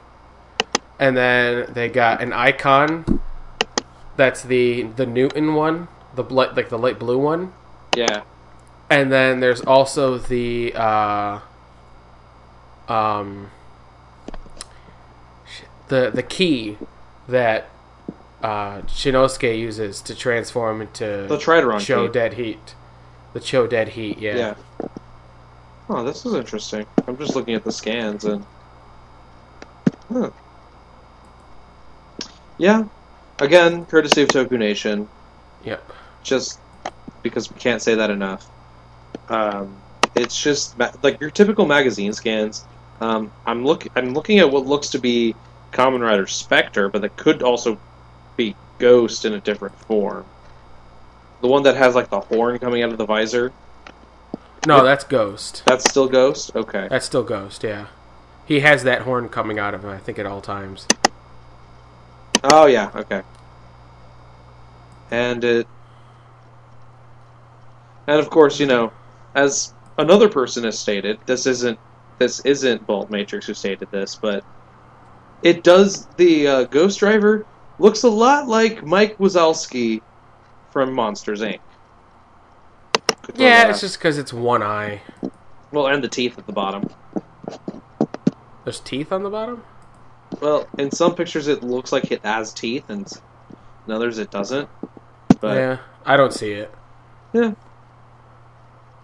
and 0.99 1.15
then 1.15 1.71
they 1.73 1.87
got 1.87 2.21
an 2.21 2.33
icon 2.33 3.21
that's 4.15 4.43
the 4.43 4.83
the 4.83 5.05
Newton 5.05 5.55
one, 5.55 5.87
the 6.15 6.23
like 6.23 6.69
the 6.69 6.77
light 6.77 6.99
blue 6.99 7.17
one, 7.17 7.53
Yeah. 7.95 8.23
And 8.93 9.11
then 9.11 9.39
there's 9.39 9.61
also 9.61 10.19
the 10.19 10.71
uh, 10.75 11.39
um 12.87 13.49
the 15.87 16.11
the 16.13 16.21
key 16.21 16.77
that 17.27 17.71
uh, 18.43 18.81
Shinosuke 18.81 19.57
uses 19.57 19.99
to 20.03 20.13
transform 20.13 20.79
into 20.79 21.25
The 21.27 21.37
Tridoron 21.39 21.79
Cho 21.79 22.05
key. 22.05 22.13
Dead 22.13 22.33
Heat, 22.35 22.75
the 23.33 23.39
Cho 23.39 23.65
Dead 23.65 23.89
Heat, 23.89 24.19
yeah. 24.19 24.35
Yeah. 24.35 24.87
Oh, 25.89 26.03
this 26.03 26.23
is 26.27 26.35
interesting. 26.35 26.85
I'm 27.07 27.17
just 27.17 27.35
looking 27.35 27.55
at 27.55 27.63
the 27.63 27.71
scans 27.71 28.25
and. 28.25 28.45
Huh. 30.11 30.29
Yeah. 32.59 32.83
Again, 33.39 33.85
courtesy 33.87 34.21
of 34.21 34.27
Toku 34.29 34.59
Nation, 34.59 35.09
Yep. 35.65 35.83
just 36.21 36.59
because 37.23 37.51
we 37.51 37.59
can't 37.59 37.81
say 37.81 37.95
that 37.95 38.11
enough. 38.11 38.45
Um, 39.29 39.75
it's 40.15 40.41
just 40.41 40.77
ma- 40.77 40.91
like 41.01 41.19
your 41.19 41.29
typical 41.29 41.65
magazine 41.65 42.13
scans. 42.13 42.65
Um, 43.01 43.31
I'm 43.45 43.65
look 43.65 43.87
I'm 43.95 44.13
looking 44.13 44.39
at 44.39 44.51
what 44.51 44.65
looks 44.65 44.89
to 44.89 44.99
be 44.99 45.35
Kamen 45.71 46.01
Rider 46.01 46.27
Spectre, 46.27 46.89
but 46.89 47.01
that 47.01 47.17
could 47.17 47.41
also 47.41 47.79
be 48.37 48.55
Ghost 48.79 49.25
in 49.25 49.33
a 49.33 49.39
different 49.39 49.77
form. 49.81 50.25
The 51.41 51.47
one 51.47 51.63
that 51.63 51.75
has 51.75 51.95
like 51.95 52.09
the 52.09 52.21
horn 52.21 52.59
coming 52.59 52.83
out 52.83 52.91
of 52.91 52.97
the 52.97 53.05
visor. 53.05 53.51
No, 54.65 54.83
that's 54.83 55.03
Ghost. 55.03 55.63
That's 55.65 55.89
still 55.89 56.07
Ghost. 56.07 56.55
Okay. 56.55 56.87
That's 56.89 57.05
still 57.05 57.23
Ghost, 57.23 57.63
yeah. 57.63 57.87
He 58.45 58.61
has 58.61 58.83
that 58.83 59.01
horn 59.01 59.27
coming 59.29 59.59
out 59.59 59.73
of 59.73 59.83
him, 59.83 59.89
I 59.89 59.97
think, 59.97 60.19
at 60.19 60.25
all 60.25 60.41
times. 60.41 60.87
Oh 62.43 62.65
yeah, 62.65 62.91
okay. 62.95 63.23
And 65.11 65.43
it 65.43 65.67
And 68.07 68.19
of 68.19 68.29
course, 68.29 68.59
you 68.59 68.65
know, 68.65 68.91
as 69.35 69.73
another 69.97 70.29
person 70.29 70.63
has 70.63 70.77
stated, 70.77 71.19
this 71.25 71.45
isn't 71.45 71.79
this 72.19 72.39
isn't 72.41 72.85
Bolt 72.85 73.09
Matrix 73.09 73.47
who 73.47 73.53
stated 73.53 73.89
this, 73.91 74.15
but 74.15 74.43
it 75.41 75.63
does 75.63 76.05
the 76.17 76.47
uh, 76.47 76.63
Ghost 76.65 76.99
Driver 76.99 77.45
looks 77.79 78.03
a 78.03 78.09
lot 78.09 78.47
like 78.47 78.83
Mike 78.83 79.17
Wazowski 79.17 80.01
from 80.71 80.93
Monsters 80.93 81.41
Inc. 81.41 81.59
Yeah, 83.35 83.69
it's 83.69 83.81
just 83.81 83.97
because 83.97 84.17
it's 84.17 84.33
one 84.33 84.61
eye. 84.61 85.01
well, 85.71 85.87
and 85.87 86.03
the 86.03 86.09
teeth 86.09 86.37
at 86.37 86.45
the 86.45 86.53
bottom. 86.53 86.89
There's 88.63 88.79
teeth 88.79 89.11
on 89.11 89.23
the 89.23 89.29
bottom? 89.29 89.63
Well, 90.41 90.67
in 90.77 90.91
some 90.91 91.15
pictures 91.15 91.47
it 91.47 91.63
looks 91.63 91.91
like 91.91 92.11
it 92.11 92.23
has 92.23 92.53
teeth, 92.53 92.89
and 92.89 93.07
in 93.87 93.93
others 93.93 94.17
it 94.17 94.31
doesn't. 94.31 94.69
But 95.39 95.57
yeah, 95.57 95.77
I 96.05 96.17
don't 96.17 96.33
see 96.33 96.51
it. 96.51 96.73
Yeah. 97.33 97.53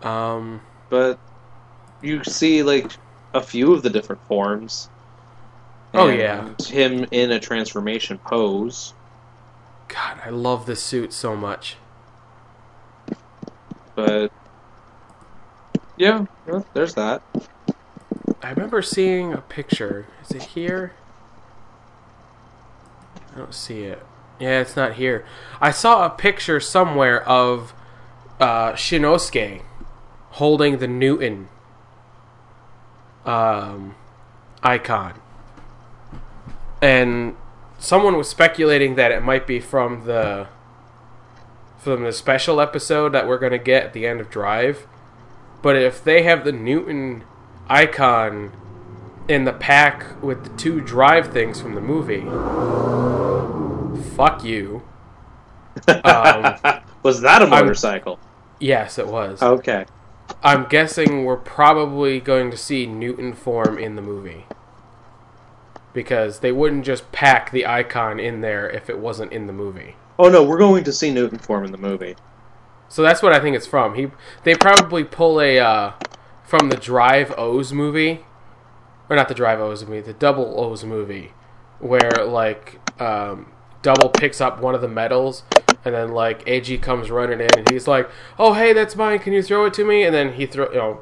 Um, 0.01 0.61
but 0.89 1.19
you 2.01 2.23
see 2.23 2.63
like 2.63 2.91
a 3.33 3.41
few 3.41 3.73
of 3.73 3.83
the 3.83 3.89
different 3.89 4.25
forms. 4.27 4.89
Oh, 5.93 6.09
yeah. 6.09 6.53
him 6.67 7.07
in 7.11 7.31
a 7.31 7.39
transformation 7.39 8.19
pose. 8.19 8.93
God, 9.87 10.19
I 10.23 10.29
love 10.29 10.67
this 10.67 10.81
suit 10.83 11.11
so 11.13 11.35
much. 11.35 11.77
But 13.95 14.31
yeah, 15.97 16.25
well, 16.45 16.65
there's 16.73 16.93
that. 16.93 17.23
I 18.41 18.51
remember 18.51 18.81
seeing 18.81 19.33
a 19.33 19.41
picture. 19.41 20.05
Is 20.23 20.31
it 20.31 20.43
here? 20.43 20.93
I 23.33 23.37
don't 23.37 23.53
see 23.53 23.81
it. 23.81 24.05
Yeah, 24.39 24.61
it's 24.61 24.75
not 24.75 24.93
here. 24.93 25.25
I 25.59 25.71
saw 25.71 26.05
a 26.05 26.09
picture 26.09 26.59
somewhere 26.59 27.27
of 27.27 27.73
uh, 28.39 28.73
Shinosuke 28.73 29.63
holding 30.31 30.77
the 30.77 30.87
Newton 30.87 31.49
um, 33.25 33.95
icon. 34.63 35.19
And 36.81 37.35
someone 37.77 38.17
was 38.17 38.29
speculating 38.29 38.95
that 38.95 39.11
it 39.11 39.21
might 39.21 39.45
be 39.45 39.59
from 39.59 40.05
the 40.05 40.47
from 41.77 42.03
the 42.03 42.11
special 42.11 42.59
episode 42.59 43.13
that 43.13 43.25
we're 43.25 43.37
going 43.37 43.53
to 43.53 43.57
get 43.57 43.85
at 43.85 43.93
the 43.93 44.05
end 44.05 44.19
of 44.19 44.29
Drive. 44.29 44.85
But 45.61 45.77
if 45.77 46.03
they 46.03 46.23
have 46.23 46.43
the 46.43 46.51
Newton 46.51 47.23
icon 47.69 48.51
in 49.29 49.45
the 49.45 49.53
pack 49.53 50.21
with 50.23 50.43
the 50.43 50.49
two 50.57 50.81
drive 50.81 51.31
things 51.31 51.61
from 51.61 51.75
the 51.75 51.81
movie. 51.81 52.25
Fuck 54.15 54.43
you. 54.43 54.83
Um, 55.87 56.55
Was 57.03 57.21
that 57.21 57.41
a 57.41 57.47
motorcycle? 57.47 58.19
yes, 58.59 58.97
it 58.97 59.07
was. 59.07 59.41
Okay. 59.41 59.85
I'm 60.43 60.65
guessing 60.67 61.25
we're 61.25 61.37
probably 61.37 62.19
going 62.19 62.51
to 62.51 62.57
see 62.57 62.85
Newton 62.85 63.33
form 63.33 63.77
in 63.77 63.95
the 63.95 64.01
movie. 64.01 64.45
Because 65.93 66.39
they 66.39 66.51
wouldn't 66.51 66.85
just 66.85 67.11
pack 67.11 67.51
the 67.51 67.65
icon 67.65 68.19
in 68.19 68.41
there 68.41 68.69
if 68.69 68.89
it 68.89 68.99
wasn't 68.99 69.33
in 69.33 69.47
the 69.47 69.53
movie. 69.53 69.95
Oh 70.17 70.29
no, 70.29 70.43
we're 70.43 70.57
going 70.57 70.83
to 70.83 70.93
see 70.93 71.11
Newton 71.11 71.39
form 71.39 71.65
in 71.65 71.71
the 71.71 71.77
movie. 71.77 72.15
So 72.89 73.01
that's 73.03 73.21
what 73.21 73.33
I 73.33 73.39
think 73.39 73.55
it's 73.55 73.67
from. 73.67 73.95
He 73.95 74.07
they 74.43 74.55
probably 74.55 75.03
pull 75.03 75.39
a 75.39 75.59
uh, 75.59 75.93
from 76.43 76.69
the 76.69 76.75
Drive 76.75 77.33
O's 77.37 77.71
movie, 77.71 78.25
or 79.09 79.15
not 79.15 79.27
the 79.27 79.33
Drive 79.35 79.59
O's 79.59 79.85
movie, 79.85 80.01
the 80.01 80.13
Double 80.13 80.59
O's 80.59 80.83
movie, 80.83 81.33
where 81.79 82.25
like 82.25 82.79
um, 82.99 83.51
Double 83.81 84.09
picks 84.09 84.41
up 84.41 84.59
one 84.59 84.75
of 84.75 84.81
the 84.81 84.87
medals, 84.87 85.43
and 85.85 85.95
then 85.95 86.11
like 86.11 86.45
Eiji 86.45 86.81
comes 86.81 87.09
running 87.09 87.39
in, 87.39 87.49
and 87.57 87.69
he's 87.69 87.87
like, 87.87 88.09
"Oh 88.37 88.53
hey, 88.53 88.73
that's 88.73 88.95
mine. 88.95 89.19
Can 89.19 89.33
you 89.33 89.41
throw 89.41 89.65
it 89.65 89.73
to 89.75 89.85
me?" 89.85 90.03
And 90.03 90.13
then 90.13 90.33
he 90.33 90.45
throw 90.45 90.69
you 90.69 90.77
know 90.77 91.01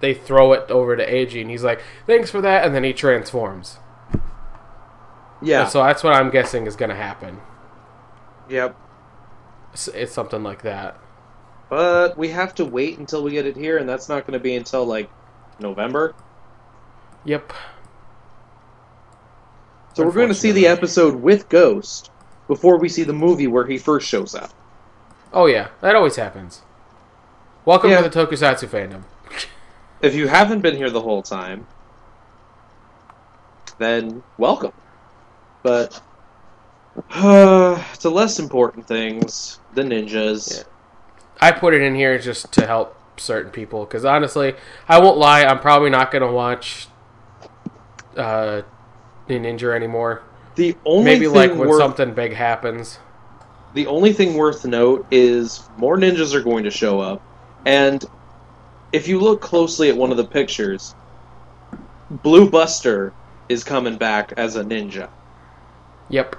they 0.00 0.12
throw 0.12 0.52
it 0.52 0.70
over 0.70 0.96
to 0.96 1.06
Eiji, 1.10 1.40
and 1.40 1.50
he's 1.50 1.64
like, 1.64 1.80
"Thanks 2.06 2.30
for 2.30 2.40
that," 2.40 2.64
and 2.66 2.74
then 2.74 2.84
he 2.84 2.92
transforms. 2.92 3.78
Yeah. 5.40 5.66
So 5.66 5.82
that's 5.82 6.02
what 6.02 6.14
I'm 6.14 6.30
guessing 6.30 6.66
is 6.66 6.76
going 6.76 6.90
to 6.90 6.96
happen. 6.96 7.40
Yep. 8.48 8.76
It's, 9.72 9.88
it's 9.88 10.12
something 10.12 10.42
like 10.42 10.62
that. 10.62 10.98
But 11.68 12.18
we 12.18 12.28
have 12.28 12.54
to 12.56 12.64
wait 12.64 12.98
until 12.98 13.22
we 13.22 13.32
get 13.32 13.46
it 13.46 13.56
here, 13.56 13.78
and 13.78 13.88
that's 13.88 14.08
not 14.08 14.26
going 14.26 14.38
to 14.38 14.42
be 14.42 14.54
until 14.54 14.84
like 14.84 15.10
November. 15.58 16.14
Yep. 17.24 17.52
So 19.94 20.04
we're 20.04 20.12
going 20.12 20.28
to 20.28 20.34
see 20.34 20.52
the 20.52 20.66
episode 20.66 21.16
with 21.16 21.48
Ghost 21.48 22.10
before 22.48 22.78
we 22.78 22.88
see 22.88 23.02
the 23.02 23.12
movie 23.12 23.46
where 23.46 23.66
he 23.66 23.76
first 23.78 24.08
shows 24.08 24.34
up. 24.34 24.50
Oh 25.32 25.46
yeah, 25.46 25.68
that 25.80 25.94
always 25.96 26.16
happens. 26.16 26.62
Welcome 27.64 27.90
Yeah. 27.90 28.00
to 28.02 28.08
the 28.08 28.26
Tokusatsu 28.26 28.68
fandom. 28.68 29.04
If 30.00 30.16
you 30.16 30.26
haven't 30.26 30.62
been 30.62 30.74
here 30.76 30.90
the 30.90 31.00
whole 31.00 31.22
time, 31.22 31.64
then 33.78 34.24
welcome. 34.36 34.72
But 35.62 36.02
uh, 37.12 37.80
to 38.00 38.10
less 38.10 38.40
important 38.40 38.88
things, 38.88 39.60
the 39.74 39.82
ninjas. 39.82 40.56
Yeah. 40.56 40.62
I 41.40 41.52
put 41.52 41.72
it 41.72 41.82
in 41.82 41.94
here 41.94 42.18
just 42.18 42.50
to 42.54 42.66
help 42.66 42.96
certain 43.16 43.52
people 43.52 43.84
because 43.84 44.04
honestly, 44.04 44.54
I 44.88 44.98
won't 44.98 45.18
lie. 45.18 45.44
I'm 45.44 45.60
probably 45.60 45.90
not 45.90 46.10
gonna 46.10 46.32
watch 46.32 46.88
uh, 48.16 48.62
Ninja 49.28 49.74
anymore. 49.74 50.22
The 50.56 50.76
only 50.84 51.04
Maybe 51.04 51.26
thing 51.26 51.34
like 51.34 51.50
when 51.50 51.68
worth, 51.68 51.80
something 51.80 52.12
big 52.14 52.32
happens. 52.32 52.98
the 53.74 53.86
only 53.86 54.12
thing 54.12 54.34
worth 54.34 54.64
note 54.66 55.06
is 55.10 55.62
more 55.76 55.96
ninjas 55.96 56.34
are 56.34 56.42
going 56.42 56.64
to 56.64 56.70
show 56.70 57.00
up, 57.00 57.22
and 57.64 58.04
if 58.92 59.08
you 59.08 59.18
look 59.18 59.40
closely 59.40 59.88
at 59.88 59.96
one 59.96 60.10
of 60.10 60.16
the 60.18 60.24
pictures, 60.24 60.94
Blue 62.10 62.50
Buster 62.50 63.14
is 63.48 63.64
coming 63.64 63.96
back 63.96 64.32
as 64.36 64.56
a 64.56 64.62
ninja. 64.64 65.08
Yep. 66.10 66.36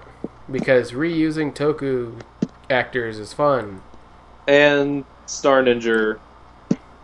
Because 0.51 0.91
reusing 0.91 1.55
Toku 1.55 2.21
actors 2.69 3.17
is 3.17 3.33
fun. 3.33 3.81
And 4.47 5.05
Star 5.25 5.63
Ninja 5.63 6.19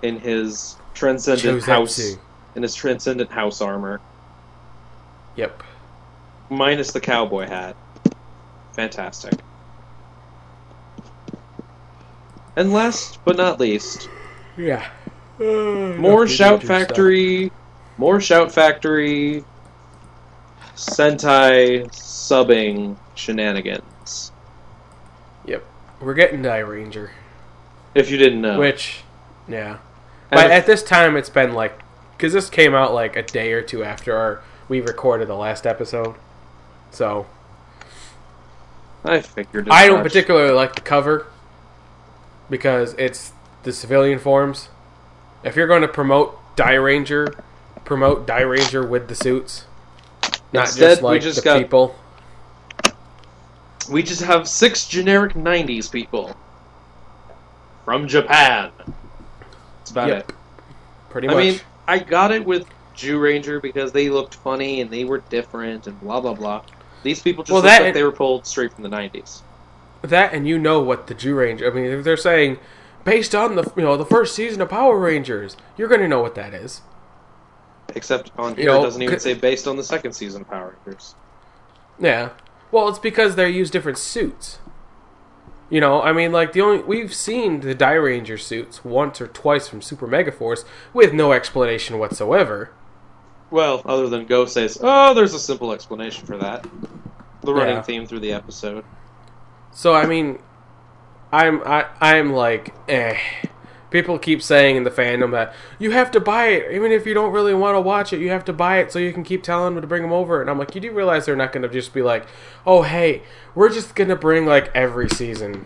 in 0.02 0.20
his 0.20 0.76
transcendent 0.94 1.64
house 1.64 2.18
in 2.56 2.62
his 2.64 2.76
transcendent 2.76 3.32
house 3.32 3.62
armor, 3.62 4.02
Yep. 5.40 5.64
minus 6.49 6.91
the 6.91 6.99
cowboy 6.99 7.48
hat. 7.48 7.78
Fantastic. 8.74 9.34
And 12.57 12.74
last 12.74 13.20
but 13.24 13.38
not 13.38 13.57
least, 13.57 14.10
Yeah. 14.57 14.86
more 15.40 16.28
Shout 16.28 16.61
Factory, 16.61 17.53
more 17.98 18.20
Shout 18.20 18.52
Factory, 18.52 19.45
Sentai 20.76 21.86
subbing 21.91 22.98
shenanigans. 23.16 24.34
Yep. 25.45 25.64
We're 26.02 26.16
getting 26.16 26.41
Dairanger. 26.41 27.11
If 27.95 28.11
you 28.11 28.18
didn't 28.18 28.41
know, 28.41 28.60
Which, 28.60 29.03
yeah. 29.48 29.78
And 30.32 30.38
But 30.38 30.45
if- 30.48 30.52
at 30.52 30.66
this 30.66 30.84
time, 30.84 31.16
it's 31.16 31.30
been 31.30 31.53
like. 31.53 31.80
Because 32.18 32.34
this 32.34 32.49
came 32.49 32.76
out 32.76 32.94
like 32.94 33.16
a 33.16 33.24
day 33.24 33.53
or 33.53 33.61
two 33.61 33.82
after 33.82 34.14
our, 34.14 34.41
we 34.70 34.80
recorded 34.80 35.28
the 35.28 35.36
last 35.36 35.66
episode. 35.68 36.16
So. 36.91 37.26
I 39.04 39.22
figured. 39.22 39.68
I 39.70 39.88
don't 39.88 39.98
much. 40.00 40.04
particularly 40.08 40.52
like 40.54 40.76
the 40.76 40.82
cover. 40.82 41.28
Because 42.50 42.94
it's 42.98 43.32
the 43.64 43.72
civilian 43.74 44.20
forms. 44.20 44.70
If 45.44 45.56
you're 45.56 45.68
going 45.68 45.82
to 45.84 45.88
promote 45.88 46.38
Dairanger, 46.56 47.40
promote 47.86 48.26
Dairanger 48.26 48.88
with 48.88 49.08
the 49.08 49.16
suits. 49.16 49.66
Not 50.52 50.68
Instead, 50.68 51.00
just 51.00 51.02
we 51.04 51.20
just 51.20 51.38
the 51.38 51.44
got- 51.44 51.60
people. 51.60 51.96
We 53.90 54.04
just 54.04 54.22
have 54.22 54.48
six 54.48 54.88
generic 54.88 55.34
'90s 55.34 55.91
people 55.91 56.36
from 57.86 58.08
Japan. 58.08 58.72
That's 59.80 59.91
about 59.91 60.10
Yep. 60.10 60.30
it. 60.30 60.36
Pretty 61.10 61.28
much. 61.28 61.36
I 61.38 61.40
mean, 61.40 61.60
I 61.88 62.00
got 62.00 62.32
it 62.32 62.46
with 62.46 62.68
Zyuranger 63.00 63.62
because 63.62 63.92
they 63.92 64.10
looked 64.10 64.36
funny 64.36 64.82
and 64.82 64.90
they 64.92 65.04
were 65.06 65.20
different 65.30 65.88
and 65.88 66.00
blah 66.02 66.20
blah 66.22 66.34
blah. 66.34 66.64
These 67.04 67.22
people 67.22 67.44
just 67.44 67.54
Well, 67.54 67.62
that 67.64 67.82
like 67.82 67.94
they 67.94 68.04
were 68.04 68.12
pulled 68.12 68.46
straight 68.46 68.74
from 68.74 68.84
the 68.84 68.90
'90s. 68.90 69.42
that 70.02 70.34
and 70.34 70.48
you 70.48 70.58
know 70.60 70.80
what 70.82 71.08
the 71.08 71.16
Zyuranger. 71.16 71.70
I 71.72 71.74
mean, 71.74 71.86
if 71.86 72.04
they're 72.04 72.18
saying 72.18 72.60
based 73.04 73.34
on 73.34 73.56
the 73.56 73.72
you 73.76 73.84
know 73.84 73.98
the 73.98 74.06
first 74.06 74.36
season 74.36 74.62
of 74.62 74.70
Power 74.70 74.98
Rangers, 75.00 75.56
you're 75.78 75.88
going 75.88 76.02
to 76.02 76.08
know 76.08 76.22
what 76.22 76.36
that 76.36 76.54
is. 76.54 76.82
Except 77.96 78.32
on 78.38 78.56
You 78.58 78.66
know, 78.66 78.82
it 78.82 78.84
doesn't 78.84 79.02
even 79.02 79.20
say 79.20 79.34
based 79.34 79.68
on 79.68 79.76
the 79.78 79.84
second 79.84 80.14
season 80.14 80.42
of 80.42 80.50
Power 80.50 80.76
Rangers. 80.86 81.16
Yeah. 82.00 82.30
Well, 82.72 82.88
it's 82.88 83.00
because 83.00 83.36
they 83.36 83.50
use 83.50 83.72
different 83.72 83.98
suits. 83.98 84.60
You 85.72 85.80
know, 85.82 86.02
I 86.02 86.14
mean, 86.14 86.32
like 86.32 86.54
the 86.54 86.62
only 86.62 86.84
we've 86.84 87.14
seen 87.14 87.62
the 87.62 87.76
Dairanger 87.76 88.40
suits 88.40 88.84
once 88.84 89.22
or 89.22 89.28
twice 89.28 89.68
from 89.68 89.82
Super 89.82 90.08
Mega 90.08 90.32
Force 90.32 90.66
with 90.94 91.14
no 91.14 91.32
explanation 91.32 92.00
whatsoever. 92.00 92.72
Well, 93.52 93.82
other 93.86 94.08
than 94.08 94.26
Go 94.26 94.46
says, 94.46 94.78
oh, 94.82 95.14
there's 95.14 95.34
a 95.34 95.40
simple 95.40 95.72
explanation 95.72 96.26
for 96.26 96.38
that. 96.38 96.66
The 97.42 97.54
running 97.54 97.76
Yeah. 97.78 97.82
theme 97.82 98.06
through 98.06 98.20
the 98.20 98.34
episode. 98.34 98.84
So 99.72 99.94
I 99.96 100.06
mean, 100.06 100.40
I'm 101.32 101.62
I 101.66 101.86
I'm 102.02 102.34
like, 102.34 102.74
eh. 102.88 103.18
People 103.92 104.20
keep 104.20 104.44
saying 104.44 104.76
in 104.76 104.84
the 104.84 104.92
fandom 104.92 105.32
that 105.32 105.52
you 105.80 105.90
have 105.90 106.12
to 106.12 106.20
buy 106.20 106.50
it, 106.50 106.72
even 106.74 106.92
if 106.92 107.08
you 107.08 107.16
don't 107.16 107.32
really 107.32 107.56
want 107.56 107.76
to 107.76 107.82
watch 107.82 108.14
it. 108.14 108.20
You 108.20 108.30
have 108.30 108.46
to 108.46 108.54
buy 108.54 108.78
it 108.78 108.92
so 108.92 109.00
you 109.00 109.12
can 109.12 109.24
keep 109.24 109.42
telling 109.42 109.74
them 109.74 109.82
to 109.82 109.88
bring 109.88 110.04
them 110.04 110.12
over. 110.14 110.42
And 110.42 110.48
I'm 110.50 110.60
like, 110.60 110.76
you 110.76 110.82
do 110.82 110.92
realize 110.92 111.26
they're 111.26 111.36
not 111.36 111.52
going 111.52 111.64
to 111.64 111.70
just 111.70 111.92
be 111.92 112.04
like, 112.04 112.28
oh 112.68 112.84
hey, 112.84 113.24
we're 113.56 113.70
just 113.70 113.96
going 113.96 114.10
to 114.10 114.16
bring 114.16 114.46
like 114.46 114.70
every 114.76 115.10
season 115.10 115.66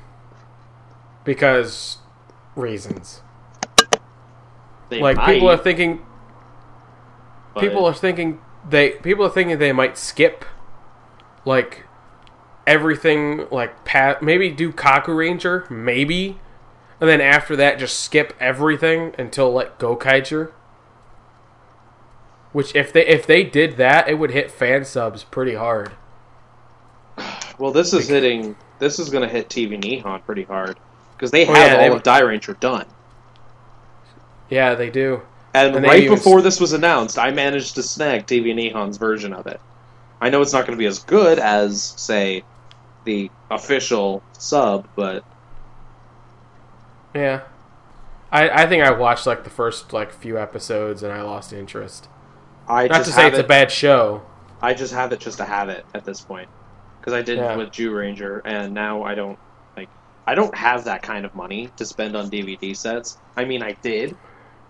because 1.25 1.97
reasons. 2.55 3.21
They 4.87 5.01
like 5.01 5.17
might, 5.17 5.33
people 5.33 5.49
are 5.49 5.57
thinking, 5.57 6.05
but- 7.53 7.61
people 7.61 7.85
are 7.85 7.93
thinking 7.93 8.39
they 8.67 8.91
people 8.91 9.25
are 9.25 9.29
thinking 9.29 9.57
they 9.57 9.71
might 9.73 9.97
skip 9.97 10.45
like 11.45 11.85
everything 12.65 13.45
like 13.51 13.83
pat 13.83 14.21
maybe 14.23 14.49
do 14.49 14.71
Kakuranger 14.71 15.69
maybe 15.69 16.39
and 17.01 17.09
then 17.09 17.19
after 17.19 17.55
that 17.57 17.77
just 17.77 17.99
skip 17.99 18.33
everything 18.39 19.13
until 19.19 19.51
like 19.51 19.77
Gokaiger 19.77 20.51
which 22.53 22.75
if 22.75 22.93
they 22.93 23.05
if 23.05 23.25
they 23.27 23.43
did 23.43 23.77
that 23.77 24.07
it 24.07 24.15
would 24.15 24.31
hit 24.31 24.49
fan 24.51 24.85
subs 24.85 25.23
pretty 25.23 25.55
hard 25.55 25.91
Well, 27.59 27.71
this 27.71 27.93
is 27.93 28.07
hitting. 28.07 28.55
This 28.79 28.97
is 28.97 29.09
going 29.11 29.21
to 29.21 29.29
hit 29.29 29.47
TV 29.47 29.79
Nihon 29.79 30.23
pretty 30.25 30.43
hard 30.43 30.77
because 31.15 31.29
they 31.31 31.45
Oh, 31.47 31.53
have 31.53 31.71
yeah, 31.71 31.77
all 31.83 31.89
they- 31.91 31.95
of 31.95 32.03
Dairanger 32.03 32.59
done. 32.59 32.85
yeah 34.49 34.73
they 34.75 34.89
do 34.89 35.21
And, 35.53 35.75
And 35.75 35.85
right 35.85 36.07
before 36.07 36.41
this 36.41 36.59
was 36.59 36.73
announced, 36.73 37.17
I 37.17 37.31
managed 37.31 37.75
to 37.75 37.83
snag 37.83 38.25
TV 38.27 38.53
Nihon's 38.53 38.97
version 38.97 39.33
of 39.33 39.47
it. 39.47 39.61
I 40.21 40.29
know 40.29 40.41
it's 40.41 40.53
not 40.53 40.65
going 40.65 40.77
to 40.77 40.81
be 40.81 40.87
as 40.87 40.99
good 40.99 41.39
as, 41.39 41.93
say, 41.97 42.45
the 43.05 43.31
official 43.51 44.25
sub, 44.33 44.89
but 44.95 45.25
yeah 47.13 47.41
I 48.31 48.63
I 48.63 48.67
think 48.67 48.83
I 48.83 48.91
watched 48.91 49.25
like 49.27 49.43
the 49.43 49.49
first 49.49 49.93
like 49.93 50.11
few 50.13 50.37
episodes 50.39 51.03
and 51.03 51.11
I 51.13 51.21
lost 51.21 51.53
interest 51.53 52.09
I 52.67 52.87
not 52.87 53.03
to 53.05 53.11
say 53.11 53.27
it's 53.27 53.37
it. 53.37 53.39
a 53.39 53.43
bad 53.43 53.71
show 53.71 54.23
I 54.61 54.73
just 54.73 54.93
have 54.93 55.11
it 55.11 55.19
just 55.19 55.37
to 55.39 55.45
have 55.45 55.69
it 55.69 55.85
at 55.93 56.05
this 56.05 56.21
point 56.21 56.49
because 56.99 57.13
I 57.13 57.21
did 57.21 57.39
Yeah. 57.39 57.53
it 57.53 57.55
with 57.55 57.71
Zyuranger, 57.71 58.41
and 58.45 58.73
now 58.73 59.03
I 59.03 59.15
don't 59.15 59.39
like. 59.77 59.91
I 60.27 60.35
don't 60.35 60.55
have 60.57 60.85
that 60.85 61.01
kind 61.03 61.25
of 61.25 61.35
money 61.35 61.73
to 61.77 61.85
spend 61.85 62.15
on 62.15 62.29
DVD 62.29 62.73
sets. 62.75 63.19
I 63.35 63.45
mean, 63.45 63.61
I 63.63 63.73
did 63.83 64.17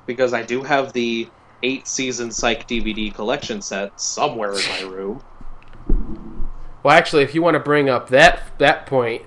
because 0.06 0.34
I 0.34 0.44
do 0.44 0.64
have 0.64 0.94
the 0.94 1.28
eight 1.62 1.88
season 1.88 2.32
Psych 2.32 2.68
DVD 2.68 3.14
collection 3.14 3.62
set 3.62 4.00
somewhere 4.00 4.52
in 4.54 4.62
my 4.70 4.82
room. 4.82 5.24
Well, 6.84 6.96
actually, 6.98 7.24
if 7.24 7.34
you 7.34 7.42
want 7.42 7.56
to 7.56 7.60
bring 7.60 7.90
up 7.90 8.10
that 8.10 8.58
that 8.60 8.86
point, 8.86 9.22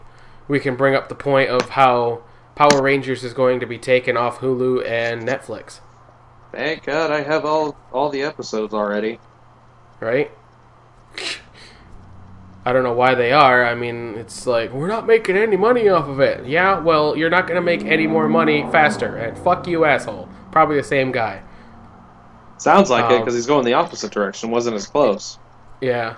we 0.47 0.61
can 0.61 0.77
bring 0.77 0.95
up 0.95 1.09
the 1.09 1.15
point 1.15 1.49
of 1.49 1.71
how 1.71 2.23
Power 2.55 2.83
Rangers 2.83 3.25
is 3.25 3.33
going 3.35 3.61
to 3.61 3.67
be 3.67 3.79
taken 3.79 4.17
off 4.17 4.39
Hulu 4.39 4.87
and 4.87 5.23
Netflix, 5.23 5.81
Thank 6.53 6.85
God 6.85 7.11
I 7.11 7.23
have 7.23 7.45
all 7.45 7.77
all 7.93 8.09
the 8.09 8.23
episodes 8.23 8.73
already. 8.73 9.19
right? 10.01 10.31
I 12.65 12.73
don't 12.73 12.83
know 12.83 12.95
why 12.95 13.15
they 13.15 13.31
are. 13.33 13.65
I 13.65 13.75
mean, 13.75 14.15
it's 14.17 14.47
like 14.47 14.73
we're 14.73 14.89
not 14.89 15.07
making 15.07 15.37
any 15.37 15.57
money 15.57 15.89
off 15.89 16.09
of 16.09 16.19
it. 16.21 16.47
Yeah, 16.47 16.81
well, 16.81 17.17
you're 17.17 17.31
not 17.31 17.47
going 17.47 17.57
to 17.57 17.63
make 17.63 17.85
any 17.85 18.07
more 18.07 18.29
money 18.29 18.63
faster. 18.73 19.17
And 19.17 19.39
fuck 19.39 19.67
you, 19.69 19.85
asshole. 19.85 20.29
Probably 20.57 20.77
the 20.77 20.83
same 20.85 21.13
guy. 21.13 21.43
Sounds 22.57 22.89
like 22.89 23.05
it 23.11 23.13
Um, 23.17 23.21
because 23.21 23.35
he's 23.35 23.45
going 23.45 23.67
the 23.67 23.75
opposite 23.75 24.11
direction. 24.11 24.51
wasn't 24.51 24.75
as 24.75 24.87
close, 24.87 25.39
Yeah. 25.83 26.15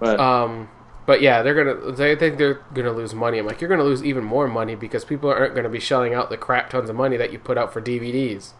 but 0.00 0.18
Um, 0.18 0.68
but 1.06 1.20
yeah, 1.22 1.42
they're 1.42 1.54
gonna. 1.54 1.92
They 1.92 2.16
think 2.16 2.38
they're 2.38 2.58
gonna 2.74 2.90
lose 2.90 3.14
money. 3.14 3.38
I'm 3.38 3.46
like, 3.46 3.60
you're 3.60 3.70
gonna 3.70 3.84
lose 3.84 4.02
even 4.02 4.24
more 4.24 4.48
money 4.48 4.74
because 4.74 5.04
people 5.04 5.30
aren't 5.30 5.54
gonna 5.54 5.68
be 5.68 5.78
shelling 5.78 6.12
out 6.12 6.28
the 6.28 6.36
crap 6.36 6.70
tons 6.70 6.90
of 6.90 6.96
money 6.96 7.16
that 7.16 7.30
you 7.30 7.38
put 7.38 7.56
out 7.56 7.72
for 7.72 7.80
DVDs. 7.80 8.50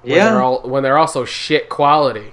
When 0.00 0.14
yeah. 0.14 0.30
they're 0.30 0.40
all 0.40 0.62
when 0.62 0.82
they're 0.82 0.96
also 0.96 1.26
shit 1.26 1.68
quality. 1.68 2.32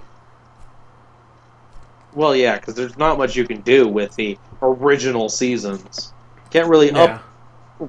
well, 2.14 2.34
yeah, 2.34 2.56
because 2.56 2.76
there's 2.76 2.98
not 2.98 3.18
much 3.18 3.36
you 3.36 3.46
can 3.46 3.60
do 3.60 3.90
with 3.90 4.16
the 4.16 4.40
original 4.62 5.28
seasons. 5.28 6.14
Can't 6.50 6.70
really 6.70 6.92
Yeah. 6.94 7.04
up 7.04 7.24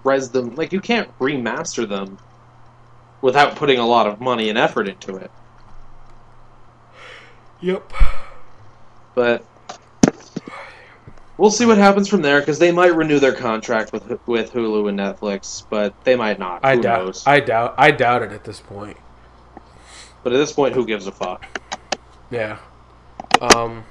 res 0.05 0.31
them 0.31 0.57
like 0.57 0.73
you 0.73 0.81
can't 0.81 1.17
remaster 1.21 1.89
them 1.89 2.19
without 3.23 3.57
putting 3.57 3.79
a 3.79 3.87
lot 3.87 4.07
of 4.07 4.21
money 4.21 4.49
and 4.49 4.59
effort 4.59 4.89
into 4.89 5.17
it. 5.17 5.31
Yep. 7.61 7.93
But 9.15 9.45
we'll 11.37 11.51
see 11.51 11.67
what 11.67 11.79
happens 11.79 12.09
from 12.09 12.23
there 12.23 12.41
because 12.41 12.59
they 12.59 12.73
might 12.73 12.95
renew 12.95 13.19
their 13.19 13.35
contract 13.35 13.93
with 13.93 14.09
with 14.27 14.53
Hulu 14.53 14.89
and 14.89 14.99
Netflix, 14.99 15.65
but 15.69 15.95
they 16.05 16.17
might 16.17 16.39
not. 16.39 16.65
I 16.65 16.77
Who 16.77 16.83
doubt. 16.83 17.05
knows? 17.07 17.27
I 17.27 17.41
doubt. 17.41 17.75
I 17.77 17.91
doubt 17.91 18.23
it 18.23 18.33
at 18.33 18.45
this 18.45 18.61
point. 18.61 18.97
But 20.23 20.33
at 20.33 20.37
this 20.37 20.53
point, 20.53 20.75
who 20.75 20.87
gives 20.87 21.07
a 21.07 21.13
fuck? 21.13 21.47
Yeah. 22.31 22.59
Um. 23.41 23.85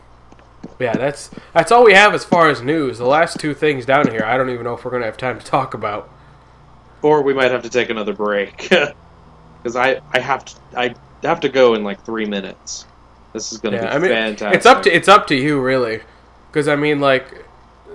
Yeah, 0.79 0.95
that's 0.95 1.29
that's 1.53 1.71
all 1.71 1.83
we 1.83 1.93
have 1.93 2.13
as 2.13 2.23
far 2.25 2.49
as 2.49 2.61
news. 2.61 2.97
The 2.97 3.05
last 3.05 3.39
two 3.39 3.53
things 3.53 3.85
down 3.85 4.09
here, 4.09 4.23
I 4.23 4.37
don't 4.37 4.49
even 4.49 4.63
know 4.63 4.73
if 4.73 4.83
we're 4.83 4.91
gonna 4.91 5.05
have 5.05 5.17
time 5.17 5.39
to 5.39 5.45
talk 5.45 5.73
about. 5.73 6.09
Or 7.01 7.21
we 7.21 7.33
might 7.33 7.51
have 7.51 7.63
to 7.63 7.69
take 7.69 7.89
another 7.89 8.13
break 8.13 8.69
because 9.61 9.75
I 9.75 9.99
I 10.13 10.19
have 10.19 10.45
to 10.45 10.55
I 10.75 10.95
have 11.23 11.39
to 11.41 11.49
go 11.49 11.73
in 11.75 11.83
like 11.83 12.03
three 12.05 12.25
minutes. 12.25 12.85
This 13.33 13.51
is 13.51 13.59
going 13.59 13.73
to 13.75 13.77
Yeah, 13.83 13.89
be 13.89 13.95
I 13.95 13.99
mean, 13.99 14.09
fantastic. 14.09 14.57
it's 14.57 14.65
up 14.65 14.83
to 14.83 14.95
it's 14.95 15.07
up 15.07 15.27
to 15.27 15.35
you 15.35 15.61
really, 15.61 16.01
because 16.51 16.67
I 16.67 16.75
mean, 16.75 16.99
like, 16.99 17.45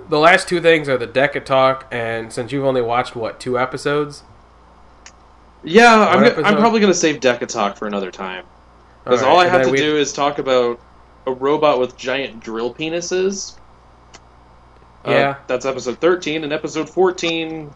the 0.08 0.18
last 0.18 0.46
two 0.48 0.60
things 0.60 0.88
are 0.88 0.96
the 0.96 1.08
Deka 1.08 1.44
talk, 1.44 1.86
and 1.90 2.32
since 2.32 2.52
you've 2.52 2.64
only 2.64 2.82
watched 2.82 3.16
what 3.16 3.40
two 3.40 3.58
episodes, 3.58 4.22
Yeah, 5.64 6.06
I'm, 6.06 6.22
go- 6.22 6.42
I'm 6.44 6.56
probably 6.56 6.78
going 6.80 6.92
to 6.92 6.98
save 6.98 7.20
Deka 7.20 7.48
talk 7.48 7.76
for 7.76 7.88
another 7.88 8.10
time. 8.12 8.44
Because 9.02 9.22
all, 9.22 9.38
I 9.38 9.44
and 9.46 9.52
have 9.52 9.62
to 9.64 9.70
we- 9.72 9.78
do 9.78 9.96
is 9.96 10.12
talk 10.12 10.38
about 10.38 10.78
a 11.26 11.32
robot 11.32 11.80
with 11.80 11.96
giant 11.96 12.40
drill 12.40 12.72
penises. 12.74 13.58
Uh, 15.04 15.10
Yeah. 15.10 15.34
that's 15.46 15.66
episode 15.66 15.98
13, 16.00 16.44
and 16.44 16.52
episode 16.52 16.88
14 16.88 17.70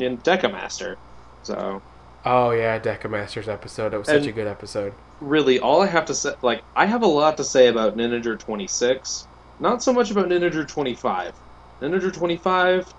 in 0.00 0.18
Dekamaster. 0.18 0.96
So, 1.42 1.80
Oh 2.24 2.50
yeah, 2.52 2.78
Dekamaster's 2.78 3.48
episode. 3.48 3.90
That 3.90 3.98
was 3.98 4.08
such 4.08 4.26
a 4.26 4.32
good 4.32 4.46
episode. 4.46 4.94
really, 5.20 5.60
all 5.60 5.82
I 5.82 5.86
have 5.86 6.06
to 6.06 6.14
say, 6.14 6.34
like, 6.42 6.62
I 6.74 6.86
have 6.86 7.02
a 7.02 7.06
lot 7.06 7.36
to 7.36 7.44
say 7.44 7.68
about 7.68 7.96
Ninja 7.96 8.38
26. 8.38 9.28
Not 9.60 9.82
so 9.82 9.92
much 9.92 10.10
about 10.10 10.28
Ninja 10.28 10.66
25. 10.66 11.34
Ninja 11.82 12.12
25, 12.12 12.94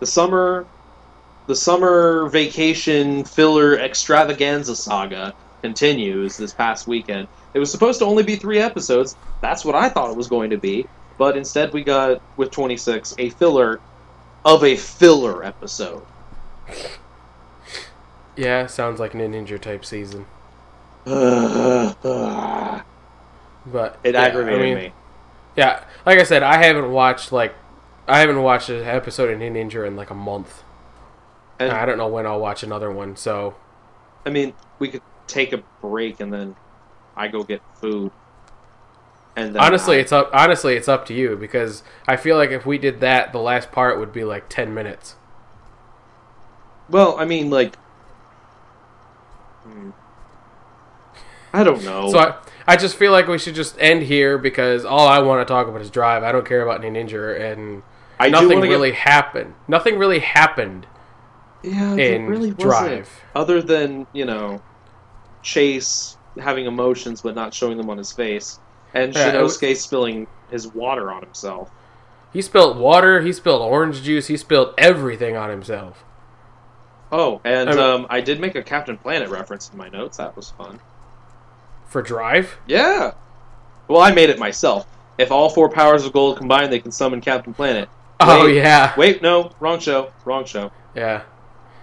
the 0.00 0.06
summer, 0.06 0.66
the 1.46 1.54
summer 1.56 2.28
vacation 2.28 3.24
filler 3.24 3.78
extravaganza 3.78 4.76
saga 4.76 5.32
continues 5.62 6.36
this 6.36 6.52
past 6.52 6.86
weekend. 6.86 7.28
It 7.54 7.58
was 7.58 7.70
supposed 7.70 7.98
to 8.00 8.04
only 8.04 8.22
be 8.24 8.36
three 8.36 8.58
episodes. 8.58 9.16
That's 9.40 9.64
what 9.64 9.74
I 9.74 9.88
thought 9.88 10.10
it 10.10 10.16
was 10.16 10.28
going 10.28 10.50
to 10.50 10.58
be, 10.58 10.86
but 11.16 11.36
instead 11.36 11.72
we 11.72 11.82
got 11.82 12.20
with 12.36 12.50
26 12.50 13.14
a 13.18 13.30
filler 13.30 13.80
of 14.44 14.64
a 14.64 14.76
filler 14.76 15.44
episode. 15.44 16.02
Yeah, 18.36 18.66
sounds 18.66 19.00
like 19.00 19.14
an 19.14 19.20
Ninja 19.20 19.60
type 19.60 19.84
season. 19.84 20.26
it 21.06 21.96
But 23.66 23.98
yeah, 24.04 24.28
aggravated 24.28 24.68
I 24.68 24.74
mean, 24.74 24.74
me. 24.74 24.92
Yeah, 25.56 25.84
like 26.06 26.18
I 26.18 26.24
said, 26.24 26.42
I 26.42 26.62
haven't 26.64 26.90
watched 26.92 27.32
like 27.32 27.54
I 28.08 28.20
haven't 28.20 28.42
watched 28.42 28.68
an 28.68 28.84
episode 28.84 29.30
of 29.30 29.38
Ninja 29.40 29.86
in 29.86 29.96
like 29.96 30.10
a 30.10 30.14
month. 30.14 30.62
And 31.58 31.72
I 31.72 31.86
don't 31.86 31.98
know 31.98 32.08
when 32.08 32.26
I'll 32.26 32.40
watch 32.40 32.62
another 32.62 32.90
one. 32.90 33.16
So 33.16 33.56
I 34.24 34.30
mean, 34.30 34.54
we 34.78 34.88
could 34.90 35.02
take 35.26 35.52
a 35.52 35.62
break 35.80 36.20
and 36.20 36.32
then 36.32 36.56
I 37.16 37.28
go 37.28 37.44
get 37.44 37.62
food. 37.80 38.12
And 39.36 39.54
then 39.54 39.62
honestly, 39.62 39.96
I- 39.96 40.00
it's 40.00 40.12
up. 40.12 40.30
Honestly, 40.32 40.76
it's 40.76 40.88
up 40.88 41.04
to 41.06 41.14
you 41.14 41.36
because 41.36 41.82
I 42.06 42.16
feel 42.16 42.36
like 42.36 42.50
if 42.50 42.64
we 42.66 42.78
did 42.78 43.00
that, 43.00 43.32
the 43.32 43.38
last 43.40 43.70
part 43.72 43.98
would 43.98 44.12
be 44.12 44.24
like 44.24 44.48
ten 44.48 44.72
minutes. 44.74 45.16
well, 46.88 47.16
I 47.18 47.24
mean, 47.24 47.50
like, 47.50 47.76
hmm. 49.64 49.90
I 51.52 51.64
don't 51.64 51.82
know. 51.84 52.10
So 52.10 52.18
I, 52.18 52.34
I 52.66 52.76
just 52.76 52.96
feel 52.96 53.12
like 53.12 53.28
we 53.28 53.38
should 53.38 53.54
just 53.54 53.76
end 53.78 54.02
here 54.02 54.38
because 54.38 54.84
all 54.84 55.06
I 55.06 55.20
want 55.20 55.46
to 55.46 55.50
talk 55.52 55.68
about 55.68 55.80
is 55.80 55.90
drive. 55.90 56.22
I 56.22 56.32
don't 56.32 56.46
care 56.46 56.62
about 56.62 56.84
any 56.84 56.98
Ninja, 57.02 57.40
and 57.40 57.82
I 58.18 58.28
nothing 58.28 58.48
wanna 58.58 58.62
get- 58.66 58.72
really 58.72 58.92
happened. 58.92 59.54
Nothing 59.68 59.98
really 59.98 60.18
happened 60.20 60.86
yeah, 61.62 61.94
in 61.94 62.26
really. 62.26 62.50
Drive. 62.50 63.08
other 63.34 63.62
than 63.62 64.06
you 64.12 64.24
know, 64.24 64.60
Chase 65.42 66.16
having 66.38 66.66
emotions 66.66 67.22
but 67.22 67.34
not 67.34 67.54
showing 67.54 67.76
them 67.78 67.88
on 67.88 67.98
his 67.98 68.12
face, 68.12 68.58
and 68.94 69.14
Yeah, 69.14 69.32
Shinnosuke 69.32 69.76
spilling 69.76 70.26
his 70.50 70.66
water 70.68 71.10
on 71.10 71.22
himself. 71.22 71.70
He 72.32 72.42
spilled 72.42 72.76
water. 72.78 73.22
He 73.22 73.32
spilled 73.32 73.62
orange 73.62 74.02
juice. 74.02 74.26
He 74.26 74.36
spilled 74.36 74.74
everything 74.76 75.36
on 75.36 75.48
himself. 75.50 76.04
Oh, 77.10 77.40
and 77.44 77.70
I 77.70 77.72
mean- 77.72 77.80
um, 77.82 78.06
I 78.10 78.20
did 78.20 78.40
make 78.40 78.54
a 78.56 78.62
Captain 78.62 78.98
Planet 78.98 79.30
reference 79.30 79.70
in 79.70 79.78
my 79.78 79.88
notes. 79.88 80.16
That 80.18 80.36
was 80.36 80.50
fun. 80.50 80.80
For 81.96 82.02
drive, 82.02 82.58
Yeah. 82.66 83.12
Well, 83.88 84.02
I 84.02 84.12
made 84.12 84.28
it 84.28 84.38
myself. 84.38 84.86
If 85.16 85.32
all 85.32 85.48
four 85.48 85.70
powers 85.70 86.04
of 86.04 86.12
gold 86.12 86.36
combine, 86.36 86.68
they 86.68 86.78
can 86.78 86.92
summon 86.92 87.22
Captain 87.22 87.54
Planet. 87.54 87.88
oh 88.20 88.44
Wait. 88.44 88.56
yeah, 88.56 88.92
Wait, 88.98 89.22
no, 89.22 89.50
wrong 89.60 89.78
show, 89.80 90.12
wrong 90.26 90.44
show. 90.44 90.70
yeah. 90.94 91.22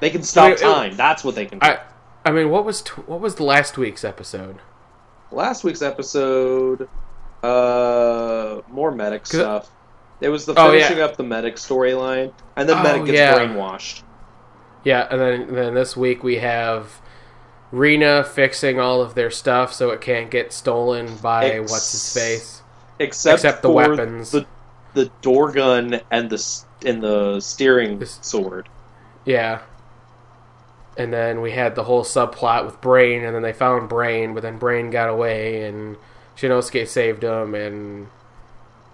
They 0.01 0.11
can 0.11 0.21
stop 0.21 0.49
Wait, 0.49 0.59
it- 0.59 0.61
time. 0.61 0.95
That's 0.95 1.23
what 1.23 1.33
they 1.33 1.47
can 1.47 1.57
do. 1.57 1.65
I, 1.65 1.79
I 2.25 2.29
mean, 2.29 2.51
what 2.51 2.63
was 2.63 2.83
t- 2.83 2.91
what 3.07 3.21
was 3.21 3.39
last 3.39 3.75
week's 3.79 4.03
episode? 4.03 4.57
Last 5.31 5.63
week's 5.63 5.81
episode, 5.81 6.87
uh, 7.41 8.61
more 8.69 8.91
medic 8.91 9.25
stuff. 9.25 9.71
It 10.21 10.29
was 10.29 10.45
the 10.45 10.53
Oh, 10.55 10.65
yeah. 10.73 10.83
finishing 10.83 11.01
up 11.01 11.17
the 11.17 11.23
medic 11.23 11.55
storyline, 11.55 12.33
and 12.55 12.69
then 12.69 12.77
Oh, 12.77 12.83
medic 12.83 13.05
gets 13.05 13.17
yeah. 13.17 13.33
brainwashed. 13.39 14.03
Yeah, 14.83 15.07
and 15.09 15.19
then 15.19 15.55
then 15.55 15.73
this 15.73 15.97
week 15.97 16.23
we 16.23 16.35
have 16.37 17.01
Rinna 17.73 18.23
fixing 18.25 18.79
all 18.79 19.01
of 19.01 19.15
their 19.15 19.31
stuff 19.31 19.73
so 19.73 19.89
it 19.89 19.99
can't 19.99 20.29
get 20.29 20.53
stolen 20.53 21.15
by 21.17 21.45
Ex- 21.49 21.71
what's 21.71 21.91
his 21.91 22.13
face. 22.13 22.61
Except, 22.99 23.39
Except 23.39 23.61
the 23.63 23.71
weapons. 23.71 24.31
the 24.31 24.45
the 24.93 25.09
door 25.23 25.51
gun 25.51 25.99
and 26.11 26.29
the 26.29 26.63
and 26.85 27.01
the 27.01 27.39
steering 27.39 27.97
This- 27.97 28.19
sword. 28.21 28.69
Yeah. 29.25 29.61
And 30.95 31.11
then 31.11 31.41
we 31.41 31.53
had 31.53 31.73
the 31.73 31.85
whole 31.85 32.03
subplot 32.03 32.65
with 32.65 32.79
Brain, 32.79 33.23
and 33.25 33.33
then 33.33 33.41
they 33.41 33.53
found 33.53 33.89
Brain, 33.89 34.35
but 34.35 34.43
then 34.43 34.59
Brain 34.59 34.91
got 34.91 35.09
away, 35.09 35.63
and 35.63 35.97
Shinnosuke 36.37 36.87
saved 36.87 37.23
him, 37.23 37.55
and 37.55 38.09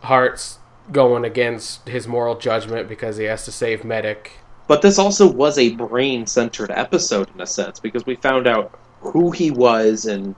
Heart's 0.04 0.60
going 0.94 1.26
against 1.26 1.90
his 1.90 2.08
moral 2.08 2.36
judgment 2.36 2.88
because 2.88 3.18
he 3.18 3.26
has 3.26 3.44
to 3.44 3.52
save 3.52 3.84
Medic. 3.84 4.32
But 4.70 4.84
this 4.84 5.00
also 5.00 5.28
was 5.28 5.58
a 5.58 5.74
brain 5.74 6.28
centered 6.28 6.70
episode 6.70 7.28
in 7.34 7.42
a 7.42 7.48
sense 7.48 7.80
because 7.80 8.06
we 8.06 8.14
found 8.16 8.46
out 8.46 8.78
who 9.02 9.32
he 9.32 9.50
was 9.50 10.06
and 10.06 10.36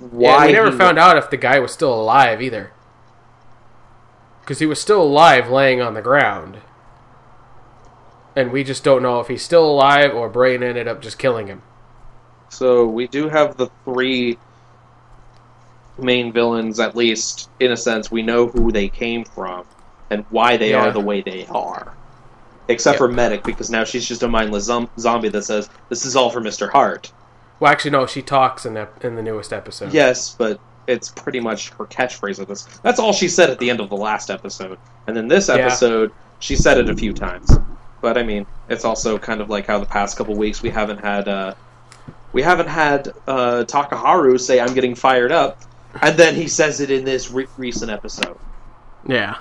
Yeah, 0.00 0.06
why 0.38 0.46
we 0.46 0.52
never 0.54 0.72
found 0.72 0.98
out 0.98 1.18
if 1.18 1.28
the 1.28 1.36
guy 1.36 1.58
was 1.58 1.72
still 1.72 1.92
alive 1.92 2.40
either. 2.40 2.72
Because 4.40 4.60
he 4.60 4.66
was 4.66 4.80
still 4.80 5.02
alive 5.02 5.50
laying 5.50 5.82
on 5.82 5.92
the 5.92 6.00
ground. 6.00 6.56
And 8.34 8.50
we 8.50 8.64
just 8.64 8.82
don't 8.82 9.02
know 9.02 9.20
if 9.20 9.28
he's 9.28 9.42
still 9.42 9.70
alive 9.70 10.14
or 10.14 10.30
Brain 10.30 10.62
ended 10.62 10.88
up 10.88 11.02
just 11.02 11.18
killing 11.18 11.46
him. 11.46 11.60
So 12.48 12.86
we 12.86 13.06
do 13.06 13.28
have 13.28 13.58
the 13.58 13.68
three 13.84 14.38
main 15.98 16.32
villains, 16.32 16.80
at 16.80 16.96
least 16.96 17.50
in 17.60 17.72
a 17.72 17.76
sense. 17.76 18.10
We 18.10 18.22
know 18.22 18.46
who 18.46 18.72
they 18.72 18.88
came 18.88 19.24
from 19.26 19.66
and 20.08 20.24
why 20.30 20.56
they 20.56 20.70
Yeah. 20.70 20.86
are 20.86 20.92
the 20.92 21.00
way 21.00 21.20
they 21.20 21.46
are. 21.50 21.95
Except 22.68 22.94
Yep. 22.94 22.98
for 22.98 23.08
Medic, 23.08 23.44
because 23.44 23.70
now 23.70 23.84
she's 23.84 24.06
just 24.06 24.22
a 24.24 24.28
mindless 24.28 24.64
zom- 24.64 24.90
zombie 24.98 25.28
that 25.28 25.42
says, 25.42 25.68
"This 25.88 26.04
is 26.04 26.16
all 26.16 26.30
for 26.30 26.40
Mister 26.40 26.68
Heart." 26.68 27.12
Well, 27.60 27.70
actually, 27.70 27.92
no, 27.92 28.06
she 28.06 28.22
talks 28.22 28.66
in, 28.66 28.76
in 29.02 29.14
the 29.14 29.22
newest 29.22 29.52
episode. 29.52 29.92
Yes, 29.94 30.34
but 30.36 30.58
it's 30.86 31.08
pretty 31.08 31.40
much 31.40 31.70
her 31.70 31.84
catchphrase 31.86 32.38
of 32.38 32.48
this. 32.48 32.64
That's 32.82 32.98
all 32.98 33.12
she 33.12 33.28
said 33.28 33.50
at 33.50 33.58
the 33.58 33.70
end 33.70 33.80
of 33.80 33.88
the 33.88 33.96
last 33.96 34.30
episode, 34.30 34.78
and 35.06 35.16
then 35.16 35.28
this 35.28 35.48
Yeah. 35.48 35.54
episode, 35.54 36.10
she 36.40 36.56
said 36.56 36.76
it 36.78 36.90
a 36.90 36.94
few 36.96 37.12
times. 37.12 37.50
But 38.02 38.18
I 38.18 38.22
mean, 38.24 38.46
it's 38.68 38.84
also 38.84 39.16
kind 39.16 39.40
of 39.40 39.48
like 39.48 39.66
how 39.66 39.78
the 39.78 39.86
past 39.86 40.16
couple 40.18 40.34
weeks 40.34 40.60
we 40.62 40.70
haven't 40.70 40.98
had 40.98 41.28
uh, 41.28 41.54
we 42.32 42.42
haven't 42.42 42.68
had 42.68 43.08
uh, 43.26 43.64
Takaharu 43.66 44.38
say 44.40 44.60
I'm 44.60 44.74
getting 44.74 44.94
fired 44.94 45.32
up, 45.32 45.60
and 46.02 46.16
then 46.16 46.34
he 46.34 46.48
says 46.48 46.80
it 46.80 46.90
in 46.90 47.04
this 47.04 47.30
re- 47.30 47.46
recent 47.56 47.90
episode. 47.90 48.36
Yeah. 49.08 49.36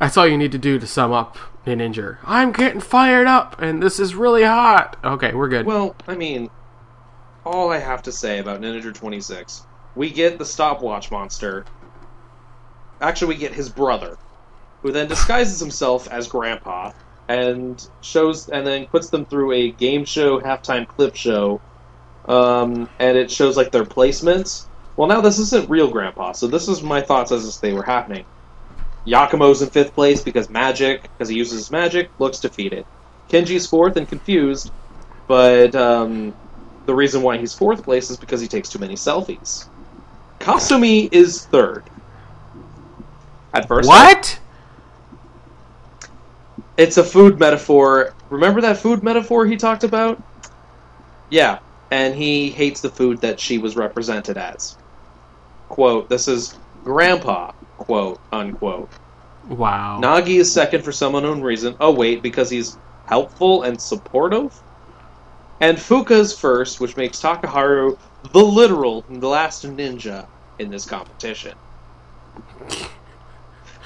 That's 0.00 0.16
all 0.16 0.26
you 0.26 0.38
need 0.38 0.52
to 0.52 0.58
do 0.58 0.78
to 0.78 0.86
sum 0.86 1.12
up 1.12 1.36
Ninja. 1.66 2.16
I'm 2.24 2.52
getting 2.52 2.80
fired 2.80 3.26
up, 3.26 3.60
and 3.60 3.82
this 3.82 4.00
is 4.00 4.14
really 4.14 4.42
hot. 4.42 4.96
Okay, 5.04 5.34
we're 5.34 5.48
good. 5.48 5.66
Well, 5.66 5.94
I 6.08 6.16
mean, 6.16 6.48
all 7.44 7.70
I 7.70 7.78
have 7.78 8.02
to 8.04 8.12
say 8.12 8.38
about 8.38 8.62
Ninja 8.62 8.94
26, 8.94 9.66
we 9.94 10.10
get 10.10 10.38
the 10.38 10.44
stopwatch 10.46 11.10
monster. 11.10 11.66
Actually, 13.00 13.34
we 13.34 13.40
get 13.40 13.52
his 13.52 13.68
brother, 13.68 14.16
who 14.80 14.90
then 14.90 15.06
disguises 15.06 15.60
himself 15.60 16.08
as 16.08 16.28
Grandpa 16.28 16.92
and 17.28 17.86
shows, 18.00 18.48
and 18.48 18.66
then 18.66 18.86
puts 18.86 19.10
them 19.10 19.26
through 19.26 19.52
a 19.52 19.70
game 19.70 20.06
show 20.06 20.40
halftime 20.40 20.88
clip 20.88 21.14
show, 21.14 21.60
um, 22.24 22.88
and 22.98 23.18
it 23.18 23.30
shows 23.30 23.54
like 23.54 23.70
their 23.70 23.84
placements. 23.84 24.66
Well, 24.96 25.08
now 25.08 25.20
this 25.20 25.38
isn't 25.38 25.68
real 25.68 25.90
Grandpa, 25.90 26.32
so 26.32 26.46
this 26.46 26.68
is 26.68 26.82
my 26.82 27.02
thoughts 27.02 27.32
as 27.32 27.60
they 27.60 27.74
were 27.74 27.82
happening. 27.82 28.24
Yakumo's 29.06 29.62
in 29.62 29.70
fifth 29.70 29.94
place 29.94 30.22
because 30.22 30.50
magic, 30.50 31.02
because 31.02 31.28
he 31.28 31.36
uses 31.36 31.58
his 31.58 31.70
magic, 31.70 32.10
looks 32.18 32.38
defeated. 32.38 32.84
Kinji's 33.28 33.66
fourth 33.66 33.96
and 33.96 34.08
confused, 34.08 34.70
but 35.26 35.74
um, 35.74 36.34
the 36.86 36.94
reason 36.94 37.22
why 37.22 37.38
he's 37.38 37.54
fourth 37.54 37.82
place 37.82 38.10
is 38.10 38.16
because 38.16 38.40
he 38.40 38.48
takes 38.48 38.68
too 38.68 38.78
many 38.78 38.94
selfies. 38.94 39.68
Kasumi 40.40 41.12
is 41.12 41.44
third. 41.46 41.84
At 43.52 43.66
first, 43.68 43.88
what? 43.88 44.38
it's 46.80 46.96
a 46.96 47.04
food 47.04 47.38
metaphor. 47.38 48.14
Remember 48.30 48.60
that 48.62 48.78
food 48.78 49.02
metaphor 49.02 49.46
he 49.46 49.56
talked 49.56 49.84
about? 49.84 50.22
Yeah, 51.28 51.58
and 51.90 52.14
he 52.14 52.50
hates 52.50 52.80
the 52.80 52.88
food 52.88 53.20
that 53.20 53.38
she 53.38 53.58
was 53.58 53.76
represented 53.76 54.38
as. 54.38 54.78
Quote, 55.68 56.08
this 56.08 56.26
is 56.26 56.58
Grandpa, 56.82 57.52
quote, 57.80 58.20
unquote. 58.30 58.90
Wow. 59.48 59.98
Nagi 60.00 60.36
is 60.36 60.52
second 60.52 60.84
for 60.84 60.92
some 60.92 61.14
unknown 61.14 61.40
reason. 61.40 61.74
Oh, 61.80 61.92
wait, 61.92 62.22
because 62.22 62.50
he's 62.50 62.76
helpful 63.06 63.62
and 63.62 63.80
supportive? 63.80 64.54
And 65.60 65.76
Fuka 65.76 66.12
is 66.12 66.38
first, 66.38 66.78
which 66.80 66.96
makes 66.96 67.20
Takaharu 67.20 67.98
the 68.32 68.38
literal 68.38 69.04
the 69.08 69.26
last 69.26 69.64
ninja 69.64 70.26
in 70.58 70.70
this 70.70 70.86
competition. 70.86 71.54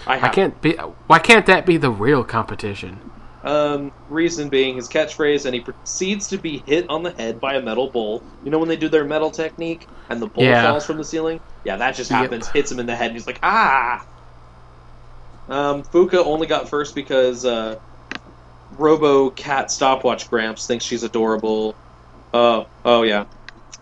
I, 0.07 0.21
I 0.21 0.29
can't 0.29 0.61
be. 0.61 0.75
Why 1.07 1.19
can't 1.19 1.47
that 1.47 1.65
be 1.65 1.77
the 1.77 1.91
real 1.91 2.23
competition? 2.23 2.99
Um, 3.43 3.93
reason 4.09 4.49
being 4.49 4.77
his 4.77 4.89
catchphrase, 4.89 5.47
and 5.47 5.55
he 5.55 5.61
proceeds 5.61 6.29
to 6.29 6.39
be 6.39 6.62
hit 6.66 6.89
on 6.89 7.03
the 7.03 7.12
head 7.12 7.41
by 7.41 7.55
a 7.55 7.62
metal 7.62 7.89
bull. 7.91 8.23
You 8.45 8.51
know 8.51 8.59
when 8.59 8.69
they 8.69 8.77
do 8.77 8.89
their 8.89 9.05
metal 9.05 9.31
technique 9.31 9.87
and 10.11 10.21
the 10.21 10.27
bull 10.27 10.45
Yeah. 10.45 10.62
falls 10.71 10.85
from 10.87 10.97
the 10.99 11.05
ceiling? 11.05 11.41
Yeah, 11.65 11.78
that 11.78 11.97
just 11.97 12.11
Yep. 12.11 12.12
happens. 12.12 12.49
Hits 12.49 12.73
him 12.73 12.81
in 12.81 12.86
the 12.86 12.97
head, 12.97 13.09
and 13.09 13.16
he's 13.16 13.27
like, 13.27 13.41
ah. 13.43 14.03
Um, 15.49 15.82
Fuka 15.85 16.24
only 16.24 16.47
got 16.47 16.69
first 16.70 16.95
because 16.95 17.45
uh, 17.45 17.77
Robo 18.70 19.31
Cat 19.31 19.70
Stopwatch 19.70 20.28
Gramps 20.28 20.66
thinks 20.66 20.85
she's 20.85 21.03
adorable. 21.05 21.78
Oh, 22.32 22.66
oh 22.85 23.03
yeah. 23.03 23.27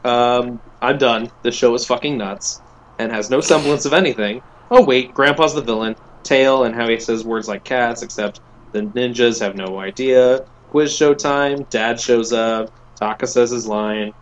Um, 0.05 0.61
I'm 0.81 0.99
done. 0.99 1.31
This 1.43 1.55
show 1.55 1.75
is 1.75 1.87
fucking 1.87 2.19
nuts 2.19 2.63
and 2.99 3.13
has 3.13 3.31
no 3.31 3.41
semblance 3.41 3.85
of 3.87 3.93
anything. 3.93 4.43
Oh 4.71 4.85
wait, 4.85 5.15
Grandpa's 5.15 5.55
the 5.55 5.63
villain. 5.63 5.97
Tail 6.25 6.65
and 6.65 6.75
how 6.75 6.89
he 6.89 7.01
says 7.01 7.25
words 7.25 7.49
like 7.49 7.65
cats, 7.65 8.03
except 8.03 8.41
the 8.73 8.83
ninjas 8.83 9.41
have 9.41 9.57
no 9.57 9.79
idea. 9.79 10.41
Quiz 10.69 10.95
show 10.95 11.15
time. 11.15 11.65
Dad 11.71 12.01
shows 12.01 12.33
up. 12.33 12.71
Taka 13.01 13.27
says 13.27 13.51
his 13.51 13.67
line. 13.67 14.13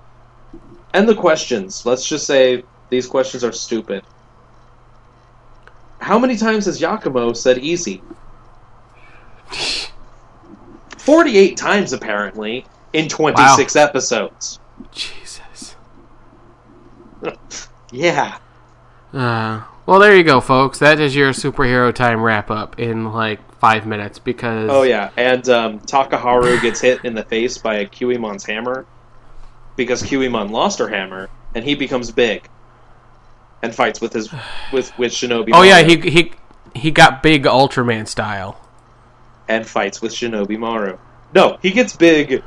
And 0.95 1.09
the 1.09 1.15
questions. 1.15 1.83
Let's 1.85 2.09
just 2.09 2.27
say 2.27 2.65
these 2.91 3.07
questions 3.07 3.43
are 3.45 3.53
stupid. 3.53 4.05
How 6.01 6.19
many 6.19 6.37
times 6.37 6.67
has 6.67 6.81
Yakumo 6.81 7.37
said 7.37 7.59
easy? 7.59 8.03
48 10.99 11.57
times, 11.57 11.93
apparently, 11.93 12.67
in 12.93 13.09
26 13.09 13.77
episodes. 13.77 14.59
Jesus. 14.93 15.77
Yeah. 17.93 18.39
Uh, 19.13 19.65
well, 19.85 19.99
there 19.99 20.17
you 20.17 20.23
go, 20.23 20.41
folks. 20.41 20.79
That 20.79 21.01
is 21.01 21.17
your 21.17 21.31
superhero 21.31 21.93
time 21.93 22.23
wrap 22.23 22.49
up 22.49 22.79
in 22.79 23.13
like 23.13 23.41
five 23.59 23.85
minutes 23.85 24.21
because. 24.21 24.71
Oh, 24.71 24.83
yeah. 24.83 25.11
And 25.17 25.49
um, 25.49 25.81
Takaharu 25.81 26.63
gets 26.63 26.81
hit 26.81 27.05
in 27.05 27.15
the 27.15 27.25
face 27.25 27.59
by 27.59 27.79
a 27.79 27.87
Kiwimon's 27.87 28.45
hammer 28.45 28.87
because 29.75 30.05
Kiwimon 30.05 30.53
lost 30.53 30.79
her 30.79 30.87
hammer, 30.87 31.29
and 31.57 31.65
he 31.65 31.75
becomes 31.75 32.13
big 32.13 32.49
and 33.63 33.75
fights 33.75 34.01
with 34.01 34.13
his 34.13 34.33
with 34.73 34.97
with 34.99 35.13
Shinobi. 35.13 35.51
Oh 35.53 35.63
yeah, 35.63 35.83
he 35.83 35.97
he 35.99 36.33
he 36.75 36.91
got 36.91 37.23
big 37.23 37.45
Ultraman 37.45 38.07
style. 38.07 38.61
and 39.49 39.67
fights 39.67 40.01
with 40.01 40.13
Shinobi 40.13 40.59
Maru. 40.59 40.97
No, 41.35 41.59
he 41.63 41.71
gets 41.71 41.95
big, 41.97 42.43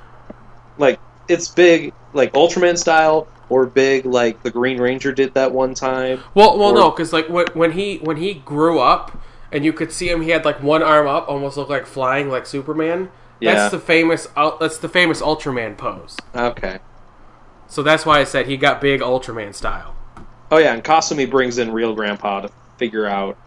like 0.78 1.00
it's 1.28 1.48
big, 1.50 1.94
like 2.14 2.34
Ultraman 2.34 2.78
style, 2.78 3.28
or 3.50 3.66
big 3.66 4.06
like 4.06 4.44
the 4.44 4.52
Green 4.52 4.80
Ranger 4.80 5.12
did 5.12 5.34
that 5.36 5.52
one 5.52 5.74
time. 5.74 6.22
Well, 6.34 6.58
well, 6.58 6.72
Or- 6.72 6.76
no, 6.76 6.90
because 6.92 7.14
like 7.14 7.30
when, 7.30 7.48
when 7.54 7.72
he 7.74 7.98
when 7.98 8.18
he 8.18 8.34
grew 8.36 8.80
up 8.80 9.18
and 9.52 9.64
you 9.64 9.72
could 9.74 9.92
see 9.92 10.10
him, 10.10 10.22
he 10.22 10.30
had 10.32 10.44
like 10.46 10.62
one 10.64 10.82
arm 10.84 11.08
up, 11.08 11.28
almost 11.30 11.58
looked 11.58 11.70
like 11.70 11.86
flying, 11.86 12.30
like 12.30 12.46
Superman. 12.46 13.10
Yeah. 13.40 13.54
That's 13.56 13.72
the 13.72 13.80
famous. 13.80 14.28
That's 14.60 14.78
the 14.78 14.90
famous 14.90 15.22
Ultraman 15.22 15.78
pose. 15.78 16.18
Okay. 16.36 16.80
So 17.68 17.84
that's 17.84 18.06
why 18.06 18.20
I 18.20 18.24
said 18.24 18.48
he 18.48 18.56
got 18.58 18.80
big 18.82 19.02
Ultraman 19.02 19.54
style. 19.54 19.96
Oh 20.54 20.60
yeah, 20.60 20.76
and 20.76 20.84
Kasumi 20.84 21.28
brings 21.28 21.58
in 21.58 21.72
real 21.72 21.96
Grandpa 21.96 22.42
to 22.42 22.50
figure 22.78 23.08
out 23.08 23.40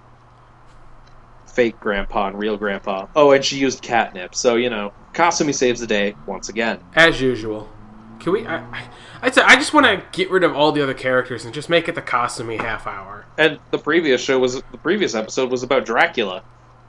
fake 1.47 1.79
Grandpa 1.79 2.27
and 2.27 2.37
real 2.37 2.57
Grandpa. 2.57 3.07
Oh, 3.15 3.31
and 3.31 3.45
she 3.45 3.59
used 3.59 3.81
catnip, 3.81 4.35
so 4.35 4.57
you 4.57 4.71
know 4.71 4.93
Kasumi 5.15 5.55
saves 5.55 5.79
the 5.79 5.87
day 5.87 6.17
once 6.27 6.49
again. 6.49 6.81
As 6.97 7.21
usual. 7.21 7.71
Can 8.19 8.33
we? 8.33 8.45
I, 8.45 9.31
say 9.31 9.41
I 9.43 9.55
just 9.55 9.73
want 9.73 9.87
to 9.87 10.03
get 10.11 10.33
rid 10.33 10.43
of 10.43 10.57
all 10.57 10.73
the 10.73 10.83
other 10.83 10.95
characters 10.95 11.45
and 11.45 11.55
just 11.55 11.69
make 11.71 11.89
it 11.89 11.95
the 11.95 12.03
Kasumi 12.03 12.61
half 12.61 12.89
hour. 12.89 13.25
And 13.39 13.61
the 13.71 13.79
previous 13.79 14.21
show 14.21 14.41
was 14.41 14.61
the 14.73 14.79
previous 14.79 15.15
episode 15.15 15.53
was 15.53 15.63
about 15.63 15.87
Dracula, 15.87 16.43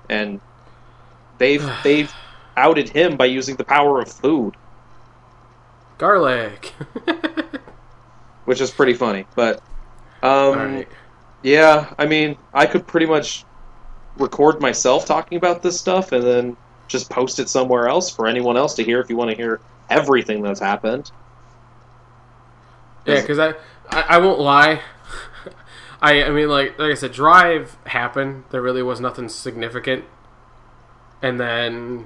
and 0.09 0.41
they've 1.37 1.63
they've 1.83 2.11
outed 2.55 2.89
him 2.89 3.17
by 3.17 3.25
using 3.25 3.55
the 3.55 3.63
power 3.63 4.01
of 4.01 4.11
food. 4.11 4.57
Garlic. 5.99 6.73
which 8.45 8.61
is 8.61 8.71
pretty 8.71 8.93
funny. 8.93 9.27
But 9.35 9.61
um, 10.23 10.55
right. 10.55 10.87
yeah, 11.43 11.93
I 11.97 12.05
mean, 12.05 12.37
I 12.53 12.65
could 12.65 12.87
pretty 12.87 13.05
much 13.05 13.45
record 14.17 14.61
myself 14.61 15.05
talking 15.05 15.37
about 15.37 15.61
this 15.61 15.79
stuff 15.79 16.11
and 16.11 16.23
then 16.23 16.57
just 16.87 17.09
post 17.09 17.39
it 17.39 17.49
somewhere 17.49 17.87
else 17.87 18.09
for 18.09 18.27
anyone 18.27 18.57
else 18.57 18.73
to 18.75 18.83
hear 18.83 18.99
if 18.99 19.09
you 19.09 19.17
want 19.17 19.29
to 19.29 19.35
hear 19.35 19.59
everything 19.89 20.41
that's 20.41 20.59
happened. 20.59 21.11
Yeah, 23.05 23.21
because 23.21 23.39
I, 23.39 23.53
I 23.89 24.01
I 24.01 24.17
won't 24.17 24.39
lie. 24.39 24.81
I 26.01 26.23
I 26.23 26.29
mean 26.29 26.49
like 26.49 26.77
like 26.77 26.91
I 26.91 26.95
said, 26.95 27.13
Drive 27.13 27.77
happened. 27.85 28.45
There 28.49 28.61
really 28.61 28.83
was 28.83 28.99
nothing 28.99 29.29
significant, 29.29 30.05
and 31.21 31.39
then 31.39 32.05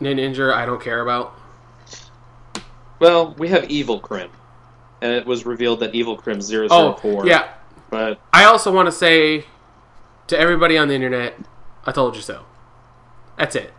Ninja 0.00 0.52
I 0.52 0.66
don't 0.66 0.82
care 0.82 1.00
about. 1.00 1.34
Well, 2.98 3.34
we 3.38 3.48
have 3.48 3.70
Evil 3.70 3.98
Krim, 3.98 4.30
and 5.00 5.12
it 5.12 5.26
was 5.26 5.46
revealed 5.46 5.80
that 5.80 5.94
Evil 5.94 6.16
Krim 6.16 6.40
004. 6.40 6.68
Oh 6.70 7.24
yeah, 7.24 7.54
But 7.90 8.20
I 8.32 8.44
also 8.44 8.72
want 8.72 8.86
to 8.86 8.92
say 8.92 9.44
to 10.26 10.38
everybody 10.38 10.76
on 10.76 10.88
the 10.88 10.94
internet, 10.94 11.34
I 11.84 11.92
told 11.92 12.16
you 12.16 12.22
so. 12.22 12.44
That's 13.36 13.56
it. 13.56 13.72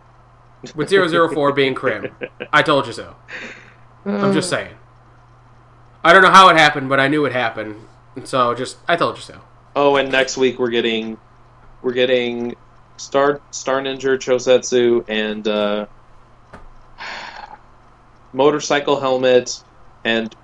With 0.74 0.90
004 0.90 1.52
being 1.54 1.74
Krim, 1.74 2.14
I 2.52 2.62
told 2.62 2.86
you 2.86 2.92
so. 2.92 3.16
I'm 4.04 4.32
just 4.32 4.50
saying. 4.50 4.74
I 6.04 6.12
don't 6.12 6.22
know 6.22 6.30
how 6.30 6.48
it 6.48 6.56
happened, 6.56 6.88
but 6.88 6.98
I 6.98 7.08
knew 7.08 7.24
it 7.24 7.32
happened. 7.32 7.76
So 8.24 8.54
just 8.54 8.78
I 8.88 8.96
told 8.96 9.16
you 9.16 9.22
so. 9.22 9.40
Oh, 9.74 9.96
and 9.96 10.10
next 10.10 10.36
week 10.36 10.58
we're 10.58 10.70
getting 10.70 11.18
we're 11.82 11.92
getting 11.92 12.56
Star 12.96 13.40
Star 13.50 13.80
Ninja 13.80 14.18
Chosetsu 14.18 15.04
and 15.08 15.46
uh, 15.46 15.86
motorcycle 18.32 19.00
helmet 19.00 19.62
and 20.04 20.34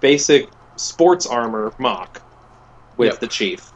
basic 0.00 0.50
sports 0.76 1.26
armor 1.26 1.72
mock 1.78 2.22
with 2.96 3.12
Yep. 3.12 3.20
the 3.20 3.26
chief. 3.28 3.72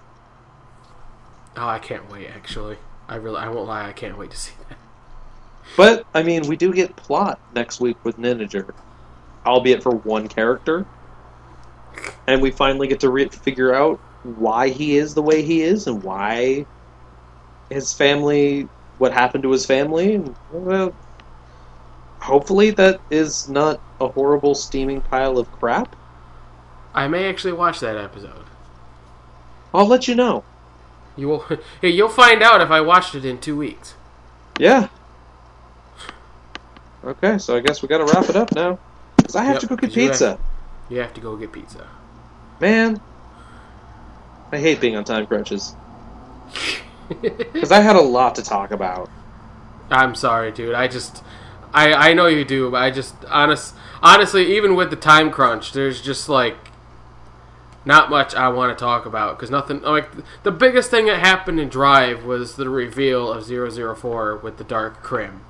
Oh, 1.57 1.66
I 1.69 1.78
can't 1.78 2.11
wait. 2.11 2.28
Actually, 2.28 2.78
I 3.09 3.16
really 3.16 3.39
I 3.39 3.49
won't 3.49 3.69
lie. 3.69 3.89
I 3.89 3.93
can't 3.93 4.16
wait 4.19 4.31
to 4.31 4.36
see 4.36 4.53
that. 4.69 4.78
But 5.77 6.07
I 6.15 6.23
mean, 6.23 6.47
we 6.47 6.57
do 6.57 6.73
get 6.73 6.97
plot 6.97 7.40
next 7.55 7.81
week 7.81 7.97
with 8.05 8.16
Ninja, 8.19 8.69
albeit 9.47 9.82
for 9.82 9.93
one 9.97 10.28
character, 10.28 10.86
and 12.27 12.40
we 12.43 12.51
finally 12.51 12.89
get 12.89 13.01
to 13.01 13.11
re- 13.11 13.28
figure 13.28 13.74
out 13.74 14.01
why 14.23 14.69
he 14.69 14.97
is 14.97 15.15
the 15.15 15.23
way 15.23 15.43
he 15.43 15.62
is 15.62 15.86
and 15.86 16.03
why 16.03 16.66
his 17.70 17.93
family, 17.93 18.69
what 18.99 19.12
happened 19.12 19.43
to 19.44 19.51
his 19.51 19.66
family. 19.66 20.15
And, 20.16 20.36
well, 20.51 20.94
hopefully, 22.20 22.70
that 22.73 23.01
is 23.11 23.49
not 23.49 23.81
a 24.01 24.09
horrible 24.09 24.55
steaming 24.55 25.01
pile 25.01 25.39
of 25.39 25.51
crap. 25.53 25.97
I 26.94 27.09
may 27.09 27.28
actually 27.28 27.52
watch 27.55 27.81
that 27.81 27.97
episode. 27.97 28.44
I'll 29.74 29.86
let 29.86 30.06
you 30.09 30.14
know. 30.14 30.44
You 31.16 31.28
will. 31.28 31.44
Hey, 31.81 31.90
you'll 31.90 32.09
find 32.09 32.43
out 32.43 32.60
if 32.60 32.70
I 32.70 32.81
watched 32.81 33.14
it 33.14 33.24
in 33.24 33.39
two 33.39 33.56
weeks. 33.56 33.94
Yeah. 34.59 34.89
Okay, 37.05 37.39
so 37.39 37.56
I 37.56 37.60
guess 37.60 37.82
we 37.82 37.89
got 37.89 37.98
to 37.98 38.05
wrap 38.05 38.28
it 38.28 38.36
up 38.36 38.55
now 38.55 38.78
because 39.16 39.35
I 39.35 39.44
have 39.44 39.55
Yep, 39.55 39.60
to 39.62 39.66
go 39.69 39.77
get 39.77 39.86
'cause 39.89 39.97
you 39.97 40.02
have- 40.05 40.12
pizza. 40.12 40.39
You 40.89 40.98
have 41.01 41.14
to 41.14 41.20
go 41.20 41.36
get 41.36 41.52
pizza. 41.52 41.86
Man, 42.60 43.01
I 44.52 44.59
hate 44.59 44.81
being 44.81 44.97
on 44.97 45.05
time 45.05 45.27
crunches 45.27 45.74
because 47.09 47.73
I 47.73 47.81
had 47.81 47.97
a 47.97 48.01
lot 48.01 48.35
to 48.36 48.43
talk 48.43 48.70
about. 48.70 49.09
I'm 49.90 50.14
sorry, 50.14 50.52
dude. 50.52 50.74
I 50.74 50.86
just, 50.89 51.24
I 51.74 51.93
I 52.10 52.12
know 52.14 52.27
you 52.27 52.44
do, 52.44 52.70
but 52.70 52.82
I 52.82 52.90
just 52.90 53.14
honest, 53.28 53.74
honestly, 54.02 54.55
even 54.56 54.77
with 54.77 54.90
the 54.90 54.97
time 54.97 55.31
crunch, 55.31 55.73
there's 55.73 56.01
just 56.01 56.28
like 56.28 56.56
not 57.85 58.11
much 58.11 58.35
I 58.35 58.49
want 58.49 58.77
to 58.77 58.83
talk 58.83 59.07
about 59.07 59.37
because 59.37 59.51
nothing. 59.51 59.83
Like 59.83 60.09
the 60.43 60.53
biggest 60.53 60.91
thing 60.91 61.07
that 61.07 61.19
happened 61.19 61.59
in 61.61 61.69
Drive 61.69 62.25
was 62.25 62.57
the 62.57 62.69
reveal 62.69 63.33
of 63.33 63.47
004 63.47 64.37
with 64.37 64.59
the 64.59 64.65
Dark 64.65 65.03
Krim, 65.03 65.43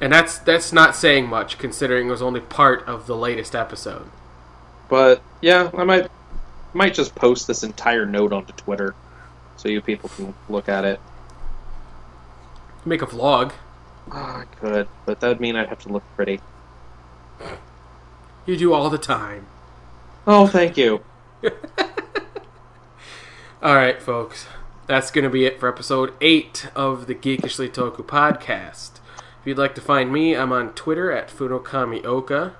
and 0.00 0.12
that's 0.12 0.38
that's 0.38 0.72
not 0.72 0.96
saying 0.96 1.28
much 1.28 1.58
considering 1.58 2.08
it 2.08 2.10
was 2.10 2.22
only 2.22 2.40
part 2.40 2.86
of 2.86 3.06
the 3.06 3.16
latest 3.16 3.54
episode. 3.54 4.10
But 4.88 5.22
yeah, 5.40 5.70
I 5.76 5.84
might 5.84 6.08
might 6.72 6.94
just 6.94 7.14
post 7.14 7.46
this 7.46 7.62
entire 7.62 8.06
note 8.06 8.32
onto 8.32 8.52
Twitter 8.52 8.94
so 9.56 9.68
you 9.68 9.80
people 9.80 10.08
can 10.10 10.34
look 10.48 10.68
at 10.68 10.84
it. 10.84 11.00
Make 12.84 13.02
a 13.02 13.06
vlog. 13.06 13.52
Oh, 14.10 14.16
I 14.16 14.44
could, 14.60 14.88
but 15.06 15.20
that 15.20 15.28
would 15.28 15.40
mean 15.40 15.56
I'd 15.56 15.68
have 15.68 15.80
to 15.80 15.88
look 15.88 16.04
pretty. 16.16 16.40
You 18.46 18.56
do 18.56 18.74
all 18.74 18.90
the 18.90 18.98
time. 18.98 19.46
Oh, 20.26 20.46
thank 20.46 20.76
you. 20.76 21.02
All 23.62 23.74
right, 23.74 24.00
folks. 24.00 24.46
That's 24.86 25.10
going 25.10 25.24
to 25.24 25.30
be 25.30 25.46
it 25.46 25.58
for 25.58 25.68
episode 25.68 26.12
8 26.20 26.68
of 26.74 27.06
the 27.06 27.14
Geekishly 27.14 27.68
Toku 27.70 28.04
podcast. 28.04 28.92
If 29.40 29.46
you'd 29.46 29.58
like 29.58 29.74
to 29.76 29.80
find 29.80 30.12
me, 30.12 30.36
I'm 30.36 30.52
on 30.52 30.72
Twitter 30.74 31.10
at 31.10 31.28
FuuNoKamiOka. 31.28 32.52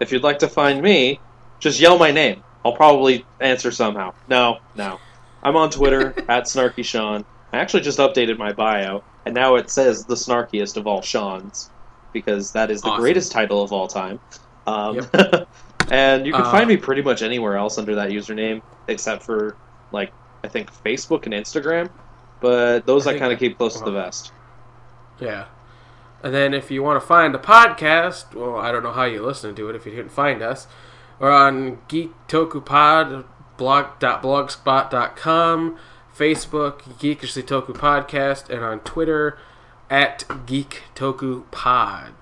If 0.00 0.12
you'd 0.12 0.22
like 0.22 0.38
to 0.40 0.48
find 0.48 0.82
me, 0.82 1.20
just 1.58 1.80
yell 1.80 1.98
my 1.98 2.10
name. 2.10 2.42
I'll 2.64 2.74
probably 2.76 3.24
answer 3.40 3.70
somehow. 3.70 4.12
No, 4.28 4.58
no. 4.74 4.98
I'm 5.42 5.56
on 5.56 5.70
Twitter 5.70 6.08
at 6.28 6.44
Snarky 6.44 6.84
Shawn. 6.84 7.24
I 7.52 7.58
actually 7.58 7.82
just 7.82 7.98
updated 7.98 8.36
my 8.36 8.52
bio, 8.52 9.02
and 9.24 9.34
now 9.34 9.54
it 9.56 9.70
says 9.70 10.04
the 10.04 10.14
snarkiest 10.16 10.76
of 10.76 10.86
all 10.86 11.00
Shawn's 11.00 11.70
because 12.12 12.52
that 12.52 12.70
is 12.70 12.82
the 12.82 12.88
Awesome. 12.88 13.00
greatest 13.00 13.32
title 13.32 13.62
of 13.62 13.72
all 13.72 13.88
time. 13.88 14.18
Um, 14.66 15.06
and 15.90 16.26
you 16.26 16.32
can 16.32 16.42
Uh, 16.42 16.50
find 16.50 16.68
me 16.68 16.76
pretty 16.76 17.02
much 17.02 17.22
anywhere 17.22 17.56
else 17.56 17.78
under 17.78 17.94
that 17.96 18.10
username 18.10 18.60
except 18.88 19.22
for 19.22 19.56
like 19.92 20.12
I 20.44 20.48
think 20.48 20.70
Facebook 20.84 21.24
and 21.24 21.32
Instagram. 21.34 21.88
But 22.40 22.86
those 22.86 23.06
I 23.06 23.14
I, 23.14 23.18
kind 23.18 23.32
of 23.32 23.38
keep 23.38 23.56
close 23.58 23.78
to 23.78 23.84
the 23.84 23.92
vest. 23.92 24.32
Yeah. 25.20 25.44
And 26.22 26.34
then 26.34 26.52
if 26.54 26.70
you 26.70 26.82
want 26.82 27.00
to 27.00 27.06
find 27.06 27.34
the 27.34 27.38
podcast, 27.38 28.34
well, 28.34 28.56
I 28.56 28.72
don't 28.72 28.82
know 28.82 28.92
how 28.92 29.04
you 29.04 29.22
listen 29.24 29.54
to 29.54 29.68
it 29.70 29.76
if 29.76 29.84
you 29.86 29.92
didn't 29.92 30.10
find 30.12 30.42
us. 30.42 30.66
We're 31.18 31.32
on 31.32 31.78
Geek 31.88 32.12
Toku 32.28 32.62
Pod, 32.64 33.24
blog.blogspot.com, 33.56 35.78
Facebook, 36.16 36.82
Geekishly 36.98 37.42
Toku 37.42 37.72
Podcast, 37.74 38.50
and 38.50 38.62
on 38.62 38.80
Twitter 38.80 39.38
at 39.88 40.24
Geek 40.46 40.82
Toku 40.94 41.44
Pod. 41.50 42.12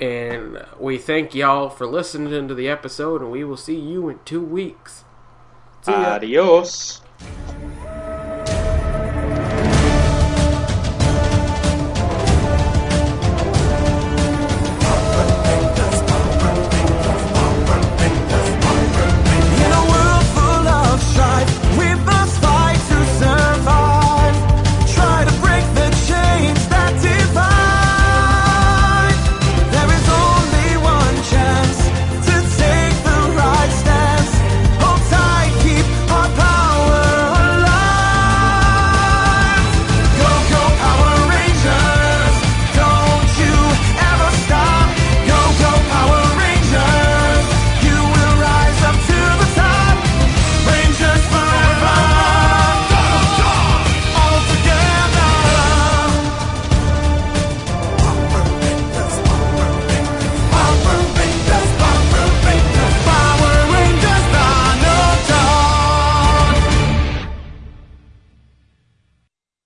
And 0.00 0.64
we 0.78 0.98
thank 0.98 1.34
y'all 1.34 1.70
for 1.70 1.86
listening 1.86 2.48
to 2.48 2.54
the 2.54 2.68
episode, 2.68 3.22
and 3.22 3.30
we 3.30 3.44
will 3.44 3.56
see 3.56 3.78
you 3.78 4.08
in 4.08 4.18
two 4.24 4.42
weeks. 4.42 5.04
See 5.82 5.92
ya. 5.92 6.16
Adios. 6.16 7.00